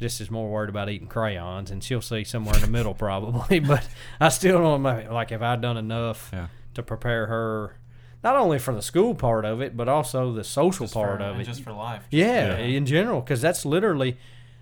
just 0.00 0.20
is 0.20 0.30
more 0.30 0.48
worried 0.48 0.70
about 0.70 0.88
eating 0.88 1.08
crayons, 1.08 1.70
and 1.70 1.84
she'll 1.84 2.00
see 2.00 2.24
somewhere 2.24 2.54
in 2.54 2.62
the 2.62 2.68
middle 2.68 2.94
probably. 2.94 3.58
But 3.60 3.86
I 4.20 4.30
still 4.30 4.58
don't 4.60 4.82
know, 4.82 5.06
like, 5.10 5.28
have 5.30 5.42
I 5.42 5.56
done 5.56 5.76
enough 5.76 6.30
Yeah. 6.32 6.46
to 6.74 6.82
prepare 6.82 7.26
her? 7.26 7.76
Not 8.24 8.34
only 8.36 8.58
for 8.58 8.74
the 8.74 8.82
school 8.82 9.14
part 9.14 9.44
of 9.44 9.60
it, 9.60 9.76
but 9.76 9.88
also 9.88 10.32
the 10.32 10.42
social 10.44 10.84
Just 10.86 10.94
part 10.94 11.20
for, 11.20 11.24
of 11.24 11.38
it. 11.40 11.44
just 11.44 11.62
for 11.62 11.72
life. 11.72 12.02
Yeah, 12.10 12.58
Yeah. 12.58 12.64
in 12.64 12.84
general, 12.86 13.20
because 13.20 13.40
that's 13.40 13.64
literally, 13.64 14.16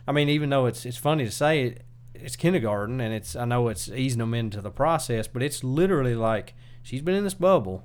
I 0.06 0.12
mean, 0.12 0.28
even 0.28 0.50
though 0.50 0.66
it's 0.66 0.84
it's 0.84 0.98
funny 0.98 1.24
to 1.24 1.30
say 1.30 1.62
it, 1.64 1.82
it's 2.14 2.36
kindergarten, 2.36 3.00
and 3.00 3.14
it's 3.14 3.34
I 3.36 3.44
know 3.46 3.68
it's 3.68 3.88
easing 3.88 4.18
them 4.18 4.34
into 4.34 4.60
the 4.60 4.70
process, 4.70 5.26
but 5.26 5.42
it's 5.42 5.64
literally 5.64 6.14
like 6.14 6.54
she's 6.82 7.02
been 7.02 7.14
in 7.14 7.24
this 7.24 7.34
bubble, 7.34 7.84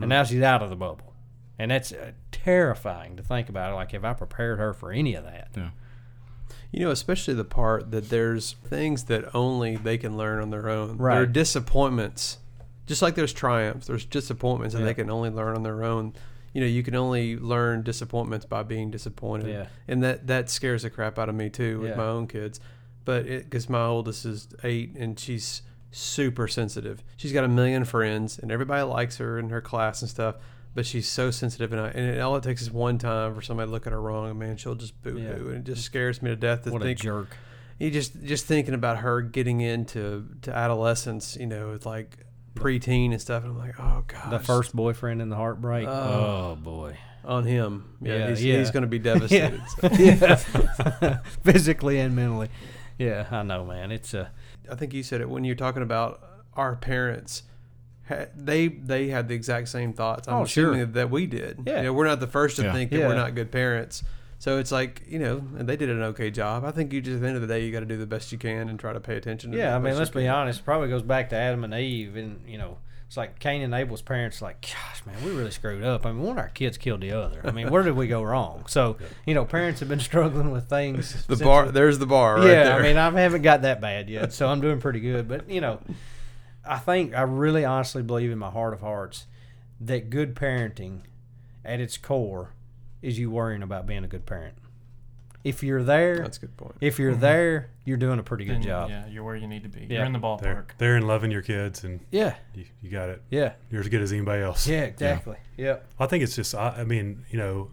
and 0.00 0.08
now 0.08 0.24
she's 0.24 0.42
out 0.42 0.62
of 0.62 0.70
the 0.70 0.76
bubble, 0.76 1.12
and 1.58 1.70
that's 1.70 1.92
uh, 1.92 2.12
terrifying 2.32 3.16
to 3.16 3.22
think 3.22 3.48
about. 3.48 3.74
Like, 3.74 3.92
have 3.92 4.04
I 4.04 4.12
prepared 4.14 4.58
her 4.58 4.72
for 4.72 4.90
any 4.92 5.14
of 5.14 5.24
that? 5.24 5.48
Yeah. 5.56 5.70
You 6.70 6.80
know, 6.86 6.90
especially 6.90 7.34
the 7.34 7.44
part 7.44 7.90
that 7.92 8.08
there's 8.10 8.52
things 8.64 9.04
that 9.04 9.32
only 9.34 9.76
they 9.76 9.96
can 9.96 10.16
learn 10.16 10.42
on 10.42 10.50
their 10.50 10.68
own. 10.68 10.96
Right. 10.96 11.14
There 11.14 11.22
are 11.22 11.26
disappointments, 11.26 12.38
just 12.86 13.02
like 13.02 13.14
there's 13.14 13.32
triumphs. 13.32 13.86
There's 13.86 14.04
disappointments, 14.04 14.74
and 14.74 14.82
Yeah. 14.82 14.86
they 14.90 14.94
can 14.94 15.10
only 15.10 15.30
learn 15.30 15.56
on 15.56 15.62
their 15.62 15.84
own. 15.84 16.14
You 16.52 16.60
know, 16.60 16.66
you 16.66 16.82
can 16.82 16.94
only 16.94 17.36
learn 17.36 17.82
disappointments 17.82 18.46
by 18.46 18.62
being 18.62 18.90
disappointed, 18.90 19.48
Yeah. 19.48 19.66
and 19.88 20.02
that 20.02 20.26
that 20.28 20.50
scares 20.50 20.82
the 20.82 20.90
crap 20.90 21.18
out 21.18 21.28
of 21.28 21.34
me 21.34 21.50
too 21.50 21.80
with 21.80 21.90
Yeah. 21.90 21.96
my 21.96 22.06
own 22.06 22.26
kids. 22.26 22.60
But 23.04 23.26
because 23.26 23.68
my 23.68 23.84
oldest 23.84 24.24
is 24.24 24.48
eight, 24.62 24.94
and 24.96 25.18
she's 25.18 25.62
super 25.90 26.48
sensitive. 26.48 27.02
She's 27.16 27.32
got 27.32 27.44
a 27.44 27.48
million 27.48 27.84
friends, 27.84 28.38
and 28.38 28.50
everybody 28.50 28.82
likes 28.82 29.18
her 29.18 29.38
in 29.38 29.50
her 29.50 29.60
class 29.60 30.00
and 30.02 30.10
stuff. 30.10 30.36
But 30.74 30.86
she's 30.86 31.08
so 31.08 31.30
sensitive, 31.30 31.72
and, 31.72 31.80
I, 31.80 31.88
and 31.90 32.04
it, 32.16 32.20
all 32.20 32.34
it 32.34 32.42
takes 32.42 32.60
is 32.60 32.68
one 32.70 32.98
time 32.98 33.32
for 33.36 33.42
somebody 33.42 33.68
to 33.68 33.70
look 33.70 33.86
at 33.86 33.92
her 33.92 34.00
wrong, 34.00 34.28
and 34.30 34.38
man, 34.38 34.56
she'll 34.56 34.74
just 34.74 35.00
boo 35.02 35.12
hoo, 35.12 35.18
Yeah. 35.18 35.30
and 35.34 35.54
it 35.58 35.64
just 35.64 35.82
scares 35.84 36.20
me 36.20 36.30
to 36.30 36.36
death 36.36 36.64
to 36.64 36.72
What 36.72 36.82
a 36.82 36.94
jerk! 36.96 37.36
you 37.78 37.92
just 37.92 38.20
just 38.24 38.46
thinking 38.46 38.74
about 38.74 38.98
her 38.98 39.20
getting 39.22 39.60
into 39.60 40.26
to 40.42 40.52
adolescence, 40.56 41.36
you 41.38 41.46
know, 41.46 41.68
with 41.70 41.86
like 41.86 42.23
preteen 42.54 43.10
and 43.12 43.20
stuff. 43.20 43.42
And 43.44 43.52
I'm 43.52 43.58
like, 43.58 43.74
oh 43.78 44.04
god, 44.06 44.30
The 44.30 44.38
first 44.38 44.74
boyfriend 44.74 45.20
in 45.22 45.28
the 45.28 45.36
heartbreak. 45.36 45.86
Oh. 45.88 45.92
oh 46.52 46.58
boy. 46.60 46.96
on 47.24 47.44
him. 47.44 47.96
Yeah, 48.02 48.14
Yeah, 48.16 48.28
he's, 48.30 48.44
yeah. 48.44 48.58
he's 48.58 48.70
going 48.70 48.82
to 48.82 48.88
be 48.88 48.98
devastated. 49.10 49.60
so. 49.80 49.88
yeah, 49.98 51.18
physically 51.42 51.98
and 51.98 52.14
mentally. 52.14 52.48
Yeah, 52.98 53.26
I 53.30 53.42
know, 53.42 53.64
man. 53.64 53.90
It's 53.90 54.14
a 54.14 54.30
I 54.70 54.74
think 54.76 54.94
you 54.94 55.02
said 55.02 55.20
it 55.20 55.28
when 55.28 55.44
you're 55.44 55.56
talking 55.56 55.82
about 55.82 56.20
our 56.54 56.76
parents. 56.76 57.42
They 58.36 58.68
they 58.68 59.08
had 59.08 59.28
the 59.28 59.34
exact 59.34 59.68
same 59.68 59.92
thoughts. 59.94 60.28
I'm 60.28 60.34
Oh, 60.42 60.44
sure. 60.44 60.70
assuming 60.72 60.92
that 60.92 61.10
we 61.10 61.26
did. 61.26 61.60
Yeah. 61.66 61.78
you 61.78 61.82
know, 61.84 61.92
we're 61.94 62.06
not 62.06 62.20
the 62.20 62.26
first 62.26 62.56
to 62.56 62.62
Yeah. 62.64 62.72
think 62.72 62.90
that 62.90 62.98
Yeah. 62.98 63.08
we're 63.08 63.14
not 63.16 63.34
good 63.34 63.50
parents. 63.50 64.04
So 64.44 64.58
it's 64.58 64.70
like 64.70 65.00
you 65.08 65.18
know, 65.18 65.42
and 65.58 65.66
they 65.66 65.74
did 65.74 65.88
an 65.88 66.02
okay 66.02 66.30
job. 66.30 66.66
I 66.66 66.70
think 66.70 66.92
you 66.92 67.00
just 67.00 67.14
at 67.14 67.22
the 67.22 67.28
end 67.28 67.36
of 67.36 67.40
the 67.40 67.48
day, 67.48 67.64
you 67.64 67.72
got 67.72 67.80
to 67.80 67.86
do 67.86 67.96
the 67.96 68.04
best 68.04 68.30
you 68.30 68.36
can 68.36 68.68
and 68.68 68.78
try 68.78 68.92
to 68.92 69.00
pay 69.00 69.16
attention. 69.16 69.52
to 69.52 69.56
Yeah, 69.56 69.74
I 69.74 69.78
mean, 69.78 69.96
let's 69.96 70.10
be 70.10 70.28
honest. 70.28 70.60
It 70.60 70.64
probably 70.66 70.90
goes 70.90 71.00
back 71.00 71.30
to 71.30 71.34
Adam 71.34 71.64
and 71.64 71.72
Eve, 71.72 72.14
and 72.16 72.46
you 72.46 72.58
know, 72.58 72.76
it's 73.06 73.16
like 73.16 73.38
Cain 73.38 73.62
and 73.62 73.72
Abel's 73.72 74.02
parents. 74.02 74.42
Like, 74.42 74.60
gosh, 74.60 75.06
man, 75.06 75.16
we 75.24 75.30
really 75.30 75.50
screwed 75.50 75.82
up. 75.82 76.04
I 76.04 76.12
mean, 76.12 76.20
one 76.20 76.32
of 76.32 76.42
our 76.42 76.50
kids 76.50 76.76
killed 76.76 77.00
the 77.00 77.12
other. 77.12 77.40
I 77.42 77.52
mean, 77.52 77.70
where 77.70 77.82
did 77.82 77.96
we 77.96 78.06
go 78.06 78.22
wrong? 78.22 78.66
So, 78.68 78.98
you 79.26 79.32
know, 79.32 79.46
parents 79.46 79.80
have 79.80 79.88
been 79.88 79.98
struggling 79.98 80.50
with 80.50 80.68
things. 80.68 81.24
The 81.26 81.36
bar, 81.36 81.70
there's 81.70 81.98
the 81.98 82.06
bar. 82.06 82.36
Right 82.36 82.48
yeah, 82.48 82.64
there. 82.64 82.80
I 82.80 82.82
mean, 82.82 82.98
I 82.98 83.18
haven't 83.18 83.40
got 83.40 83.62
that 83.62 83.80
bad 83.80 84.10
yet, 84.10 84.34
so 84.34 84.46
I'm 84.46 84.60
doing 84.60 84.78
pretty 84.78 85.00
good. 85.00 85.26
But 85.26 85.48
you 85.48 85.62
know, 85.62 85.80
I 86.68 86.76
think 86.80 87.14
I 87.14 87.22
really 87.22 87.64
honestly 87.64 88.02
believe 88.02 88.30
in 88.30 88.36
my 88.36 88.50
heart 88.50 88.74
of 88.74 88.82
hearts 88.82 89.24
that 89.80 90.10
good 90.10 90.34
parenting, 90.34 91.00
at 91.64 91.80
its 91.80 91.96
core, 91.96 92.52
is 93.04 93.18
you 93.18 93.30
worrying 93.30 93.62
about 93.62 93.86
being 93.86 94.04
a 94.04 94.08
good 94.08 94.26
parent. 94.26 94.54
If 95.44 95.62
you're 95.62 95.82
there, 95.82 96.20
that's 96.20 96.38
a 96.38 96.40
good 96.40 96.56
point. 96.56 96.74
if 96.80 96.98
you're 96.98 97.14
there, 97.14 97.68
you're 97.84 97.98
doing 97.98 98.18
a 98.18 98.22
pretty 98.22 98.46
good 98.46 98.56
Then, 98.56 98.62
job. 98.62 98.88
Yeah, 98.88 99.06
you're 99.08 99.22
where 99.24 99.36
you 99.36 99.46
need 99.46 99.62
to 99.64 99.68
be. 99.68 99.80
Yeah. 99.80 99.98
You're 99.98 100.04
in 100.06 100.12
the 100.14 100.18
They're, 100.18 100.54
ballpark. 100.54 100.70
they're 100.78 100.96
in 100.96 101.06
loving 101.06 101.30
your 101.30 101.42
kids, 101.42 101.84
and 101.84 102.00
Yeah, 102.10 102.34
you, 102.54 102.64
you 102.80 102.90
got 102.90 103.10
it. 103.10 103.22
yeah, 103.30 103.52
You're 103.70 103.82
as 103.82 103.88
good 103.88 104.00
as 104.00 104.10
anybody 104.10 104.42
else. 104.42 104.66
yeah, 104.66 104.80
exactly. 104.84 105.36
Yeah. 105.58 105.80
I 106.00 106.06
think 106.06 106.24
it's 106.24 106.34
just. 106.34 106.54
I, 106.54 106.76
I 106.78 106.84
mean, 106.84 107.26
you 107.28 107.36
know, 107.38 107.70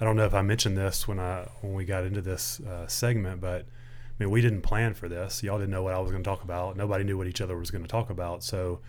I 0.00 0.04
don't 0.04 0.16
know 0.16 0.24
if 0.24 0.34
I 0.34 0.42
mentioned 0.42 0.76
this 0.76 1.06
when 1.06 1.20
I 1.20 1.48
when 1.60 1.74
we 1.74 1.84
got 1.84 2.02
into 2.04 2.20
this 2.20 2.58
uh, 2.60 2.88
segment, 2.88 3.40
but 3.40 3.60
I 3.62 4.24
mean, 4.24 4.30
we 4.32 4.40
didn't 4.40 4.62
plan 4.62 4.94
for 4.94 5.08
this. 5.08 5.40
Y'all 5.44 5.58
didn't 5.58 5.70
know 5.70 5.84
what 5.84 5.94
I 5.94 6.00
was 6.00 6.10
going 6.10 6.24
to 6.24 6.28
talk 6.28 6.42
about. 6.42 6.76
Nobody 6.76 7.04
knew 7.04 7.16
what 7.16 7.28
each 7.28 7.40
other 7.40 7.56
was 7.56 7.70
going 7.70 7.84
to 7.84 7.88
talk 7.88 8.10
about. 8.10 8.42
So 8.42 8.80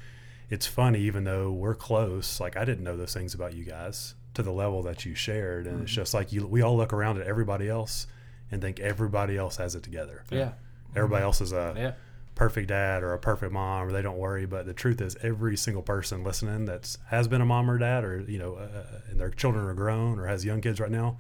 it's 0.50 0.66
funny, 0.66 1.00
even 1.02 1.26
though 1.26 1.52
we're 1.52 1.76
close. 1.76 2.40
Like 2.40 2.58
I 2.58 2.66
didn't 2.66 2.84
know 2.84 2.98
those 2.98 3.14
things 3.14 3.36
about 3.36 3.54
you 3.54 3.66
guys 3.66 4.16
to 4.36 4.44
the 4.44 4.52
level 4.52 4.84
that 4.84 5.06
you 5.06 5.16
shared, 5.16 5.66
and 5.68 5.82
it's 5.82 5.92
just 5.92 6.14
like 6.14 6.32
you. 6.32 6.46
We 6.48 6.62
all 6.62 6.78
look 6.78 6.94
around 6.94 7.20
at 7.20 7.28
everybody 7.28 7.68
else 7.70 8.08
and 8.52 8.62
think 8.62 8.80
everybody 8.80 9.38
else 9.38 9.58
has 9.58 9.76
it 9.76 9.84
together. 9.84 10.24
Yeah. 10.32 10.52
Everybody 10.96 11.24
else 11.24 11.42
is 11.42 11.52
a 11.52 11.74
Yeah. 11.78 11.92
perfect 12.36 12.68
dad 12.70 13.04
or 13.04 13.14
a 13.14 13.20
perfect 13.20 13.52
mom 13.52 13.88
or 13.88 13.92
they 13.92 14.02
don't 14.02 14.18
worry 14.18 14.46
but 14.46 14.66
the 14.66 14.74
truth 14.74 15.02
is 15.02 15.18
every 15.22 15.58
single 15.58 15.84
person 15.84 16.24
listening 16.24 16.64
that's 16.66 16.98
has 17.08 17.28
been 17.28 17.42
a 17.42 17.46
mom 17.46 17.70
or 17.70 17.78
dad 17.78 18.04
or 18.06 18.22
you 18.22 18.40
know 18.40 18.56
uh, 18.56 19.02
and 19.12 19.20
their 19.20 19.30
children 19.30 19.66
are 19.66 19.74
grown 19.74 20.18
or 20.18 20.26
has 20.26 20.46
young 20.46 20.62
kids 20.62 20.80
right 20.80 20.90
now 20.90 21.18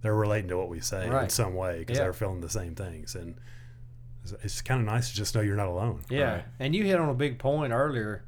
they're 0.00 0.14
relating 0.14 0.48
to 0.48 0.56
what 0.56 0.68
we 0.68 0.78
say 0.78 1.08
in 1.08 1.28
some 1.28 1.54
way 1.56 1.80
because 1.80 1.98
Yeah. 1.98 2.04
they're 2.04 2.12
feeling 2.12 2.40
the 2.40 2.48
same 2.48 2.76
things 2.76 3.16
and 3.16 3.34
it's, 4.22 4.32
it's 4.44 4.62
kind 4.62 4.78
of 4.80 4.86
nice 4.86 5.10
to 5.10 5.16
just 5.16 5.34
know 5.34 5.40
you're 5.40 5.56
not 5.56 5.66
alone 5.66 6.02
Yeah, 6.08 6.42
and 6.60 6.72
you 6.74 6.84
hit 6.84 7.00
on 7.00 7.08
a 7.08 7.14
big 7.14 7.38
point 7.40 7.72
earlier 7.72 8.22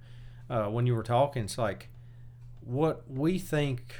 uh, 0.50 0.66
when 0.66 0.84
you 0.86 0.96
were 0.96 1.04
talking. 1.04 1.44
It's 1.44 1.56
like 1.58 1.88
what 2.60 3.08
we 3.08 3.38
think 3.38 3.94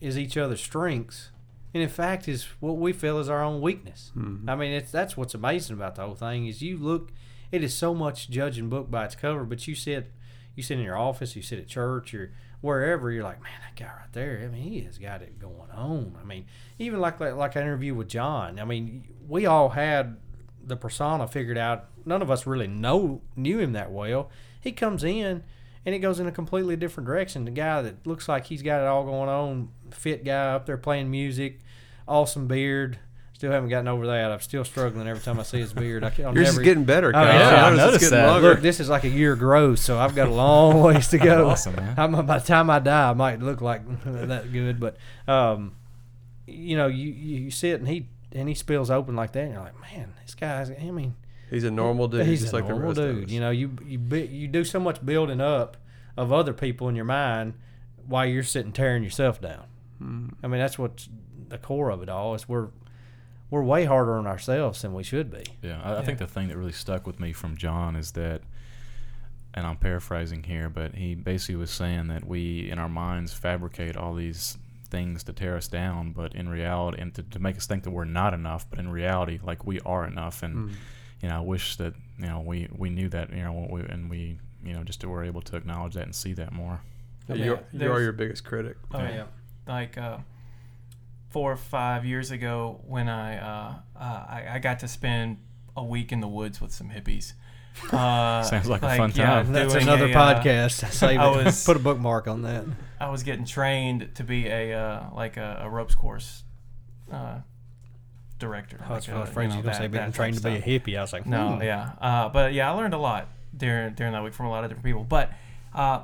is 0.00 0.18
each 0.18 0.36
other's 0.36 0.60
strengths, 0.60 1.30
and 1.72 1.82
in 1.82 1.88
fact, 1.88 2.28
is 2.28 2.46
what 2.60 2.76
we 2.76 2.92
feel 2.92 3.18
is 3.18 3.28
our 3.28 3.42
own 3.42 3.60
weakness. 3.60 4.12
Mm-hmm. 4.16 4.48
I 4.48 4.56
mean, 4.56 4.72
it's 4.72 4.90
that's 4.90 5.16
what's 5.16 5.34
amazing 5.34 5.76
about 5.76 5.94
the 5.94 6.02
whole 6.02 6.14
thing 6.14 6.46
is 6.46 6.62
you 6.62 6.76
look. 6.76 7.12
It 7.52 7.64
is 7.64 7.74
so 7.74 7.94
much 7.94 8.30
judging 8.30 8.68
book 8.68 8.92
by 8.92 9.06
its 9.06 9.16
cover, 9.16 9.42
but 9.42 9.66
you 9.66 9.74
sit, 9.74 10.12
you 10.54 10.62
sit 10.62 10.78
in 10.78 10.84
your 10.84 10.96
office, 10.96 11.34
you 11.34 11.42
sit 11.42 11.58
at 11.58 11.66
church, 11.66 12.14
or 12.14 12.32
wherever. 12.60 13.10
You're 13.10 13.24
like, 13.24 13.42
man, 13.42 13.52
that 13.60 13.74
guy 13.74 13.90
right 13.90 14.12
there. 14.12 14.40
I 14.44 14.48
mean, 14.48 14.62
he 14.62 14.80
has 14.82 14.98
got 14.98 15.20
it 15.20 15.40
going 15.40 15.70
on. 15.72 16.16
I 16.20 16.24
mean, 16.24 16.46
even 16.78 17.00
like 17.00 17.18
like, 17.18 17.34
like 17.34 17.56
I 17.56 17.62
interviewed 17.62 17.96
with 17.96 18.08
John. 18.08 18.60
I 18.60 18.64
mean, 18.64 19.04
we 19.28 19.46
all 19.46 19.70
had 19.70 20.16
the 20.62 20.76
persona 20.76 21.26
figured 21.26 21.58
out. 21.58 21.86
None 22.04 22.22
of 22.22 22.30
us 22.30 22.46
really 22.46 22.68
know 22.68 23.20
knew 23.36 23.58
him 23.58 23.72
that 23.72 23.90
well. 23.90 24.30
He 24.60 24.72
comes 24.72 25.02
in 25.02 25.42
and 25.86 25.94
it 25.94 25.98
goes 26.00 26.20
in 26.20 26.26
a 26.26 26.32
completely 26.32 26.76
different 26.76 27.06
direction. 27.06 27.44
The 27.44 27.50
guy 27.50 27.82
that 27.82 28.06
looks 28.06 28.28
like 28.28 28.46
he's 28.46 28.62
got 28.62 28.80
it 28.80 28.86
all 28.86 29.04
going 29.04 29.28
on, 29.28 29.68
fit 29.90 30.24
guy 30.24 30.52
up 30.54 30.66
there 30.66 30.76
playing 30.76 31.10
music, 31.10 31.60
awesome 32.06 32.46
beard. 32.46 32.98
Still 33.32 33.52
haven't 33.52 33.70
gotten 33.70 33.88
over 33.88 34.06
that. 34.08 34.30
I'm 34.30 34.40
still 34.40 34.64
struggling 34.64 35.08
every 35.08 35.22
time 35.22 35.40
I 35.40 35.44
see 35.44 35.60
his 35.60 35.72
beard. 35.72 36.04
I 36.04 36.10
can't 36.10 36.34
Yours 36.36 36.48
never 36.48 36.60
is 36.60 36.64
getting 36.64 36.84
better. 36.84 37.08
Oh, 37.08 37.12
Kyle. 37.12 37.24
yeah, 37.24 37.64
I 37.64 37.70
noticed 37.70 37.86
noticed 37.86 38.10
that. 38.10 38.26
longer. 38.26 38.50
Look, 38.50 38.60
this 38.60 38.80
is 38.80 38.90
like 38.90 39.04
a 39.04 39.08
year 39.08 39.34
growth, 39.34 39.78
so 39.78 39.98
I've 39.98 40.14
got 40.14 40.28
a 40.28 40.30
long 40.30 40.82
ways 40.82 41.08
to 41.08 41.18
go. 41.18 41.48
Awesome, 41.48 41.74
man. 41.74 41.94
I'm, 41.96 42.26
by 42.26 42.38
the 42.38 42.46
time 42.46 42.68
I 42.68 42.80
die, 42.80 43.08
I 43.08 43.14
might 43.14 43.40
look 43.40 43.62
like 43.62 43.80
that 44.04 44.52
good, 44.52 44.78
but 44.78 44.98
um, 45.26 45.74
you 46.46 46.76
know, 46.76 46.88
you, 46.88 47.08
you 47.10 47.50
sit 47.50 47.80
and 47.80 47.88
he 47.88 48.08
and 48.32 48.46
he 48.46 48.54
spills 48.54 48.90
open 48.90 49.16
like 49.16 49.32
that, 49.32 49.44
and 49.44 49.52
you're 49.54 49.62
like, 49.62 49.80
man, 49.80 50.12
this 50.22 50.34
guy's. 50.34 50.70
I 50.70 50.90
mean, 50.90 51.14
He's 51.50 51.64
a 51.64 51.70
normal 51.70 52.08
dude, 52.08 52.26
he's 52.26 52.40
just 52.40 52.52
a 52.52 52.56
like 52.56 52.66
the 52.66 52.70
normal 52.70 52.88
rest 52.88 53.00
dude. 53.00 53.30
You 53.30 53.40
know, 53.40 53.50
you 53.50 53.76
you 53.84 53.98
bi- 53.98 54.28
you 54.30 54.48
do 54.48 54.64
so 54.64 54.78
much 54.80 55.04
building 55.04 55.40
up 55.40 55.76
of 56.16 56.32
other 56.32 56.52
people 56.52 56.88
in 56.88 56.96
your 56.96 57.04
mind 57.04 57.54
while 58.06 58.26
you're 58.26 58.42
sitting 58.42 58.72
tearing 58.72 59.02
yourself 59.02 59.40
down. 59.40 59.64
Hmm. 59.98 60.28
I 60.42 60.46
mean, 60.46 60.60
that's 60.60 60.78
what's 60.78 61.08
the 61.48 61.58
core 61.58 61.90
of 61.90 62.02
it 62.02 62.08
all. 62.08 62.34
Is 62.34 62.48
we're 62.48 62.68
we're 63.50 63.62
way 63.62 63.84
harder 63.84 64.16
on 64.16 64.26
ourselves 64.26 64.82
than 64.82 64.94
we 64.94 65.02
should 65.02 65.30
be. 65.30 65.44
Yeah, 65.62 65.80
I, 65.82 65.98
I 65.98 66.04
think 66.04 66.18
the 66.18 66.26
thing 66.26 66.48
that 66.48 66.56
really 66.56 66.72
stuck 66.72 67.06
with 67.06 67.18
me 67.18 67.32
from 67.32 67.56
John 67.56 67.96
is 67.96 68.12
that, 68.12 68.42
and 69.54 69.66
I'm 69.66 69.76
paraphrasing 69.76 70.44
here, 70.44 70.70
but 70.70 70.94
he 70.94 71.16
basically 71.16 71.56
was 71.56 71.70
saying 71.70 72.08
that 72.08 72.24
we, 72.24 72.70
in 72.70 72.78
our 72.78 72.88
minds, 72.88 73.32
fabricate 73.32 73.96
all 73.96 74.14
these 74.14 74.56
things 74.88 75.24
to 75.24 75.32
tear 75.32 75.56
us 75.56 75.66
down, 75.68 76.12
but 76.12 76.34
in 76.34 76.48
reality, 76.48 77.00
and 77.00 77.14
to, 77.14 77.22
to 77.24 77.38
make 77.38 77.56
us 77.56 77.66
think 77.66 77.82
that 77.84 77.90
we're 77.90 78.04
not 78.04 78.34
enough, 78.34 78.68
but 78.70 78.78
in 78.78 78.88
reality, 78.88 79.40
like 79.42 79.66
we 79.66 79.80
are 79.80 80.06
enough. 80.06 80.42
And 80.42 80.70
you 81.22 81.28
know, 81.28 81.36
I 81.36 81.40
wish 81.40 81.76
that 81.76 81.94
you 82.18 82.26
know 82.26 82.40
we 82.40 82.68
we 82.76 82.90
knew 82.90 83.08
that 83.10 83.30
you 83.32 83.42
know, 83.42 83.52
when 83.52 83.68
we, 83.68 83.80
and 83.82 84.10
we 84.10 84.38
you 84.64 84.72
know 84.74 84.84
just 84.84 85.04
were 85.04 85.24
able 85.24 85.42
to 85.42 85.56
acknowledge 85.56 85.94
that 85.94 86.04
and 86.04 86.14
see 86.14 86.32
that 86.34 86.52
more. 86.52 86.80
Yeah, 87.28 87.34
Yeah, 87.34 87.44
you're, 87.44 87.60
you 87.72 87.92
are 87.92 88.00
your 88.00 88.12
biggest 88.12 88.44
critic. 88.44 88.76
Oh 88.92 88.98
yeah. 88.98 89.24
Like 89.68 89.96
uh, 89.98 90.18
four 91.28 91.52
or 91.52 91.56
five 91.56 92.04
years 92.04 92.30
ago, 92.30 92.80
when 92.86 93.08
I, 93.08 93.38
uh, 93.38 93.74
uh, 93.96 94.02
I 94.02 94.46
I 94.54 94.58
got 94.58 94.80
to 94.80 94.88
spend 94.88 95.38
a 95.76 95.84
week 95.84 96.12
in 96.12 96.20
the 96.20 96.28
woods 96.28 96.60
with 96.60 96.72
some 96.72 96.90
hippies. 96.90 97.34
Uh, 97.92 98.42
Sounds 98.42 98.68
like 98.68 98.82
a 98.82 98.96
fun 98.96 99.12
yeah, 99.14 99.26
time. 99.26 99.52
That's 99.52 99.74
another 99.74 100.06
a, 100.06 100.12
uh, 100.12 100.42
podcast. 100.42 100.92
Save 100.92 101.20
I 101.20 101.32
it. 101.40 101.44
was- 101.44 101.64
Put 101.64 101.76
a 101.76 101.80
bookmark 101.80 102.26
on 102.26 102.42
that. 102.42 102.64
I 103.00 103.08
was 103.08 103.22
getting 103.22 103.44
trained 103.44 104.10
to 104.16 104.24
be 104.24 104.48
a 104.48 104.74
uh, 104.76 105.06
like 105.14 105.36
a, 105.36 105.60
a 105.62 105.70
ropes 105.70 105.94
course 105.94 106.42
uh, 107.12 107.38
director. 108.40 108.80
I 108.84 108.94
was, 108.94 109.06
like 109.06 109.14
I 109.14 109.18
a, 109.18 109.20
was 109.20 109.30
afraid 109.30 109.50
you 109.50 109.56
know, 109.56 109.62
that- 109.62 109.76
say 109.76 109.86
being 109.86 110.04
that 110.04 110.14
trained 110.14 110.36
to 110.36 110.42
be 110.42 110.56
a 110.56 110.60
hippie. 110.60 110.98
I 110.98 111.02
was 111.02 111.12
like, 111.12 111.26
No, 111.26 111.52
hmm. 111.54 111.62
yeah, 111.62 111.92
uh, 112.00 112.28
but 112.28 112.52
yeah, 112.52 112.70
I 112.70 112.74
learned 112.74 112.94
a 112.94 112.98
lot 112.98 113.28
during 113.56 113.94
during 113.94 114.12
that 114.12 114.24
week 114.24 114.34
from 114.34 114.46
a 114.46 114.50
lot 114.50 114.64
of 114.64 114.70
different 114.70 114.84
people. 114.84 115.04
But 115.04 115.30
uh, 115.74 116.02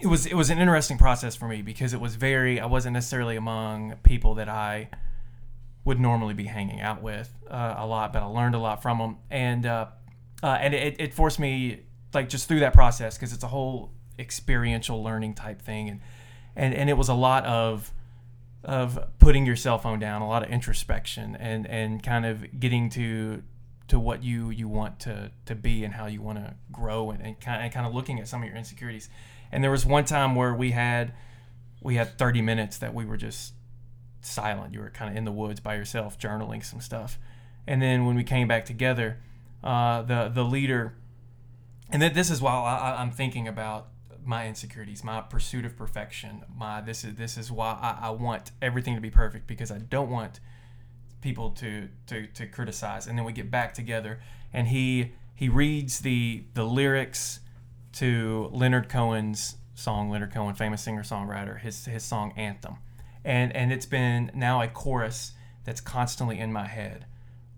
it 0.00 0.06
was 0.06 0.26
it 0.26 0.34
was 0.34 0.50
an 0.50 0.58
interesting 0.58 0.98
process 0.98 1.36
for 1.36 1.46
me 1.46 1.62
because 1.62 1.92
it 1.92 2.00
was 2.00 2.16
very 2.16 2.60
I 2.60 2.66
wasn't 2.66 2.94
necessarily 2.94 3.36
among 3.36 3.94
people 4.02 4.34
that 4.34 4.48
I 4.48 4.88
would 5.84 6.00
normally 6.00 6.34
be 6.34 6.44
hanging 6.44 6.80
out 6.80 7.00
with 7.00 7.32
uh, 7.48 7.76
a 7.78 7.86
lot, 7.86 8.12
but 8.12 8.20
I 8.22 8.26
learned 8.26 8.56
a 8.56 8.58
lot 8.58 8.82
from 8.82 8.98
them, 8.98 9.16
and 9.30 9.64
uh, 9.64 9.86
uh, 10.42 10.58
and 10.60 10.74
it, 10.74 10.96
it 10.98 11.14
forced 11.14 11.38
me 11.38 11.80
like 12.12 12.28
just 12.28 12.48
through 12.48 12.60
that 12.60 12.72
process 12.72 13.16
because 13.16 13.32
it's 13.32 13.44
a 13.44 13.48
whole 13.48 13.92
experiential 14.18 15.02
learning 15.02 15.34
type 15.34 15.62
thing, 15.62 15.88
and 15.88 16.00
and 16.56 16.74
and 16.74 16.90
it 16.90 16.94
was 16.94 17.08
a 17.08 17.14
lot 17.14 17.44
of 17.46 17.92
of 18.66 18.98
putting 19.20 19.46
your 19.46 19.56
cell 19.56 19.78
phone 19.78 19.98
down, 20.00 20.20
a 20.20 20.28
lot 20.28 20.42
of 20.42 20.50
introspection, 20.50 21.36
and 21.36 21.66
and 21.66 22.02
kind 22.02 22.26
of 22.26 22.60
getting 22.60 22.90
to 22.90 23.42
to 23.88 23.98
what 23.98 24.22
you 24.24 24.50
you 24.50 24.68
want 24.68 24.98
to 25.00 25.30
to 25.46 25.54
be 25.54 25.84
and 25.84 25.94
how 25.94 26.06
you 26.06 26.20
want 26.20 26.38
to 26.38 26.54
grow, 26.72 27.10
and, 27.10 27.22
and 27.22 27.40
kind 27.40 27.58
of, 27.58 27.64
and 27.64 27.72
kind 27.72 27.86
of 27.86 27.94
looking 27.94 28.18
at 28.20 28.28
some 28.28 28.42
of 28.42 28.48
your 28.48 28.56
insecurities. 28.56 29.08
And 29.52 29.62
there 29.62 29.70
was 29.70 29.86
one 29.86 30.04
time 30.04 30.34
where 30.34 30.52
we 30.52 30.72
had 30.72 31.14
we 31.80 31.94
had 31.94 32.18
30 32.18 32.42
minutes 32.42 32.78
that 32.78 32.92
we 32.92 33.04
were 33.04 33.16
just 33.16 33.54
silent. 34.20 34.74
You 34.74 34.80
were 34.80 34.90
kind 34.90 35.10
of 35.10 35.16
in 35.16 35.24
the 35.24 35.32
woods 35.32 35.60
by 35.60 35.76
yourself, 35.76 36.18
journaling 36.18 36.64
some 36.64 36.80
stuff. 36.80 37.18
And 37.68 37.80
then 37.80 38.04
when 38.04 38.16
we 38.16 38.24
came 38.24 38.48
back 38.48 38.64
together, 38.64 39.18
uh, 39.62 40.02
the 40.02 40.28
the 40.28 40.44
leader, 40.44 40.94
and 41.90 42.02
then 42.02 42.14
this 42.14 42.30
is 42.30 42.42
while 42.42 42.64
I- 42.64 42.96
I'm 43.00 43.12
thinking 43.12 43.46
about 43.46 43.86
my 44.26 44.46
insecurities, 44.46 45.04
my 45.04 45.20
pursuit 45.20 45.64
of 45.64 45.76
perfection. 45.76 46.44
My 46.54 46.80
this 46.80 47.04
is 47.04 47.14
this 47.14 47.36
is 47.36 47.50
why 47.50 47.78
I, 47.80 48.08
I 48.08 48.10
want 48.10 48.50
everything 48.60 48.94
to 48.94 49.00
be 49.00 49.10
perfect 49.10 49.46
because 49.46 49.70
I 49.70 49.78
don't 49.78 50.10
want 50.10 50.40
people 51.20 51.50
to, 51.50 51.88
to 52.06 52.26
to 52.26 52.46
criticize. 52.46 53.06
And 53.06 53.18
then 53.18 53.24
we 53.24 53.32
get 53.32 53.50
back 53.50 53.74
together, 53.74 54.20
and 54.52 54.68
he 54.68 55.12
he 55.34 55.48
reads 55.48 56.00
the 56.00 56.44
the 56.54 56.64
lyrics 56.64 57.40
to 57.94 58.48
Leonard 58.52 58.88
Cohen's 58.88 59.56
song. 59.74 60.10
Leonard 60.10 60.32
Cohen, 60.32 60.54
famous 60.54 60.82
singer 60.82 61.02
songwriter, 61.02 61.60
his 61.60 61.84
his 61.86 62.02
song 62.02 62.32
Anthem, 62.36 62.76
and 63.24 63.54
and 63.54 63.72
it's 63.72 63.86
been 63.86 64.30
now 64.34 64.62
a 64.62 64.68
chorus 64.68 65.32
that's 65.64 65.80
constantly 65.80 66.38
in 66.38 66.52
my 66.52 66.66
head 66.66 67.06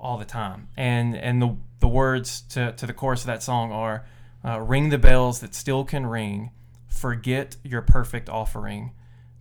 all 0.01 0.16
the 0.16 0.25
time. 0.25 0.69
And 0.77 1.16
and 1.16 1.41
the 1.43 1.57
the 1.81 1.89
words 1.89 2.41
to 2.51 2.73
to 2.73 2.87
the 2.87 2.93
chorus 2.93 3.21
of 3.21 3.27
that 3.27 3.43
song 3.43 3.73
are, 3.73 4.07
uh, 4.45 4.61
"Ring 4.61 4.89
the 4.89 4.99
bells 4.99 5.41
that 5.41 5.55
still 5.55 5.85
can 5.85 6.07
ring, 6.07 6.51
forget 6.89 7.57
your 7.62 7.82
perfect 7.82 8.28
offering. 8.28 8.93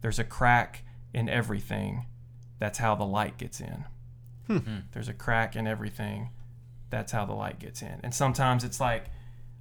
There's 0.02 0.20
a 0.20 0.24
crack 0.24 0.84
in 1.14 1.28
everything. 1.30 2.06
That's 2.60 2.78
how 2.80 2.96
the 2.96 3.06
light 3.06 3.38
gets 3.38 3.60
in. 3.60 3.86
Hmm. 4.48 4.58
Hmm. 4.58 4.78
There's 4.94 5.10
a 5.10 5.14
crack 5.14 5.56
in 5.56 5.68
everything. 5.68 6.30
That's 6.90 7.12
how 7.12 7.26
the 7.26 7.34
light 7.34 7.60
gets 7.60 7.82
in. 7.82 8.00
And 8.04 8.14
sometimes 8.14 8.64
it's 8.64 8.80
like 8.80 9.06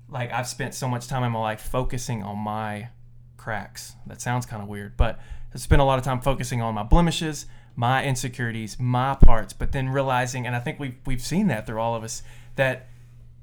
like 0.08 0.32
I've 0.32 0.46
spent 0.46 0.72
so 0.74 0.86
much 0.88 1.08
time 1.08 1.24
in 1.24 1.32
my 1.32 1.40
life 1.40 1.60
focusing 1.60 2.22
on 2.22 2.38
my 2.38 2.88
cracks. 3.36 3.94
That 4.06 4.20
sounds 4.20 4.46
kind 4.46 4.62
of 4.62 4.68
weird, 4.68 4.96
but 4.96 5.18
I 5.54 5.58
spent 5.58 5.80
a 5.82 5.84
lot 5.84 5.98
of 5.98 6.04
time 6.04 6.20
focusing 6.20 6.62
on 6.62 6.74
my 6.74 6.84
blemishes, 6.84 7.46
my 7.74 8.04
insecurities, 8.04 8.78
my 8.78 9.14
parts, 9.16 9.52
but 9.52 9.72
then 9.72 9.88
realizing, 9.88 10.46
and 10.46 10.54
I 10.54 10.60
think 10.60 10.78
we've 10.78 10.96
we've 11.06 11.22
seen 11.22 11.48
that 11.48 11.66
through 11.66 11.80
all 11.80 11.94
of 11.96 12.04
us, 12.04 12.22
that 12.54 12.88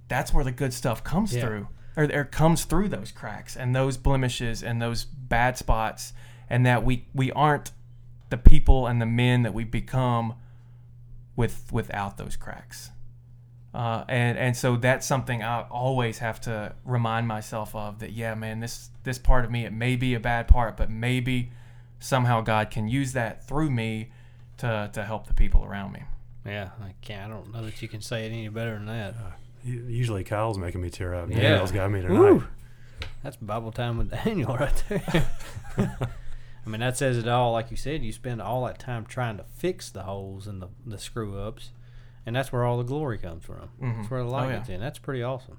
that's 0.08 0.34
where 0.34 0.44
the 0.46 0.52
good 0.52 0.74
stuff 0.74 1.04
comes 1.04 1.36
Yeah. 1.36 1.42
through, 1.42 1.68
or, 1.96 2.04
or 2.14 2.24
comes 2.26 2.66
through 2.66 2.90
those 2.90 3.12
cracks 3.12 3.56
and 3.56 3.76
those 3.76 3.98
blemishes 3.98 4.64
and 4.64 4.82
those 4.82 5.06
bad 5.06 5.58
spots, 5.58 6.14
and 6.50 6.66
that 6.66 6.84
we 6.84 7.06
we 7.14 7.32
aren't 7.32 7.72
the 8.30 8.38
people 8.38 8.88
and 8.88 9.02
the 9.02 9.06
men 9.06 9.44
that 9.44 9.54
we 9.54 9.64
become 9.64 10.36
with 11.36 11.72
without 11.72 12.18
those 12.18 12.36
cracks. 12.36 12.92
Uh, 13.74 14.04
and 14.08 14.38
and 14.38 14.56
so 14.56 14.76
that's 14.76 15.06
something 15.06 15.42
I 15.42 15.64
always 15.64 16.20
have 16.20 16.40
to 16.42 16.76
remind 16.86 17.28
myself 17.28 17.76
of 17.76 18.00
that 18.00 18.12
yeah 18.12 18.36
man 18.36 18.60
this 18.60 18.92
this 19.04 19.18
part 19.18 19.46
of 19.46 19.52
me 19.52 19.66
it 19.66 19.74
may 19.74 19.96
be 19.96 20.14
a 20.14 20.20
bad 20.20 20.48
part 20.48 20.78
but 20.78 20.92
maybe 20.92 21.52
somehow 22.00 22.42
God 22.42 22.70
can 22.70 22.88
use 22.88 23.14
that 23.14 23.48
through 23.48 23.72
me 23.72 24.12
to 24.58 24.90
to 24.94 25.04
help 25.04 25.28
the 25.28 25.34
people 25.34 25.64
around 25.66 25.94
me. 25.94 26.04
Yeah, 26.46 26.70
I 26.82 26.94
can't. 27.02 27.32
I 27.32 27.36
don't 27.36 27.54
know 27.54 27.64
that 27.64 27.82
you 27.82 27.88
can 27.88 28.02
say 28.02 28.26
it 28.26 28.30
any 28.30 28.48
better 28.50 28.74
than 28.74 28.86
that. 28.88 29.16
U- 29.64 29.86
Usually 29.88 30.24
Kyle's 30.24 30.58
making 30.58 30.82
me 30.82 30.90
tear 30.90 31.14
up. 31.16 31.30
Yeah. 31.30 31.42
Daniel's 31.42 31.72
got 31.72 31.92
me 31.92 32.02
tonight. 32.02 32.20
Woo. 32.20 32.44
That's 33.24 33.36
Bible 33.38 33.72
time 33.72 33.98
with 33.98 34.12
Daniel 34.26 34.56
right 34.58 34.84
there. 34.90 35.28
I 36.66 36.70
mean, 36.70 36.80
that 36.80 36.98
says 36.98 37.18
it 37.18 37.28
all. 37.28 37.52
Like 37.52 37.72
you 37.72 37.78
said, 37.78 38.04
you 38.04 38.12
spend 38.14 38.42
all 38.42 38.66
that 38.66 38.80
time 38.80 39.06
trying 39.06 39.38
to 39.38 39.44
fix 39.44 39.90
the 39.90 40.04
holes 40.04 40.48
and 40.48 40.62
the, 40.62 40.70
the 40.86 40.98
screw 40.98 41.38
ups, 41.38 41.72
and 42.26 42.36
that's 42.36 42.52
where 42.54 42.64
all 42.64 42.78
the 42.78 42.84
glory 42.84 43.18
comes 43.18 43.44
from. 43.44 43.70
That's 43.82 44.10
where 44.10 44.24
the 44.24 44.30
light 44.30 44.46
Oh, 44.46 44.50
yeah. 44.50 44.58
gets 44.58 44.70
in. 44.70 44.80
That's 44.80 45.00
pretty 45.00 45.24
awesome. 45.24 45.58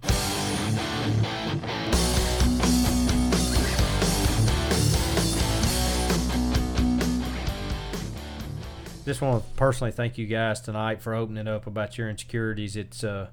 Just 9.04 9.20
want 9.20 9.44
to 9.44 9.50
personally 9.56 9.92
thank 9.92 10.16
you 10.16 10.26
guys 10.26 10.62
tonight 10.62 11.02
for 11.02 11.14
opening 11.14 11.46
up 11.46 11.66
about 11.66 11.98
your 11.98 12.08
insecurities. 12.08 12.74
It's 12.74 13.04
uh, 13.04 13.28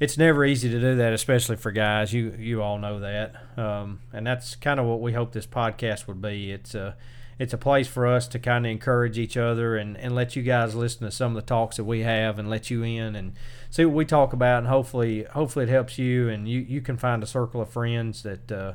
it's 0.00 0.16
never 0.16 0.44
easy 0.44 0.68
to 0.70 0.80
do 0.80 0.96
that, 0.96 1.12
especially 1.12 1.56
for 1.56 1.72
guys. 1.72 2.12
You 2.12 2.34
you 2.38 2.62
all 2.62 2.78
know 2.78 3.00
that, 3.00 3.34
um, 3.56 4.00
and 4.12 4.26
that's 4.26 4.54
kind 4.56 4.78
of 4.78 4.86
what 4.86 5.00
we 5.00 5.12
hope 5.12 5.32
this 5.32 5.46
podcast 5.46 6.06
would 6.06 6.22
be. 6.22 6.52
It's 6.52 6.74
a 6.74 6.96
it's 7.38 7.52
a 7.52 7.58
place 7.58 7.86
for 7.86 8.06
us 8.06 8.26
to 8.28 8.38
kind 8.38 8.66
of 8.66 8.70
encourage 8.72 9.18
each 9.18 9.36
other 9.36 9.76
and, 9.76 9.96
and 9.96 10.14
let 10.14 10.34
you 10.34 10.42
guys 10.42 10.74
listen 10.74 11.06
to 11.06 11.10
some 11.10 11.36
of 11.36 11.36
the 11.36 11.46
talks 11.46 11.76
that 11.76 11.84
we 11.84 12.00
have 12.00 12.38
and 12.38 12.50
let 12.50 12.68
you 12.68 12.82
in 12.82 13.14
and 13.14 13.32
see 13.70 13.84
what 13.84 13.94
we 13.94 14.04
talk 14.04 14.32
about. 14.32 14.58
And 14.58 14.66
hopefully 14.66 15.24
hopefully 15.24 15.64
it 15.64 15.68
helps 15.68 15.98
you 15.98 16.28
and 16.28 16.48
you, 16.48 16.60
you 16.60 16.80
can 16.80 16.96
find 16.96 17.22
a 17.22 17.26
circle 17.26 17.60
of 17.60 17.70
friends 17.70 18.24
that 18.24 18.50
uh, 18.50 18.72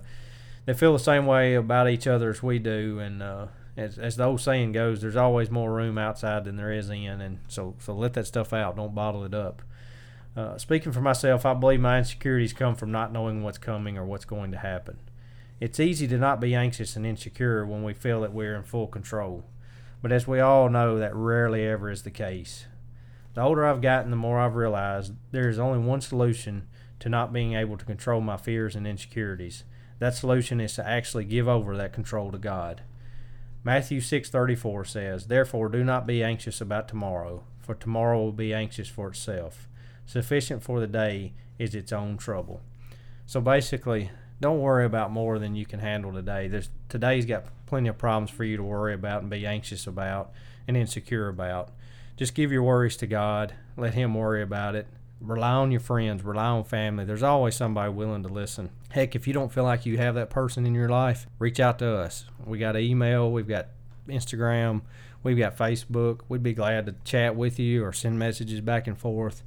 that 0.65 0.79
feel 0.79 0.93
the 0.93 0.99
same 0.99 1.25
way 1.25 1.55
about 1.55 1.89
each 1.89 2.07
other 2.07 2.29
as 2.29 2.41
we 2.41 2.57
do. 2.57 2.99
And 2.99 3.21
uh, 3.21 3.47
as, 3.75 3.97
as 3.97 4.15
the 4.15 4.23
old 4.23 4.39
saying 4.39 4.71
goes 4.71 5.01
there's 5.01 5.17
always 5.17 5.51
more 5.51 5.73
room 5.73 5.97
outside 5.97 6.45
than 6.45 6.55
there 6.55 6.71
is 6.71 6.89
in. 6.89 7.19
And 7.19 7.39
so 7.49 7.75
so 7.79 7.93
let 7.93 8.13
that 8.13 8.27
stuff 8.27 8.53
out. 8.53 8.77
Don't 8.77 8.95
bottle 8.95 9.25
it 9.25 9.33
up 9.33 9.61
uh, 10.35 10.57
speaking 10.57 10.91
for 10.91 11.01
myself, 11.01 11.45
I 11.45 11.53
believe 11.53 11.79
my 11.79 11.99
insecurities 11.99 12.53
come 12.53 12.75
from 12.75 12.91
not 12.91 13.11
knowing 13.11 13.43
what's 13.43 13.57
coming 13.57 13.97
or 13.97 14.05
what's 14.05 14.25
going 14.25 14.51
to 14.51 14.57
happen. 14.57 14.97
It's 15.59 15.79
easy 15.79 16.07
to 16.07 16.17
not 16.17 16.39
be 16.39 16.55
anxious 16.55 16.95
and 16.95 17.05
insecure 17.05 17.65
when 17.65 17.83
we 17.83 17.93
feel 17.93 18.21
that 18.21 18.33
we're 18.33 18.55
in 18.55 18.63
full 18.63 18.87
control. 18.87 19.45
But 20.01 20.11
as 20.11 20.27
we 20.27 20.39
all 20.39 20.69
know, 20.69 20.97
that 20.97 21.15
rarely 21.15 21.65
ever 21.65 21.89
is 21.89 22.03
the 22.03 22.11
case. 22.11 22.65
The 23.35 23.41
older 23.41 23.65
I've 23.65 23.81
gotten, 23.81 24.11
the 24.11 24.17
more 24.17 24.39
I've 24.39 24.55
realized 24.55 25.13
there 25.31 25.47
is 25.47 25.59
only 25.59 25.79
one 25.79 26.01
solution 26.01 26.67
to 26.99 27.09
not 27.09 27.31
being 27.31 27.53
able 27.53 27.77
to 27.77 27.85
control 27.85 28.19
my 28.19 28.37
fears 28.37 28.75
and 28.75 28.87
insecurities. 28.87 29.63
That 29.99 30.15
solution 30.15 30.59
is 30.59 30.73
to 30.75 30.87
actually 30.87 31.25
give 31.25 31.47
over 31.47 31.77
that 31.77 31.93
control 31.93 32.31
to 32.31 32.37
God. 32.37 32.81
Matthew 33.63 34.01
6:34 34.01 34.83
says, 34.83 35.27
"Therefore 35.27 35.69
do 35.69 35.83
not 35.83 36.05
be 36.05 36.23
anxious 36.23 36.59
about 36.59 36.87
tomorrow, 36.87 37.43
for 37.59 37.75
tomorrow 37.75 38.19
will 38.19 38.33
be 38.33 38.53
anxious 38.53 38.89
for 38.89 39.07
itself. 39.07 39.69
Sufficient 40.05 40.63
for 40.63 40.79
the 40.79 40.87
day 40.87 41.33
is 41.57 41.75
its 41.75 41.91
own 41.91 42.17
trouble." 42.17 42.61
So 43.25 43.39
basically, 43.41 44.11
don't 44.41 44.59
worry 44.59 44.85
about 44.85 45.11
more 45.11 45.39
than 45.39 45.55
you 45.55 45.65
can 45.65 45.79
handle 45.79 46.11
today. 46.11 46.47
There's 46.47 46.69
today's 46.89 47.25
got 47.25 47.45
plenty 47.65 47.89
of 47.89 47.97
problems 47.97 48.29
for 48.29 48.43
you 48.43 48.57
to 48.57 48.63
worry 48.63 48.93
about 48.93 49.21
and 49.21 49.29
be 49.29 49.45
anxious 49.45 49.87
about 49.87 50.31
and 50.67 50.75
insecure 50.75 51.29
about. 51.29 51.71
Just 52.17 52.35
give 52.35 52.51
your 52.51 52.63
worries 52.63 52.97
to 52.97 53.07
God. 53.07 53.53
Let 53.77 53.93
him 53.93 54.13
worry 54.13 54.41
about 54.41 54.75
it. 54.75 54.87
Rely 55.21 55.53
on 55.53 55.71
your 55.71 55.79
friends, 55.79 56.21
rely 56.23 56.47
on 56.47 56.65
family. 56.65 57.05
There's 57.05 57.23
always 57.23 57.55
somebody 57.55 57.91
willing 57.91 58.23
to 58.23 58.29
listen. 58.29 58.69
Heck, 58.89 59.15
if 59.15 59.25
you 59.25 59.33
don't 59.33 59.53
feel 59.53 59.63
like 59.63 59.85
you 59.85 59.97
have 59.97 60.15
that 60.15 60.29
person 60.29 60.65
in 60.65 60.75
your 60.75 60.89
life, 60.89 61.27
reach 61.39 61.61
out 61.61 61.79
to 61.79 61.95
us. 61.95 62.25
We 62.45 62.59
got 62.59 62.75
email, 62.75 63.31
we've 63.31 63.47
got 63.47 63.67
Instagram, 64.07 64.81
we've 65.23 65.37
got 65.37 65.57
Facebook. 65.57 66.19
We'd 66.27 66.43
be 66.43 66.53
glad 66.53 66.85
to 66.87 66.95
chat 67.05 67.37
with 67.37 67.57
you 67.57 67.85
or 67.85 67.93
send 67.93 68.19
messages 68.19 68.59
back 68.59 68.85
and 68.85 68.97
forth. 68.97 69.43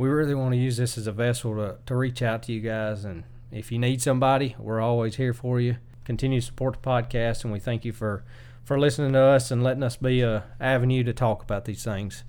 We 0.00 0.08
really 0.08 0.34
want 0.34 0.54
to 0.54 0.56
use 0.58 0.78
this 0.78 0.96
as 0.96 1.06
a 1.06 1.12
vessel 1.12 1.56
to, 1.56 1.76
to 1.84 1.94
reach 1.94 2.22
out 2.22 2.44
to 2.44 2.52
you 2.52 2.62
guys. 2.62 3.04
And 3.04 3.24
if 3.52 3.70
you 3.70 3.78
need 3.78 4.00
somebody, 4.00 4.56
we're 4.58 4.80
always 4.80 5.16
here 5.16 5.34
for 5.34 5.60
you. 5.60 5.76
Continue 6.06 6.40
to 6.40 6.46
support 6.46 6.72
the 6.72 6.88
podcast, 6.88 7.44
and 7.44 7.52
we 7.52 7.60
thank 7.60 7.84
you 7.84 7.92
for, 7.92 8.24
for 8.64 8.80
listening 8.80 9.12
to 9.12 9.20
us 9.20 9.50
and 9.50 9.62
letting 9.62 9.82
us 9.82 9.96
be 9.96 10.22
a 10.22 10.44
avenue 10.58 11.04
to 11.04 11.12
talk 11.12 11.42
about 11.42 11.66
these 11.66 11.84
things. 11.84 12.24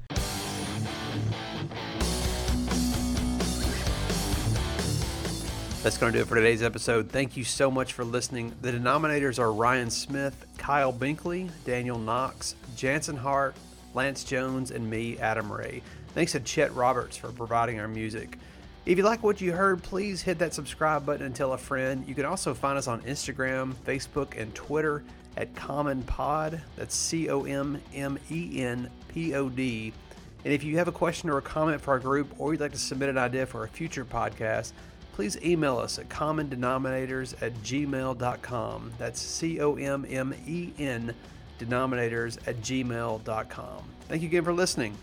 That's 5.82 5.98
going 5.98 6.12
to 6.12 6.20
do 6.20 6.24
it 6.24 6.28
for 6.28 6.36
today's 6.36 6.64
episode. 6.64 7.10
Thank 7.10 7.38
you 7.38 7.46
so 7.46 7.72
much 7.72 7.94
for 7.94 8.04
listening. 8.04 8.54
The 8.62 8.74
denominators 8.74 9.40
are 9.40 9.54
Ryan 9.54 9.90
Smith, 9.90 10.46
Kyle 10.58 10.92
Binkley, 10.92 11.50
Daniel 11.64 11.98
Knox, 11.98 12.56
Jansen 12.76 13.16
Hart, 13.16 13.56
Lance 13.94 14.26
Jones, 14.26 14.72
and 14.72 14.90
me, 14.90 15.18
Adam 15.20 15.50
Ray. 15.50 15.82
Thanks 16.14 16.34
to 16.34 16.40
Chet 16.40 16.74
Roberts 16.76 17.18
for 17.18 17.32
providing 17.32 17.80
our 17.80 17.88
music. 17.88 18.38
If 18.86 18.98
you 18.98 19.04
like 19.04 19.24
what 19.24 19.40
you 19.40 19.52
heard, 19.52 19.84
please 19.84 20.22
hit 20.22 20.40
that 20.40 20.54
subscribe 20.54 21.06
button 21.06 21.26
and 21.26 21.36
tell 21.36 21.54
a 21.54 21.58
friend. 21.58 22.04
You 22.08 22.16
can 22.16 22.26
also 22.26 22.54
find 22.54 22.78
us 22.78 22.88
on 22.88 23.02
Instagram, 23.02 23.74
Facebook, 23.86 24.40
and 24.42 24.54
Twitter 24.56 25.04
at 25.38 25.56
Common 25.56 26.02
Pod. 26.04 26.62
That's 26.76 26.96
C 26.96 27.30
O 27.30 27.44
M 27.44 27.80
M 27.94 28.18
E 28.30 28.62
N 28.62 28.90
P 29.08 29.36
O 29.36 29.50
D. 29.50 29.94
And 30.44 30.54
if 30.54 30.64
you 30.64 30.78
have 30.78 30.88
a 30.88 30.92
question 30.92 31.30
or 31.30 31.38
a 31.38 31.42
comment 31.42 31.80
for 31.80 31.92
our 31.92 32.00
group, 32.00 32.34
or 32.40 32.52
you'd 32.52 32.62
like 32.62 32.72
to 32.72 32.78
submit 32.80 33.10
an 33.10 33.18
idea 33.18 33.46
for 33.46 33.64
a 33.64 33.68
future 33.68 34.04
podcast, 34.04 34.72
please 35.14 35.38
email 35.44 35.78
us 35.78 36.00
at 36.00 36.10
commondenominators 36.10 37.40
at 37.42 37.54
gmail.com. 37.62 38.92
That's 38.98 39.22
C 39.22 39.60
O 39.60 39.76
M 39.76 40.06
M 40.10 40.34
E 40.48 40.74
N 40.80 41.14
denominators 41.60 42.40
at 42.48 42.58
gmail.com. 42.62 43.84
Thank 44.08 44.22
you 44.24 44.28
again 44.28 44.44
for 44.44 44.54
listening. 44.54 44.98